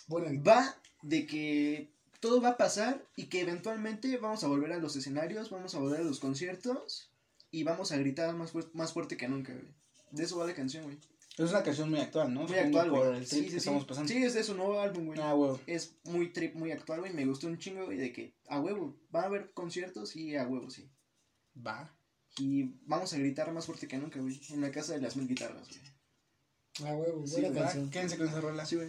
Buena. 0.07 0.43
Va 0.43 0.77
de 1.03 1.27
que 1.27 1.91
todo 2.21 2.41
va 2.41 2.51
a 2.51 2.57
pasar 2.57 3.05
y 3.17 3.25
que 3.27 3.41
eventualmente 3.41 4.17
vamos 4.19 4.45
a 4.45 4.47
volver 4.49 4.73
a 4.73 4.79
los 4.79 4.95
escenarios, 4.97 5.51
vamos 5.51 5.75
a 5.75 5.79
volver 5.79 6.01
a 6.01 6.05
los 6.05 6.21
conciertos 6.21 7.11
y 7.51 7.65
vamos 7.65 7.93
a 7.93 7.97
gritar 7.99 8.35
más, 8.37 8.53
fuer- 8.55 8.71
más 8.75 8.93
fuerte 8.93 9.17
que 9.17 9.29
nunca, 9.29 9.53
güey. 9.53 9.67
De 10.13 10.25
eso 10.25 10.39
va 10.39 10.47
la 10.47 10.55
canción, 10.55 10.85
güey. 10.85 10.99
Es 11.39 11.51
una 11.51 11.63
canción 11.63 11.89
muy 11.91 11.99
actual, 12.01 12.33
¿no? 12.35 12.41
Muy 12.41 12.49
Supongo 12.49 12.79
actual, 12.79 12.91
Por 12.91 13.07
güey. 13.09 13.19
el 13.21 13.27
Sí, 13.27 13.37
trip 13.37 13.45
sí, 13.45 13.45
que 13.47 13.51
sí. 13.53 13.57
estamos 13.59 13.85
pasando. 13.87 14.13
Sí, 14.13 14.23
es 14.23 14.35
de 14.35 14.45
su 14.45 14.55
nuevo 14.55 14.79
álbum, 14.81 15.07
güey. 15.07 15.19
Ah, 15.21 15.35
huevo. 15.35 15.59
Es 15.67 15.97
muy 16.05 16.33
trip, 16.33 16.55
muy 16.57 16.73
actual, 16.73 17.01
güey. 17.01 17.13
Me 17.15 17.25
gustó 17.25 17.47
un 17.47 17.59
chingo, 17.59 17.87
güey, 17.87 17.97
de 17.97 18.13
que 18.13 18.35
a 18.49 18.61
huevo. 18.61 18.97
Va 19.15 19.23
a 19.23 19.27
haber 19.27 19.53
conciertos 19.53 20.15
y 20.15 20.37
a 20.37 20.47
huevo, 20.47 20.69
sí. 20.71 20.91
Va. 21.57 21.95
Y 22.39 22.75
vamos 22.87 23.13
a 23.15 23.19
gritar 23.19 23.51
más 23.53 23.65
fuerte 23.67 23.89
que 23.89 23.97
nunca, 23.99 24.21
güey. 24.21 24.41
En 24.51 24.61
la 24.61 24.71
casa 24.71 24.93
de 24.95 25.01
las 25.01 25.17
mil 25.17 25.27
guitarras, 25.27 25.69
güey. 25.69 25.81
Ah, 26.91 26.95
huevo, 26.97 27.27
Sí, 27.27 27.41
buena 27.41 27.49
Va, 27.49 27.55
canción. 27.65 27.91
Quédense 27.91 28.19
con 28.19 28.29
esa 28.29 28.41
rola. 28.41 28.67
Sí, 28.67 28.77
güey. 28.77 28.89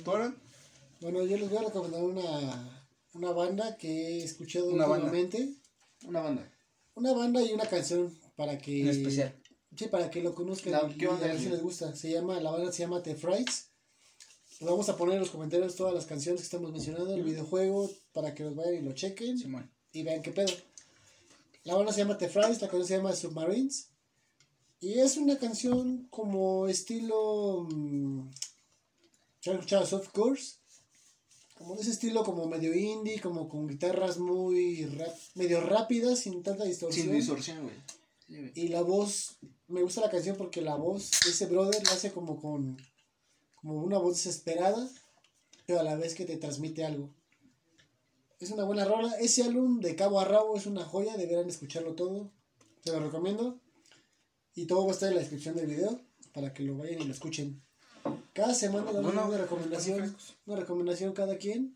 Bueno, 1.02 1.26
yo 1.26 1.38
les 1.38 1.50
voy 1.50 1.58
a 1.60 1.68
recomendar 1.68 2.04
una, 2.04 2.86
una 3.14 3.32
banda 3.32 3.78
que 3.78 4.20
he 4.20 4.24
escuchado 4.24 4.68
Una 4.70 4.86
banda. 4.86 5.06
últimamente. 5.06 5.54
Una 6.06 6.22
banda. 6.22 6.50
Una 6.96 7.14
banda 7.14 7.42
y 7.42 7.52
una 7.54 7.66
canción 7.66 8.14
para 8.36 8.58
que... 8.58 8.82
En 8.82 8.88
especial. 8.90 9.36
Sí, 9.76 9.88
para 9.88 10.10
que 10.12 10.22
lo 10.22 10.34
conozcan 10.36 10.72
La- 10.74 10.88
y 10.90 10.98
¿qué 10.98 11.06
a 11.06 11.10
banda 11.10 11.28
ver 11.28 11.40
si 11.40 11.50
les 11.50 11.62
gusta. 11.62 11.96
Se 11.96 12.12
llama, 12.12 12.40
la 12.40 12.52
banda 12.52 12.72
se 12.72 12.84
llama 12.84 13.02
The 13.02 13.16
Frights. 13.16 13.68
Vamos 14.62 14.88
a 14.90 14.96
poner 14.96 15.16
en 15.16 15.22
los 15.22 15.32
comentarios 15.32 15.76
todas 15.76 15.94
las 15.94 16.06
canciones 16.06 16.42
que 16.42 16.46
estamos 16.46 16.72
mencionando, 16.72 17.14
el 17.14 17.24
videojuego, 17.24 17.90
para 18.14 18.34
que 18.34 18.44
los 18.44 18.56
vayan 18.56 18.76
y 18.76 18.82
lo 18.82 18.94
chequen 18.94 19.38
y 19.92 20.04
vean 20.04 20.22
qué 20.22 20.32
pedo. 20.32 20.54
La 21.66 21.76
banda 21.76 21.92
se 21.92 22.00
llama 22.00 22.18
The 22.18 22.30
Frights, 22.30 22.62
la 22.62 22.68
canción 22.68 22.88
se 22.88 22.98
llama 22.98 23.14
Submarines. 23.16 23.88
Y 24.80 25.00
es 25.00 25.18
una 25.18 25.38
canción 25.38 26.08
como 26.10 26.68
estilo... 26.68 27.68
mm, 27.72 28.30
¿Se 29.42 29.50
han 29.50 29.56
escuchado 29.58 29.86
Soft 29.86 30.10
Course? 30.12 30.56
Como 31.56 31.76
de 31.76 31.82
ese 31.82 31.92
estilo 31.92 32.24
como 32.24 32.46
medio 32.48 32.74
indie, 32.74 33.20
como 33.22 33.48
con 33.50 33.68
guitarras 33.68 34.18
muy 34.18 34.86
rap- 34.86 35.18
medio 35.36 35.62
rápidas, 35.62 36.20
sin 36.20 36.42
tanta 36.44 36.64
distorsión. 36.66 37.06
Sin 37.08 37.16
distorsión, 37.16 37.64
güey. 37.64 38.52
Y 38.56 38.70
la 38.70 38.82
voz, 38.82 39.36
me 39.74 39.82
gusta 39.82 40.02
la 40.02 40.12
canción 40.12 40.38
porque 40.38 40.62
la 40.62 40.76
voz 40.76 41.10
de 41.26 41.32
ese 41.32 41.48
brother 41.48 41.84
la 41.84 41.94
hace 41.94 42.12
como 42.12 42.40
con, 42.40 42.78
como 43.56 43.82
una 43.82 43.98
voz 43.98 44.18
desesperada, 44.18 44.88
pero 45.66 45.80
a 45.80 45.84
la 45.84 45.96
vez 45.96 46.14
que 46.14 46.26
te 46.26 46.38
transmite 46.38 46.86
algo. 46.86 47.10
Es 48.40 48.52
una 48.52 48.66
buena 48.66 48.86
rola. 48.86 49.14
Ese 49.20 49.42
álbum 49.42 49.80
de 49.80 49.96
cabo 49.96 50.20
a 50.20 50.26
rabo 50.26 50.56
es 50.56 50.68
una 50.68 50.86
joya, 50.86 51.18
deberán 51.18 51.50
escucharlo 51.50 51.96
todo. 51.96 52.30
Se 52.84 52.92
lo 52.92 53.00
recomiendo. 53.00 53.60
Y 54.54 54.68
todo 54.68 54.86
va 54.86 54.92
a 54.92 54.94
estar 54.94 55.10
en 55.10 55.16
la 55.16 55.22
descripción 55.22 55.56
del 55.56 55.66
video 55.66 56.00
para 56.34 56.54
que 56.54 56.62
lo 56.62 56.78
vayan 56.78 57.02
y 57.02 57.06
lo 57.06 57.14
escuchen. 57.14 57.64
Cada 58.34 58.54
semana 58.54 58.92
damos 58.92 59.14
una 59.14 59.38
recomendación, 59.38 60.16
una 60.46 60.58
recomendación 60.58 61.14
cada 61.14 61.38
quien 61.38 61.76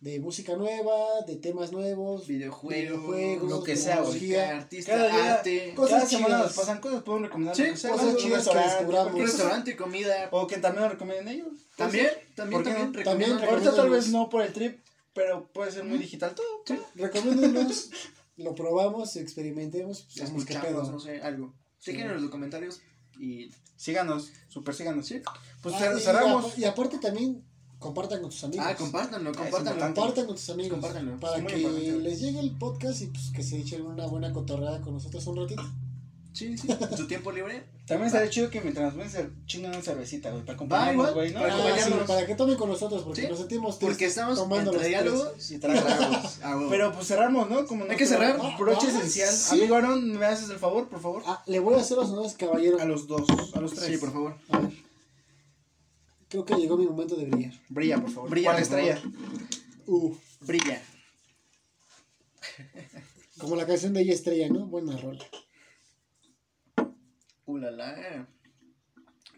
de 0.00 0.20
música 0.20 0.54
nueva, 0.56 1.22
de 1.26 1.36
temas 1.36 1.72
nuevos, 1.72 2.26
Videojuegos, 2.26 2.74
videojuegos, 3.06 3.50
lo 3.50 3.62
que 3.62 3.74
sea, 3.76 3.98
artista, 4.00 4.92
Cada 4.92 5.08
día- 5.08 5.34
arte, 5.36 5.72
Cosas 5.74 5.90
Cada 5.96 6.06
semana 6.06 6.38
nos 6.38 6.52
pasan 6.52 6.80
cosas, 6.80 7.02
podemos 7.02 7.28
recomendar 7.28 7.56
Sí, 7.56 7.62
lo 7.62 7.68
que 7.68 7.88
cosas. 7.88 8.06
Un 8.06 8.16
chidas 8.16 8.22
que 8.22 8.34
restaurante, 8.34 8.74
descubramos. 8.76 9.20
restaurante, 9.20 9.76
comida. 9.76 10.28
O 10.30 10.46
que 10.46 10.58
también 10.58 10.82
nos 10.82 10.92
recomienden 10.92 11.28
ellos. 11.28 11.48
También, 11.76 12.08
también, 12.34 12.62
también, 12.62 12.92
También 13.04 13.32
Ahorita 13.32 13.74
tal 13.74 13.88
vez 13.90 14.08
no 14.08 14.28
por 14.28 14.42
el 14.42 14.52
trip, 14.52 14.80
pero 15.14 15.48
puede 15.52 15.72
ser 15.72 15.84
muy 15.84 15.96
digital 15.98 16.34
todo. 16.34 16.46
Recomiéndenos, 16.94 17.90
lo 18.36 18.54
probamos, 18.54 19.16
experimentemos, 19.16 20.02
pues, 20.02 20.16
qué 20.16 20.24
escuchamos, 20.54 20.66
pedo. 20.66 20.92
no 20.92 20.98
sé, 21.00 21.20
algo. 21.22 21.54
Chequen 21.80 22.10
en 22.10 22.20
los 22.20 22.30
comentarios 22.30 22.80
y 23.18 23.50
Síganos, 23.76 24.30
super 24.48 24.72
síganos. 24.74 25.06
Sí. 25.06 25.20
Pues 25.62 25.74
Ah, 25.74 25.80
cer- 25.92 25.98
y 25.98 26.00
cerramos. 26.00 26.56
Y, 26.58 26.64
aparte 26.64 26.98
también 26.98 27.44
compartan 27.84 28.22
con 28.22 28.30
tus 28.30 28.42
amigos. 28.44 28.66
Ah, 28.66 28.74
compártanlo, 28.74 29.30
compártanlo. 29.32 29.80
Compartan 29.94 30.26
con 30.26 30.36
tus 30.36 30.48
amigos. 30.48 30.72
Compártanlo. 30.72 31.20
Para 31.20 31.36
Es 31.36 31.44
que 31.44 31.56
les 31.58 32.20
llegue 32.20 32.40
el 32.40 32.52
podcast 32.52 33.02
y 33.02 33.06
pues 33.08 33.30
que 33.30 33.42
se 33.42 33.58
echen 33.58 33.82
una 33.82 34.06
buena 34.06 34.32
cotorreada 34.32 34.80
con 34.80 34.94
nosotros 34.94 35.26
un 35.26 35.36
ratito. 35.36 35.62
Sí, 36.32 36.56
sí. 36.56 36.66
Su 36.96 37.06
tiempo 37.06 37.30
libre. 37.30 37.62
También 37.86 38.06
estaría 38.06 38.30
chido 38.30 38.48
que 38.48 38.62
mientras 38.62 38.96
ven 38.96 39.08
se 39.10 39.28
chingan 39.44 39.72
una 39.72 39.82
cervecita, 39.82 40.30
güey, 40.30 40.42
para 40.42 40.54
acompañarnos, 40.54 40.94
igual, 40.94 41.14
güey, 41.14 41.32
¿no? 41.34 41.40
para 41.40 41.74
Ah, 41.74 41.78
sí, 41.78 41.92
para 42.06 42.26
que 42.26 42.34
tomen 42.34 42.56
con 42.56 42.70
nosotros, 42.70 43.02
porque 43.02 43.20
Sí, 43.20 43.28
nos 43.28 43.38
sentimos 43.38 43.76
Porque 43.76 43.94
tristes 43.96 44.08
estamos 44.08 44.38
tomando 44.38 44.72
entre 44.72 44.88
diálogos 44.88 45.50
Y 45.50 45.54
y 45.54 45.58
tragos. 45.58 46.38
Ah, 46.42 46.56
huevo. 46.56 46.70
Pero 46.70 46.92
pues 46.92 47.06
cerramos, 47.06 47.50
¿no? 47.50 47.66
Como 47.66 47.84
Hay 47.84 47.96
que 47.98 48.06
cerrar. 48.06 48.38
Ah, 48.42 48.56
Broche 48.58 48.86
ah, 48.86 48.96
esencial. 48.96 49.32
sí. 49.34 49.58
Amigo 49.58 49.76
Aaron, 49.76 50.18
¿me 50.18 50.24
haces 50.24 50.48
el 50.48 50.58
favor, 50.58 50.88
por 50.88 51.00
favor? 51.00 51.22
Ah, 51.26 51.42
le 51.46 51.60
voy 51.60 51.74
a 51.74 51.82
hacer 51.82 51.98
los 51.98 52.08
honores, 52.08 52.34
caballero. 52.38 52.80
A 52.80 52.86
los 52.86 53.06
dos, 53.06 53.26
a 53.52 53.60
los 53.60 53.74
tres. 53.74 53.92
Sí, 53.92 53.98
por 53.98 54.10
favor. 54.10 54.34
A 54.48 54.58
ver. 54.60 54.83
Creo 56.34 56.44
que 56.44 56.54
llegó 56.56 56.76
mi 56.76 56.84
momento 56.84 57.14
de 57.14 57.26
brillar. 57.26 57.52
Brilla, 57.68 58.00
por 58.00 58.10
favor. 58.10 58.28
Brilla, 58.28 58.46
¿Cuál 58.50 58.56
por 58.56 58.62
estrella? 58.64 59.02
Uh, 59.86 60.16
Brilla. 60.40 60.82
como 63.38 63.54
la 63.54 63.64
canción 63.64 63.92
de 63.94 64.00
ella 64.00 64.14
estrella, 64.14 64.48
¿no? 64.48 64.66
Buena 64.66 64.96
rola. 64.96 65.24
Uh, 67.46 67.56
la, 67.58 67.70
la. 67.70 68.28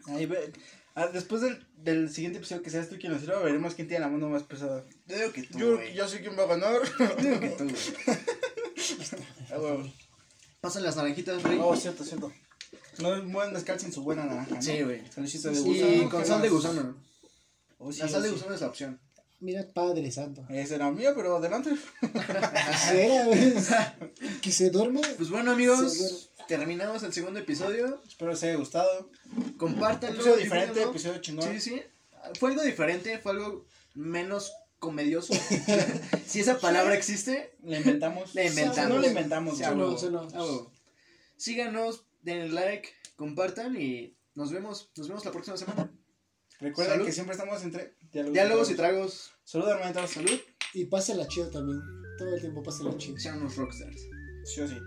Ahí 0.07 0.25
ve. 0.25 0.51
Ah, 0.95 1.05
después 1.13 1.43
del, 1.43 1.67
del 1.75 2.09
siguiente 2.09 2.39
episodio 2.39 2.63
que 2.63 2.71
seas 2.71 2.89
tú 2.89 2.97
quien 2.97 3.13
lo 3.13 3.19
sirva, 3.19 3.43
veremos 3.43 3.75
quién 3.75 3.87
tiene 3.87 4.03
la 4.03 4.09
mano 4.09 4.29
más 4.29 4.41
pesada. 4.41 4.83
Yo 5.05 5.17
digo 5.19 5.31
que 5.33 5.43
tú, 5.43 5.59
Yo, 5.59 5.75
güey. 5.75 5.93
yo 5.93 6.07
sé 6.07 6.21
quién 6.21 6.35
va 6.35 6.45
a 6.45 6.47
ganar. 6.47 6.81
Yo 6.97 7.15
digo 7.17 7.39
que 7.39 7.49
tú, 7.49 7.63
güey. 7.65 7.75
Ah. 9.51 9.83
Pasan 10.61 10.81
las 10.81 10.95
naranjitas, 10.95 11.43
Rey. 11.43 11.59
Oh, 11.61 11.75
cierto, 11.75 12.03
cierto. 12.03 12.33
No 12.99 13.15
es 13.15 13.31
buen 13.31 13.53
mezcal 13.53 13.79
sin 13.79 13.91
su 13.91 14.03
buena 14.03 14.25
naranja, 14.25 14.55
¿no? 14.55 14.61
Sí, 14.61 14.81
güey. 14.81 15.01
De 15.01 15.21
gusano. 15.21 15.71
Y 15.71 15.99
¿qué 15.99 16.09
con 16.09 16.25
sal 16.25 16.41
de 16.41 16.49
gusano. 16.49 16.97
Oh, 17.77 17.91
sí, 17.91 17.99
La 17.99 18.07
sal 18.07 18.23
de 18.23 18.29
sí. 18.29 18.35
gusano 18.35 18.55
es 18.55 18.61
la 18.61 18.67
opción. 18.67 18.99
Mira, 19.39 19.67
Padre 19.71 20.11
Santo. 20.11 20.43
Ese 20.49 20.75
era 20.75 20.89
mío, 20.91 21.13
pero 21.15 21.37
adelante. 21.37 21.71
Que 24.41 24.51
se 24.51 24.69
duerme. 24.69 25.01
Pues 25.17 25.29
bueno, 25.29 25.51
amigos, 25.51 26.31
terminamos 26.47 27.03
el 27.03 27.13
segundo 27.13 27.39
episodio. 27.39 28.01
Espero 28.07 28.31
les 28.31 28.43
haya 28.43 28.55
gustado. 28.55 29.09
Compártanlo. 29.57 30.15
Episodio 30.15 30.37
diferente, 30.37 30.83
episodio 30.83 31.19
chingón. 31.19 31.51
Sí, 31.53 31.59
sí. 31.59 31.81
Fue 32.39 32.51
algo 32.51 32.63
diferente, 32.63 33.19
fue 33.19 33.33
algo 33.33 33.65
menos 33.93 34.51
comedioso. 34.79 35.33
si 36.25 36.39
esa 36.39 36.59
palabra 36.59 36.95
existe, 36.95 37.55
Le 37.63 37.77
inventamos. 37.77 38.33
la 38.33 38.45
inventamos. 38.45 38.89
No 38.89 38.99
la 38.99 39.07
inventamos, 39.07 39.57
Sí, 39.57 39.63
no, 39.75 39.97
sí, 39.97 40.07
no. 40.09 40.71
Síganos, 41.37 42.05
denle 42.33 42.49
like, 42.53 42.89
compartan 43.15 43.75
y 43.79 44.15
nos 44.35 44.51
vemos, 44.51 44.91
nos 44.95 45.07
vemos 45.07 45.25
la 45.25 45.31
próxima 45.31 45.57
semana. 45.57 45.91
Recuerden 46.59 46.93
Salud. 46.95 47.05
que 47.05 47.11
siempre 47.11 47.33
estamos 47.35 47.63
entre 47.63 47.95
diálogos, 48.11 48.33
Diálogos 48.33 48.71
y 48.71 48.75
tragos. 48.75 49.31
Salud, 49.43 49.67
hermanitos. 49.69 50.09
Salud. 50.11 50.39
Y 50.73 50.85
pásela 50.85 51.27
chido 51.27 51.49
también. 51.49 51.79
Todo 52.17 52.33
el 52.35 52.41
tiempo 52.41 52.63
pásela 52.63 52.95
chido. 52.97 53.17
Sean 53.19 53.39
unos 53.39 53.55
rockstars. 53.55 54.01
Sí 54.45 54.61
o 54.61 54.67
sí. 54.67 54.77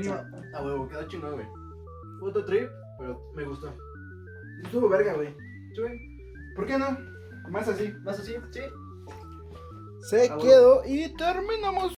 Sí, 0.00 0.08
a 0.08 0.62
huevo, 0.64 0.88
quedó 0.88 1.06
chingón, 1.08 1.34
güey. 1.34 1.46
Fue 2.18 2.30
otro 2.30 2.44
trip, 2.46 2.68
pero 2.98 3.30
me 3.34 3.44
gustó. 3.44 3.74
Estuvo 4.64 4.88
verga, 4.88 5.14
güey. 5.14 5.34
¿Por 6.56 6.66
qué 6.66 6.78
no? 6.78 6.98
Más 7.50 7.68
así. 7.68 7.92
Más 8.02 8.18
así, 8.18 8.32
sí. 8.52 8.60
Se 10.08 10.28
Ah, 10.28 10.36
bueno. 10.36 10.42
quedó 10.50 10.82
y 10.86 11.14
terminamos. 11.16 11.90